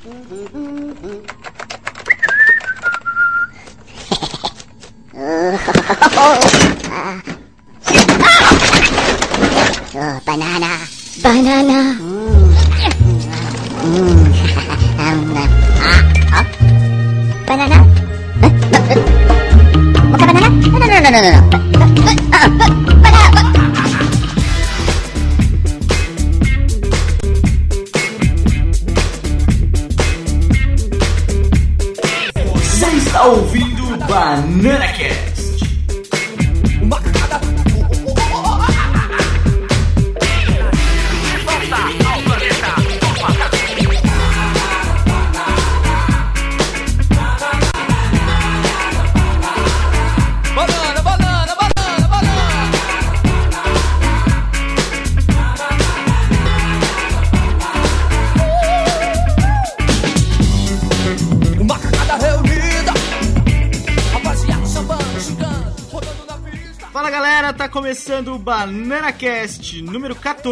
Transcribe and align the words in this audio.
Oh, 6.22 6.59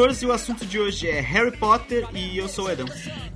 número 0.08 0.14
14. 0.14 0.26
O 0.26 0.32
assunto 0.32 0.66
de 0.66 0.78
hoje 0.78 1.08
é 1.08 1.20
Harry 1.20 1.56
Potter 1.56 2.06
e 2.14 2.38
eu 2.38 2.48
sou 2.48 2.66
o 2.66 2.70
Edão. 2.70 2.86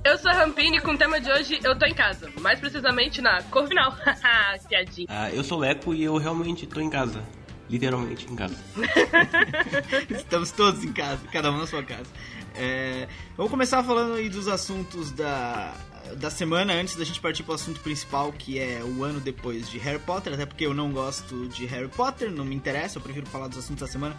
Eu 0.03 0.17
sou 0.17 0.31
a 0.31 0.33
Rampini 0.33 0.77
e 0.77 0.81
com 0.81 0.91
o 0.91 0.97
tema 0.97 1.19
de 1.19 1.31
hoje 1.31 1.59
eu 1.63 1.77
tô 1.77 1.85
em 1.85 1.93
casa. 1.93 2.29
Mais 2.41 2.59
precisamente 2.59 3.21
na 3.21 3.41
Corvinal. 3.43 3.91
Haha, 3.91 4.57
Piadinha. 4.67 5.07
Ah, 5.09 5.31
eu 5.31 5.43
sou 5.43 5.59
Leco 5.59 5.93
e 5.93 6.03
eu 6.03 6.17
realmente 6.17 6.65
tô 6.65 6.79
em 6.79 6.89
casa. 6.89 7.23
Literalmente 7.69 8.31
em 8.31 8.35
casa. 8.35 8.55
Estamos 10.09 10.51
todos 10.51 10.83
em 10.83 10.91
casa, 10.91 11.21
cada 11.31 11.51
um 11.51 11.57
na 11.57 11.67
sua 11.67 11.83
casa. 11.83 12.09
É, 12.55 13.07
vamos 13.35 13.51
começar 13.51 13.83
falando 13.83 14.15
aí 14.15 14.29
dos 14.29 14.47
assuntos 14.47 15.11
da, 15.11 15.73
da 16.17 16.29
semana, 16.29 16.73
antes 16.73 16.95
da 16.95 17.03
gente 17.03 17.19
partir 17.19 17.41
pro 17.43 17.53
assunto 17.53 17.79
principal, 17.79 18.31
que 18.31 18.59
é 18.59 18.83
o 18.83 19.03
ano 19.03 19.19
depois 19.19 19.69
de 19.69 19.79
Harry 19.79 19.99
Potter, 19.99 20.33
até 20.33 20.45
porque 20.45 20.65
eu 20.65 20.73
não 20.73 20.91
gosto 20.91 21.47
de 21.47 21.65
Harry 21.65 21.87
Potter, 21.87 22.29
não 22.29 22.45
me 22.45 22.53
interessa, 22.53 22.99
eu 22.99 23.01
prefiro 23.01 23.25
falar 23.25 23.47
dos 23.47 23.57
assuntos 23.57 23.81
da 23.81 23.87
semana. 23.87 24.15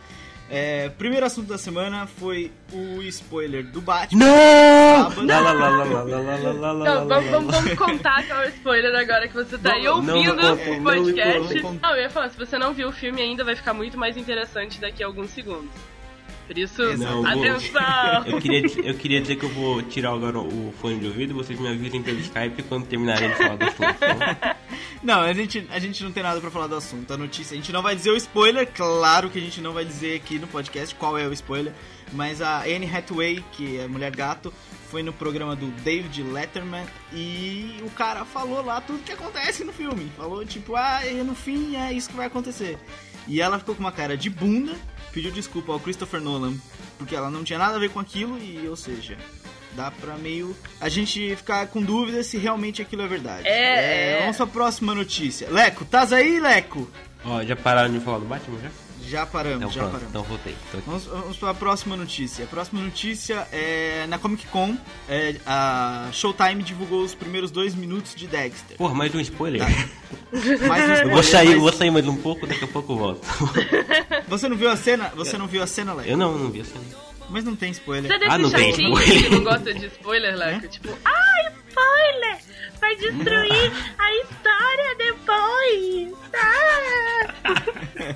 É, 0.51 0.91
primeiro 0.91 1.25
assunto 1.25 1.49
da 1.49 1.57
semana 1.57 2.07
foi 2.07 2.53
o 2.73 3.03
spoiler 3.03 3.65
do 3.65 3.81
Batman. 3.81 4.25
Não! 4.25 5.11
Vamos, 7.31 7.75
contar 7.75 8.27
qual 8.27 8.43
é 8.43 8.47
o 8.47 8.49
spoiler 8.51 8.95
agora 8.95 9.27
que 9.27 9.35
você 9.35 9.57
tá 9.57 9.71
não, 9.71 9.77
aí 9.77 9.89
ouvindo 9.89 10.37
não, 10.37 10.55
não, 10.57 10.79
o 10.79 10.83
podcast. 10.83 11.63
Não, 11.83 11.91
eu 11.97 12.03
ia 12.03 12.11
falar, 12.11 12.29
se 12.29 12.39
você 12.39 12.59
não 12.59 12.75
viu 12.75 12.89
o 12.89 12.93
filme 12.93 13.23
ainda, 13.23 13.43
vai 13.43 13.57
ficar 13.57 13.73
muito 13.73 13.97
mais 13.97 14.17
interessante 14.17 14.81
daqui 14.81 15.03
a 15.03 15.07
alguns 15.07 15.31
segundos. 15.31 15.71
Por 16.47 16.59
isso, 16.59 16.83
Não, 16.99 17.27
eu 17.27 17.33
vou- 17.35 17.45
atenção! 17.45 18.27
Eu 18.27 18.39
queria, 18.41 18.61
dizer- 18.63 18.87
eu 18.87 18.95
queria 18.95 19.21
dizer 19.21 19.37
que 19.37 19.45
eu 19.45 19.49
vou 19.49 19.81
tirar 19.83 20.13
agora 20.13 20.39
o 20.39 20.75
fone 20.81 20.99
de 21.01 21.07
ouvido 21.07 21.31
e 21.31 21.35
vocês 21.35 21.59
me 21.59 21.67
avisem 21.69 22.03
pelo 22.03 22.19
Skype 22.21 22.63
quando 22.65 22.87
terminarem 22.87 23.31
de 23.31 23.35
falar 23.37 23.57
do 23.57 23.65
assunto. 23.65 23.95
tá? 23.99 24.57
Não, 25.03 25.21
a 25.21 25.33
gente, 25.35 25.67
a 25.71 25.79
gente 25.79 26.03
não 26.03 26.11
tem 26.13 26.23
nada 26.23 26.41
pra 26.41 26.51
falar 26.51 26.67
do 26.67 26.77
assunto. 26.77 27.13
A 27.13 27.17
notícia, 27.19 27.53
a 27.55 27.57
gente 27.57 27.71
não 27.71 27.83
vai 27.83 27.95
dizer 27.95 28.11
o 28.11 28.17
spoiler, 28.17 28.67
claro 28.75 29.29
que 29.29 29.39
a 29.39 29.41
gente 29.43 29.61
não 29.61 29.73
vai 29.75 29.85
dizer 29.85 30.17
aqui 30.17 30.39
no 30.39 30.47
podcast 30.47 30.95
qual 30.95 31.19
é 31.19 31.27
o 31.29 31.33
spoiler, 31.35 31.75
mas 32.13 32.41
a 32.41 32.63
Anne 32.63 32.89
Hathaway, 32.91 33.45
que 33.53 33.77
é 33.79 33.87
mulher 33.87 34.11
gato, 34.17 34.51
foi 34.95 35.03
no 35.03 35.13
programa 35.13 35.57
do 35.57 35.67
David 35.83 36.23
Letterman 36.23 36.87
e 37.13 37.79
o 37.83 37.91
cara 37.91 38.25
falou 38.25 38.65
lá 38.65 38.81
tudo 38.81 39.03
que 39.03 39.11
acontece 39.11 39.65
no 39.65 39.73
filme. 39.73 40.09
Falou 40.17 40.47
tipo, 40.47 40.77
ah, 40.77 41.05
e 41.05 41.15
no 41.15 41.35
fim 41.35 41.75
é 41.75 41.93
isso 41.93 42.11
que 42.11 42.15
vai 42.15 42.27
acontecer. 42.27 42.79
E 43.27 43.41
ela 43.41 43.59
ficou 43.59 43.75
com 43.75 43.81
uma 43.81 43.91
cara 43.91 44.17
de 44.17 44.31
bunda, 44.31 44.73
pediu 45.13 45.33
desculpa 45.33 45.73
ao 45.73 45.81
Christopher 45.81 46.21
Nolan, 46.21 46.55
porque 46.97 47.17
ela 47.17 47.29
não 47.29 47.43
tinha 47.43 47.59
nada 47.59 47.75
a 47.75 47.79
ver 47.81 47.91
com 47.91 47.99
aquilo 47.99 48.39
e, 48.39 48.69
ou 48.69 48.77
seja, 48.77 49.19
dá 49.73 49.91
pra 49.91 50.15
meio 50.15 50.57
a 50.81 50.89
gente 50.89 51.35
ficar 51.35 51.67
com 51.67 51.83
dúvida 51.83 52.23
se 52.23 52.39
realmente 52.39 52.81
aquilo 52.81 53.03
é 53.03 53.09
verdade. 53.09 53.49
É, 53.49 54.19
é. 54.19 54.21
Vamos 54.21 54.37
pra 54.37 54.47
próxima 54.47 54.95
notícia. 54.95 55.51
Leco, 55.51 55.85
tás 55.85 56.13
aí, 56.13 56.39
Leco? 56.39 56.89
Ó, 57.25 57.43
já 57.43 57.57
pararam 57.57 57.93
de 57.93 57.99
falar 57.99 58.21
do 58.21 58.27
Batman 58.27 58.61
já? 58.63 58.71
Já 59.03 59.27
paramos, 59.27 59.57
Então 59.59 59.71
já 59.71 59.81
pronto, 59.83 59.93
paramos. 59.93 60.11
então 60.11 60.23
voltei. 60.23 60.55
Vamos, 60.87 61.05
vamos 61.05 61.37
para 61.37 61.51
a 61.51 61.55
próxima 61.55 61.97
notícia. 61.97 62.45
A 62.45 62.49
próxima 62.49 62.81
notícia 62.81 63.47
é 63.53 64.07
na 64.09 64.19
Comic 64.19 64.47
Con. 64.47 64.77
é, 65.09 65.37
a 65.47 66.09
Showtime 66.13 66.63
divulgou 66.63 67.03
os 67.03 67.15
primeiros 67.15 67.51
dois 67.51 67.75
minutos 67.75 68.15
de 68.15 68.27
Dexter. 68.27 68.77
Porra, 68.77 68.95
mais 68.95 69.15
um 69.15 69.21
spoiler. 69.21 69.63
Mais 70.69 70.85
um 70.89 70.93
Eu 70.93 70.95
spoiler, 70.95 71.15
vou 71.15 71.23
sair, 71.23 71.45
mas 71.47 71.55
eu 71.55 71.61
vou 71.61 71.73
sair 71.73 71.91
mais 71.91 72.09
um 72.09 72.17
pouco, 72.17 72.47
daqui 72.47 72.65
a 72.65 72.69
pouco 72.69 72.93
eu 72.93 72.97
volto. 72.97 73.27
Você 74.29 74.49
não 74.49 74.57
viu 74.57 74.69
a 74.71 74.77
cena? 74.77 75.13
Você 75.15 75.39
não 75.39 75.47
viu 75.47 75.63
a 75.63 75.67
cena, 75.67 75.93
Leco? 75.95 76.09
Eu 76.11 76.17
não, 76.17 76.37
não 76.37 76.51
vi 76.51 76.61
assim. 76.63 76.81
Mas 77.31 77.45
não 77.45 77.55
tem 77.55 77.71
spoiler. 77.71 78.11
Você 78.11 78.17
é 78.17 78.19
desse 78.19 78.31
Ah, 78.33 78.39
não 78.39 78.51
tem 78.51 78.71
chatinho 78.71 78.99
spoiler. 78.99 79.23
que 79.25 79.31
não 79.31 79.45
gosta 79.45 79.75
de 79.75 79.87
spoiler, 79.87 80.37
Leco? 80.37 80.69
Tipo, 80.69 80.99
ah, 81.05 81.51
spoiler! 81.69 82.39
Vai 82.85 82.97
destruir 82.97 83.73
a 83.99 84.15
história 84.17 84.95
depois! 84.99 86.13
Ah! 86.35 87.35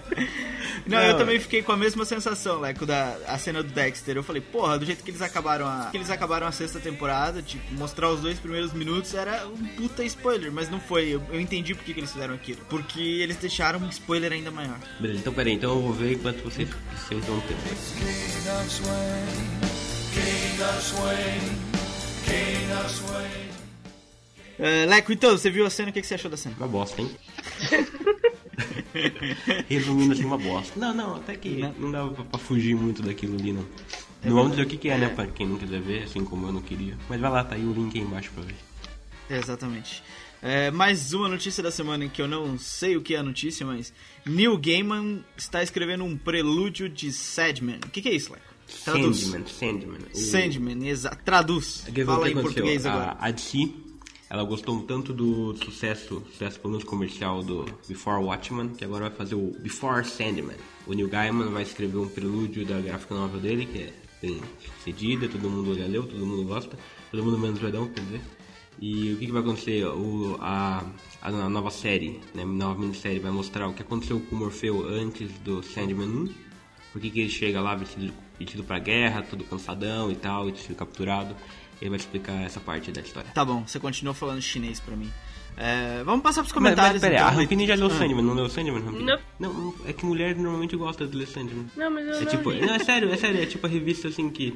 Não, 0.86 1.02
eu 1.02 1.16
também 1.16 1.40
fiquei 1.40 1.62
com 1.62 1.72
a 1.72 1.76
mesma 1.76 2.04
sensação, 2.04 2.60
Leco, 2.60 2.84
da 2.84 3.16
a 3.26 3.38
cena 3.38 3.62
do 3.62 3.70
Dexter. 3.70 4.16
Eu 4.16 4.22
falei, 4.22 4.42
porra, 4.42 4.78
do 4.78 4.84
jeito 4.84 5.02
que 5.02 5.10
eles 5.10 5.22
acabaram 5.22 5.66
a, 5.66 5.88
que 5.90 5.96
eles 5.96 6.10
acabaram 6.10 6.46
a 6.46 6.52
sexta 6.52 6.78
temporada, 6.78 7.40
tipo, 7.40 7.74
mostrar 7.74 8.10
os 8.10 8.20
dois 8.20 8.38
primeiros 8.38 8.74
minutos 8.74 9.14
era 9.14 9.48
um 9.48 9.66
puta 9.68 10.04
spoiler, 10.04 10.52
mas 10.52 10.68
não 10.68 10.78
foi. 10.78 11.08
Eu, 11.08 11.22
eu 11.30 11.40
entendi 11.40 11.74
por 11.74 11.82
que, 11.82 11.94
que 11.94 12.00
eles 12.00 12.12
fizeram 12.12 12.34
aquilo. 12.34 12.60
Porque 12.68 13.00
eles 13.00 13.36
deixaram 13.38 13.80
um 13.80 13.88
spoiler 13.88 14.34
ainda 14.34 14.50
maior. 14.50 14.76
Beleza, 15.00 15.20
então 15.20 15.32
peraí, 15.32 15.54
então 15.54 15.70
eu 15.70 15.80
vou 15.80 15.92
ver 15.94 16.12
enquanto 16.12 16.42
vocês, 16.42 16.68
vocês 16.94 17.24
vão 17.24 17.40
ter. 17.40 17.54
King 17.54 18.50
of 18.50 18.70
swing, 18.70 19.60
king 20.12 20.62
of 20.62 20.82
swing, 20.82 21.58
king 22.26 22.72
of 22.72 22.90
swing. 22.90 23.47
É, 24.58 24.86
Leco, 24.86 25.12
então, 25.12 25.30
você 25.30 25.50
viu 25.50 25.64
a 25.66 25.70
cena, 25.70 25.90
o 25.90 25.92
que, 25.92 26.00
que 26.00 26.06
você 26.06 26.14
achou 26.14 26.30
da 26.30 26.36
cena? 26.36 26.56
Uma 26.58 26.66
bosta, 26.68 27.00
hein? 27.00 27.10
Resumindo 29.68 30.12
assim, 30.12 30.24
uma 30.24 30.38
bosta. 30.38 30.78
Não, 30.78 30.94
não, 30.94 31.16
até 31.16 31.36
que 31.36 31.50
Não. 31.58 31.72
não 31.78 31.90
dava 31.92 32.10
pra, 32.12 32.24
pra 32.24 32.38
fugir 32.40 32.74
muito 32.74 33.02
daquilo 33.02 33.36
ali, 33.38 33.52
não. 33.52 33.64
Não 34.24 34.34
vamos 34.34 34.50
dizer 34.52 34.62
o 34.64 34.66
que, 34.66 34.76
que 34.76 34.88
é, 34.88 34.98
né, 34.98 35.08
pra 35.08 35.26
quem 35.26 35.46
não 35.46 35.56
quiser 35.56 35.80
ver, 35.80 36.02
assim 36.04 36.24
como 36.24 36.46
eu 36.46 36.52
não 36.52 36.60
queria. 36.60 36.96
Mas 37.08 37.20
vai 37.20 37.30
lá, 37.30 37.44
tá 37.44 37.54
aí 37.54 37.64
o 37.64 37.72
link 37.72 37.96
aí 37.96 38.04
embaixo 38.04 38.30
pra 38.34 38.42
ver. 38.42 38.56
É, 39.30 39.38
exatamente. 39.38 40.02
É, 40.42 40.70
mais 40.70 41.12
uma 41.12 41.28
notícia 41.28 41.62
da 41.62 41.70
semana 41.70 42.04
em 42.04 42.08
que 42.08 42.20
eu 42.22 42.26
não 42.28 42.58
sei 42.58 42.96
o 42.96 43.00
que 43.02 43.14
é 43.14 43.18
a 43.18 43.22
notícia, 43.22 43.64
mas 43.66 43.92
Neil 44.26 44.56
Gaiman 44.58 45.24
está 45.36 45.62
escrevendo 45.62 46.04
um 46.04 46.16
prelúdio 46.16 46.88
de 46.88 47.12
Sandman. 47.12 47.78
O 47.84 47.90
que, 47.90 48.00
que 48.02 48.08
é 48.08 48.14
isso, 48.14 48.32
Leco? 48.32 48.44
Traduz. 48.84 49.18
Sandman, 49.20 49.46
Sandman. 49.46 49.98
O- 50.12 50.16
Sandman, 50.16 50.88
exa 50.88 51.10
traduz. 51.10 51.84
É 51.94 52.04
Fala 52.04 52.28
em 52.30 52.34
português 52.34 52.86
a, 52.86 52.92
agora. 52.92 53.16
A 53.20 53.30
DC, 53.30 53.68
ela 54.30 54.44
gostou 54.44 54.82
tanto 54.82 55.12
do 55.12 55.56
sucesso, 55.56 56.22
sucesso 56.32 56.60
pelo 56.60 56.72
menos 56.72 56.84
comercial 56.84 57.42
do 57.42 57.64
Before 57.88 58.22
Watchmen, 58.22 58.68
que 58.70 58.84
agora 58.84 59.08
vai 59.08 59.16
fazer 59.16 59.34
o 59.34 59.56
Before 59.60 60.04
Sandman. 60.04 60.56
O 60.86 60.92
Neil 60.92 61.08
Gaiman 61.08 61.50
vai 61.50 61.62
escrever 61.62 61.96
um 61.96 62.08
prelúdio 62.08 62.66
da 62.66 62.78
gráfica 62.80 63.14
nova 63.14 63.38
dele, 63.38 63.64
que 63.66 63.78
é 63.78 63.92
bem 64.20 64.40
cedida, 64.84 65.28
todo 65.28 65.48
mundo 65.48 65.74
já 65.74 65.86
leu, 65.86 66.06
todo 66.06 66.26
mundo 66.26 66.44
gosta, 66.44 66.78
todo 67.10 67.24
mundo 67.24 67.38
menos 67.38 67.62
o 67.62 67.66
Edão, 67.66 67.88
quer 67.88 68.00
dizer. 68.02 68.20
E 68.80 69.12
o 69.14 69.16
que, 69.16 69.26
que 69.26 69.32
vai 69.32 69.42
acontecer? 69.42 69.84
O, 69.86 70.36
a, 70.40 70.84
a 71.22 71.30
nova 71.48 71.70
série, 71.70 72.20
né, 72.34 72.42
a 72.42 72.46
nova 72.46 72.78
minissérie 72.78 73.18
vai 73.18 73.32
mostrar 73.32 73.66
o 73.66 73.74
que 73.74 73.82
aconteceu 73.82 74.20
com 74.20 74.36
o 74.36 74.38
Morfeu 74.38 74.86
antes 74.86 75.32
do 75.40 75.62
Sandman 75.62 76.06
1, 76.06 76.28
por 76.92 77.00
que 77.00 77.10
que 77.10 77.20
ele 77.20 77.30
chega 77.30 77.60
lá 77.60 77.74
vestido, 77.74 78.12
vestido 78.38 78.62
pra 78.62 78.78
guerra, 78.78 79.22
todo 79.22 79.42
cansadão 79.44 80.10
e 80.12 80.16
tal, 80.16 80.48
e 80.48 80.56
sido 80.56 80.76
capturado. 80.76 81.34
Ele 81.80 81.90
vai 81.90 81.98
explicar 81.98 82.32
essa 82.42 82.58
parte 82.60 82.90
da 82.90 83.00
história. 83.00 83.30
Tá 83.32 83.44
bom, 83.44 83.64
você 83.66 83.78
continua 83.78 84.12
falando 84.14 84.40
chinês 84.42 84.80
pra 84.80 84.96
mim. 84.96 85.10
É, 85.56 86.02
vamos 86.04 86.22
passar 86.22 86.42
pros 86.42 86.52
Mas, 86.52 86.62
mas 86.62 86.72
comentários. 86.74 87.00
pera 87.00 87.14
aí, 87.14 87.20
então. 87.20 87.28
a 87.28 87.30
Rampini 87.42 87.66
já 87.66 87.74
leu 87.74 87.86
Ah. 87.86 87.90
Sandman, 87.90 88.22
não 88.24 88.34
leu 88.34 88.48
Sandman, 88.48 88.80
Rampini? 88.82 89.04
Não. 89.04 89.18
Não, 89.40 89.74
é 89.86 89.92
que 89.92 90.06
mulher 90.06 90.36
normalmente 90.36 90.76
gosta 90.76 91.06
de 91.06 91.16
ler 91.16 91.26
Sandman. 91.26 91.66
Não, 91.76 91.90
mas 91.90 92.06
eu 92.06 92.14
É 92.14 92.20
não 92.20 92.26
tipo, 92.26 92.50
li. 92.50 92.60
não, 92.64 92.74
é 92.74 92.78
sério, 92.78 93.10
é 93.12 93.16
sério, 93.16 93.42
é 93.42 93.46
tipo 93.46 93.66
a 93.66 93.70
revista 93.70 94.06
assim 94.08 94.30
que 94.30 94.54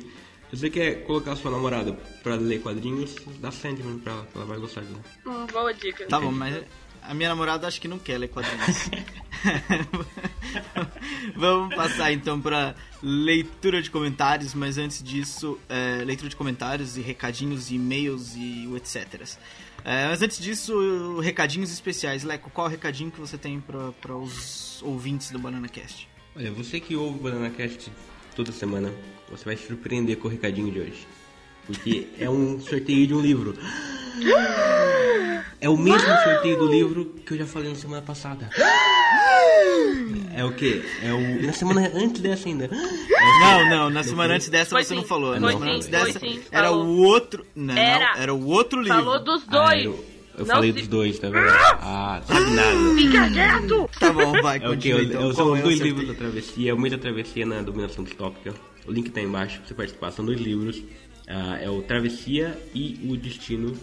se 0.50 0.56
você 0.58 0.70
quer 0.70 1.04
colocar 1.04 1.34
sua 1.34 1.50
namorada 1.50 1.92
pra 2.22 2.34
ler 2.36 2.60
quadrinhos, 2.62 3.16
dá 3.40 3.50
Sandman 3.50 3.98
pra 3.98 4.12
ela, 4.12 4.26
que 4.30 4.36
ela 4.36 4.46
vai 4.46 4.58
gostar 4.58 4.82
de 4.82 4.88
ler. 4.92 5.00
Hum, 5.26 5.46
boa 5.52 5.72
dica. 5.75 6.06
Tá 6.06 6.20
bom, 6.20 6.30
mas 6.30 6.62
A 7.02 7.14
minha 7.14 7.28
namorada 7.28 7.66
acho 7.66 7.81
que 7.81 7.88
não 7.88 7.99
quer 7.99 8.19
ler 8.19 8.28
quadrinhos. 8.28 8.90
Vamos 11.37 11.75
passar 11.75 12.12
então 12.12 12.40
para 12.40 12.75
leitura 13.02 13.82
de 13.82 13.90
comentários, 13.90 14.54
mas 14.54 14.78
antes 14.78 15.02
disso, 15.02 15.58
é, 15.69 16.04
leitura 16.04 16.28
de 16.28 16.37
comentários 16.37 16.96
e 16.96 17.00
recadinhos, 17.00 17.70
e 17.70 17.75
e-mails 17.75 18.34
e 18.37 18.69
etc. 18.76 19.22
É, 19.84 20.06
mas 20.06 20.22
antes 20.22 20.38
disso, 20.38 21.19
recadinhos 21.20 21.72
especiais. 21.72 22.22
Leco, 22.22 22.50
qual 22.50 22.69
o 22.69 22.70
recadinho 22.70 23.10
que 23.10 23.20
você 23.20 23.37
tem 23.37 23.60
para 23.60 24.16
os 24.16 24.81
ouvintes 24.82 25.31
do 25.31 25.38
Banana 25.38 25.69
Cast? 25.69 26.08
Olha, 26.37 26.52
você 26.52 26.78
que 26.81 26.94
ouve 26.94 27.19
o 27.19 27.22
Banana 27.22 27.50
Cast 27.50 27.90
toda 28.37 28.52
semana, 28.52 28.93
você 29.28 29.44
vai 29.44 29.56
se 29.56 29.66
surpreender 29.66 30.16
com 30.19 30.28
o 30.28 30.31
recadinho 30.31 30.70
de 30.70 30.81
hoje. 30.81 31.06
Porque 31.66 32.08
é 32.19 32.28
um 32.28 32.60
sorteio 32.60 33.06
de 33.06 33.14
um 33.14 33.20
livro. 33.20 33.56
É 35.61 35.69
o 35.69 35.76
mesmo 35.76 36.09
sorteio 36.23 36.59
do 36.59 36.67
livro 36.67 37.05
que 37.26 37.35
eu 37.35 37.38
já 37.38 37.47
falei 37.47 37.69
na 37.70 37.75
semana 37.76 38.03
passada. 38.03 38.49
É 40.35 40.44
o 40.44 40.53
quê? 40.53 40.82
É 41.03 41.12
o. 41.12 41.47
Na 41.47 41.53
semana 41.53 41.91
antes 41.94 42.20
dessa 42.20 42.49
ainda. 42.49 42.69
Não, 42.69 43.69
não, 43.70 43.91
na 43.91 44.03
semana 44.03 44.35
antes 44.35 44.49
dessa 44.49 44.70
Foi 44.70 44.82
você 44.82 44.88
sim. 44.91 44.94
não 44.97 45.05
falou. 45.05 45.31
Foi 45.32 45.41
Na 45.41 45.47
sim, 45.49 45.53
semana 45.55 45.73
antes 45.76 45.88
foi 45.88 45.99
dessa 46.06 46.19
sim, 46.20 46.41
era 46.50 46.69
falou. 46.69 46.87
o 46.87 46.97
outro. 47.03 47.47
Não, 47.55 47.76
Era. 47.76 48.14
era 48.19 48.35
o 48.35 48.47
outro 48.47 48.81
livro. 48.81 48.99
Falou 48.99 49.20
dos 49.23 49.43
Ah, 49.49 49.50
dois. 49.67 49.85
eu 49.85 50.05
eu 50.38 50.47
Não 50.47 50.55
falei 50.55 50.73
se- 50.73 50.79
dos 50.79 50.88
dois, 50.88 51.19
tá 51.19 51.29
vendo? 51.29 51.47
Ah, 51.47 52.23
sabe 52.26 52.50
nada. 52.53 52.94
Fica 52.97 53.31
quieto! 53.31 53.91
Tá 54.00 54.12
bom, 54.12 54.32
vai, 54.41 54.56
É 54.56 54.61
continua 54.61 55.03
então. 55.03 55.32
São 55.35 55.53
os 55.53 55.59
é 55.59 55.62
dois 55.62 55.79
livros 55.79 56.09
da 56.09 56.14
travessia, 56.14 56.70
é 56.70 56.75
o 56.75 56.79
meio 56.79 56.91
da 56.97 56.99
travessia 57.03 57.44
na 57.44 57.61
dominação 57.61 58.03
distópica. 58.03 58.55
O 58.87 58.91
link 58.93 59.11
tá 59.11 59.20
embaixo 59.20 59.59
pra 59.59 59.69
você 59.69 59.75
participar. 59.75 60.11
São 60.11 60.25
dois 60.25 60.41
livros. 60.41 60.82
Ah, 61.29 61.59
é 61.61 61.69
o 61.70 61.82
Travessia 61.82 62.59
e 62.75 62.99
o 63.09 63.17
Destino. 63.17 63.75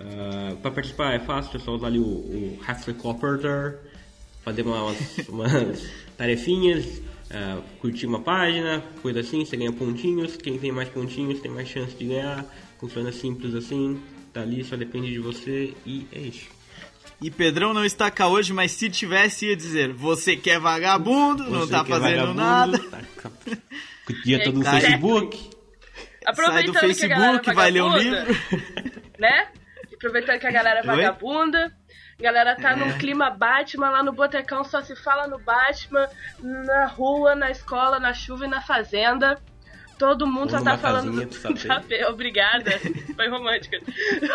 Ah, 0.00 0.54
pra 0.62 0.70
participar 0.70 1.12
é 1.14 1.18
fácil, 1.18 1.56
é 1.56 1.60
só 1.60 1.72
usar 1.72 1.88
ali 1.88 1.98
o, 1.98 2.02
o 2.04 2.58
Cooperator, 2.98 3.74
fazer 4.42 4.62
uma- 4.62 4.82
umas, 4.84 5.18
umas 5.28 5.90
tarefinhas, 6.16 7.02
ah, 7.30 7.60
curtir 7.80 8.06
uma 8.06 8.20
página, 8.20 8.82
coisa 9.02 9.20
assim, 9.20 9.44
você 9.44 9.56
ganha 9.56 9.72
pontinhos. 9.72 10.36
Quem 10.36 10.58
tem 10.58 10.72
mais 10.72 10.88
pontinhos 10.88 11.40
tem 11.40 11.50
mais 11.50 11.68
chance 11.68 11.94
de 11.94 12.06
ganhar. 12.06 12.44
Funciona 12.78 13.12
simples 13.12 13.54
assim, 13.54 14.00
tá 14.32 14.40
ali, 14.40 14.64
só 14.64 14.74
depende 14.74 15.12
de 15.12 15.18
você 15.18 15.74
e 15.84 16.06
é 16.12 16.18
isso. 16.20 16.46
E 17.20 17.30
Pedrão 17.30 17.74
não 17.74 17.84
está 17.84 18.10
cá 18.10 18.26
hoje, 18.28 18.54
mas 18.54 18.72
se 18.72 18.88
tivesse 18.88 19.44
ia 19.48 19.54
dizer, 19.56 19.92
você 19.92 20.34
que 20.34 20.48
é 20.48 20.58
vagabundo, 20.58 21.44
não 21.44 21.60
Você 21.60 21.72
tá 21.72 21.84
que 21.84 21.92
é 21.92 21.94
fazendo 21.94 22.16
vagabundo, 22.16 22.34
nada. 22.40 22.78
Tá 22.78 23.30
o 24.08 24.22
dia 24.22 24.42
todo 24.42 24.58
no 24.60 24.64
Facebook. 24.64 25.36
Sai 25.36 25.50
do 25.50 26.30
Aproveitando 26.30 26.72
que 26.72 26.78
a 26.78 26.80
Facebook, 26.80 27.50
é 27.50 27.52
vai 27.52 27.70
ler 27.70 27.82
um 27.82 27.96
livro. 27.98 28.18
né? 29.18 29.48
Aproveitando 30.00 30.40
que 30.40 30.46
a 30.46 30.50
galera 30.50 30.80
é 30.80 30.82
vagabunda, 30.82 31.70
a 32.18 32.22
galera 32.22 32.56
tá 32.56 32.70
É. 32.70 32.76
num 32.76 32.96
clima 32.96 33.28
Batman 33.28 33.90
lá 33.90 34.02
no 34.02 34.12
Botecão, 34.12 34.64
só 34.64 34.80
se 34.80 34.96
fala 34.96 35.26
no 35.28 35.38
Batman, 35.38 36.08
na 36.42 36.86
rua, 36.86 37.34
na 37.34 37.50
escola, 37.50 38.00
na 38.00 38.14
chuva 38.14 38.46
e 38.46 38.48
na 38.48 38.62
fazenda. 38.62 39.38
Todo 39.98 40.26
mundo 40.26 40.54
Ou 40.54 40.58
só 40.58 40.64
tá 40.64 40.78
falando 40.78 41.12
casinha 41.12 41.26
do. 41.26 42.08
Obrigada. 42.08 42.70
Foi 43.14 43.28
romântica. 43.28 43.78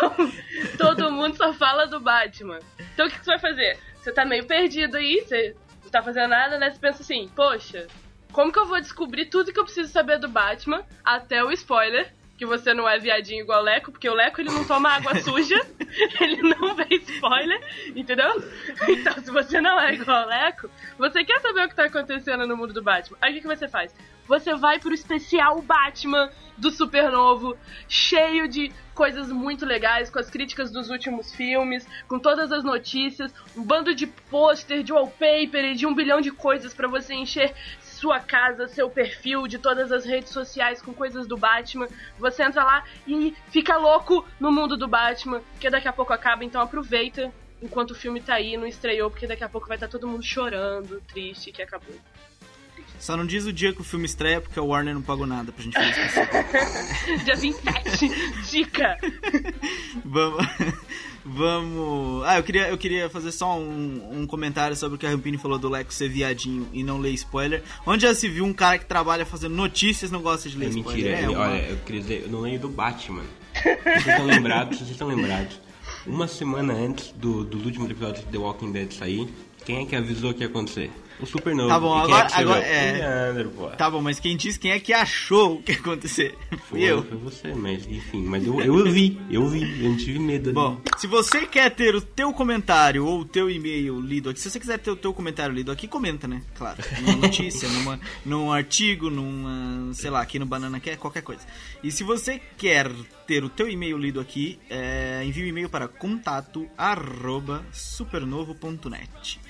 Todo 0.78 1.10
mundo 1.10 1.36
só 1.36 1.52
fala 1.52 1.86
do 1.86 1.98
Batman. 1.98 2.60
Então 2.94 3.06
o 3.06 3.10
que 3.10 3.18
que 3.18 3.24
você 3.24 3.32
vai 3.32 3.40
fazer? 3.40 3.76
Você 3.96 4.12
tá 4.12 4.24
meio 4.24 4.46
perdido 4.46 4.96
aí, 4.96 5.24
você 5.26 5.56
não 5.82 5.90
tá 5.90 6.00
fazendo 6.00 6.28
nada, 6.28 6.58
né? 6.58 6.70
Você 6.70 6.78
pensa 6.78 7.02
assim, 7.02 7.28
poxa, 7.34 7.88
como 8.30 8.52
que 8.52 8.58
eu 8.60 8.66
vou 8.66 8.80
descobrir 8.80 9.26
tudo 9.26 9.52
que 9.52 9.58
eu 9.58 9.64
preciso 9.64 9.90
saber 9.90 10.20
do 10.20 10.28
Batman 10.28 10.84
até 11.04 11.42
o 11.42 11.50
spoiler? 11.50 12.14
Que 12.36 12.44
você 12.44 12.74
não 12.74 12.88
é 12.88 12.98
viadinho 12.98 13.42
igual 13.42 13.60
o 13.60 13.64
Leco, 13.64 13.90
porque 13.90 14.08
o 14.08 14.14
Leco 14.14 14.40
ele 14.40 14.50
não 14.50 14.64
toma 14.64 14.90
água 14.90 15.14
suja, 15.22 15.58
ele 16.20 16.42
não 16.42 16.74
vê 16.74 16.86
spoiler, 16.90 17.60
entendeu? 17.94 18.42
Então, 18.88 19.14
se 19.14 19.30
você 19.30 19.60
não 19.60 19.80
é 19.80 19.94
igual 19.94 20.24
o 20.24 20.28
Leco, 20.28 20.70
você 20.98 21.24
quer 21.24 21.40
saber 21.40 21.64
o 21.64 21.68
que 21.68 21.74
tá 21.74 21.84
acontecendo 21.84 22.46
no 22.46 22.56
mundo 22.56 22.72
do 22.72 22.82
Batman. 22.82 23.16
Aí 23.20 23.32
o 23.32 23.34
que, 23.34 23.40
que 23.40 23.46
você 23.46 23.68
faz? 23.68 23.94
Você 24.26 24.54
vai 24.54 24.78
pro 24.78 24.92
especial 24.92 25.62
Batman 25.62 26.30
do 26.56 26.70
Supernovo, 26.70 27.56
cheio 27.88 28.48
de 28.48 28.72
coisas 28.94 29.30
muito 29.30 29.66
legais, 29.66 30.08
com 30.08 30.18
as 30.18 30.30
críticas 30.30 30.70
dos 30.70 30.88
últimos 30.88 31.34
filmes, 31.34 31.86
com 32.08 32.18
todas 32.18 32.50
as 32.50 32.64
notícias, 32.64 33.32
um 33.54 33.62
bando 33.62 33.94
de 33.94 34.06
pôster, 34.06 34.82
de 34.82 34.92
wallpaper 34.92 35.64
e 35.64 35.74
de 35.74 35.86
um 35.86 35.94
bilhão 35.94 36.20
de 36.20 36.30
coisas 36.30 36.72
pra 36.72 36.88
você 36.88 37.14
encher 37.14 37.54
sua 37.96 38.20
casa, 38.20 38.68
seu 38.68 38.90
perfil 38.90 39.46
de 39.46 39.58
todas 39.58 39.90
as 39.90 40.04
redes 40.04 40.30
sociais 40.30 40.82
com 40.82 40.92
coisas 40.92 41.26
do 41.26 41.36
Batman. 41.36 41.88
Você 42.18 42.42
entra 42.42 42.62
lá 42.62 42.84
e 43.06 43.34
fica 43.48 43.76
louco 43.76 44.24
no 44.38 44.52
mundo 44.52 44.76
do 44.76 44.86
Batman, 44.86 45.40
que 45.58 45.70
daqui 45.70 45.88
a 45.88 45.92
pouco 45.92 46.12
acaba, 46.12 46.44
então 46.44 46.60
aproveita 46.60 47.32
enquanto 47.62 47.92
o 47.92 47.94
filme 47.94 48.20
tá 48.20 48.34
aí, 48.34 48.56
não 48.56 48.66
estreou, 48.66 49.10
porque 49.10 49.26
daqui 49.26 49.42
a 49.42 49.48
pouco 49.48 49.66
vai 49.66 49.76
estar 49.76 49.88
todo 49.88 50.06
mundo 50.06 50.22
chorando, 50.22 51.00
triste 51.08 51.50
que 51.50 51.62
acabou. 51.62 51.96
Só 52.98 53.16
não 53.16 53.26
diz 53.26 53.44
o 53.46 53.52
dia 53.52 53.72
que 53.72 53.80
o 53.80 53.84
filme 53.84 54.06
estreia, 54.06 54.40
porque 54.40 54.58
o 54.58 54.66
Warner 54.66 54.94
não 54.94 55.02
pagou 55.02 55.26
nada 55.26 55.52
pra 55.52 55.62
gente 55.62 55.74
fazer 55.74 55.90
especial. 55.90 56.26
Dia 57.24 57.36
27, 57.36 58.10
dica! 58.50 58.96
Vamos. 60.04 60.46
Vamos. 61.24 62.24
Ah, 62.24 62.38
eu 62.38 62.42
queria, 62.42 62.68
eu 62.68 62.78
queria 62.78 63.10
fazer 63.10 63.32
só 63.32 63.58
um, 63.58 64.20
um 64.20 64.26
comentário 64.26 64.76
sobre 64.76 64.96
o 64.96 64.98
que 64.98 65.06
a 65.06 65.10
Rampini 65.10 65.36
falou 65.36 65.58
do 65.58 65.68
Leco 65.68 65.92
ser 65.92 66.08
viadinho 66.08 66.68
e 66.72 66.84
não 66.84 66.98
ler 66.98 67.10
spoiler. 67.14 67.62
Onde 67.84 68.02
já 68.04 68.14
se 68.14 68.28
viu 68.28 68.44
um 68.44 68.52
cara 68.52 68.78
que 68.78 68.86
trabalha 68.86 69.26
fazendo 69.26 69.54
notícias 69.54 70.10
e 70.10 70.12
não 70.12 70.22
gosta 70.22 70.48
de 70.48 70.56
ler 70.56 70.66
É 70.66 70.68
spoiler? 70.70 71.04
mentira, 71.04 71.18
É 71.26 71.28
uma- 71.28 71.48
olha, 71.48 71.62
eu 71.68 71.76
queria 71.78 72.00
dizer, 72.00 72.22
eu 72.22 72.28
não 72.30 72.40
leio 72.40 72.60
do 72.60 72.68
Batman. 72.68 73.24
Vocês 73.54 74.06
estão 74.06 74.26
lembrados, 74.26 74.78
vocês 74.78 74.90
estão 74.90 75.08
lembrados. 75.08 75.60
Uma 76.06 76.28
semana 76.28 76.72
antes 76.72 77.10
do, 77.12 77.42
do 77.44 77.58
último 77.58 77.90
episódio 77.90 78.22
de 78.24 78.28
The 78.30 78.38
Walking 78.38 78.70
Dead 78.70 78.92
sair, 78.92 79.28
quem 79.64 79.82
é 79.82 79.86
que 79.86 79.96
avisou 79.96 80.32
que 80.32 80.42
ia 80.42 80.46
acontecer? 80.46 80.90
O 81.20 81.26
Supernova. 81.26 81.68
Tá 81.70 81.80
bom, 81.80 81.94
agora- 81.96 82.28
é 82.30 82.40
agora- 82.40 82.60
é. 82.60 82.92
Leandro, 82.92 83.50
pô. 83.50 83.68
Tá 83.70 83.90
bom, 83.90 84.00
mas 84.02 84.20
quem 84.20 84.36
disse 84.36 84.58
quem 84.58 84.70
é 84.72 84.78
que 84.78 84.92
achou 84.92 85.54
o 85.56 85.62
que 85.62 85.72
ia 85.72 85.78
acontecer? 85.78 86.34
Fui 86.68 86.82
eu. 86.82 87.02
foi 87.02 87.16
você, 87.18 87.54
mas 87.54 87.86
enfim, 87.86 88.22
mas 88.24 88.46
eu, 88.46 88.60
eu 88.60 88.84
vi, 88.84 89.18
eu 89.30 89.48
vi, 89.48 89.82
eu 89.84 89.90
não 89.90 89.96
tive 89.96 90.18
medo 90.18 90.50
ali. 90.50 90.54
Bom, 90.54 90.80
se 90.98 91.06
você 91.06 91.46
quer 91.46 91.70
ter 91.70 91.94
o 91.94 92.00
teu 92.00 92.32
comentário 92.32 93.04
ou 93.06 93.20
o 93.20 93.24
teu 93.24 93.48
e-mail 93.50 94.00
lido 94.00 94.28
aqui, 94.30 94.40
se 94.40 94.50
você 94.50 94.60
quiser 94.60 94.78
ter 94.78 94.90
o 94.90 94.96
teu 94.96 95.12
comentário 95.14 95.54
lido 95.54 95.72
aqui, 95.72 95.88
comenta, 95.88 96.28
né? 96.28 96.42
Claro. 96.54 96.78
Numa 97.00 97.16
notícia, 97.16 97.66
numa, 97.70 97.98
num 98.24 98.52
artigo, 98.52 99.08
numa, 99.08 99.92
sei 99.94 100.10
lá, 100.10 100.20
aqui 100.20 100.38
no 100.38 100.44
Banana 100.46 100.78
Quer, 100.80 100.96
qualquer 100.98 101.22
coisa. 101.22 101.42
E 101.82 101.90
se 101.90 102.04
você 102.04 102.40
quer 102.58 102.90
ter 103.26 103.42
o 103.42 103.48
teu 103.48 103.68
e-mail 103.68 103.96
lido 103.96 104.20
aqui, 104.20 104.58
é, 104.68 105.22
envie 105.24 105.44
o 105.44 105.46
e-mail 105.46 105.68
para 105.68 105.88
contato 105.88 106.68
arroba 106.76 107.64
supernovo.net. 107.72 109.40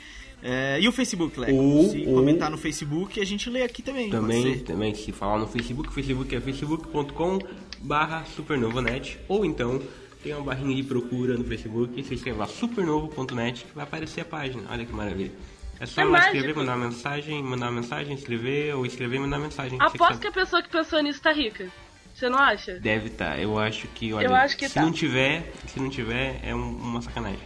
É, 0.42 0.78
e 0.80 0.86
o 0.86 0.92
Facebook, 0.92 1.38
Leco? 1.40 1.54
Ou- 1.54 1.88
se 1.90 2.04
ou- 2.06 2.14
comentar 2.14 2.50
no 2.50 2.56
Facebook, 2.58 3.20
a 3.20 3.24
gente 3.24 3.48
lê 3.50 3.62
aqui 3.62 3.82
também. 3.82 4.10
Também, 4.10 4.58
também, 4.60 4.94
se 4.94 5.10
falar 5.12 5.38
no 5.38 5.46
Facebook, 5.46 5.92
Facebook 5.92 6.34
é 6.36 6.40
facebook.com 6.40 7.38
barra 7.80 8.24
supernovanet 8.24 9.18
ou 9.28 9.44
então 9.44 9.80
tem 10.22 10.32
uma 10.34 10.42
barrinha 10.44 10.74
de 10.76 10.82
procura 10.82 11.36
no 11.36 11.44
Facebook, 11.44 12.02
você 12.02 12.14
escreve 12.14 12.38
lá 12.38 12.46
supernovo.net 12.46 13.64
que 13.64 13.74
vai 13.74 13.84
aparecer 13.84 14.20
a 14.20 14.24
página, 14.24 14.62
olha 14.70 14.84
que 14.84 14.92
maravilha. 14.92 15.32
É 15.78 15.84
só 15.86 16.00
É 16.00 16.04
mágico. 16.04 16.36
escrever, 16.36 16.56
mandar 16.56 16.76
uma 16.76 16.86
mensagem, 16.86 17.42
mandar 17.42 17.66
uma 17.66 17.80
mensagem, 17.80 18.14
escrever 18.14 18.74
ou 18.74 18.86
escrever 18.86 19.16
e 19.16 19.20
mandar 19.20 19.38
mensagem. 19.38 19.78
Você 19.78 19.84
Aposto 19.96 20.14
que 20.14 20.20
que 20.20 20.26
a 20.28 20.32
pessoa 20.32 20.62
que 20.62 20.70
pensou 20.70 21.02
nisso 21.02 21.20
tá 21.20 21.32
rica. 21.32 21.68
Você 22.14 22.30
não 22.30 22.38
acha? 22.38 22.80
Deve 22.80 23.08
estar, 23.08 23.38
eu 23.38 23.58
acho 23.58 23.86
que, 23.88 24.10
olha, 24.14 24.24
Eu 24.26 24.34
acho 24.34 24.56
que 24.56 24.66
se 24.68 24.74
tá. 24.74 24.80
não 24.82 24.90
tiver, 24.90 25.52
se 25.66 25.78
não 25.78 25.90
tiver, 25.90 26.40
é 26.42 26.54
um- 26.54 26.76
uma 26.76 27.02
sacanagem. 27.02 27.38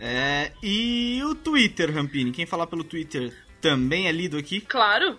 É, 0.00 0.52
e 0.62 1.20
o 1.24 1.34
Twitter, 1.34 1.92
Rampini? 1.92 2.30
Quem 2.30 2.46
falar 2.46 2.66
pelo 2.66 2.84
Twitter 2.84 3.32
também 3.60 4.06
é 4.06 4.12
lido 4.12 4.36
aqui? 4.36 4.60
Claro. 4.60 5.18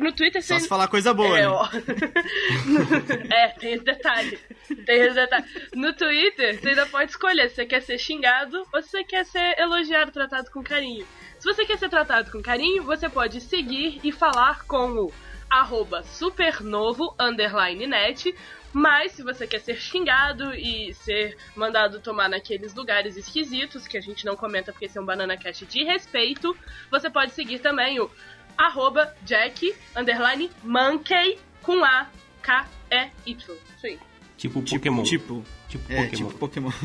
No 0.00 0.12
Twitter 0.12 0.42
Só 0.42 0.54
você. 0.54 0.62
se 0.62 0.68
falar 0.68 0.88
coisa 0.88 1.12
boa, 1.12 1.38
é, 1.38 1.42
né? 1.42 1.48
ó. 1.48 1.68
é, 3.30 3.48
tem 3.48 3.74
esse 3.74 3.84
detalhe. 3.84 4.38
Tem 4.86 5.00
esse 5.00 5.14
detalhe. 5.14 5.44
No 5.74 5.92
Twitter, 5.92 6.58
você 6.58 6.70
ainda 6.70 6.86
pode 6.86 7.10
escolher 7.10 7.50
se 7.50 7.56
você 7.56 7.66
quer 7.66 7.82
ser 7.82 7.98
xingado 7.98 8.66
ou 8.72 8.82
se 8.82 8.88
você 8.88 9.04
quer 9.04 9.26
ser 9.26 9.58
elogiado, 9.58 10.10
tratado 10.10 10.50
com 10.50 10.62
carinho. 10.62 11.06
Se 11.38 11.44
você 11.44 11.66
quer 11.66 11.78
ser 11.78 11.90
tratado 11.90 12.30
com 12.30 12.40
carinho, 12.40 12.82
você 12.82 13.10
pode 13.10 13.40
seguir 13.42 14.00
e 14.02 14.10
falar 14.10 14.64
com 14.64 14.88
o 14.90 15.12
arroba 15.60 16.02
supernovo 16.02 17.14
underline 17.18 17.86
net. 17.86 18.34
Mas 18.72 19.12
se 19.12 19.22
você 19.22 19.46
quer 19.46 19.60
ser 19.60 19.76
xingado 19.76 20.52
e 20.52 20.92
ser 20.94 21.36
mandado 21.54 22.00
tomar 22.00 22.28
naqueles 22.28 22.74
lugares 22.74 23.16
esquisitos, 23.16 23.86
que 23.86 23.96
a 23.96 24.00
gente 24.00 24.26
não 24.26 24.34
comenta 24.34 24.72
porque 24.72 24.86
esse 24.86 24.98
é 24.98 25.00
um 25.00 25.06
Banana 25.06 25.36
Cast 25.36 25.64
de 25.66 25.84
respeito, 25.84 26.56
você 26.90 27.08
pode 27.08 27.32
seguir 27.32 27.60
também 27.60 28.00
o 28.00 28.10
arroba 28.58 29.14
Jack 29.22 29.74
underline 29.96 30.50
Monkey 30.62 31.38
com 31.62 31.84
A 31.84 32.08
K 32.42 32.68
E 32.90 33.10
Y. 33.26 33.56
Isso 33.76 33.86
aí. 33.86 34.13
Tipo 34.36 34.62
Pokémon. 34.62 35.02
Tipo, 35.04 35.42
Tipo 35.68 35.92
é, 35.92 36.04
Pokémon. 36.04 36.28
tipo 36.28 36.38
Pokémon. 36.38 36.70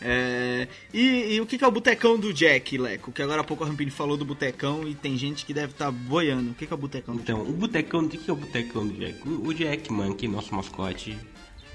É, 0.00 0.68
e, 0.94 1.34
e 1.34 1.40
o 1.40 1.46
que 1.46 1.58
que 1.58 1.64
é 1.64 1.66
o 1.66 1.72
botecão 1.72 2.16
do 2.16 2.32
Jack, 2.32 2.78
Leco? 2.78 3.10
Que 3.10 3.20
agora 3.20 3.40
há 3.40 3.44
pouco 3.44 3.64
a 3.64 3.66
Rampini 3.66 3.90
falou 3.90 4.16
do 4.16 4.24
botecão 4.24 4.86
e 4.86 4.94
tem 4.94 5.18
gente 5.18 5.44
que 5.44 5.52
deve 5.52 5.72
estar 5.72 5.90
boiando. 5.90 6.52
O 6.52 6.54
que 6.54 6.68
que 6.68 6.72
é 6.72 6.76
o 6.76 6.78
botecão 6.78 7.16
do 7.16 7.20
Então, 7.20 7.42
o 7.42 7.52
botecão, 7.52 8.00
o 8.00 8.08
que 8.08 8.16
que 8.16 8.30
é 8.30 8.32
o 8.32 8.36
botecão 8.36 8.86
do 8.86 8.94
Jack? 8.94 9.28
O, 9.28 9.48
o 9.48 9.52
Jack 9.52 9.92
Monkey, 9.92 10.28
nosso 10.28 10.54
mascote, 10.54 11.18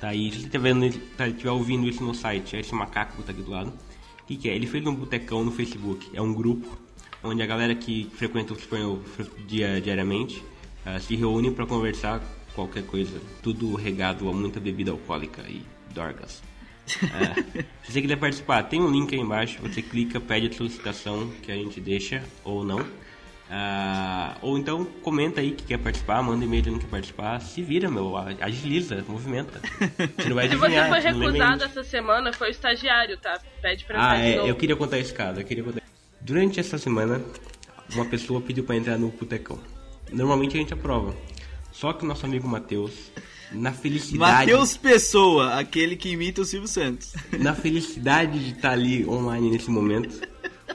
Tá 0.04 0.10
aí, 0.10 0.30
se 0.32 0.40
estiver 0.40 0.60
vendo, 0.60 1.00
tá, 1.16 1.30
estiver 1.30 1.52
ouvindo 1.52 1.88
isso 1.88 2.04
no 2.04 2.14
site, 2.14 2.58
é 2.58 2.60
esse 2.60 2.76
macaco 2.76 3.16
que 3.16 3.24
tá 3.24 3.32
aqui 3.32 3.42
do 3.42 3.52
lado. 3.52 3.72
O 4.22 4.26
que, 4.26 4.36
que 4.36 4.50
é? 4.50 4.54
Ele 4.54 4.68
fez 4.68 4.86
um 4.86 4.94
botecão 4.94 5.46
no 5.46 5.52
Facebook. 5.52 6.10
É 6.14 6.22
um 6.22 6.34
grupo 6.34 6.78
onde 7.24 7.42
a 7.42 7.46
galera 7.46 7.74
que 7.74 8.10
frequenta 8.14 8.54
o 8.54 9.02
dia, 9.48 9.80
diariamente 9.80 10.44
ah, 10.86 11.00
se 11.00 11.16
reúne 11.16 11.52
para 11.52 11.66
conversar 11.66 12.22
qualquer 12.56 12.84
coisa. 12.84 13.20
Tudo 13.42 13.76
regado 13.76 14.30
a 14.30 14.34
muita 14.34 14.60
bebida 14.60 14.92
alcoólica 14.92 15.44
e 15.48 15.64
dorgas. 15.94 16.42
É, 17.02 17.64
se 17.84 17.94
você 17.94 18.02
quiser 18.02 18.18
participar, 18.18 18.64
tem 18.64 18.82
um 18.82 18.92
link 18.92 19.14
aí 19.14 19.22
embaixo. 19.22 19.60
Você 19.62 19.82
clica, 19.82 20.20
pede 20.20 20.48
a 20.48 20.54
solicitação 20.54 21.30
que 21.42 21.52
a 21.52 21.56
gente 21.56 21.80
deixa 21.80 22.24
ou 22.44 22.64
não. 22.64 22.86
Ah, 23.50 24.36
ou 24.42 24.58
então 24.58 24.84
comenta 25.04 25.40
aí 25.40 25.52
que 25.52 25.64
quer 25.64 25.78
participar, 25.78 26.24
manda 26.24 26.44
e-mail 26.44 26.64
que 26.64 26.80
quer 26.80 26.88
participar. 26.88 27.40
Se 27.40 27.62
vira, 27.62 27.90
meu, 27.90 28.16
agiliza, 28.18 29.04
movimenta. 29.08 29.62
Você 30.18 30.30
não 30.30 30.36
vai 30.36 30.50
Se 30.50 30.56
você 30.56 30.66
adivinhar, 30.66 30.90
foi 30.90 31.02
você 31.02 31.12
não 31.12 31.20
lembra 31.20 31.32
recusado 31.32 31.64
essa 31.64 31.84
semana, 31.84 32.34
foi 32.34 32.48
o 32.48 32.52
estagiário, 32.52 33.18
tá? 33.18 33.40
Pede 33.62 33.86
pra 33.86 34.12
Ah, 34.12 34.18
é, 34.18 34.50
eu 34.50 34.56
queria 34.56 34.76
contar 34.76 34.98
esse 34.98 35.14
caso, 35.14 35.40
eu 35.40 35.46
queria 35.46 35.64
contar. 35.64 35.82
Durante 36.20 36.60
essa 36.60 36.78
semana, 36.78 37.22
uma 37.94 38.06
pessoa 38.06 38.42
pediu 38.42 38.64
pra 38.64 38.76
entrar 38.76 38.98
no 38.98 39.10
Botecão. 39.10 39.60
Normalmente 40.12 40.58
a 40.58 40.60
gente 40.60 40.74
aprova. 40.74 41.16
Só 41.74 41.92
que 41.92 42.06
o 42.06 42.08
nosso 42.08 42.26
amigo 42.26 42.48
Matheus, 42.48 42.92
na 43.52 43.74
felicidade, 43.74 44.52
Matheus 44.52 44.78
Pessoa, 44.78 45.56
aquele 45.60 45.96
que 45.96 46.10
imita 46.10 46.42
o 46.42 46.46
Silvio 46.46 46.68
Santos. 46.68 47.14
na 47.40 47.54
felicidade 47.54 48.40
de 48.40 48.52
estar 48.56 48.72
ali 48.72 49.06
online 49.08 49.50
nesse 49.50 49.70
momento, 49.70 50.22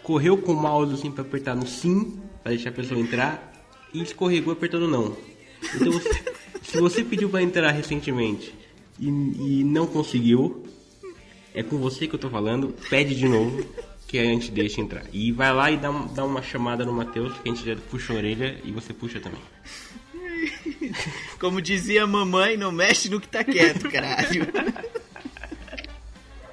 correu 0.03 0.37
com 0.37 0.53
o 0.53 0.61
mouse 0.61 0.93
assim 0.95 1.11
pra 1.11 1.23
apertar 1.23 1.55
no 1.55 1.67
sim, 1.67 2.21
pra 2.43 2.51
deixar 2.53 2.71
a 2.71 2.73
pessoa 2.73 3.01
entrar, 3.01 3.53
e 3.95 4.03
escorregou 4.03 4.53
apertando 4.53 4.87
não. 4.89 5.17
Então, 5.75 5.93
se 6.63 6.79
você 6.79 7.03
pediu 7.03 7.29
pra 7.31 7.43
entrar 7.43 7.71
recentemente 7.71 8.55
e, 8.99 9.07
e 9.09 9.65
não 9.65 9.87
conseguiu, 9.87 10.65
é 11.55 11.63
com 11.63 11.79
você 11.79 12.07
que 12.07 12.15
eu 12.15 12.19
tô 12.19 12.29
falando, 12.29 12.75
pede 12.91 13.15
de 13.15 13.27
novo 13.29 13.65
que 14.07 14.19
a 14.19 14.25
gente 14.25 14.51
deixa 14.51 14.81
entrar. 14.81 15.05
E 15.13 15.33
vai 15.33 15.53
lá 15.53 15.71
e 15.71 15.77
dá, 15.77 15.91
um- 15.91 16.07
dá 16.15 16.25
uma 16.25 16.43
chamada 16.43 16.85
no 16.85 16.93
Matheus, 16.93 17.33
que 17.39 17.49
a 17.49 17.55
gente 17.55 17.65
já 17.67 17.77
puxa 17.91 18.13
a 18.13 18.17
orelha 18.17 18.61
e 18.65 18.71
você 18.73 18.93
puxa 18.93 19.21
também. 19.21 19.41
Como 21.39 21.61
dizia 21.61 22.05
a 22.05 22.07
mamãe, 22.07 22.57
não 22.57 22.71
mexe 22.73 23.09
no 23.09 23.21
que 23.21 23.29
tá 23.29 23.43
quieto, 23.45 23.91
caralho. 23.91 24.47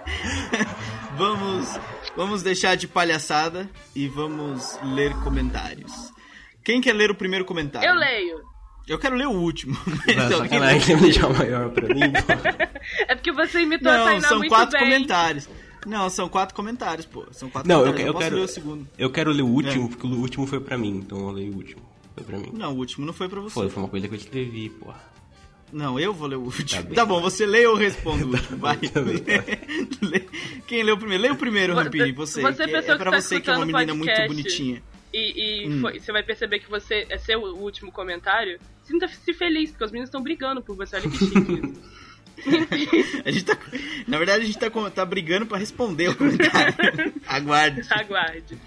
vamos, 1.17 1.79
vamos 2.15 2.43
deixar 2.43 2.75
de 2.75 2.87
palhaçada 2.87 3.69
e 3.95 4.07
vamos 4.07 4.77
ler 4.83 5.13
comentários. 5.23 5.91
Quem 6.63 6.81
quer 6.81 6.93
ler 6.93 7.11
o 7.11 7.15
primeiro 7.15 7.45
comentário? 7.45 7.87
Eu 7.87 7.95
leio. 7.95 8.39
Eu 8.87 8.99
quero 8.99 9.15
ler 9.15 9.27
o 9.27 9.31
último. 9.31 9.75
mas 10.05 10.15
Não, 10.29 10.37
sacanagem, 10.39 10.95
me 10.95 11.01
deixar 11.01 11.29
maior 11.29 11.69
pra 11.71 11.87
mim, 11.93 12.11
pô. 12.11 12.79
É 13.07 13.15
porque 13.15 13.31
você 13.31 13.61
imitou 13.61 13.91
a 13.91 13.97
Não, 13.97 14.05
Tainá 14.05 14.27
são 14.27 14.37
muito 14.37 14.49
quatro 14.49 14.77
bem. 14.79 14.83
comentários. 14.87 15.49
Não, 15.87 16.09
são 16.09 16.27
quatro 16.29 16.55
comentários, 16.55 17.05
pô. 17.05 17.25
São 17.31 17.49
quatro 17.49 17.67
Não, 17.67 17.79
eu, 17.85 17.93
comentários. 17.93 18.07
eu 18.07 18.13
posso 18.13 18.23
quero. 18.25 18.35
ler 18.37 18.41
o 18.43 18.47
segundo. 18.47 18.87
Eu 18.97 19.09
quero 19.11 19.31
ler 19.31 19.41
o 19.43 19.47
último, 19.47 19.85
É. 19.85 19.89
porque 19.89 20.07
o 20.07 20.19
último 20.19 20.47
foi 20.47 20.59
pra 20.59 20.77
mim, 20.77 20.97
então 21.03 21.17
eu 21.19 21.31
leio 21.31 21.51
o 21.53 21.55
último. 21.57 21.81
Foi 22.15 22.23
pra 22.23 22.37
mim. 22.37 22.49
Não, 22.53 22.73
o 22.73 22.77
último 22.77 23.05
não 23.05 23.13
foi 23.13 23.27
pra 23.29 23.39
você. 23.41 23.53
Foi, 23.53 23.69
foi 23.69 23.83
uma 23.83 23.89
coisa 23.89 24.07
que 24.07 24.13
eu 24.13 24.17
escrevi, 24.17 24.69
porra. 24.69 24.99
Não, 25.73 25.99
eu 25.99 26.13
vou 26.13 26.27
ler 26.27 26.35
o 26.37 26.41
último. 26.43 26.65
Tá 26.69 26.77
Tá, 26.95 27.05
bem. 27.05 27.05
bom, 27.05 27.21
você 27.21 27.45
lê 27.45 27.65
ou 27.65 27.73
eu 27.73 27.77
respondo 27.77 28.25
o 28.25 28.29
último? 28.31 28.57
Vai. 28.57 28.77
tá 28.77 29.01
bem, 29.01 29.15
Lê. 30.01 30.19
Quem 30.67 30.83
lê 30.83 30.91
o 30.91 30.97
primeiro? 30.97 31.23
Lê 31.23 31.29
o 31.31 31.35
primeiro, 31.35 31.73
Você- 31.73 31.83
Rampini, 31.83 32.11
você. 32.13 32.41
você 32.41 32.63
é 32.63 32.67
que 32.67 32.95
pra 32.95 33.11
tá 33.11 33.21
você 33.21 33.41
que 33.41 33.49
é 33.49 33.53
uma 33.57 33.65
menina 33.65 33.93
muito 33.93 34.27
bonitinha. 34.27 34.81
E, 35.13 35.63
e 35.63 35.69
Hum. 35.69 35.81
foi- 35.81 35.99
você 35.99 36.11
vai 36.11 36.23
perceber 36.23 36.59
que 36.59 36.69
você 36.69 37.05
é 37.09 37.17
seu 37.17 37.39
último 37.41 37.91
comentário. 37.91 38.59
Sinta-se 38.83 39.33
feliz, 39.33 39.71
porque 39.71 39.83
os 39.85 39.91
meninos 39.91 40.09
estão 40.09 40.21
brigando 40.21 40.61
por 40.61 40.75
você. 40.75 40.97
Olha 40.97 41.09
que 41.09 41.17
chique. 41.17 41.73
A 43.25 43.31
gente 43.31 43.45
tá, 43.45 43.57
na 44.07 44.17
verdade, 44.17 44.43
a 44.43 44.45
gente 44.45 44.59
tá, 44.59 44.69
tá 44.91 45.05
brigando 45.05 45.45
pra 45.45 45.57
responder 45.57 46.09
o 46.09 46.15
comentário. 46.17 46.75
Aguarde. 47.25 47.81
Aguarde. 47.89 48.57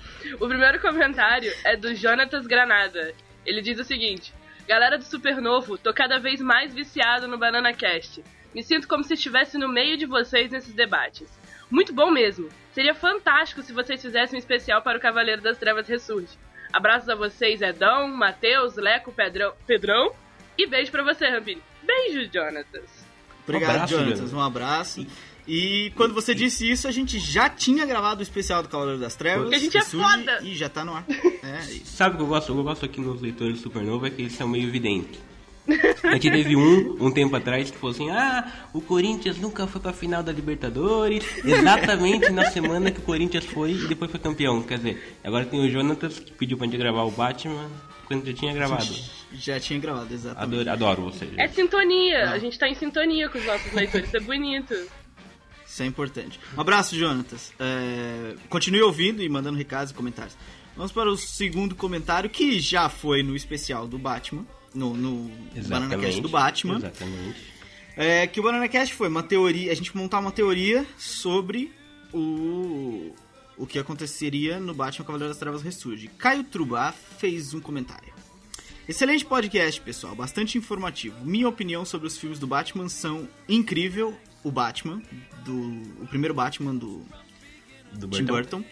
O 0.40 0.48
primeiro 0.48 0.80
comentário 0.80 1.52
é 1.64 1.76
do 1.76 1.94
Jonatas 1.94 2.46
Granada. 2.46 3.14
Ele 3.48 3.62
diz 3.62 3.78
o 3.78 3.84
seguinte: 3.84 4.34
Galera 4.68 4.98
do 4.98 5.04
Supernovo, 5.04 5.78
tô 5.78 5.94
cada 5.94 6.18
vez 6.18 6.38
mais 6.38 6.74
viciado 6.74 7.26
no 7.26 7.38
Banana 7.38 7.72
Cast. 7.72 8.22
Me 8.54 8.62
sinto 8.62 8.86
como 8.86 9.02
se 9.02 9.14
estivesse 9.14 9.56
no 9.56 9.66
meio 9.66 9.96
de 9.96 10.04
vocês 10.04 10.50
nesses 10.50 10.74
debates. 10.74 11.26
Muito 11.70 11.90
bom 11.92 12.10
mesmo. 12.10 12.50
Seria 12.74 12.94
fantástico 12.94 13.62
se 13.62 13.72
vocês 13.72 14.02
fizessem 14.02 14.36
um 14.36 14.38
especial 14.38 14.82
para 14.82 14.98
o 14.98 15.00
Cavaleiro 15.00 15.40
das 15.40 15.56
Trevas 15.56 15.88
Ressurge. 15.88 16.38
Abraços 16.70 17.08
a 17.08 17.14
vocês, 17.14 17.62
Edão, 17.62 18.08
Matheus, 18.08 18.76
Leco, 18.76 19.10
Pedrão, 19.10 19.54
Pedrão. 19.66 20.12
E 20.58 20.66
beijo 20.66 20.90
pra 20.90 21.02
você, 21.02 21.26
Rampini. 21.28 21.62
Beijo, 21.82 22.30
Jonatas. 22.30 23.06
Obrigado, 23.44 23.70
abraço, 23.70 23.94
Jonatas. 23.94 24.18
Jonas. 24.18 24.32
Um 24.34 24.40
abraço. 24.42 25.06
E 25.48 25.90
quando 25.96 26.12
você 26.12 26.34
disse 26.34 26.70
isso, 26.70 26.86
a 26.86 26.90
gente 26.90 27.18
já 27.18 27.48
tinha 27.48 27.86
gravado 27.86 28.20
o 28.20 28.22
especial 28.22 28.62
do 28.62 28.68
Cavaleiro 28.68 29.00
das 29.00 29.16
Trevas. 29.16 29.44
Porque 29.44 29.56
a 29.56 29.58
gente 29.58 29.78
é 29.78 29.82
foda. 29.82 30.40
E 30.42 30.54
já 30.54 30.68
tá 30.68 30.84
no 30.84 30.92
ar. 30.94 31.06
É 31.40 31.64
isso. 31.70 31.86
Sabe 31.86 32.14
o 32.14 32.18
que 32.18 32.24
eu 32.24 32.26
gosto? 32.26 32.52
Eu 32.52 32.62
gosto 32.62 32.84
aqui 32.84 33.00
nos 33.00 33.22
leitores 33.22 33.54
do 33.54 33.62
Supernova 33.62 34.08
é 34.08 34.10
que 34.10 34.20
eles 34.20 34.34
são 34.34 34.46
meio 34.46 34.68
evidentes. 34.68 35.18
A 36.02 36.12
gente 36.14 36.30
teve 36.30 36.56
um, 36.56 36.96
um 37.00 37.10
tempo 37.10 37.34
atrás, 37.36 37.70
que 37.70 37.78
falou 37.78 37.94
assim: 37.94 38.10
Ah, 38.10 38.68
o 38.74 38.82
Corinthians 38.82 39.38
nunca 39.38 39.66
foi 39.66 39.80
pra 39.80 39.92
final 39.92 40.22
da 40.22 40.30
Libertadores. 40.32 41.24
Exatamente 41.42 42.30
na 42.30 42.50
semana 42.50 42.90
que 42.90 42.98
o 42.98 43.02
Corinthians 43.02 43.46
foi 43.46 43.72
e 43.72 43.86
depois 43.86 44.10
foi 44.10 44.20
campeão. 44.20 44.62
Quer 44.62 44.78
dizer, 44.78 45.18
agora 45.24 45.46
tem 45.46 45.60
o 45.60 45.70
Jonatas 45.70 46.18
que 46.18 46.32
pediu 46.32 46.58
pra 46.58 46.66
gente 46.66 46.76
gravar 46.76 47.04
o 47.04 47.10
Batman 47.10 47.70
quando 48.06 48.26
já 48.26 48.32
tinha 48.32 48.52
gravado. 48.52 48.94
Já 49.32 49.60
tinha 49.60 49.78
gravado, 49.78 50.12
exatamente. 50.12 50.68
Adoro, 50.68 50.70
adoro 50.70 51.02
você. 51.02 51.28
É 51.36 51.48
sintonia. 51.48 52.30
Ah. 52.30 52.32
A 52.32 52.38
gente 52.38 52.58
tá 52.58 52.68
em 52.68 52.74
sintonia 52.74 53.28
com 53.28 53.38
os 53.38 53.44
nossos 53.44 53.72
leitores. 53.72 54.12
É 54.12 54.20
bonito. 54.20 54.74
Isso 55.78 55.84
é 55.84 55.86
importante. 55.86 56.40
Um 56.56 56.60
abraço, 56.60 56.96
Jonatas. 56.98 57.52
É, 57.56 58.34
continue 58.48 58.82
ouvindo 58.82 59.22
e 59.22 59.28
mandando 59.28 59.56
recados 59.56 59.92
e 59.92 59.94
comentários. 59.94 60.36
Vamos 60.76 60.90
para 60.90 61.08
o 61.08 61.16
segundo 61.16 61.76
comentário, 61.76 62.28
que 62.28 62.58
já 62.58 62.88
foi 62.88 63.22
no 63.22 63.36
especial 63.36 63.86
do 63.86 63.96
Batman, 63.96 64.44
no, 64.74 64.94
no 64.94 65.30
Banana 65.68 65.96
Cast 65.96 66.20
do 66.20 66.28
Batman. 66.28 66.78
Exatamente. 66.78 67.38
É, 67.96 68.26
que 68.26 68.40
o 68.40 68.42
Banana 68.42 68.66
Cast 68.66 68.92
foi 68.92 69.06
uma 69.06 69.22
teoria, 69.22 69.70
a 69.70 69.74
gente 69.74 69.96
montar 69.96 70.18
uma 70.18 70.32
teoria 70.32 70.84
sobre 70.96 71.72
o, 72.12 73.14
o 73.56 73.64
que 73.64 73.78
aconteceria 73.78 74.58
no 74.58 74.74
Batman 74.74 75.04
Cavaleiro 75.04 75.32
das 75.32 75.38
Trevas 75.38 75.62
Ressurge. 75.62 76.08
Caio 76.18 76.42
Trubá 76.42 76.92
fez 77.18 77.54
um 77.54 77.60
comentário. 77.60 78.12
Excelente 78.88 79.24
podcast, 79.24 79.80
pessoal, 79.80 80.16
bastante 80.16 80.58
informativo. 80.58 81.24
Minha 81.24 81.48
opinião 81.48 81.84
sobre 81.84 82.08
os 82.08 82.18
filmes 82.18 82.40
do 82.40 82.48
Batman 82.48 82.88
são 82.88 83.28
incrível. 83.48 84.16
O 84.42 84.50
Batman, 84.50 85.02
do, 85.44 85.82
o 86.02 86.06
primeiro 86.06 86.34
Batman 86.34 86.74
do 86.74 87.04
Do 87.92 88.08
Tim 88.08 88.24
Burton. 88.24 88.64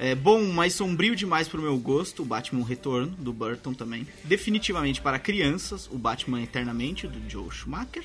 É 0.00 0.14
bom, 0.14 0.44
mas 0.52 0.74
sombrio 0.74 1.16
demais 1.16 1.48
pro 1.48 1.60
meu 1.60 1.76
gosto, 1.76 2.22
o 2.22 2.24
Batman 2.24 2.64
Retorno, 2.64 3.10
do 3.18 3.32
Burton 3.32 3.74
também. 3.74 4.06
Definitivamente 4.22 5.00
para 5.00 5.18
crianças, 5.18 5.88
o 5.90 5.98
Batman 5.98 6.40
Eternamente, 6.40 7.08
do 7.08 7.28
Joe 7.28 7.50
Schumacher. 7.50 8.04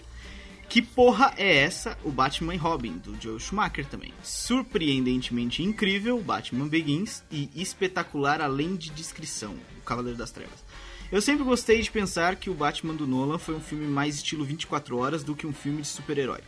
Que 0.68 0.82
porra 0.82 1.36
é 1.38 1.58
essa? 1.58 1.96
O 2.04 2.10
Batman 2.10 2.56
e 2.56 2.58
Robin, 2.58 2.98
do 2.98 3.16
Joe 3.22 3.40
Schumacher 3.40 3.86
também. 3.86 4.12
Surpreendentemente 4.24 5.62
incrível, 5.62 6.18
o 6.18 6.24
Batman 6.24 6.68
Begins. 6.68 7.24
E 7.30 7.48
espetacular 7.56 8.42
além 8.42 8.76
de 8.76 8.90
descrição, 8.90 9.56
o 9.78 9.82
Cavaleiro 9.82 10.18
das 10.18 10.32
Trevas. 10.32 10.64
Eu 11.12 11.22
sempre 11.22 11.44
gostei 11.44 11.80
de 11.80 11.92
pensar 11.92 12.38
que 12.38 12.50
o 12.50 12.56
Batman 12.56 12.96
do 12.96 13.06
Nolan 13.06 13.38
foi 13.38 13.54
um 13.54 13.60
filme 13.60 13.86
mais 13.86 14.16
estilo 14.16 14.44
24 14.44 14.98
horas 14.98 15.24
do 15.24 15.36
que 15.36 15.46
um 15.46 15.54
filme 15.54 15.84
de 15.84 15.88
super-herói. 15.88 16.42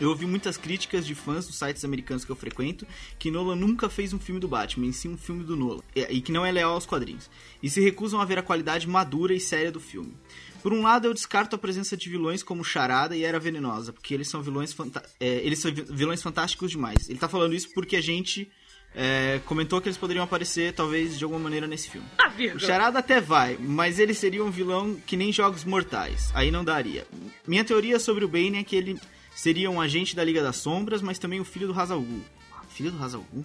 Eu 0.00 0.08
ouvi 0.08 0.26
muitas 0.26 0.56
críticas 0.56 1.06
de 1.06 1.14
fãs 1.14 1.46
dos 1.46 1.56
sites 1.56 1.84
americanos 1.84 2.24
que 2.24 2.30
eu 2.32 2.36
frequento 2.36 2.86
que 3.18 3.30
Nolan 3.30 3.56
nunca 3.56 3.88
fez 3.90 4.12
um 4.12 4.18
filme 4.18 4.40
do 4.40 4.48
Batman, 4.48 4.86
em 4.86 4.92
sim 4.92 5.08
um 5.10 5.16
filme 5.18 5.44
do 5.44 5.54
Nolan, 5.56 5.82
e 5.94 6.20
que 6.20 6.32
não 6.32 6.44
é 6.46 6.50
leal 6.50 6.72
aos 6.72 6.86
quadrinhos, 6.86 7.30
e 7.62 7.68
se 7.68 7.80
recusam 7.80 8.20
a 8.20 8.24
ver 8.24 8.38
a 8.38 8.42
qualidade 8.42 8.88
madura 8.88 9.34
e 9.34 9.40
séria 9.40 9.70
do 9.70 9.78
filme. 9.80 10.14
Por 10.62 10.72
um 10.72 10.82
lado, 10.82 11.06
eu 11.06 11.14
descarto 11.14 11.56
a 11.56 11.58
presença 11.58 11.96
de 11.96 12.08
vilões 12.10 12.42
como 12.42 12.62
Charada 12.64 13.16
e 13.16 13.24
Era 13.24 13.38
Venenosa, 13.38 13.92
porque 13.92 14.12
eles 14.12 14.28
são 14.28 14.42
vilões, 14.42 14.74
é, 15.18 15.26
eles 15.44 15.58
são 15.58 15.72
vi- 15.72 15.86
vilões 15.88 16.22
fantásticos 16.22 16.70
demais. 16.70 17.08
Ele 17.08 17.18
tá 17.18 17.28
falando 17.28 17.54
isso 17.54 17.70
porque 17.72 17.96
a 17.96 18.00
gente 18.02 18.50
é, 18.94 19.40
comentou 19.46 19.80
que 19.80 19.88
eles 19.88 19.96
poderiam 19.96 20.22
aparecer, 20.24 20.74
talvez, 20.74 21.16
de 21.16 21.24
alguma 21.24 21.40
maneira 21.40 21.66
nesse 21.66 21.88
filme. 21.88 22.06
Ah, 22.18 22.30
O. 22.54 22.58
Charada 22.58 22.98
até 22.98 23.20
vai, 23.20 23.56
mas 23.58 23.98
ele 23.98 24.12
seria 24.12 24.44
um 24.44 24.50
vilão 24.50 24.96
que 25.06 25.16
nem 25.16 25.32
Jogos 25.32 25.64
Mortais. 25.64 26.30
Aí 26.34 26.50
não 26.50 26.62
daria. 26.64 27.06
Minha 27.46 27.64
teoria 27.64 27.98
sobre 27.98 28.24
o 28.24 28.28
Bane 28.28 28.58
é 28.58 28.64
que 28.64 28.76
ele 28.76 28.98
seria 29.40 29.70
um 29.70 29.80
agente 29.80 30.14
da 30.14 30.22
Liga 30.22 30.42
das 30.42 30.56
Sombras, 30.56 31.00
mas 31.00 31.18
também 31.18 31.40
o 31.40 31.44
filho 31.46 31.66
do 31.66 31.80
Hazal 31.80 31.98
Ghul. 31.98 32.20
Filho 32.68 32.90
do 32.90 33.02
Hazal 33.02 33.24
Ghul? 33.32 33.42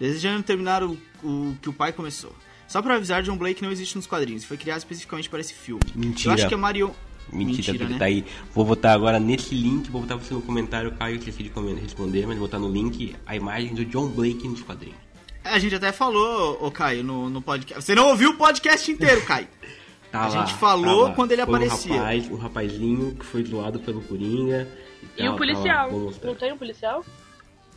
Desejando 0.00 0.42
terminar 0.42 0.82
o, 0.82 0.98
o 1.22 1.56
que 1.62 1.68
o 1.68 1.72
pai 1.72 1.92
começou. 1.92 2.34
Só 2.66 2.82
pra 2.82 2.96
avisar, 2.96 3.22
John 3.22 3.36
Blake 3.36 3.62
não 3.62 3.70
existe 3.70 3.94
nos 3.94 4.08
quadrinhos. 4.08 4.44
Foi 4.44 4.56
criado 4.56 4.78
especificamente 4.78 5.30
para 5.30 5.38
esse 5.38 5.54
filme. 5.54 5.82
Mentira. 5.94 6.30
Eu 6.30 6.34
acho 6.34 6.48
que 6.48 6.54
a 6.54 6.58
Marion... 6.58 6.90
Mentira, 7.32 7.88
né? 7.88 7.96
tá 7.96 8.06
aí. 8.06 8.24
Vou 8.52 8.64
botar 8.64 8.92
agora 8.92 9.20
nesse 9.20 9.54
link, 9.54 9.88
vou 9.88 10.00
botar 10.00 10.16
você 10.16 10.34
no 10.34 10.42
comentário, 10.42 10.90
Caio, 10.96 11.16
esqueci 11.16 11.44
de 11.44 11.52
responder, 11.80 12.26
mas 12.26 12.36
vou 12.36 12.48
botar 12.48 12.58
no 12.58 12.68
link 12.68 13.14
a 13.24 13.36
imagem 13.36 13.72
do 13.72 13.84
John 13.84 14.08
Blake 14.08 14.48
nos 14.48 14.62
quadrinhos. 14.62 14.98
A 15.44 15.60
gente 15.60 15.76
até 15.76 15.92
falou, 15.92 16.58
ô 16.60 16.72
Caio, 16.72 17.04
no, 17.04 17.30
no 17.30 17.40
podcast. 17.40 17.84
Você 17.84 17.94
não 17.94 18.08
ouviu 18.08 18.30
o 18.30 18.36
podcast 18.36 18.90
inteiro, 18.90 19.24
Caio. 19.24 19.46
Tá 20.10 20.22
A 20.22 20.28
lá, 20.28 20.44
gente 20.44 20.58
falou 20.58 21.06
tá 21.06 21.14
quando 21.14 21.30
ele 21.30 21.46
Foi 21.46 21.54
aparecia. 21.54 21.92
Um 21.92 21.98
rapaz, 21.98 22.30
um 22.32 22.34
rapazinho 22.34 23.14
que 23.14 23.24
foi 23.24 23.44
zoado 23.44 23.78
pelo 23.78 24.00
Coringa. 24.00 24.66
E 25.16 25.28
o 25.28 25.36
policial? 25.36 25.90
Não 26.22 26.34
tem 26.34 26.52
um 26.52 26.58
policial? 26.58 27.04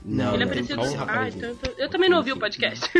Não, 0.05 0.33
Ele 0.33 0.43
é 0.43 0.45
não, 0.45 0.53
parecido. 0.53 0.85
só 0.85 0.97
o 1.05 1.09
Ah, 1.09 1.29
então 1.29 1.49
eu, 1.49 1.55
tô- 1.55 1.71
eu 1.77 1.89
também 1.89 2.09
não 2.09 2.17
ouvi 2.17 2.31
o 2.33 2.37
podcast. 2.37 2.89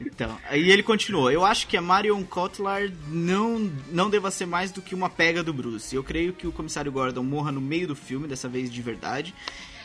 Então, 0.00 0.36
aí 0.50 0.70
ele 0.70 0.82
continuou. 0.82 1.30
Eu 1.30 1.44
acho 1.44 1.66
que 1.68 1.76
a 1.76 1.80
Marion 1.80 2.22
Cotillard 2.24 2.92
não, 3.08 3.70
não 3.90 4.10
deva 4.10 4.30
ser 4.30 4.44
mais 4.44 4.72
do 4.72 4.82
que 4.82 4.92
uma 4.94 5.08
pega 5.08 5.42
do 5.42 5.52
Bruce. 5.52 5.94
Eu 5.94 6.02
creio 6.02 6.32
que 6.32 6.46
o 6.48 6.52
comissário 6.52 6.90
Gordon 6.90 7.22
morra 7.22 7.52
no 7.52 7.60
meio 7.60 7.86
do 7.86 7.94
filme, 7.94 8.26
dessa 8.26 8.48
vez 8.48 8.70
de 8.72 8.82
verdade, 8.82 9.32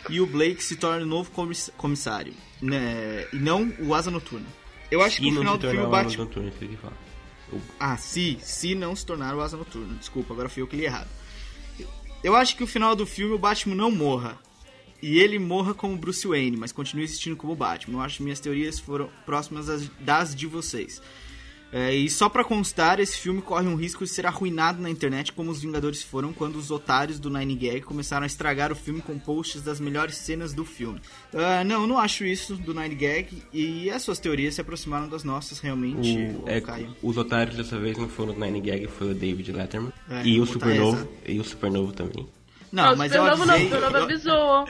e 0.10 0.20
o 0.20 0.26
Blake 0.26 0.64
se 0.64 0.76
torne 0.78 1.04
o 1.04 1.08
novo 1.08 1.30
comiss- 1.32 1.72
comissário, 1.78 2.34
né? 2.62 3.28
E 3.32 3.38
não 3.38 3.72
o 3.80 3.94
Asa 3.94 4.10
Noturna. 4.10 4.48
Eu 4.90 5.02
acho 5.04 5.18
que 5.22 5.28
E 5.28 5.32
no 5.32 5.36
não 5.36 5.42
final 5.42 5.54
se 5.56 5.60
do 5.60 5.70
filme 5.70 5.84
que 6.52 6.78
fala. 6.78 6.94
Ah, 7.80 7.96
se, 7.96 8.38
se 8.42 8.74
não 8.76 8.96
se 8.96 9.06
tornar 9.06 9.36
o 9.36 9.42
Asa 9.42 9.58
Noturna. 9.58 9.94
Desculpa, 10.00 10.34
agora 10.34 10.50
fui 10.50 10.64
eu 10.64 10.68
que 10.68 10.76
li 10.76 10.86
errado. 10.86 11.08
Eu 12.22 12.36
acho 12.36 12.56
que 12.58 12.64
o 12.64 12.68
final 12.68 12.96
do 12.96 13.06
filme 13.06 13.34
o 13.34 13.40
Batman 13.40 13.76
não 13.76 13.90
morra. 13.90 14.38
E 15.02 15.20
ele 15.20 15.40
morra 15.40 15.74
como 15.74 15.96
Bruce 15.96 16.28
Wayne, 16.28 16.58
mas 16.58 16.74
continue 16.74 17.06
existindo 17.06 17.38
como 17.38 17.56
Batman. 17.56 17.98
Eu 17.98 18.02
acho 18.02 18.18
que 18.18 18.24
minhas 18.24 18.42
teorias 18.42 18.78
foram 18.78 19.10
próximas 19.26 19.90
das 20.02 20.36
de 20.36 20.46
vocês. 20.46 21.02
É, 21.72 21.94
e 21.94 22.10
só 22.10 22.28
pra 22.28 22.44
constar, 22.44 23.00
esse 23.00 23.16
filme 23.20 23.44
corre 23.44 23.68
um 23.68 23.76
risco 23.76 24.04
de 24.04 24.10
ser 24.10 24.26
arruinado 24.26 24.82
na 24.82 24.90
internet, 24.90 25.32
como 25.32 25.52
os 25.52 25.62
Vingadores 25.62 26.02
foram 26.02 26.34
quando 26.34 26.56
os 26.56 26.72
otários 26.72 27.20
do 27.20 27.30
Nine 27.30 27.56
Gag 27.56 27.82
começaram 27.82 28.24
a 28.24 28.26
estragar 28.26 28.72
o 28.72 28.76
filme 28.76 29.02
com 29.02 29.20
posts 29.20 29.62
das 29.62 29.80
melhores 29.80 30.16
cenas 30.18 30.52
do 30.52 30.66
filme. 30.66 31.00
Ah, 31.32 31.64
não, 31.64 31.86
não 31.86 32.00
acho 32.00 32.26
isso 32.26 32.56
do 32.56 32.74
Nine 32.74 32.96
Gag, 32.96 33.44
e 33.54 33.88
as 33.92 34.02
suas 34.02 34.18
teorias 34.18 34.56
se 34.56 34.62
aproximaram 34.62 35.08
das 35.08 35.24
nossas, 35.24 35.60
realmente, 35.60 36.18
O- 36.44 36.50
é, 36.50 36.60
Caio. 36.60 36.96
os 37.04 37.18
otários 37.18 37.56
dessa 37.56 37.78
vez 37.78 37.96
não 38.00 38.10
foram 38.10 38.34
o 38.34 38.40
Nine 38.40 38.62
Gag, 38.62 38.88
foi 38.88 39.12
o 39.12 39.14
David 39.14 39.52
Letterman. 39.52 39.94
É, 40.10 40.26
e 40.26 40.40
o 40.42 40.48
Supernovo. 40.48 41.08
E 41.24 41.40
o 41.40 41.44
Supernovo 41.44 41.94
também. 41.94 42.28
Não, 42.72 42.94
o 42.94 42.98
mas 42.98 43.14
eu 43.14 43.24
não, 43.24 43.32
avisei... 43.32 43.64
Supernovo 43.66 43.98
eu- 43.98 44.04
avisou. 44.06 44.68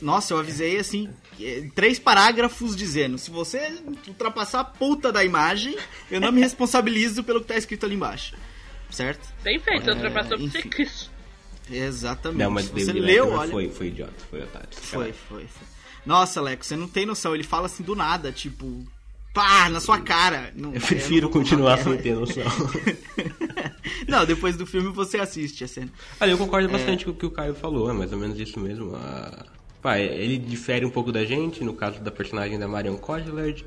Nossa, 0.00 0.34
eu 0.34 0.38
avisei 0.38 0.78
assim, 0.78 1.08
três 1.74 1.98
parágrafos 1.98 2.74
dizendo: 2.76 3.18
se 3.18 3.30
você 3.30 3.78
ultrapassar 4.08 4.60
a 4.60 4.64
puta 4.64 5.12
da 5.12 5.24
imagem, 5.24 5.76
eu 6.10 6.20
não 6.20 6.30
me 6.32 6.40
responsabilizo 6.40 7.22
pelo 7.24 7.40
que 7.40 7.46
tá 7.48 7.56
escrito 7.56 7.86
ali 7.86 7.94
embaixo. 7.94 8.34
Certo? 8.90 9.26
Bem 9.42 9.58
feito, 9.58 9.90
É, 9.90 9.94
ultrapassou 9.94 10.36
por 10.38 10.44
enfim. 10.44 10.62
ser 10.62 10.68
Cristo. 10.68 11.10
Exatamente. 11.70 12.38
Não, 12.42 12.50
mas 12.50 12.68
você 12.68 12.92
leu, 12.92 13.30
olha. 13.30 13.50
foi, 13.50 13.70
foi 13.70 13.86
idiota, 13.88 14.12
foi 14.30 14.42
otário. 14.42 14.68
Foi, 14.72 15.12
foi, 15.12 15.46
foi. 15.46 15.66
Nossa, 16.06 16.40
Leco, 16.40 16.64
você 16.64 16.76
não 16.76 16.86
tem 16.86 17.06
noção. 17.06 17.34
Ele 17.34 17.42
fala 17.42 17.66
assim 17.66 17.82
do 17.82 17.96
nada, 17.96 18.30
tipo, 18.30 18.84
pá, 19.32 19.68
na 19.70 19.80
sua 19.80 19.98
cara. 20.00 20.52
Não, 20.54 20.74
Eu 20.74 20.80
prefiro 20.80 21.26
não 21.26 21.32
vou 21.32 21.40
continuar 21.42 21.78
sem 21.78 21.96
dela. 21.96 22.02
ter 22.02 22.14
noção. 22.14 22.44
não, 24.06 24.24
depois 24.26 24.56
do 24.56 24.66
filme 24.66 24.90
você 24.92 25.18
assiste 25.18 25.64
a 25.64 25.68
cena. 25.68 25.90
Olha, 26.20 26.30
eu 26.32 26.36
É. 26.36 26.38
concordo 26.38 26.68
bastante 26.68 27.04
com 27.04 27.10
o 27.10 27.14
que 27.14 27.26
o 27.26 27.30
Caio 27.30 27.54
falou, 27.54 27.88
é 27.90 27.92
mais 27.92 28.12
ou 28.12 28.18
menos 28.18 28.38
isso 28.38 28.60
mesmo. 28.60 28.94
Ah, 28.94 29.46
pá, 29.84 29.98
ele 29.98 30.38
difere 30.38 30.86
um 30.86 30.90
pouco 30.90 31.12
da 31.12 31.26
gente, 31.26 31.62
no 31.62 31.74
caso 31.74 32.00
da 32.00 32.10
personagem 32.10 32.58
da 32.58 32.66
Marion 32.66 32.96
Cotillard. 32.96 33.62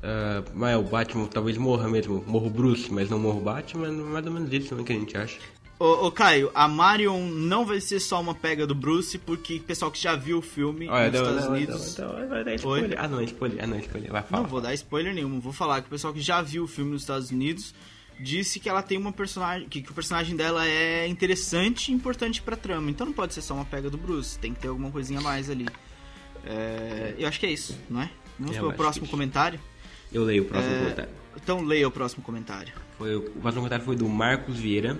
Ah, 0.00 0.44
mas 0.54 0.78
o 0.78 0.82
Batman 0.82 1.26
talvez 1.26 1.58
morra 1.58 1.88
mesmo, 1.88 2.22
morra 2.24 2.46
o 2.46 2.50
Bruce, 2.50 2.92
mas 2.92 3.10
não 3.10 3.18
morra 3.18 3.38
o 3.38 3.42
Batman, 3.42 3.90
mais 3.90 4.24
ou 4.24 4.32
menos 4.32 4.52
isso 4.52 4.76
né, 4.76 4.84
que 4.84 4.92
a 4.92 4.94
gente 4.96 5.16
acha. 5.16 5.36
Ô, 5.80 6.06
ô, 6.06 6.12
Caio, 6.12 6.50
a 6.54 6.66
Marion 6.68 7.26
não 7.28 7.64
vai 7.64 7.80
ser 7.80 7.98
só 8.00 8.20
uma 8.20 8.34
pega 8.34 8.66
do 8.66 8.74
Bruce, 8.74 9.18
porque 9.18 9.56
o 9.56 9.62
pessoal 9.62 9.90
que 9.90 10.00
já 10.00 10.14
viu 10.14 10.38
o 10.38 10.42
filme 10.42 10.88
Olha, 10.88 11.10
nos 11.10 11.12
não, 11.12 11.20
Estados 11.20 11.44
não, 11.44 11.52
Unidos... 11.52 11.98
não, 11.98 12.18
não, 12.20 12.28
vai 12.28 12.44
dar 12.44 12.54
spoiler. 12.54 12.98
Ah, 12.98 13.08
não, 13.08 13.22
spoiler, 13.22 13.58
ah, 13.62 13.66
não, 13.66 13.78
spoiler, 13.78 14.12
vai 14.12 14.20
Não 14.22 14.28
falar. 14.28 14.46
vou 14.46 14.60
dar 14.60 14.74
spoiler 14.74 15.14
nenhum, 15.14 15.40
vou 15.40 15.52
falar 15.52 15.80
que 15.80 15.88
o 15.88 15.90
pessoal 15.90 16.12
que 16.12 16.20
já 16.20 16.40
viu 16.40 16.64
o 16.64 16.68
filme 16.68 16.92
nos 16.92 17.02
Estados 17.02 17.30
Unidos 17.30 17.74
disse 18.20 18.58
que 18.60 18.68
ela 18.68 18.82
tem 18.82 18.98
uma 18.98 19.12
personagem. 19.12 19.68
Que, 19.68 19.82
que 19.82 19.90
o 19.90 19.94
personagem 19.94 20.34
dela 20.36 20.66
é 20.66 21.06
interessante 21.06 21.90
e 21.90 21.94
importante 21.94 22.42
pra 22.42 22.56
trama. 22.56 22.90
Então 22.90 23.06
não 23.06 23.12
pode 23.14 23.34
ser 23.34 23.42
só 23.42 23.54
uma 23.54 23.64
pega 23.64 23.88
do 23.90 23.96
Bruce, 23.98 24.38
tem 24.38 24.52
que 24.54 24.60
ter 24.60 24.68
alguma 24.68 24.90
coisinha 24.90 25.20
a 25.20 25.22
mais 25.22 25.48
ali. 25.50 25.66
É, 26.44 27.14
eu 27.18 27.28
acho 27.28 27.38
que 27.40 27.46
é 27.46 27.50
isso, 27.50 27.78
não 27.90 28.02
é? 28.02 28.10
Vamos 28.38 28.54
Eu 28.56 28.62
pro 28.62 28.68
acho 28.70 28.76
próximo 28.76 29.04
que- 29.06 29.10
comentário? 29.10 29.60
Eu 30.12 30.24
leio 30.24 30.42
o 30.44 30.46
próximo 30.46 30.74
É, 30.74 30.78
comentário. 30.78 31.10
Então 31.36 31.60
leia 31.62 31.86
o 31.86 31.90
próximo 31.90 32.22
comentário. 32.22 32.72
Foi, 32.96 33.14
o 33.16 33.22
próximo 33.22 33.60
comentário 33.62 33.84
foi 33.84 33.96
do 33.96 34.08
Marcos 34.08 34.56
Vieira, 34.58 34.98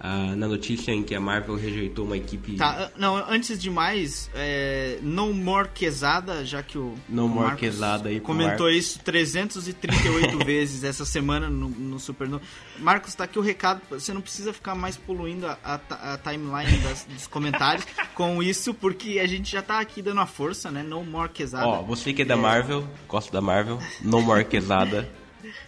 ah, 0.00 0.34
na 0.36 0.46
notícia 0.46 0.92
em 0.92 1.02
que 1.02 1.14
a 1.14 1.20
Marvel 1.20 1.56
rejeitou 1.56 2.04
uma 2.04 2.16
equipe... 2.16 2.54
Tá, 2.56 2.90
não, 2.96 3.16
antes 3.16 3.58
de 3.60 3.68
mais, 3.70 4.30
é, 4.34 4.98
No 5.02 5.32
More 5.34 5.68
Quesada, 5.74 6.44
já 6.44 6.62
que 6.62 6.78
o 6.78 6.94
No 7.08 7.24
o 7.26 7.28
More 7.28 7.56
Quesada 7.56 8.08
aí 8.08 8.20
comentou 8.20 8.70
isso 8.70 9.00
338 9.00 10.38
vezes 10.44 10.84
essa 10.84 11.04
semana 11.04 11.48
no, 11.50 11.68
no 11.68 11.98
Supernova. 11.98 12.42
Marcos, 12.78 13.14
tá 13.14 13.24
aqui 13.24 13.38
o 13.38 13.42
recado, 13.42 13.80
você 13.90 14.12
não 14.12 14.20
precisa 14.20 14.52
ficar 14.52 14.74
mais 14.74 14.96
poluindo 14.96 15.46
a, 15.46 15.58
a- 15.64 16.14
a 16.14 16.18
timeline 16.18 16.78
das- 16.78 17.04
dos 17.04 17.26
comentários 17.26 17.84
com 18.14 18.42
isso, 18.42 18.72
porque 18.74 19.18
a 19.18 19.26
gente 19.26 19.50
já 19.50 19.62
tá 19.62 19.80
aqui 19.80 20.00
dando 20.00 20.20
a 20.20 20.26
força, 20.26 20.70
né? 20.70 20.82
No 20.82 21.02
More 21.04 21.28
Quesada. 21.28 21.66
Ó, 21.66 21.82
você 21.82 22.12
que 22.12 22.22
é 22.22 22.24
da 22.24 22.36
Marvel, 22.36 22.86
gosta 23.08 23.32
da 23.32 23.40
Marvel, 23.40 23.78
no 24.02 24.20
more 24.22 24.44
quesada. 24.44 25.08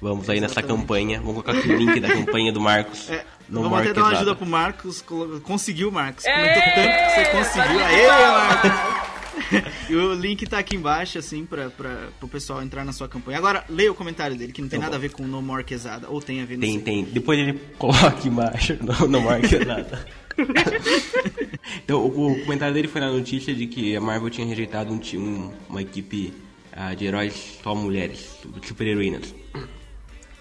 Vamos 0.01 0.29
aí 0.29 0.41
nessa 0.41 0.61
Exatamente. 0.61 0.81
campanha. 0.81 1.19
Vamos 1.21 1.43
colocar 1.43 1.53
aqui 1.53 1.69
o 1.69 1.77
link 1.77 2.01
da 2.01 2.09
campanha 2.09 2.53
do 2.53 2.61
Marcos. 2.61 3.09
É, 3.09 3.25
no 3.51 3.63
vamos 3.63 3.79
até 3.81 3.93
dar 3.93 4.03
uma 4.03 4.11
ajuda 4.11 4.35
pro 4.35 4.47
Marcos. 4.47 5.05
Conseguiu, 5.43 5.91
Marcos. 5.91 6.25
É, 6.25 6.33
Comentou 6.33 6.63
tanto 6.75 6.97
que 6.97 7.11
você 7.15 7.25
conseguiu. 7.31 7.81
Aê. 7.85 8.07
Marcos! 8.09 8.71
E 9.89 9.97
o 9.97 10.13
link 10.15 10.47
tá 10.47 10.59
aqui 10.59 10.77
embaixo, 10.77 11.19
assim, 11.19 11.45
pra, 11.45 11.71
pra, 11.71 12.09
pro 12.21 12.29
pessoal 12.29 12.63
entrar 12.63 12.85
na 12.85 12.93
sua 12.93 13.09
campanha. 13.09 13.39
Agora, 13.39 13.65
leia 13.69 13.91
o 13.91 13.95
comentário 13.95 14.37
dele, 14.37 14.53
que 14.53 14.61
não 14.63 14.69
tem 14.69 14.79
Tá 14.79 14.87
nada 14.87 14.97
a 14.97 14.99
ver 15.01 15.11
com 15.11 15.27
No 15.27 15.43
More 15.43 15.65
Quesada. 15.65 16.09
Ou 16.09 16.21
tem 16.21 16.41
a 16.43 16.45
ver, 16.45 16.59
Tem, 16.59 16.75
sei. 16.75 16.83
tem. 16.83 17.05
Depois 17.05 17.39
ele 17.39 17.59
coloca 17.79 18.07
aqui 18.09 18.29
embaixo, 18.29 18.77
no, 18.83 19.09
no 19.09 19.21
more 19.21 19.41
quesada. 19.41 20.07
então, 21.83 22.01
o, 22.01 22.33
o 22.33 22.41
comentário 22.43 22.75
dele 22.75 22.87
foi 22.89 23.01
na 23.01 23.11
notícia 23.11 23.55
de 23.55 23.67
que 23.67 23.97
a 23.97 24.01
Marvel 24.01 24.31
tinha 24.31 24.47
rejeitado 24.47 24.93
um, 24.93 25.01
um- 25.19 25.53
uma 25.69 25.83
equipe 25.83 26.33
ah, 26.73 26.95
de 26.95 27.07
heróis 27.07 27.59
só 27.63 27.75
mulheres, 27.75 28.31
super-heroínas. 28.67 29.35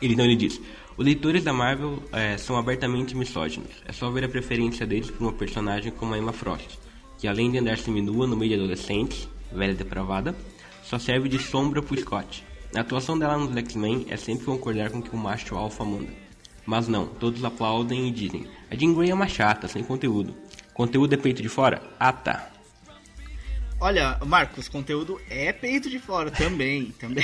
Ele 0.02 0.16
não 0.16 0.26
ele 0.26 0.36
diz: 0.36 0.62
Os 1.00 1.06
leitores 1.06 1.46
da 1.46 1.54
Marvel 1.54 2.04
eh, 2.12 2.38
são 2.38 2.58
abertamente 2.58 3.16
misóginos. 3.16 3.72
É 3.86 3.94
só 3.94 4.12
ver 4.12 4.26
a 4.26 4.28
preferência 4.28 4.86
deles 4.86 5.10
por 5.10 5.24
uma 5.24 5.32
personagem 5.32 5.94
como 5.94 6.14
a 6.14 6.18
Emma 6.18 6.34
Frost, 6.34 6.78
que 7.18 7.26
além 7.26 7.50
de 7.50 7.58
andar 7.58 7.78
seminua 7.78 8.28
no 8.28 8.36
meio 8.36 8.50
de 8.50 8.56
adolescentes, 8.62 9.30
velha 9.50 9.74
depravada, 9.74 10.36
só 10.84 11.00
serve 11.00 11.30
de 11.30 11.40
sombra 11.40 11.82
pro 11.82 11.98
Scott. 11.98 12.44
A 12.76 12.82
atuação 12.82 13.18
dela 13.18 13.38
nos 13.38 13.56
X-Men 13.56 14.08
é 14.10 14.18
sempre 14.18 14.44
concordar 14.44 14.92
com 14.92 15.00
o 15.00 15.02
que 15.02 15.16
o 15.16 15.18
macho 15.18 15.56
alfa 15.56 15.86
manda. 15.86 16.12
Mas 16.66 16.90
não, 16.90 17.08
todos 17.08 17.46
aplaudem 17.46 18.10
e 18.10 18.12
dizem: 18.12 18.46
A 18.70 18.76
Jean 18.76 18.94
Grey 18.94 19.12
é 19.12 19.14
uma 19.14 19.26
chata, 19.26 19.70
sem 19.70 19.82
conteúdo. 19.82 20.36
Conteúdo 20.74 21.14
é 21.14 21.18
peito 21.18 21.42
de 21.42 21.48
fora? 21.48 21.82
Ah 21.98 22.12
tá. 22.12 22.52
Olha, 23.82 24.18
Marcos, 24.26 24.68
conteúdo 24.68 25.22
é 25.30 25.54
peito 25.54 25.90
de 25.90 26.00
fora 26.00 26.30
também. 26.30 26.94
também. 27.00 27.24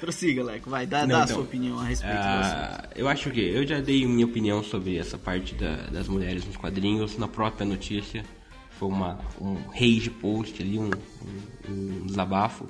Prossiga, 0.00 0.42
Leco. 0.42 0.70
Vai, 0.70 0.86
dá, 0.86 1.00
Não, 1.02 1.08
dá 1.08 1.20
a 1.20 1.24
então, 1.24 1.36
sua 1.36 1.44
opinião 1.44 1.78
a 1.78 1.84
respeito 1.84 2.16
assunto. 2.16 2.54
Ah, 2.54 2.88
eu 2.96 3.06
acho 3.08 3.30
que 3.30 3.40
eu 3.40 3.66
já 3.66 3.78
dei 3.80 4.06
minha 4.06 4.24
opinião 4.24 4.62
sobre 4.64 4.96
essa 4.96 5.18
parte 5.18 5.54
da- 5.54 5.76
das 5.90 6.08
mulheres 6.08 6.44
nos 6.46 6.56
quadrinhos 6.56 7.18
na 7.18 7.28
própria 7.28 7.66
notícia. 7.66 8.24
Foi 8.78 8.88
uma, 8.88 9.18
um 9.40 9.56
rage 9.68 10.08
post 10.08 10.62
ali, 10.62 10.78
um, 10.78 10.88
um- 11.68 11.70
um 12.00 12.06
desabafo. 12.06 12.66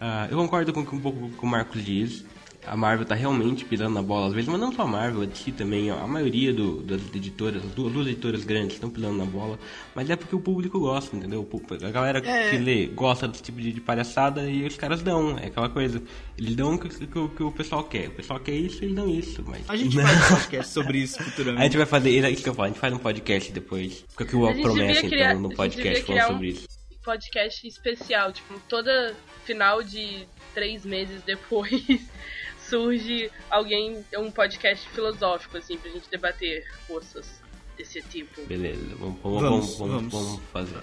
Ah, 0.00 0.26
eu 0.30 0.38
concordo 0.38 0.72
com, 0.72 0.80
um 0.80 0.84
pouco 1.00 1.18
com 1.20 1.26
o 1.26 1.30
que 1.30 1.44
o 1.44 1.46
Marcos 1.46 1.84
diz. 1.84 2.24
A 2.70 2.76
Marvel 2.76 3.06
tá 3.06 3.14
realmente 3.14 3.64
pisando 3.64 3.94
na 3.94 4.02
bola 4.02 4.26
às 4.28 4.32
vezes, 4.34 4.48
mas 4.48 4.60
não 4.60 4.72
só 4.72 4.82
a 4.82 4.86
Marvel, 4.86 5.22
a 5.22 5.24
DC 5.26 5.52
também. 5.52 5.90
ó, 5.90 5.98
a 5.98 6.06
maioria 6.06 6.52
do- 6.52 6.82
das 6.82 7.00
editoras, 7.14 7.64
as 7.64 7.70
duas, 7.72 7.92
duas 7.92 8.06
editoras 8.06 8.44
grandes 8.44 8.74
estão 8.74 8.90
pisando 8.90 9.16
na 9.16 9.24
bola, 9.24 9.58
mas 9.94 10.08
é 10.10 10.16
porque 10.16 10.34
o 10.36 10.40
público 10.40 10.78
gosta, 10.78 11.16
entendeu? 11.16 11.48
A 11.82 11.90
galera 11.90 12.18
É. 12.26 12.50
que 12.50 12.58
lê 12.58 12.86
gosta 12.86 13.26
desse 13.28 13.42
tipo 13.42 13.60
de, 13.60 13.72
de 13.72 13.80
palhaçada 13.80 14.48
e 14.48 14.66
os 14.66 14.76
caras 14.76 15.02
dão. 15.02 15.38
É 15.38 15.46
aquela 15.46 15.68
coisa. 15.68 16.02
Eles 16.36 16.54
dão 16.54 16.74
o 16.74 16.78
que, 16.78 16.88
que 17.06 17.18
o- 17.18 17.28
que 17.28 17.42
o 17.42 17.50
pessoal 17.52 17.84
quer. 17.84 18.08
O 18.08 18.12
pessoal 18.12 18.38
quer 18.40 18.54
isso, 18.54 18.84
eles 18.84 18.94
dão 18.94 19.08
isso. 19.08 19.42
Mas... 19.46 19.62
A 19.68 19.76
gente 19.76 19.96
faz 20.00 20.30
um 20.30 20.34
podcast 20.36 20.72
sobre 20.72 20.98
isso 20.98 21.22
futuramente. 21.22 21.60
A 21.60 21.64
gente 21.64 21.76
vai 21.76 21.86
fazer, 21.86 22.24
é 22.24 22.30
isso 22.30 22.42
que 22.42 22.48
eu 22.48 22.54
falo, 22.54 22.66
a 22.66 22.68
gente 22.68 22.80
faz 22.80 22.92
um 22.94 22.98
podcast 22.98 23.52
depois. 23.52 24.04
Fica 24.10 24.24
aqui 24.24 24.36
A 24.36 24.48
a 24.48 24.52
gente 24.52 24.62
promessa 24.62 24.94
devia 24.94 25.08
criar- 25.10 25.30
então 25.34 25.40
no 25.42 25.54
podcast 25.54 26.02
falando 26.02 26.06
criar 26.06 26.28
um- 26.28 26.32
sobre 26.32 26.48
isso. 26.48 26.68
podcast 27.04 27.66
especial, 27.66 28.32
tipo, 28.32 28.60
toda 28.68 29.14
final 29.44 29.82
de 29.82 30.26
três 30.54 30.84
meses 30.84 31.22
depois 31.22 31.72
surge 32.68 33.30
alguém, 33.50 34.04
um 34.16 34.30
podcast 34.30 34.88
filosófico, 34.90 35.56
assim, 35.56 35.76
pra 35.76 35.90
gente 35.90 36.08
debater 36.10 36.64
forças 36.86 37.40
desse 37.76 38.02
tipo. 38.02 38.42
Beleza, 38.42 38.80
vamos, 38.98 39.18
vamos, 39.22 39.40
Vamos, 39.42 39.78
vamos, 39.78 40.12
vamos, 40.12 40.40
fazer. 40.52 40.76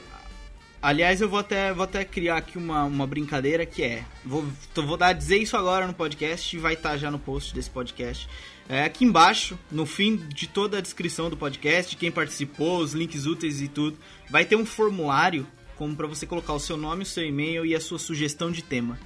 Aliás, 0.81 1.19
eu 1.19 1.27
vou 1.27 1.39
até, 1.39 1.73
vou 1.73 1.83
até 1.83 2.05
criar 2.05 2.37
aqui 2.37 2.57
uma, 2.57 2.83
uma 2.83 3.07
brincadeira 3.07 3.65
que 3.65 3.81
é. 3.81 4.05
Vou, 4.23 4.45
vou 4.75 4.97
dar 4.97 5.13
dizer 5.13 5.37
isso 5.37 5.57
agora 5.57 5.87
no 5.87 5.93
podcast 5.93 6.55
e 6.55 6.59
vai 6.59 6.73
estar 6.73 6.95
já 6.97 7.09
no 7.09 7.17
post 7.17 7.55
desse 7.55 7.69
podcast. 7.69 8.29
É, 8.69 8.83
aqui 8.83 9.03
embaixo, 9.03 9.57
no 9.71 9.85
fim 9.85 10.15
de 10.15 10.47
toda 10.47 10.77
a 10.77 10.81
descrição 10.81 11.29
do 11.29 11.37
podcast, 11.37 11.95
quem 11.95 12.11
participou, 12.11 12.79
os 12.79 12.93
links 12.93 13.25
úteis 13.25 13.61
e 13.61 13.67
tudo, 13.67 13.97
vai 14.29 14.45
ter 14.45 14.55
um 14.55 14.65
formulário 14.65 15.47
como 15.75 15.95
para 15.95 16.07
você 16.07 16.25
colocar 16.25 16.53
o 16.53 16.59
seu 16.59 16.77
nome, 16.77 17.03
o 17.03 17.05
seu 17.05 17.25
e-mail 17.25 17.65
e 17.65 17.75
a 17.75 17.81
sua 17.81 17.99
sugestão 17.99 18.51
de 18.51 18.61
tema. 18.61 18.97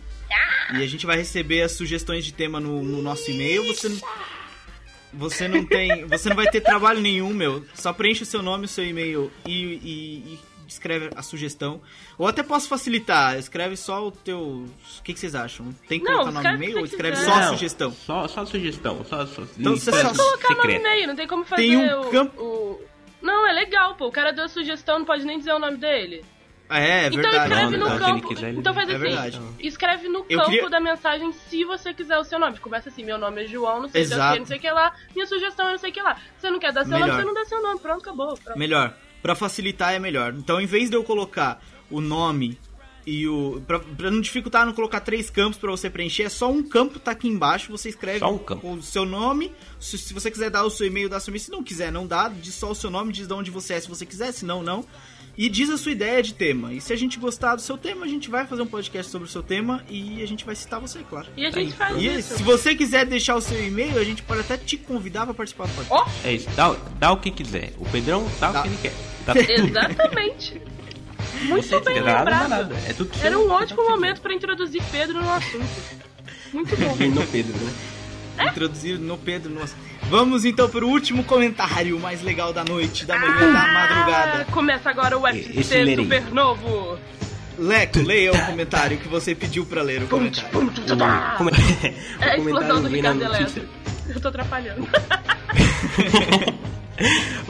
E 0.74 0.84
a 0.84 0.88
gente 0.88 1.06
vai 1.06 1.18
receber 1.18 1.62
as 1.63 1.72
sugestões 1.72 2.24
de 2.24 2.32
tema 2.34 2.60
no, 2.60 2.82
no 2.84 3.02
nosso 3.02 3.30
e-mail. 3.32 3.63
Você 3.65 3.89
Você 5.12 5.48
não 5.48 5.65
tem. 5.65 6.06
Você 6.06 6.30
não 6.30 6.36
vai 6.36 6.48
ter 6.48 6.62
trabalho 6.62 7.00
nenhum, 7.02 7.34
meu. 7.34 7.65
Só 7.74 7.92
preenche 7.92 8.24
o 8.24 8.26
seu 8.26 8.42
nome, 8.44 8.65
o 8.65 8.68
seu 8.68 8.86
e-mail 8.86 9.32
e, 9.46 9.52
e- 9.63 10.34
e 10.36 10.39
escreve 10.68 11.10
a 11.15 11.24
sugestão. 11.24 11.82
Ou 12.15 12.28
até 12.28 12.44
posso 12.44 12.68
facilitar, 12.70 13.36
escreve 13.39 13.76
só 13.76 14.06
o 14.08 14.12
teu. 14.12 14.39
O 14.39 15.04
que, 15.04 15.13
que 15.13 15.20
vocês 15.20 15.34
acham? 15.34 15.74
Tem 15.88 16.00
que 16.00 16.06
Não, 16.06 16.20
colocar 16.20 16.32
nome 16.44 16.50
no 16.50 16.56
e-mail 16.63 16.78
ou 16.78 16.86
escreve 16.86 17.15
quiser. 17.18 17.26
só 17.28 17.34
a 17.34 17.42
Não, 17.46 17.54
sugestão? 17.54 17.92
Só, 17.92 18.28
só 18.28 18.46
sugestão, 18.46 19.04
só, 19.06 19.26
só 19.26 19.42
Então 19.58 19.76
você 19.76 19.92
só- 19.92 20.13
Colocar 20.13 20.54
nome 20.56 20.74
no 20.76 20.80
e-mail, 20.80 21.08
não 21.08 21.15
tem 21.15 21.28
como 21.28 21.44
fazer 21.44 21.63
Tem 21.63 21.76
um 21.76 22.02
o, 22.02 22.12
campo- 22.12 22.39
o- 22.44 22.84
Não, 23.20 23.48
é 23.48 23.52
legal, 23.54 23.96
pô. 23.96 24.06
O 24.08 24.12
cara 24.12 24.32
deu 24.32 24.46
a 24.46 24.48
sugestão, 24.48 25.00
não 25.00 25.06
pode 25.06 25.26
nem 25.26 25.39
dizer 25.39 25.54
o 25.54 25.60
nome 25.60 25.78
dele. 25.78 26.24
É, 26.70 27.06
é 27.06 27.08
então 27.08 27.22
verdade. 27.22 27.38
escreve 27.54 27.78
Não, 27.78 27.88
no 27.88 28.00
não, 28.00 28.00
campo. 28.00 28.28
quiser, 28.28 28.50
ele- 28.50 28.60
então 28.60 28.74
faz 28.74 28.90
É 28.90 28.92
assim. 28.94 29.02
verdade. 29.02 29.42
Escreve 29.60 30.08
no 30.08 30.26
Eu 30.30 30.40
campo 30.40 30.52
queria- 30.52 30.70
da 30.70 30.80
mensagem 30.80 31.32
se 31.32 31.64
você 31.66 31.94
quiser 31.94 32.18
o 32.20 32.24
seu 32.24 32.40
nome. 32.40 32.58
Começa 32.60 32.90
assim, 32.90 33.04
meu 33.04 33.18
nome 33.18 33.44
é 33.44 33.48
João, 33.48 33.82
não 33.82 33.90
sei 33.90 34.06
se 34.06 34.14
Exato. 34.14 34.40
não 34.40 34.46
sei 34.46 34.58
o 34.58 34.62
que 34.62 34.70
lá. 34.72 34.94
Minha 35.16 35.26
sugestão 35.26 35.68
é 35.68 35.72
não 35.72 35.80
sei 35.80 35.90
o 35.90 35.94
que 35.94 36.02
lá. 36.02 36.16
Se 36.16 36.22
você 36.42 36.50
não 36.52 36.60
quer 36.60 36.72
dar 36.72 36.84
seu 36.86 36.92
Melhor. 36.94 37.08
nome, 37.08 37.20
você 37.22 37.26
não 37.26 37.34
dá 37.34 37.46
seu 37.46 37.62
nome. 37.64 37.80
Pronto, 37.80 38.02
acabou. 38.02 38.38
Pronto. 38.38 38.60
Melhor. 38.60 38.96
Pra 39.22 39.34
facilitar 39.36 39.94
é 39.94 40.00
melhor. 40.00 40.34
Então, 40.38 40.62
em 40.62 40.66
vez 40.68 40.90
de 40.90 40.96
eu 40.96 41.04
colocar 41.04 41.60
o 41.90 42.00
nome 42.00 42.58
e 43.06 43.28
o. 43.28 43.62
Pra, 43.66 43.80
pra 43.80 44.12
não 44.12 44.22
dificultar, 44.22 44.66
não 44.66 44.72
colocar 44.74 45.00
três 45.00 45.30
campos 45.30 45.58
pra 45.58 45.72
você 45.72 45.90
preencher, 45.90 46.24
é 46.24 46.30
só 46.30 46.50
um 46.52 46.62
campo, 46.62 47.00
tá 47.00 47.12
aqui 47.12 47.28
embaixo. 47.28 47.72
Você 47.72 47.90
escreve 47.90 48.20
Só 48.20 48.32
um 48.32 48.38
campo. 48.38 48.72
o 48.76 48.82
seu 48.84 49.06
nome. 49.06 49.52
Se, 49.80 49.98
se 49.98 50.14
você 50.14 50.30
quiser 50.30 50.50
dar 50.52 50.64
o 50.64 50.70
seu 50.70 50.86
e-mail, 50.86 51.10
dá 51.10 51.20
seu 51.20 51.32
e-mail. 51.32 51.44
Se 51.44 51.52
não 51.52 51.64
quiser, 51.64 51.92
não 51.92 52.06
dá. 52.06 52.30
Diz 52.30 52.54
só 52.54 52.70
o 52.70 52.76
seu 52.76 52.90
nome, 52.92 53.12
diz 53.12 53.28
de 53.28 53.34
onde 53.34 53.50
você 53.50 53.74
é 53.74 53.80
se 53.80 53.90
você 53.90 54.06
quiser, 54.06 54.32
se 54.32 54.46
não, 54.46 54.62
não. 54.62 54.86
E 55.38 55.48
diz 55.48 55.70
a 55.70 55.78
sua 55.78 55.92
ideia 55.94 56.22
de 56.22 56.34
tema. 56.34 56.74
E 56.74 56.82
se 56.82 56.92
a 56.92 56.96
gente 56.98 57.18
gostar 57.18 57.56
do 57.56 57.62
seu 57.62 57.78
tema, 57.78 58.06
a 58.06 58.10
gente 58.10 58.30
vai 58.30 58.46
fazer 58.46 58.62
um 58.62 58.65
podcast 58.68 59.10
sobre 59.12 59.28
o 59.28 59.32
seu 59.32 59.42
tema 59.42 59.84
e 59.89 60.22
a 60.22 60.28
gente 60.28 60.44
vai 60.46 60.54
citar 60.56 60.82
você, 60.82 61.00
claro. 61.10 61.28
E 61.38 61.46
a 61.46 61.52
gente 61.52 61.74
faz 61.74 61.96
E 61.98 62.08
isso. 62.08 62.38
se 62.38 62.44
você 62.44 62.76
quiser 62.76 63.06
deixar 63.06 63.36
o 63.36 63.42
seu 63.42 63.65
e-mail, 63.65 63.98
a 63.98 64.04
gente 64.04 64.22
pode 64.22 64.42
até 64.42 64.58
te 64.58 64.76
convidar 64.76 65.24
pra 65.26 65.34
participar 65.34 65.68
do 65.68 65.74
podcast. 65.76 65.94
Ó, 66.26 66.28
É 66.28 66.34
isso, 66.34 66.50
dá, 66.58 66.76
dá 67.00 67.12
o 67.13 67.18
que 67.18 67.32
quiser. 67.32 67.72
O 67.78 67.86
Pedrão 67.86 68.28
dá, 68.39 68.52
Dá. 68.52 68.60
o 68.60 68.63
que 68.63 68.68
ele 68.70 68.78
quer. 68.82 68.94
Dá 69.26 69.34
exatamente. 69.38 70.62
Muito 71.44 71.68
Você 71.68 71.80
bem 71.82 71.96
lembrado. 71.96 72.50
nada. 72.50 72.76
É 72.88 72.92
tudo 72.94 73.12
Era 73.24 73.39
um 73.39 73.50
ótimo 73.50 73.88
momento 73.88 74.20
pra 74.20 74.34
introduzir 74.34 74.82
Pedro 74.92 75.22
no 75.22 75.32
assunto. 75.32 75.65
Muito 76.52 76.76
bom. 76.76 76.96
No 77.13 77.26
Pedro, 77.28 77.54
né? 77.58 77.74
Introduzir 78.47 78.97
no 78.99 79.17
Pedro. 79.17 79.52
Nossa. 79.54 79.75
Vamos 80.10 80.45
então 80.45 80.67
pro 80.69 80.88
último 80.88 81.23
comentário 81.23 81.99
mais 81.99 82.21
legal 82.23 82.52
da 82.54 82.63
noite, 82.63 83.06
da 83.06 83.17
manhã, 83.17 83.52
da 83.52 83.67
madrugada. 83.73 84.45
Ah, 84.47 84.52
começa 84.52 84.89
agora 84.89 85.17
o 85.17 85.21
UFC. 85.23 85.95
Super 85.95 86.23
Novo. 86.34 86.97
Leco, 87.58 87.99
leia 87.99 88.32
o 88.32 88.45
comentário 88.45 88.97
que 88.97 89.08
você 89.10 89.36
pediu 89.36 89.65
pra 89.65 89.82
ler 89.82 90.04
o 90.04 90.08
comentário. 90.08 90.49
Tum. 90.52 90.67
O, 90.67 91.38
come- 91.38 91.52
É 92.21 92.32
a 92.32 92.38
o 92.39 92.41
explosão 92.49 92.82
do 92.82 92.88
Ricardo 92.88 93.19
notícia. 93.23 93.60
Eletro. 93.60 93.69
Eu 94.10 94.21
tô 94.21 94.28
atrapalhando. 94.30 94.88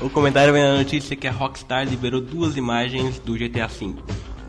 O 0.01 0.09
comentário 0.11 0.53
vem 0.53 0.61
na 0.63 0.77
notícia 0.77 1.15
que 1.15 1.27
a 1.27 1.31
Rockstar 1.31 1.83
liberou 1.87 2.21
duas 2.21 2.55
imagens 2.55 3.17
do 3.19 3.33
GTA 3.33 3.67
V. 3.67 3.95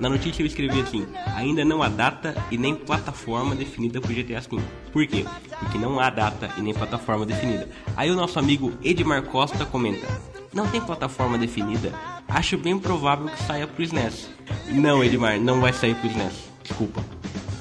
Na 0.01 0.09
notícia 0.09 0.43
eu 0.43 0.47
escrevi 0.47 0.81
assim: 0.81 1.07
ainda 1.37 1.63
não 1.65 1.83
há 1.83 1.89
data 1.89 2.35
e 2.51 2.57
nem 2.57 2.75
plataforma 2.75 3.55
definida 3.55 4.01
para 4.01 4.11
o 4.11 4.15
GTA 4.15 4.41
V. 4.41 4.61
Por 4.93 5.07
quê? 5.07 5.27
Porque 5.59 5.77
não 5.77 6.01
há 6.01 6.09
data 6.09 6.51
e 6.57 6.63
nem 6.63 6.73
plataforma 6.73 7.27
definida. 7.27 7.69
Aí 7.97 8.11
o 8.11 8.15
nosso 8.17 8.39
amigo 8.39 8.73
Edmar 8.83 9.23
Costa 9.25 9.67
comenta: 9.67 10.07
não 10.55 10.67
tem 10.67 10.81
plataforma 10.81 11.37
definida? 11.37 11.93
Acho 12.27 12.57
bem 12.57 12.79
provável 12.79 13.27
que 13.29 13.43
saia 13.43 13.67
pro 13.67 13.83
SNES. 13.83 14.31
Não, 14.69 15.05
Edmar, 15.05 15.39
não 15.39 15.61
vai 15.61 15.73
sair 15.73 15.95
pro 15.95 16.09
SNES. 16.09 16.49
Desculpa. 16.63 17.03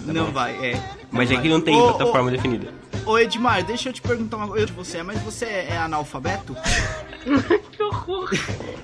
Tá 0.06 0.14
Não 0.14 0.26
bom? 0.28 0.32
vai, 0.32 0.54
é. 0.66 0.82
Mas 1.12 1.30
vai. 1.30 1.38
aqui 1.40 1.50
não 1.50 1.60
tem 1.60 1.76
Ô, 1.76 1.94
plataforma 1.94 2.32
definida. 2.32 2.74
Ô, 3.06 3.12
ô, 3.12 3.20
Edmar, 3.20 3.64
deixa 3.66 3.90
eu 3.90 3.94
te 3.94 4.02
perguntar 4.02 4.38
uma 4.38 4.48
coisa 4.48 4.66
de 4.66 4.72
você, 4.72 5.04
mas 5.04 5.20
você 5.22 5.46
é 5.46 5.78
analfabeto? 5.78 6.56
que 7.72 7.84
horror. 7.84 8.30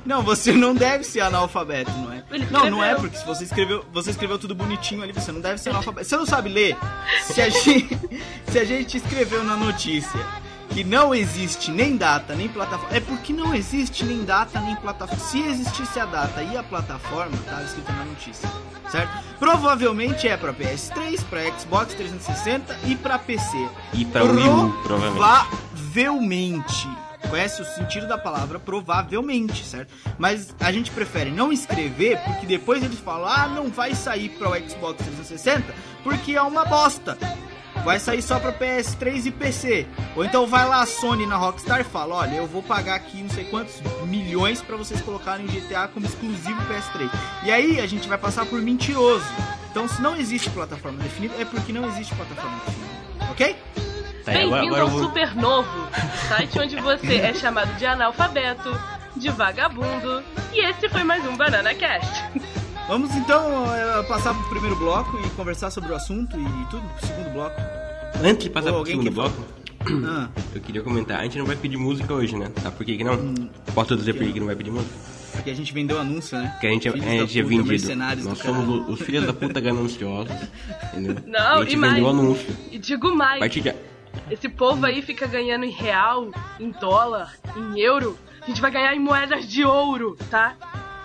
Não, 0.05 0.21
você 0.21 0.51
não 0.51 0.75
deve 0.75 1.03
ser 1.03 1.21
analfabeto, 1.21 1.91
não 1.91 2.11
é? 2.11 2.23
Ele 2.31 2.47
Não, 2.51 2.69
não 2.69 2.83
é 2.83 2.95
porque 2.95 3.17
se 3.17 3.25
você 3.25 3.43
escreveu, 3.43 3.85
você 3.91 4.11
escreveu 4.11 4.37
tudo 4.37 4.53
bonitinho 4.53 5.01
ali, 5.01 5.13
você 5.13 5.31
não 5.31 5.41
deve 5.41 5.59
ser 5.59 5.69
analfabeto. 5.69 6.07
Você 6.07 6.17
não 6.17 6.25
sabe 6.25 6.49
ler? 6.49 6.77
Se 7.23 7.41
a 7.41 7.49
gente, 7.49 7.99
se 8.47 8.59
a 8.59 8.65
gente 8.65 8.97
escreveu 8.97 9.43
na 9.43 9.55
notícia 9.55 10.19
que 10.69 10.83
não 10.83 11.15
existe 11.15 11.71
nem 11.71 11.95
data, 11.95 12.35
nem 12.35 12.49
plataforma, 12.49 12.95
é 12.95 12.99
porque 12.99 13.31
não 13.31 13.55
existe 13.55 14.03
nem 14.03 14.23
data, 14.25 14.59
nem 14.59 14.75
plataforma. 14.75 15.23
Se 15.23 15.39
existisse 15.39 15.99
a 15.99 16.05
data 16.05 16.43
e 16.43 16.57
a 16.57 16.63
plataforma, 16.63 17.37
tava 17.45 17.63
escrito 17.63 17.91
na 17.93 18.03
notícia, 18.03 18.49
certo? 18.91 19.23
Provavelmente 19.39 20.27
é 20.27 20.35
pra 20.35 20.53
PS3, 20.53 21.23
pra 21.29 21.41
Xbox 21.57 21.93
360 21.93 22.77
e 22.85 22.95
pra 22.95 23.17
PC. 23.17 23.69
E 23.93 24.03
pra 24.05 24.23
Wii 24.23 24.49
U, 24.49 24.73
provavelmente. 24.83 25.15
Provavelmente. 25.15 27.04
Conhece 27.29 27.61
o 27.61 27.65
sentido 27.65 28.07
da 28.07 28.17
palavra 28.17 28.59
provavelmente, 28.59 29.63
certo? 29.65 29.93
Mas 30.17 30.55
a 30.59 30.71
gente 30.71 30.91
prefere 30.91 31.31
não 31.31 31.51
escrever 31.51 32.19
porque 32.23 32.45
depois 32.45 32.83
eles 32.83 32.99
falam: 32.99 33.27
ah, 33.27 33.47
não 33.47 33.69
vai 33.69 33.93
sair 33.95 34.29
para 34.29 34.49
o 34.49 34.69
Xbox 34.69 34.97
360 35.03 35.73
porque 36.03 36.35
é 36.35 36.41
uma 36.41 36.65
bosta. 36.65 37.17
Vai 37.83 37.99
sair 37.99 38.21
só 38.21 38.39
para 38.39 38.51
PS3 38.51 39.27
e 39.27 39.31
PC. 39.31 39.87
Ou 40.15 40.25
então 40.25 40.47
vai 40.47 40.67
lá 40.67 40.81
a 40.81 40.85
Sony 40.85 41.25
na 41.25 41.35
Rockstar 41.35 41.81
e 41.81 41.83
fala: 41.83 42.15
olha, 42.15 42.35
eu 42.35 42.47
vou 42.47 42.63
pagar 42.63 42.95
aqui 42.95 43.21
não 43.21 43.29
sei 43.29 43.45
quantos 43.45 43.79
milhões 44.05 44.61
para 44.61 44.75
vocês 44.75 45.01
colocarem 45.01 45.45
GTA 45.45 45.87
como 45.87 46.05
exclusivo 46.05 46.59
PS3. 46.63 47.09
E 47.43 47.51
aí 47.51 47.79
a 47.79 47.85
gente 47.85 48.07
vai 48.07 48.17
passar 48.17 48.45
por 48.45 48.61
mentiroso. 48.61 49.25
Então, 49.69 49.87
se 49.87 50.01
não 50.01 50.15
existe 50.15 50.49
plataforma 50.51 51.03
definida, 51.03 51.35
é 51.37 51.43
porque 51.43 51.73
não 51.73 51.87
existe 51.89 52.15
plataforma 52.15 52.57
definida. 52.65 53.31
Ok? 53.31 53.55
Tá, 54.25 54.31
Bem-vindo 54.31 54.75
ao. 54.75 54.89
Super 54.89 55.35
Novo, 55.35 55.69
site 56.27 56.57
onde 56.59 56.75
você 56.77 57.15
é 57.17 57.33
chamado 57.33 57.71
de 57.77 57.85
analfabeto, 57.85 58.69
de 59.15 59.29
vagabundo, 59.29 60.23
e 60.51 60.59
esse 60.65 60.89
foi 60.89 61.03
mais 61.03 61.23
um 61.27 61.37
Banana 61.37 61.73
Cast. 61.75 62.23
Vamos 62.87 63.13
então 63.15 63.65
eh, 63.75 64.03
passar 64.07 64.33
pro 64.33 64.49
primeiro 64.49 64.75
bloco 64.77 65.15
e 65.25 65.29
conversar 65.31 65.69
sobre 65.69 65.91
o 65.91 65.95
assunto 65.95 66.35
e 66.39 66.65
tudo 66.71 66.87
pro 66.97 67.07
segundo 67.07 67.29
bloco. 67.33 67.55
Antes 68.23 68.43
de 68.45 68.49
passar 68.49 68.71
Ou 68.71 68.81
pro 68.81 68.87
segundo 68.91 69.03
que 69.09 69.13
bloco, 69.13 69.45
Ah, 70.07 70.27
eu 70.55 70.61
queria 70.61 70.81
comentar. 70.81 71.19
A 71.19 71.23
gente 71.23 71.37
não 71.37 71.45
vai 71.45 71.55
pedir 71.55 71.77
música 71.77 72.11
hoje, 72.13 72.35
né? 72.35 72.51
Sabe 72.63 72.75
por 72.75 72.83
que, 72.85 72.97
que 72.97 73.03
não? 73.03 73.13
Hum, 73.13 73.49
Posso 73.75 73.95
dizer 73.95 74.13
por 74.13 74.23
que, 74.25 74.33
que 74.33 74.39
não 74.39 74.47
vai 74.47 74.55
pedir 74.55 74.71
música? 74.71 74.93
porque 75.35 75.49
a 75.49 75.53
gente 75.53 75.73
vendeu 75.73 75.99
anúncio, 75.99 76.37
né? 76.39 76.47
Porque 76.53 76.65
a 76.65 76.69
gente, 76.71 76.87
é- 76.87 76.91
a 76.91 76.95
gente 76.95 77.39
é 77.39 77.43
vendido. 77.43 77.95
Nós 78.23 78.37
somos 78.39 78.89
os 78.89 79.01
filhos 79.05 79.25
da 79.27 79.33
puta 79.33 79.59
gananciosos. 79.61 80.33
Entendeu? 80.93 81.17
Não, 81.27 81.57
a 81.59 81.61
gente 81.61 81.73
e 81.73 81.77
mais. 81.77 81.93
vendeu 81.93 82.09
anúncio. 82.09 82.55
E 82.71 82.79
digo 82.79 83.09
A 83.09 83.15
mais, 83.15 83.39
partir 83.39 83.59
de. 83.61 83.75
Esse 84.29 84.49
povo 84.49 84.85
aí 84.85 85.01
fica 85.01 85.27
ganhando 85.27 85.65
em 85.65 85.71
real, 85.71 86.29
em 86.59 86.71
dólar, 86.71 87.33
em 87.55 87.79
euro. 87.79 88.17
A 88.41 88.45
gente 88.47 88.61
vai 88.61 88.71
ganhar 88.71 88.93
em 88.95 88.99
moedas 88.99 89.47
de 89.47 89.63
ouro, 89.65 90.17
tá? 90.29 90.55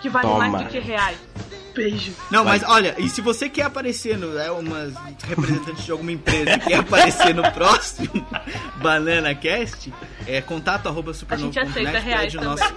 Que 0.01 0.09
vale 0.09 0.27
Toma. 0.27 0.47
mais 0.49 0.63
do 0.63 0.69
que 0.69 0.79
reais. 0.79 1.17
Beijo. 1.73 2.11
Não, 2.29 2.43
Vai. 2.43 2.59
mas 2.59 2.69
olha, 2.69 2.95
e 2.97 3.07
se 3.07 3.21
você 3.21 3.47
quer 3.47 3.63
aparecer 3.63 4.17
no. 4.17 4.37
É 4.37 4.51
uma 4.51 4.91
representante 5.25 5.83
de 5.83 5.91
alguma 5.91 6.11
empresa 6.11 6.59
que 6.59 6.65
quer 6.67 6.79
aparecer 6.79 7.33
no 7.33 7.49
próximo 7.53 8.09
Banana 8.81 9.33
Cast, 9.33 9.93
é 10.27 10.41
contato 10.41 10.87
arroba 10.89 11.13
supernovo.net, 11.13 11.59
A 11.59 11.63
gente 11.63 11.79
aceita 11.79 11.99
reais 11.99 12.33
pede 12.33 12.37
o 12.37 12.43
nosso. 12.43 12.73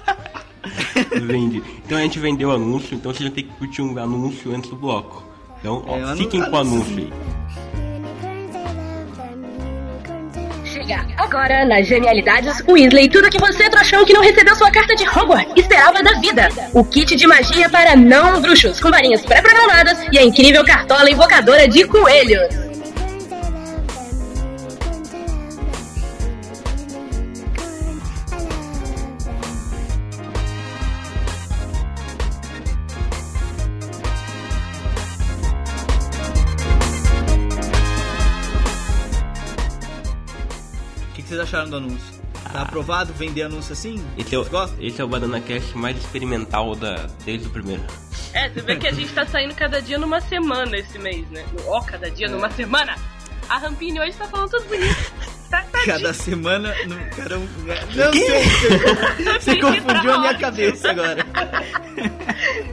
Vende. 1.22 1.62
Então 1.84 1.98
a 1.98 2.02
gente 2.02 2.18
vendeu 2.20 2.50
anúncio, 2.52 2.94
então 2.94 3.12
vocês 3.12 3.26
vão 3.28 3.34
ter 3.34 3.42
que 3.42 3.52
curtir 3.54 3.82
um 3.82 3.98
anúncio 3.98 4.54
antes 4.54 4.70
do 4.70 4.76
bloco. 4.76 5.24
Então, 5.58 5.84
ó, 5.88 5.96
É, 5.96 6.02
anu- 6.02 6.16
fiquem 6.16 6.42
com 6.44 6.50
o 6.50 6.56
anúncio. 6.60 6.92
anúncio 6.92 6.98
aí. 6.98 7.23
Agora 11.16 11.64
nas 11.64 11.86
Genialidades 11.86 12.62
Weasley, 12.68 13.08
tudo 13.08 13.30
que 13.30 13.38
você, 13.38 13.70
trouxão 13.70 14.04
que 14.04 14.12
não 14.12 14.20
recebeu 14.20 14.54
sua 14.54 14.70
carta 14.70 14.94
de 14.94 15.08
Hogwarts, 15.08 15.52
esperava 15.56 16.02
da 16.02 16.12
vida. 16.20 16.48
O 16.72 16.84
kit 16.84 17.16
de 17.16 17.26
magia 17.26 17.68
para 17.70 17.96
não 17.96 18.40
bruxos, 18.40 18.80
com 18.80 18.90
varinhas 18.90 19.22
pré-programadas 19.22 19.98
e 20.12 20.18
a 20.18 20.22
incrível 20.22 20.64
cartola 20.64 21.10
invocadora 21.10 21.66
de 21.66 21.86
coelhos. 21.86 22.63
Acharam 41.54 41.70
do 41.70 41.76
anúncio? 41.76 42.24
Tá 42.52 42.62
aprovado 42.62 43.12
vender 43.12 43.42
anúncio 43.42 43.72
assim? 43.72 44.04
Esse 44.18 44.34
é, 44.34 44.38
o, 44.38 44.44
esse 44.80 45.00
é 45.00 45.04
o 45.04 45.08
Banana 45.08 45.40
Cast 45.40 45.76
mais 45.78 45.96
experimental 45.96 46.74
da, 46.74 47.06
desde 47.24 47.46
o 47.46 47.50
primeiro. 47.50 47.82
É, 48.32 48.48
você 48.50 48.60
vê 48.60 48.76
que 48.76 48.88
a 48.88 48.92
gente 48.92 49.12
tá 49.12 49.24
saindo 49.24 49.54
cada 49.54 49.80
dia 49.80 49.98
numa 49.98 50.20
semana 50.20 50.76
esse 50.76 50.98
mês, 50.98 51.28
né? 51.30 51.44
Ó, 51.66 51.80
cada 51.80 52.10
dia 52.10 52.28
numa 52.28 52.50
semana. 52.50 52.96
A 53.48 53.58
Rampini 53.58 54.00
hoje 54.00 54.12
tá 54.12 54.26
falando 54.26 54.50
tudo 54.50 54.64
bonito. 54.68 55.12
Tá, 55.50 55.62
Cada 55.84 56.12
semana. 56.12 56.74
No, 56.86 56.96
cara, 57.14 57.36
não 57.38 58.12
sei, 58.12 58.44
você, 58.44 59.38
você 59.38 59.56
confundiu 59.60 60.12
a 60.14 60.18
minha 60.18 60.38
cabeça 60.38 60.90
agora. 60.90 61.24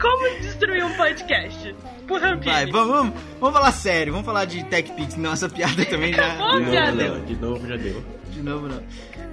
Como 0.02 0.39
destruir 0.41 0.84
um 0.86 0.94
podcast? 0.94 1.76
Por 2.08 2.22
Rampini. 2.22 2.52
Vai, 2.52 2.65
vamos, 2.67 2.96
vamos, 2.96 3.13
vamos 3.39 3.56
falar 3.56 3.72
sério, 3.74 4.13
vamos 4.13 4.26
falar 4.26 4.46
de 4.46 4.63
TechPix. 4.63 5.15
Não, 5.17 5.34
essa 5.34 5.48
piada 5.50 5.86
também 5.86 6.13
já. 6.13 6.34
Acabou 6.34 6.72
piada. 6.72 6.91
não, 7.10 7.26
de 7.26 7.36
novo 7.36 7.67
já 7.67 7.76
deu. 7.76 8.21
De 8.32 8.41
novo, 8.41 8.67
não. 8.67 8.82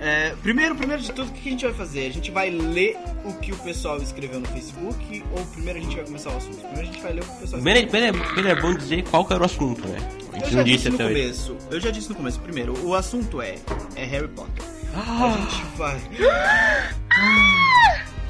É, 0.01 0.35
primeiro, 0.43 0.75
primeiro 0.75 1.03
de 1.03 1.13
tudo, 1.13 1.29
o 1.29 1.33
que 1.33 1.49
a 1.49 1.53
gente 1.53 1.65
vai 1.65 1.75
fazer? 1.75 2.07
A 2.09 2.13
gente 2.13 2.31
vai 2.31 2.51
ler 2.51 2.97
o 3.25 3.33
que 3.35 3.53
o 3.53 3.57
pessoal 3.59 3.97
escreveu 3.99 4.41
no 4.41 4.47
Facebook 4.49 5.25
ou 5.33 5.45
primeiro 5.47 5.79
a 5.79 5.83
gente 5.83 5.97
vai 5.97 6.05
começar 6.05 6.31
o 6.31 6.37
assunto? 6.37 6.57
Primeiro 6.57 6.81
a 6.81 6.85
gente 6.93 7.01
vai 7.03 7.13
ler 7.13 7.23
o 7.23 7.25
que 7.25 7.31
o 7.31 7.37
pessoal 7.37 7.63
Primeiro, 7.63 7.87
escreveu. 7.87 8.13
primeiro, 8.13 8.35
primeiro 8.35 8.59
é 8.59 8.63
bom 8.63 8.75
dizer 8.75 9.05
qual 9.09 9.25
que 9.25 9.33
era 9.33 9.43
o 9.43 9.47
assunto, 9.47 9.87
né? 9.89 9.99
A 9.99 10.37
Eu 10.37 10.41
gente 10.41 10.51
já 10.51 10.57
não 10.59 10.65
disse 10.65 10.77
disse 10.77 10.91
no 10.91 10.95
hoje. 10.97 11.15
começo. 11.15 11.57
Eu 11.71 11.81
já 11.81 11.91
disse 11.91 12.09
no 12.11 12.15
começo. 12.17 12.41
Primeiro, 12.41 12.87
o 12.87 12.95
assunto 12.95 13.41
é, 13.43 13.55
é 13.97 14.05
Harry 14.05 14.29
Potter. 14.29 14.65
Ah. 14.95 15.35
A 15.35 15.41
gente 15.51 15.65
vai. 15.77 16.01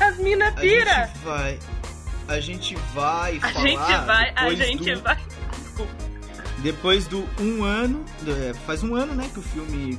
As 0.01 0.17
mina 0.19 0.49
A 0.49 0.53
pira. 0.53 1.07
gente 1.07 1.19
vai. 1.25 1.59
A 2.29 2.41
gente 2.41 2.75
vai 2.95 3.37
A 3.39 3.41
falar. 3.53 3.67
gente 3.69 4.07
vai, 4.07 4.31
a 4.37 4.49
depois 4.49 4.59
gente 4.59 4.95
do- 4.95 5.01
vai. 5.03 5.19
Depois 6.63 7.07
do 7.07 7.25
um 7.41 7.63
ano. 7.65 8.05
é, 8.27 8.53
faz 8.67 8.83
um 8.83 8.95
ano, 8.95 9.15
né, 9.15 9.29
que 9.33 9.39
o 9.39 9.43
filme 9.43 9.99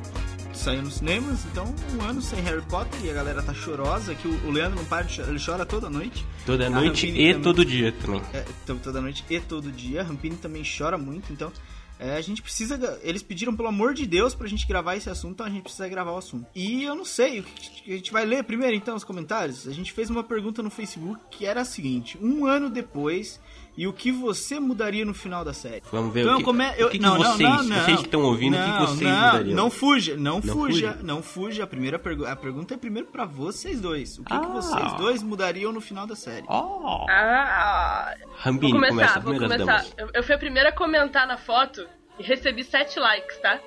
saiu 0.60 0.82
nos 0.84 0.95
cinemas. 0.95 1.45
Então, 1.45 1.74
um 1.98 2.02
ano 2.04 2.22
sem 2.22 2.39
Harry 2.41 2.62
Potter 2.63 3.00
e 3.04 3.10
a 3.10 3.13
galera 3.13 3.41
tá 3.41 3.54
chorosa. 3.54 4.13
Que 4.15 4.28
o, 4.28 4.48
o 4.48 4.52
Leandro 4.52 4.78
não 4.80 4.86
para 4.86 5.04
de 5.04 5.13
chorar, 5.13 5.30
ele 5.30 5.39
chora 5.43 5.65
toda 5.65 5.89
noite. 5.89 6.26
Toda 6.45 6.67
A 6.67 6.69
noite 6.69 7.06
Rampini 7.08 7.26
e 7.30 7.34
também. 7.34 7.41
todo 7.43 7.65
dia 7.65 7.91
também. 7.91 8.22
É, 8.34 8.45
então, 8.63 8.78
toda 8.78 9.02
noite 9.02 9.24
e 9.30 9.39
todo 9.39 9.72
dia. 9.72 10.02
A 10.02 10.04
Rampini 10.04 10.36
também 10.38 10.63
chora 10.63 10.98
muito, 10.98 11.32
então. 11.34 11.52
é, 12.00 12.15
a 12.15 12.22
gente 12.22 12.41
precisa. 12.41 13.00
Eles 13.04 13.22
pediram, 13.24 13.56
pelo 13.56 13.67
amor 13.69 13.93
de 13.93 14.06
Deus, 14.06 14.34
pra 14.36 14.48
gente 14.48 14.65
gravar 14.67 14.95
esse 14.95 15.10
assunto, 15.10 15.34
então 15.34 15.45
a 15.45 15.50
gente 15.50 15.63
precisa 15.63 15.88
gravar 15.88 16.12
o 16.12 16.17
assunto. 16.17 16.45
E 16.56 16.84
eu 16.84 16.95
não 16.95 17.06
sei, 17.06 17.39
o 17.39 17.43
que 17.43 17.93
a 17.93 17.98
gente 17.98 18.12
vai 18.12 18.26
ler 18.26 18.43
primeiro, 18.43 18.76
então, 18.76 18.95
os 18.95 19.04
comentários? 19.04 19.67
A 19.67 19.72
gente 19.72 19.91
fez 19.93 20.10
uma 20.10 20.24
pergunta 20.24 20.62
no 20.63 20.69
Facebook 20.69 21.19
que 21.32 21.45
era 21.45 21.62
a 21.62 21.65
seguinte: 21.65 22.17
um 22.22 22.45
ano 22.45 22.69
depois, 22.69 23.39
e 23.79 23.87
o 23.87 23.93
que 23.93 24.11
você 24.11 24.59
mudaria 24.59 25.05
no 25.05 25.13
final 25.13 25.45
da 25.45 25.53
série? 25.53 25.81
Vamos 25.89 26.13
ver 26.13 26.21
Então 26.21 26.33
o 26.33 26.35
eu 26.35 26.37
que, 26.39 26.43
come... 26.43 26.65
o 26.65 26.73
eu... 26.73 26.89
que, 26.89 26.97
que 26.97 27.01
não, 27.01 27.15
vocês, 27.17 27.39
não, 27.39 27.63
não, 27.63 27.75
vocês 27.83 27.97
que 27.99 28.05
estão 28.05 28.21
ouvindo, 28.23 28.57
o 28.57 28.59
que 28.61 28.67
não, 28.67 28.79
vocês 28.87 28.99
não, 29.09 29.25
mudariam? 29.25 29.55
Não 29.55 29.71
fuja, 29.71 30.15
não, 30.17 30.33
Não 30.35 30.41
fuja, 30.41 30.91
fuja? 30.91 30.99
não 31.01 31.23
fuja. 31.23 31.63
A 31.63 31.67
primeira 31.67 31.97
pergu... 31.97 32.25
a 32.25 32.35
pergunta 32.35 32.73
é 32.73 32.77
primeiro 32.77 33.07
pra 33.07 33.23
vocês 33.23 33.79
dois. 33.79 34.19
O 34.19 34.23
que, 34.25 34.37
que 34.37 34.45
Ah. 34.45 34.49
vocês 34.49 34.93
dois 34.95 35.23
mudariam 35.23 35.71
no 35.71 35.79
final 35.79 36.05
da 36.05 36.15
série? 36.15 36.45
Oh. 36.49 37.05
Ah, 37.09 38.13
vou 38.21 38.33
Rambini, 38.35 38.73
começar, 38.73 38.91
começa, 38.93 39.19
vou 39.21 39.33
começar. 39.35 39.57
damas. 39.57 39.93
Eu, 39.97 40.09
eu 40.13 40.23
fui 40.23 40.35
a 40.35 40.37
primeira 40.37 40.69
a 40.69 40.73
comentar 40.73 41.25
na 41.25 41.37
foto 41.37 41.87
e 42.19 42.23
recebi 42.23 42.65
7 42.65 42.99
likes, 42.99 43.37
tá? 43.37 43.59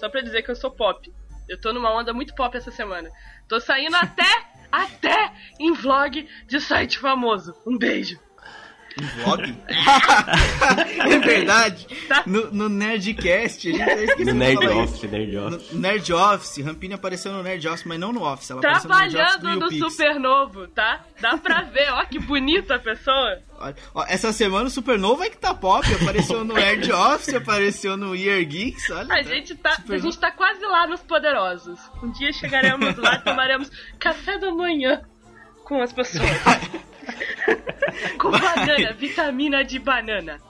Só 0.00 0.08
pra 0.08 0.22
dizer 0.22 0.42
que 0.42 0.50
eu 0.50 0.56
sou 0.56 0.70
pop. 0.70 1.12
Eu 1.46 1.60
tô 1.60 1.74
numa 1.74 1.92
onda 1.94 2.14
muito 2.14 2.34
pop 2.34 2.56
essa 2.56 2.70
semana. 2.70 3.10
Tô 3.46 3.60
saindo 3.60 3.96
até, 3.96 4.24
até 4.72 5.30
em 5.60 5.74
vlog 5.74 6.26
de 6.46 6.58
site 6.58 6.98
famoso. 6.98 7.54
Um 7.66 7.76
beijo. 7.76 8.18
Um 9.00 9.22
vlog? 9.22 9.54
é 11.10 11.18
verdade. 11.18 11.86
Tá. 12.08 12.22
No, 12.26 12.50
no 12.50 12.68
Nerdcast, 12.68 13.68
a 13.68 13.72
gente 13.72 13.82
até 13.82 14.04
esqueceu 14.04 14.34
No 14.34 14.40
Nerd 14.40 14.66
Office, 14.68 15.02
Nerd 15.10 15.30
isso. 15.30 15.46
Office. 15.46 15.72
No 15.72 15.80
Nerd 15.80 16.12
Office, 16.12 16.64
Rampini 16.64 16.94
apareceu 16.94 17.32
no 17.32 17.42
Nerd 17.42 17.68
Office, 17.68 17.84
mas 17.84 18.00
não 18.00 18.12
no 18.12 18.22
Office. 18.24 18.50
Ela 18.50 18.60
apareceu 18.60 18.88
no 18.88 18.96
Nerd 18.96 19.16
Office 19.16 19.40
Trabalhando 19.40 19.70
no. 19.70 19.90
Supernovo, 19.90 20.68
tá? 20.68 21.04
Dá 21.20 21.36
pra 21.36 21.62
ver, 21.62 21.90
ó 21.92 22.04
que 22.04 22.18
bonita 22.18 22.74
a 22.74 22.78
pessoa. 22.78 23.38
Olha, 23.60 23.74
ó, 23.94 24.04
essa 24.08 24.32
semana 24.32 24.66
o 24.66 24.70
Supernova 24.70 25.24
é 25.26 25.30
que 25.30 25.38
tá 25.38 25.54
pop. 25.54 25.86
Apareceu 25.94 26.44
no 26.44 26.54
Nerd 26.54 26.90
Office, 26.92 27.34
apareceu 27.34 27.96
no 27.96 28.14
Year 28.14 28.44
Geeks. 28.44 28.90
Olha, 28.90 29.14
A 29.14 29.22
gente 29.22 29.54
tá, 29.54 29.76
a 29.88 29.98
gente 29.98 30.18
tá 30.18 30.30
quase 30.30 30.60
lá 30.64 30.86
nos 30.86 31.00
poderosos. 31.02 31.78
Um 32.02 32.10
dia 32.10 32.32
chegaremos 32.32 32.96
lá 32.96 33.14
e 33.16 33.20
tomaremos 33.20 33.70
café 33.98 34.38
da 34.38 34.50
manhã 34.52 35.02
com 35.64 35.82
as 35.82 35.92
pessoas. 35.92 36.28
com 38.18 38.30
banana, 38.30 38.92
vitamina 38.92 39.64
de 39.64 39.78
banana. 39.78 40.40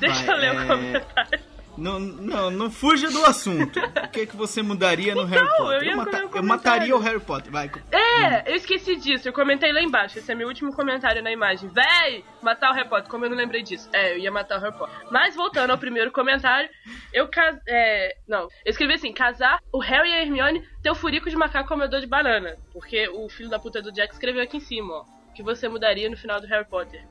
Deixa 0.00 0.24
Vai, 0.24 0.34
eu 0.34 0.38
ler 0.40 0.46
é, 0.46 0.52
o 0.52 0.66
comentário. 0.66 1.40
Não, 1.76 1.98
não, 1.98 2.50
não 2.52 2.70
fuja 2.70 3.10
do 3.10 3.24
assunto. 3.24 3.80
O 3.80 4.08
que, 4.08 4.26
que 4.28 4.36
você 4.36 4.62
mudaria 4.62 5.12
no 5.12 5.24
Harry 5.24 5.44
Então, 5.44 5.56
Potter? 5.56 5.76
eu 5.78 5.84
ia 5.84 5.96
mata- 5.96 6.28
eu 6.34 6.42
mataria 6.44 6.96
o 6.96 7.00
Harry 7.00 7.18
Potter. 7.18 7.50
Vai. 7.50 7.68
É, 7.90 8.48
eu 8.52 8.54
esqueci 8.54 8.94
disso. 8.94 9.28
Eu 9.28 9.32
comentei 9.32 9.72
lá 9.72 9.82
embaixo. 9.82 10.16
Esse 10.16 10.30
é 10.30 10.36
meu 10.36 10.46
último 10.46 10.72
comentário 10.72 11.20
na 11.20 11.32
imagem. 11.32 11.68
Véi, 11.70 12.24
matar 12.40 12.70
o 12.70 12.74
Harry 12.74 12.88
Potter. 12.88 13.10
Como 13.10 13.24
eu 13.24 13.30
não 13.30 13.36
lembrei 13.36 13.60
disso. 13.64 13.90
É, 13.92 14.12
eu 14.12 14.18
ia 14.18 14.30
matar 14.30 14.58
o 14.58 14.60
Harry 14.60 14.76
Potter. 14.78 14.94
Mas 15.10 15.34
voltando 15.34 15.70
ao 15.70 15.78
primeiro 15.78 16.12
comentário, 16.12 16.70
eu 17.12 17.26
cas... 17.26 17.56
É, 17.66 18.16
não. 18.28 18.42
Eu 18.64 18.70
escrevi 18.70 18.94
assim: 18.94 19.12
casar 19.12 19.58
o 19.72 19.80
Harry 19.80 20.10
e 20.10 20.12
a 20.14 20.22
Hermione 20.22 20.62
ter 20.80 20.90
o 20.92 20.94
furico 20.94 21.28
de 21.28 21.34
macaco 21.36 21.68
comedor 21.68 22.00
de 22.00 22.06
banana. 22.06 22.56
Porque 22.72 23.08
o 23.08 23.28
filho 23.28 23.50
da 23.50 23.58
puta 23.58 23.82
do 23.82 23.90
Jack 23.90 24.12
escreveu 24.14 24.42
aqui 24.44 24.58
em 24.58 24.60
cima, 24.60 24.92
ó. 24.94 25.04
Que 25.34 25.42
você 25.42 25.68
mudaria 25.68 26.08
no 26.08 26.16
final 26.16 26.40
do 26.40 26.46
Harry 26.46 26.64
Potter. 26.64 27.04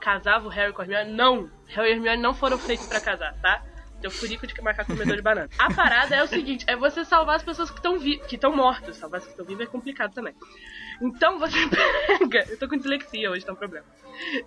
Casava 0.00 0.46
o 0.46 0.50
Harry 0.50 0.72
com 0.72 0.82
a 0.82 0.84
Hermione? 0.84 1.12
Não! 1.12 1.50
Harry 1.66 1.90
e 1.90 1.92
Hermione 1.92 2.22
não 2.22 2.34
foram 2.34 2.58
feitos 2.58 2.86
pra 2.86 3.00
casar, 3.00 3.34
tá? 3.40 3.62
Teu 4.00 4.10
furico 4.10 4.46
de 4.46 4.60
macaco 4.62 4.92
comedor 4.92 5.14
de 5.14 5.22
banana. 5.22 5.48
A 5.58 5.72
parada 5.72 6.16
é 6.16 6.22
o 6.22 6.26
seguinte: 6.26 6.64
é 6.66 6.74
você 6.74 7.04
salvar 7.04 7.36
as 7.36 7.42
pessoas 7.42 7.70
que 7.70 7.76
estão 7.76 7.98
que 7.98 8.34
estão 8.34 8.54
mortas. 8.54 8.96
Salvar 8.96 9.18
as 9.18 9.24
que 9.26 9.32
estão 9.32 9.44
vivas 9.44 9.68
é 9.68 9.70
complicado 9.70 10.14
também. 10.14 10.34
Então 11.02 11.38
você 11.38 11.58
pega. 11.68 12.46
Eu 12.48 12.58
tô 12.58 12.66
com 12.66 12.78
dislexia 12.78 13.30
hoje, 13.30 13.44
tá 13.44 13.52
um 13.52 13.56
problema. 13.56 13.86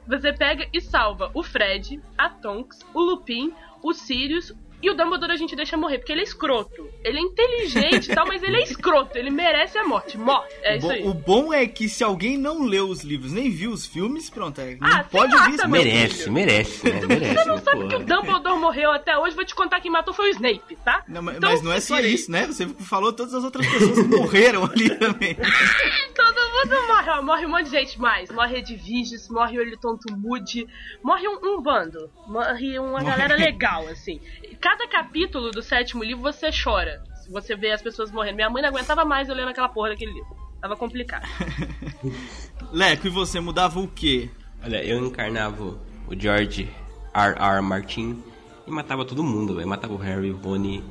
Você 0.08 0.34
pega 0.34 0.68
e 0.74 0.82
salva 0.82 1.30
o 1.36 1.44
Fred, 1.44 2.02
a 2.18 2.30
Tonks, 2.30 2.80
o 2.94 3.00
Lupin, 3.00 3.54
o 3.84 3.94
Sirius. 3.94 4.52
E 4.84 4.90
o 4.90 4.94
Dumbledore 4.94 5.32
a 5.32 5.38
gente 5.38 5.56
deixa 5.56 5.78
morrer, 5.78 5.98
porque 6.00 6.12
ele 6.12 6.20
é 6.22 6.26
escroto. 6.26 6.90
Ele 7.06 7.18
é 7.18 7.22
inteligente 7.22 8.12
e 8.12 8.16
tal, 8.16 8.28
mas 8.28 8.44
ele 8.44 8.58
é 8.58 8.64
escroto. 8.64 9.18
Ele 9.18 9.30
merece 9.30 9.78
a 9.78 9.84
morte. 9.86 10.18
Morte. 10.18 10.54
É 10.62 10.74
o, 10.76 10.78
isso 10.78 10.92
aí. 10.92 11.04
o 11.08 11.14
bom 11.14 11.54
é 11.54 11.66
que 11.66 11.88
se 11.88 12.04
alguém 12.04 12.38
não 12.38 12.64
leu 12.66 12.90
os 12.90 13.02
livros 13.02 13.32
nem 13.32 13.50
viu 13.50 13.72
os 13.72 13.86
filmes, 13.86 14.30
pronto, 14.30 14.60
é, 14.60 14.76
não 14.76 14.88
Ah, 14.88 15.04
pode 15.10 15.34
ouvir 15.34 15.58
podcast. 15.58 15.68
Merece, 15.70 16.30
merece, 16.30 16.90
né? 16.92 17.00
Merece. 17.08 17.34
Você 17.36 17.46
não 17.46 17.58
sabe 17.60 17.78
porra. 17.78 17.88
que 17.90 17.96
o 17.96 18.00
Dumbledore 18.00 18.60
morreu 18.60 18.92
até 18.92 19.18
hoje, 19.18 19.36
vou 19.36 19.46
te 19.46 19.56
contar 19.56 19.80
quem 19.80 19.90
matou 19.90 20.14
foi 20.14 20.28
o 20.28 20.32
Snape, 20.32 20.76
tá? 20.84 21.02
Não, 21.08 21.22
mas, 21.22 21.38
Então, 21.38 21.50
mas 21.50 21.62
não 21.62 21.72
é 21.72 21.80
se 21.80 21.88
só 21.88 22.00
isso, 22.02 22.30
né? 22.30 22.46
Você 22.48 22.68
falou 22.68 23.14
todas 23.14 23.34
as 23.34 23.44
outras 23.46 23.66
pessoas 23.66 24.00
que 24.00 24.04
morreram 24.04 24.66
ali 24.66 24.90
também. 24.98 25.36
Todo 26.14 26.36
mundo 26.36 26.88
morre, 26.88 27.10
ó. 27.10 27.22
Morre 27.22 27.46
um 27.46 27.50
monte 27.50 27.66
de 27.66 27.72
gente 27.72 28.00
mais. 28.00 28.30
Morre 28.32 28.58
Edviges, 28.58 29.30
morre 29.30 29.58
o 29.58 29.62
Elitonto 29.62 30.14
Moody, 30.18 30.68
morre 31.02 31.28
um, 31.28 31.40
um 31.42 31.62
bando. 31.62 32.10
Morre 32.28 32.78
uma 32.80 32.92
Morre. 32.92 33.06
galera 33.06 33.36
legal, 33.36 33.88
assim. 33.88 34.20
Cada 34.64 34.88
capítulo 34.88 35.52
do 35.52 35.62
sétimo 35.62 36.06
livro 36.06 36.24
você 36.24 36.50
chora. 36.50 37.04
Se 37.22 37.30
você 37.30 37.54
vê 37.54 37.72
as 37.72 37.82
pessoas 37.82 38.10
morrendo. 38.14 38.36
Minha 38.38 38.50
mãe 38.50 38.62
não 38.62 38.70
aguentava 38.70 39.04
mais 39.04 39.28
eu 39.28 39.36
lendo 39.36 39.50
aquela 39.50 39.68
porra 39.68 39.90
daquele 39.90 40.14
livro. 40.14 40.34
Tava 40.62 40.78
complicado. 40.78 41.28
Leco, 42.72 43.08
e 43.08 43.10
você 43.10 43.42
mudava 43.42 43.78
o 43.82 43.90
quê? 43.90 44.30
Olha, 44.64 44.82
eu 44.82 45.06
encarnava 45.06 45.62
o 46.08 46.18
George 46.18 46.70
R. 47.14 47.36
R. 47.38 47.62
Martin 47.62 48.24
e 48.66 48.72
matava 48.72 49.04
todo 49.04 49.22
mundo, 49.22 49.54
velho. 49.56 49.68
Matava 49.68 49.96
o 49.96 49.98
Harry, 49.98 50.32
o 50.32 50.38
Rony, 50.38 50.82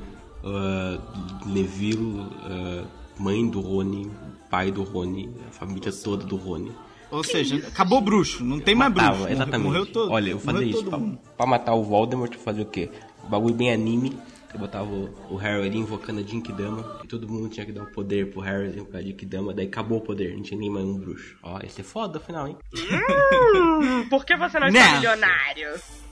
ah, 0.43 0.99
Neville, 1.43 2.27
ah, 2.43 2.85
mãe 3.17 3.49
do 3.49 3.59
Rony, 3.59 4.11
pai 4.51 4.69
do 4.69 4.83
Rony, 4.83 5.35
a 5.47 5.51
família 5.51 5.91
toda 5.91 6.23
do 6.23 6.35
Rony. 6.35 6.71
Ou 7.09 7.23
seja, 7.23 7.57
acabou 7.67 8.01
bruxo, 8.01 8.43
não 8.43 8.59
tem 8.59 8.73
mais 8.75 8.91
bruxo. 8.91 9.05
Matava, 9.07 9.23
Morreu- 9.23 9.35
exatamente. 9.35 9.67
Morreu 9.67 9.85
todo. 9.85 10.11
Olha, 10.11 10.29
eu 10.31 10.39
fazia 10.39 10.65
isso. 10.65 10.83
Pra, 10.85 10.99
pra 11.37 11.45
matar 11.45 11.73
o 11.73 11.83
Voldemort, 11.83 12.33
eu 12.33 12.39
fazia 12.39 12.63
o 12.63 12.67
quê? 12.67 12.89
Um 13.23 13.27
bagulho 13.29 13.55
bem 13.55 13.71
anime. 13.71 14.17
Eu 14.53 14.59
botava 14.59 14.85
o, 14.85 15.09
o 15.31 15.35
Harry 15.35 15.65
ali 15.65 15.77
invocando 15.79 16.19
a 16.19 16.23
Jinkidama 16.23 16.99
e 17.03 17.07
todo 17.07 17.27
mundo 17.27 17.49
tinha 17.49 17.65
que 17.65 17.71
dar 17.71 17.81
o 17.83 17.87
poder 17.87 18.29
pro 18.31 18.39
Harry 18.41 18.67
invocar 18.69 19.01
a 19.01 19.03
Jinkidama, 19.03 19.51
daí 19.51 19.65
acabou 19.65 19.97
o 19.97 20.01
poder, 20.01 20.35
não 20.35 20.43
tinha 20.43 20.59
nem 20.59 20.69
mais 20.69 20.85
um 20.85 20.93
bruxo. 20.95 21.35
Ó, 21.41 21.59
ia 21.63 21.69
ser 21.69 21.81
foda 21.81 22.19
afinal, 22.19 22.47
hein? 22.47 22.55
Hum, 22.75 24.07
por 24.09 24.23
que 24.23 24.35
você 24.37 24.59
não 24.59 24.67
está 24.67 24.79
Não. 24.85 24.93
milionário? 24.97 25.69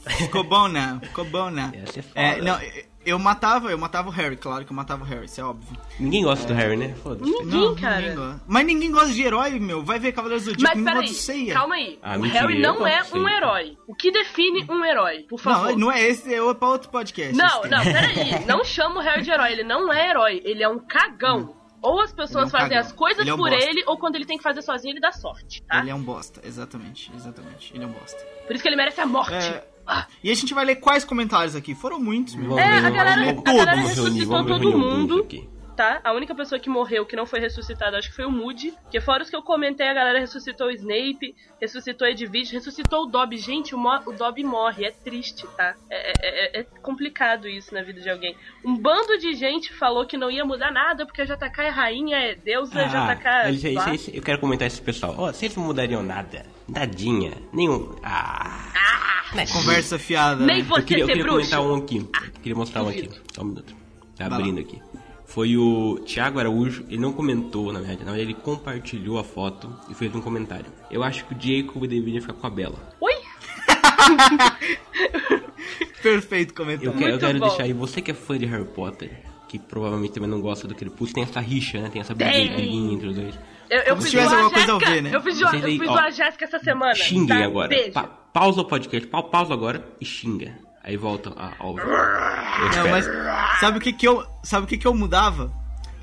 Ficou 0.07 0.43
bom, 0.43 0.67
não. 0.67 0.99
Ficou 0.99 1.25
bom. 1.25 1.49
Ia 1.73 1.85
ser 1.87 2.01
foda. 2.01 2.19
É, 2.19 2.41
não, 2.41 2.57
eu 3.05 3.17
matava, 3.19 3.71
eu 3.71 3.77
matava 3.77 4.09
o 4.09 4.11
Harry, 4.11 4.35
claro 4.35 4.63
que 4.65 4.71
eu 4.71 4.75
matava 4.75 5.03
o 5.03 5.07
Harry, 5.07 5.25
isso 5.25 5.41
é 5.41 5.43
óbvio. 5.43 5.75
Ninguém 5.99 6.23
gosta 6.23 6.45
do 6.47 6.53
Harry, 6.53 6.77
né? 6.77 6.93
Foda-se. 7.01 7.29
Ninguém, 7.31 7.45
Não, 7.59 7.75
cara. 7.75 7.97
ninguém 8.01 8.15
gosta. 8.15 8.41
Mas 8.47 8.65
ninguém 8.65 8.91
gosta 8.91 9.13
de 9.13 9.21
herói, 9.23 9.59
meu. 9.59 9.83
Vai 9.83 9.99
ver 9.99 10.11
Cavaleiros 10.11 10.45
do 10.45 10.51
Zodíaco, 10.51 10.75
Mas 10.75 10.77
ninguém 10.77 10.93
peraí, 10.93 11.07
gosta 11.07 11.19
de 11.19 11.25
ceia. 11.25 11.53
calma 11.53 11.75
aí. 11.75 11.99
Ah, 12.01 12.15
o 12.15 12.19
mentira, 12.19 12.41
Harry 12.41 12.61
não 12.61 12.85
é 12.87 13.01
um 13.13 13.27
herói. 13.29 13.77
O 13.87 13.95
que 13.95 14.11
define 14.11 14.65
um 14.69 14.83
herói? 14.85 15.23
Por 15.29 15.39
favor. 15.39 15.71
Não, 15.71 15.77
não 15.77 15.91
é 15.91 16.01
esse, 16.03 16.33
é 16.33 16.53
pra 16.53 16.67
outro 16.67 16.89
podcast. 16.89 17.35
Não, 17.35 17.61
não, 17.63 17.83
peraí. 17.83 18.45
Não 18.45 18.63
chama 18.63 18.99
o 18.99 19.03
Harry 19.03 19.21
de 19.23 19.31
herói. 19.31 19.51
Ele 19.51 19.63
não 19.63 19.91
é 19.91 20.09
herói. 20.09 20.41
Ele 20.43 20.61
é 20.63 20.69
um 20.69 20.79
cagão. 20.79 21.55
Ou 21.81 21.99
as 21.99 22.13
pessoas 22.13 22.43
é 22.43 22.47
um 22.47 22.49
fazem 22.51 22.69
cagão. 22.69 22.85
as 22.85 22.91
coisas 22.91 23.21
Ele 23.21 23.31
é 23.31 23.33
um 23.33 23.37
por 23.37 23.49
bosta. 23.49 23.65
ele, 23.69 23.83
ou 23.87 23.97
quando 23.97 24.15
ele 24.15 24.25
tem 24.25 24.37
que 24.37 24.43
fazer 24.43 24.61
sozinho, 24.61 24.93
ele 24.93 24.99
dá 24.99 25.11
sorte, 25.11 25.63
tá? 25.63 25.79
Ele 25.79 25.89
é 25.89 25.95
um 25.95 26.01
bosta, 26.03 26.39
exatamente, 26.43 27.11
exatamente. 27.15 27.73
Ele 27.73 27.83
é 27.83 27.87
um 27.87 27.91
bosta. 27.91 28.23
Por 28.45 28.53
isso 28.55 28.61
que 28.61 28.69
ele 28.69 28.75
merece 28.75 29.01
a 29.01 29.05
morte. 29.07 29.33
É, 29.33 29.63
Ah. 29.93 30.07
E 30.23 30.31
a 30.31 30.33
gente 30.33 30.53
vai 30.53 30.63
ler 30.63 30.75
quais 30.77 31.03
comentários 31.03 31.53
aqui? 31.53 31.75
Foram 31.75 31.99
muitos, 31.99 32.33
meu. 32.35 32.57
É, 32.57 32.77
a 32.77 32.89
galera- 32.89 33.29
a 33.31 33.33
galera 33.41 33.75
ressuscitou 33.75 34.45
todo 34.45 34.77
mundo. 34.77 35.19
aqui. 35.19 35.49
Tá? 35.81 35.99
A 36.03 36.13
única 36.13 36.35
pessoa 36.35 36.59
que 36.59 36.69
morreu, 36.69 37.05
que 37.07 37.15
não 37.15 37.25
foi 37.25 37.39
ressuscitada, 37.39 37.97
acho 37.97 38.09
que 38.09 38.15
foi 38.15 38.25
o 38.25 38.31
Moody. 38.31 38.71
Que 38.91 39.01
fora 39.01 39.23
os 39.23 39.29
que 39.31 39.35
eu 39.35 39.41
comentei, 39.41 39.87
a 39.87 39.93
galera 39.95 40.19
ressuscitou 40.19 40.67
o 40.67 40.71
Snape, 40.71 41.35
ressuscitou 41.59 42.07
o 42.07 42.11
Edwidge, 42.11 42.53
ressuscitou 42.53 43.03
o 43.03 43.05
Dobby. 43.07 43.37
Gente, 43.37 43.73
o, 43.73 43.77
Mo- 43.79 44.01
o 44.05 44.11
Dobby 44.13 44.43
morre, 44.43 44.85
é 44.85 44.91
triste, 44.91 45.47
tá? 45.57 45.73
É, 45.89 46.11
é- 46.11 46.59
é- 46.59 46.59
é 46.59 46.63
complicado 46.83 47.47
isso 47.47 47.73
na 47.73 47.81
vida 47.81 47.99
de 47.99 48.09
alguém. 48.11 48.35
Um 48.63 48.77
bando 48.77 49.17
de 49.17 49.33
gente 49.33 49.73
falou 49.73 50.05
que 50.05 50.17
não 50.17 50.29
ia 50.29 50.45
mudar 50.45 50.71
nada, 50.71 51.03
porque 51.05 51.23
a 51.23 51.25
JK 51.25 51.61
é 51.63 51.69
rainha, 51.69 52.17
é 52.17 52.35
deusa, 52.35 52.79
a 52.79 52.85
JK... 53.15 53.27
Ah, 53.27 53.49
eles- 53.89 54.07
eu 54.13 54.21
quero 54.21 54.37
comentar 54.39 54.67
esse 54.67 54.81
pessoal. 54.81 55.15
Ó, 55.17 55.33
vocês 55.33 55.55
não 55.55 55.63
mudariam 55.63 56.03
nada. 56.03 56.45
Nadinha. 56.69 57.33
Nenhum. 57.51 57.95
Ah. 58.03 58.71
nadinha. 59.33 59.55
Conversa 59.57 59.97
fiada, 59.97 60.45
Nem 60.45 60.57
né? 60.59 60.63
você 60.63 60.81
Eu 60.81 60.85
queria, 60.85 61.03
eu 61.03 61.07
ser 61.07 61.13
queria 61.13 61.23
bruxo. 61.31 61.49
comentar 61.49 61.61
um 61.71 61.75
aqui. 61.83 61.97
Eu 61.97 62.31
queria 62.41 62.55
mostrar 62.55 62.83
um 62.83 62.89
aqui. 62.89 63.09
Só 63.33 63.41
um 63.41 63.45
minuto. 63.45 63.73
Tá 64.17 64.29
Vai 64.29 64.37
abrindo 64.39 64.59
aqui. 64.59 64.79
Foi 65.33 65.55
o 65.55 65.97
Thiago 66.05 66.39
Araújo, 66.39 66.83
ele 66.89 66.97
não 66.99 67.13
comentou, 67.13 67.71
na 67.71 67.79
verdade, 67.79 67.99
na 68.03 68.11
verdade 68.11 68.31
ele 68.31 68.33
compartilhou 68.33 69.17
a 69.17 69.23
foto 69.23 69.73
e 69.89 69.93
fez 69.93 70.13
um 70.13 70.19
comentário. 70.19 70.65
Eu 70.89 71.03
acho 71.03 71.23
que 71.25 71.33
o 71.33 71.37
Jacob 71.39 71.87
deveria 71.87 72.19
ficar 72.19 72.33
com 72.33 72.47
a 72.47 72.49
Bela. 72.49 72.77
Oi? 72.99 73.13
Perfeito 76.03 76.53
comentário. 76.53 76.91
Eu, 76.91 76.97
quero, 76.97 77.11
eu 77.13 77.19
quero 77.19 77.39
deixar 77.39 77.63
aí, 77.63 77.73
você 77.73 78.01
que 78.01 78.11
é 78.11 78.13
fã 78.13 78.37
de 78.37 78.45
Harry 78.45 78.65
Potter, 78.65 79.09
que 79.47 79.57
provavelmente 79.57 80.13
também 80.13 80.29
não 80.29 80.41
gosta 80.41 80.67
do 80.67 80.75
Crepúsculo, 80.75 81.13
tem 81.13 81.23
essa 81.23 81.39
rixa, 81.39 81.79
né? 81.79 81.89
Tem 81.89 82.01
essa 82.01 82.13
briguinha 82.13 82.93
entre 82.93 83.07
os 83.07 83.15
dois. 83.15 83.39
Eu, 83.69 83.79
eu 83.79 83.85
Como 83.95 84.01
fiz 84.01 84.13
uma 84.13 84.23
alguma 84.23 84.51
coisa 84.51 84.65
a 84.65 84.73
Jéssica, 84.79 84.91
ver, 84.91 85.01
né? 85.01 85.15
eu 85.15 85.21
fiz 85.21 85.41
uma, 85.41 85.55
eu 85.55 85.65
aí, 85.65 85.79
fiz 85.79 85.87
ó, 85.87 85.91
uma 85.93 86.11
Jéssica 86.11 86.45
essa 86.45 86.59
semana. 86.59 86.95
Xinguem 86.95 87.27
tá? 87.39 87.45
agora. 87.45 87.91
Pa- 87.93 88.03
pausa 88.33 88.61
o 88.61 88.65
podcast, 88.65 89.07
pa- 89.07 89.23
pausa 89.23 89.53
agora 89.53 89.87
e 90.01 90.05
xinga. 90.05 90.53
Aí 90.83 90.97
volta 90.97 91.31
a- 91.35 91.53
ao. 91.59 91.77
Eu 91.77 91.85
Não, 91.85 92.89
mas 92.89 93.05
sabe 93.59 93.77
o 93.77 93.81
que 93.81 93.93
que 93.93 94.07
eu, 94.07 94.25
sabe 94.43 94.65
o 94.65 94.67
que 94.67 94.77
que 94.77 94.87
eu 94.87 94.93
mudava? 94.93 95.51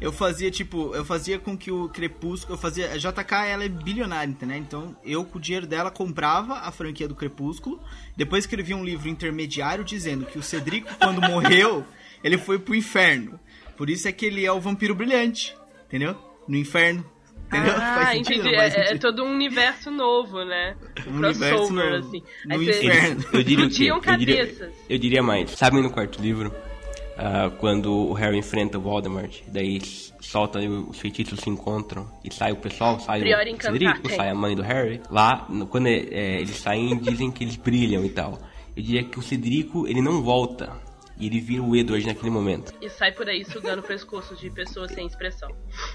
Eu 0.00 0.12
fazia 0.12 0.48
tipo, 0.48 0.94
eu 0.94 1.04
fazia 1.04 1.40
com 1.40 1.56
que 1.58 1.72
o 1.72 1.88
Crepúsculo, 1.88 2.54
eu 2.54 2.58
fazia, 2.58 2.92
a 2.92 2.96
JK 2.96 3.34
ela 3.48 3.64
é 3.64 3.68
bilionária, 3.68 4.30
entendeu? 4.30 4.56
Então, 4.56 4.96
eu 5.04 5.24
com 5.24 5.38
o 5.38 5.40
dinheiro 5.40 5.66
dela 5.66 5.90
comprava 5.90 6.54
a 6.60 6.70
franquia 6.70 7.08
do 7.08 7.16
Crepúsculo, 7.16 7.80
depois 8.16 8.44
escrevia 8.44 8.76
um 8.76 8.84
livro 8.84 9.08
intermediário 9.08 9.82
dizendo 9.84 10.24
que 10.24 10.38
o 10.38 10.42
Cedrico 10.42 10.88
quando 11.00 11.20
morreu, 11.20 11.84
ele 12.22 12.38
foi 12.38 12.60
pro 12.60 12.76
inferno. 12.76 13.40
Por 13.76 13.90
isso 13.90 14.06
é 14.06 14.12
que 14.12 14.24
ele 14.26 14.46
é 14.46 14.52
o 14.52 14.60
vampiro 14.60 14.94
brilhante, 14.94 15.56
entendeu? 15.86 16.16
No 16.46 16.56
inferno. 16.56 17.04
Entendeu? 17.48 17.72
Ah, 17.76 17.94
Faz 18.04 18.18
sentido, 18.18 18.46
entendi. 18.48 18.54
É, 18.56 18.92
é 18.92 18.98
todo 18.98 19.24
um 19.24 19.32
universo 19.34 19.90
novo, 19.90 20.44
né? 20.44 20.76
Um, 21.06 21.10
Um 21.12 21.16
universo 21.16 21.40
crossover, 21.56 21.90
novo. 21.92 22.08
assim. 22.08 22.22
No 22.46 22.54
Aí 22.54 22.64
você- 22.64 22.84
inferno. 22.86 23.24
Eu 23.32 23.42
diria 23.42 23.64
o 23.64 23.70
quê? 23.70 23.84
Eu 23.90 24.16
diria, 24.18 24.36
cabeças. 24.46 24.72
eu 24.88 24.98
diria 24.98 25.22
mais. 25.22 25.50
Sabem 25.52 25.82
no 25.82 25.90
quarto 25.90 26.20
livro, 26.20 26.54
ah, 27.16 27.50
quando 27.58 27.90
o 27.92 28.12
Harry 28.12 28.38
enfrenta 28.38 28.76
o 28.78 28.80
Voldemort, 28.82 29.40
daí 29.48 29.80
solta 30.20 30.60
e 30.60 30.68
os 30.68 30.98
feitiços 31.00 31.40
se 31.40 31.48
encontram 31.48 32.06
e 32.22 32.32
sai 32.32 32.52
o 32.52 32.56
pessoal, 32.56 33.00
sai 33.00 33.20
Priori 33.20 33.54
o. 33.54 33.62
Cedrico, 33.62 34.10
sai 34.10 34.28
a 34.28 34.34
mãe 34.34 34.54
do 34.54 34.62
Harry. 34.62 35.00
Lá, 35.10 35.48
quando 35.70 35.86
é, 35.86 35.96
é, 36.10 36.34
eles 36.40 36.56
saem, 36.58 36.96
dizem 36.98 37.30
que 37.30 37.44
eles 37.44 37.56
brilham 37.56 38.04
e 38.04 38.10
tal. 38.10 38.38
Eu 38.76 38.82
diria 38.82 39.02
que 39.04 39.18
o 39.18 39.22
Cedrico, 39.22 39.86
ele 39.88 40.02
não 40.02 40.22
volta. 40.22 40.70
E 41.18 41.26
ele 41.26 41.40
vira 41.40 41.62
o 41.62 41.74
Edward 41.74 42.06
naquele 42.06 42.30
momento. 42.30 42.72
E 42.80 42.88
sai 42.88 43.12
por 43.12 43.28
aí 43.28 43.44
sugando 43.44 43.82
pescoços 43.82 44.38
de 44.38 44.50
pessoas 44.50 44.92
sem 44.92 45.06
expressão. 45.06 45.50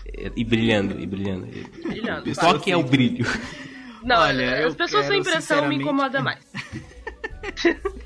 E, 0.06 0.32
e 0.36 0.44
brilhando, 0.44 1.00
e 1.00 1.08
brilhando. 1.08 1.48
Brilhando. 1.82 2.24
Pessoa 2.24 2.54
Qual 2.54 2.60
que 2.60 2.72
é 2.72 2.78
o 2.78 2.84
brilho? 2.84 3.26
Não, 4.04 4.18
Olha, 4.18 4.68
as 4.68 4.76
pessoas 4.76 5.06
sem 5.06 5.24
quero, 5.24 5.30
impressão 5.30 5.68
me 5.70 5.78
incomodam 5.78 6.22
mais. 6.22 6.44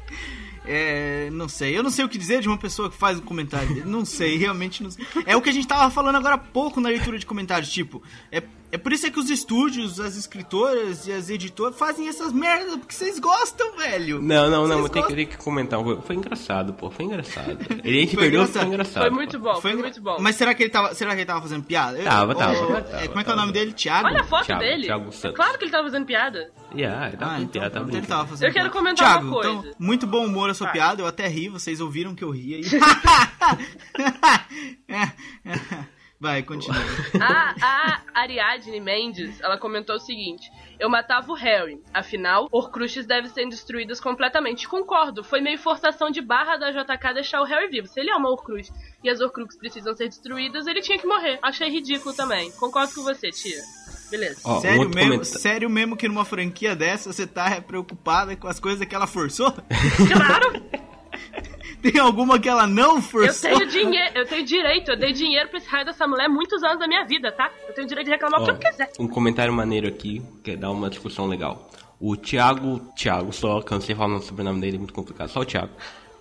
É, 0.69 1.29
não 1.31 1.47
sei. 1.47 1.77
Eu 1.77 1.81
não 1.81 1.89
sei 1.89 2.03
o 2.03 2.09
que 2.09 2.17
dizer 2.17 2.41
de 2.41 2.47
uma 2.49 2.57
pessoa 2.57 2.89
que 2.89 2.97
faz 2.97 3.17
um 3.17 3.21
comentário. 3.21 3.85
Não 3.85 4.03
sei, 4.03 4.35
realmente 4.35 4.83
não 4.83 4.91
sei. 4.91 5.05
É 5.25 5.33
o 5.33 5.41
que 5.41 5.49
a 5.49 5.53
gente 5.53 5.65
tava 5.65 5.89
falando 5.89 6.17
agora 6.17 6.35
há 6.35 6.37
pouco 6.37 6.81
na 6.81 6.89
leitura 6.89 7.17
de 7.17 7.25
comentários. 7.25 7.71
Tipo, 7.71 8.03
é, 8.29 8.43
é 8.71 8.77
por 8.77 8.91
isso 8.91 9.05
é 9.07 9.11
que 9.11 9.19
os 9.19 9.29
estúdios, 9.29 9.99
as 9.99 10.17
escritoras 10.17 11.07
e 11.07 11.11
as 11.13 11.29
editoras 11.29 11.77
fazem 11.77 12.07
essas 12.07 12.33
merdas 12.33 12.75
porque 12.77 12.93
vocês 12.93 13.17
gostam, 13.19 13.77
velho. 13.77 14.21
Não, 14.21 14.49
não, 14.49 14.67
não, 14.67 14.81
Vocês 14.81 14.83
eu 14.83 14.89
tenho 14.89 15.07
que, 15.07 15.15
tenho 15.15 15.27
que 15.29 15.37
comentar. 15.37 15.81
Foi, 15.83 16.01
foi 16.01 16.15
engraçado, 16.15 16.73
pô, 16.73 16.89
foi 16.91 17.05
engraçado. 17.05 17.57
Ele 17.83 17.97
a 17.97 18.01
gente 18.01 18.15
Foi 18.15 18.23
perdeu, 18.23 18.41
engraçado. 18.41 18.63
foi 18.63 18.73
engraçado. 18.73 19.03
Foi 19.03 19.11
muito 19.11 19.39
bom, 19.39 19.61
foi, 19.61 19.71
engra- 19.71 19.83
muito 19.83 20.01
bom. 20.01 20.17
Mas 20.19 20.35
será 20.35 20.53
que 20.53 20.63
ele 20.63 20.69
tava, 20.69 20.93
será 20.93 21.11
que 21.11 21.17
ele 21.21 21.25
tava 21.25 21.41
fazendo 21.41 21.63
piada? 21.63 21.97
Eu- 21.97 22.03
Tava, 22.05 22.35
tava, 22.35 22.53
é, 22.53 22.81
tava, 22.81 22.83
como 22.83 22.99
é 22.99 23.07
que 23.07 23.07
é 23.07 23.21
o 23.21 23.23
tava. 23.23 23.35
nome 23.35 23.51
dele? 23.53 23.71
Thiago? 23.73 24.07
Olha 24.07 24.21
a 24.21 24.25
foto 24.25 24.45
Thiago- 24.45 24.61
dele. 24.61 24.83
Thiago 24.85 25.11
Santos. 25.13 25.35
Claro 25.35 25.57
que 25.57 25.63
ele 25.63 25.71
tava 25.71 25.83
fazendo 25.85 26.05
piada. 26.05 26.51
Yeah, 26.75 27.07
ele 27.07 27.17
tava 27.17 27.31
Ah, 27.31 27.35
com 27.37 27.41
então, 27.43 27.61
piada, 27.61 27.79
tá 27.85 27.97
ele 27.97 28.07
tava 28.07 28.27
fazendo 28.27 28.49
Eu 28.49 28.53
quero 28.53 28.69
comentar 28.71 29.07
Thiago, 29.07 29.25
uma 29.27 29.33
coisa. 29.33 29.49
Então, 29.49 29.71
muito 29.79 30.05
bom 30.05 30.25
humor 30.25 30.49
a 30.49 30.53
sua 30.53 30.65
Vai. 30.67 30.73
piada, 30.73 31.01
eu 31.01 31.07
até 31.07 31.25
ri, 31.27 31.47
vocês 31.47 31.79
ouviram 31.79 32.13
que 32.13 32.23
eu 32.23 32.29
ri 32.31 32.55
aí. 32.55 32.63
Vai, 36.19 36.41
continua. 36.41 36.77
A, 37.21 37.53
a 37.61 38.01
Ariadne 38.21 38.79
Mendes, 38.79 39.39
ela 39.39 39.57
comentou 39.57 39.95
o 39.95 39.99
seguinte: 39.99 40.51
Eu 40.79 40.89
matava 40.89 41.31
o 41.31 41.35
Harry, 41.35 41.79
afinal, 41.93 42.47
Horcruxes 42.51 43.05
devem 43.05 43.29
ser 43.29 43.47
destruídas 43.47 43.99
completamente. 43.99 44.67
Concordo, 44.67 45.23
foi 45.23 45.41
meio 45.41 45.59
forçação 45.59 46.09
de 46.09 46.19
barra 46.19 46.57
da 46.57 46.71
JK 46.71 47.13
deixar 47.13 47.41
o 47.41 47.45
Harry 47.45 47.67
vivo. 47.69 47.87
Se 47.87 47.99
ele 47.99 48.09
é 48.09 48.15
uma 48.15 48.29
Horcrux 48.29 48.71
e 49.03 49.09
as 49.09 49.21
Horcruxes 49.21 49.59
precisam 49.59 49.95
ser 49.95 50.07
destruídas, 50.07 50.65
ele 50.65 50.81
tinha 50.81 50.97
que 50.97 51.05
morrer. 51.05 51.37
Achei 51.41 51.69
ridículo 51.69 52.15
também. 52.15 52.51
Concordo 52.53 52.93
com 52.95 53.03
você, 53.03 53.29
tia. 53.29 53.61
Beleza. 54.09 54.41
Ó, 54.43 54.59
sério, 54.59 54.79
mesmo, 54.79 54.93
comentário. 54.93 55.25
sério 55.25 55.69
mesmo 55.69 55.97
que 55.97 56.07
numa 56.07 56.25
franquia 56.25 56.75
dessa 56.75 57.11
você 57.11 57.27
tá 57.27 57.61
preocupada 57.61 58.35
com 58.35 58.47
as 58.47 58.59
coisas 58.59 58.87
que 58.87 58.95
ela 58.95 59.05
forçou? 59.05 59.51
Claro! 59.51 60.63
Tem 61.81 61.99
alguma 61.99 62.39
que 62.39 62.49
ela 62.49 62.65
não 62.67 62.95
Eu 62.95 63.01
forçou? 63.01 63.49
tenho 63.51 63.67
dinheiro, 63.67 64.11
eu 64.15 64.25
tenho 64.25 64.43
direito, 64.45 64.91
eu 64.91 64.97
dei 64.97 65.13
dinheiro 65.13 65.47
pra 65.49 65.57
esse 65.59 65.67
raio 65.69 65.85
dessa 65.85 66.07
mulher 66.07 66.27
muitos 66.27 66.61
anos 66.63 66.79
da 66.79 66.87
minha 66.87 67.05
vida, 67.05 67.31
tá? 67.31 67.51
Eu 67.67 67.73
tenho 67.73 67.87
direito 67.87 68.05
de 68.07 68.11
reclamar 68.11 68.41
o 68.41 68.45
que 68.45 68.51
Ó, 68.51 68.53
eu 68.53 68.59
quiser. 68.59 68.91
um 68.99 69.07
comentário 69.07 69.53
maneiro 69.53 69.87
aqui, 69.87 70.21
que 70.43 70.55
dá 70.55 70.69
uma 70.71 70.89
discussão 70.89 71.27
legal. 71.27 71.69
O 71.99 72.15
Thiago, 72.15 72.79
Thiago, 72.95 73.31
só 73.33 73.61
cansei 73.61 73.93
de 73.95 73.99
falar 73.99 74.15
o 74.17 74.21
sobrenome 74.21 74.59
dele, 74.61 74.75
é 74.75 74.79
muito 74.79 74.93
complicado, 74.93 75.29
só 75.29 75.39
o 75.41 75.45
Thiago. 75.45 75.71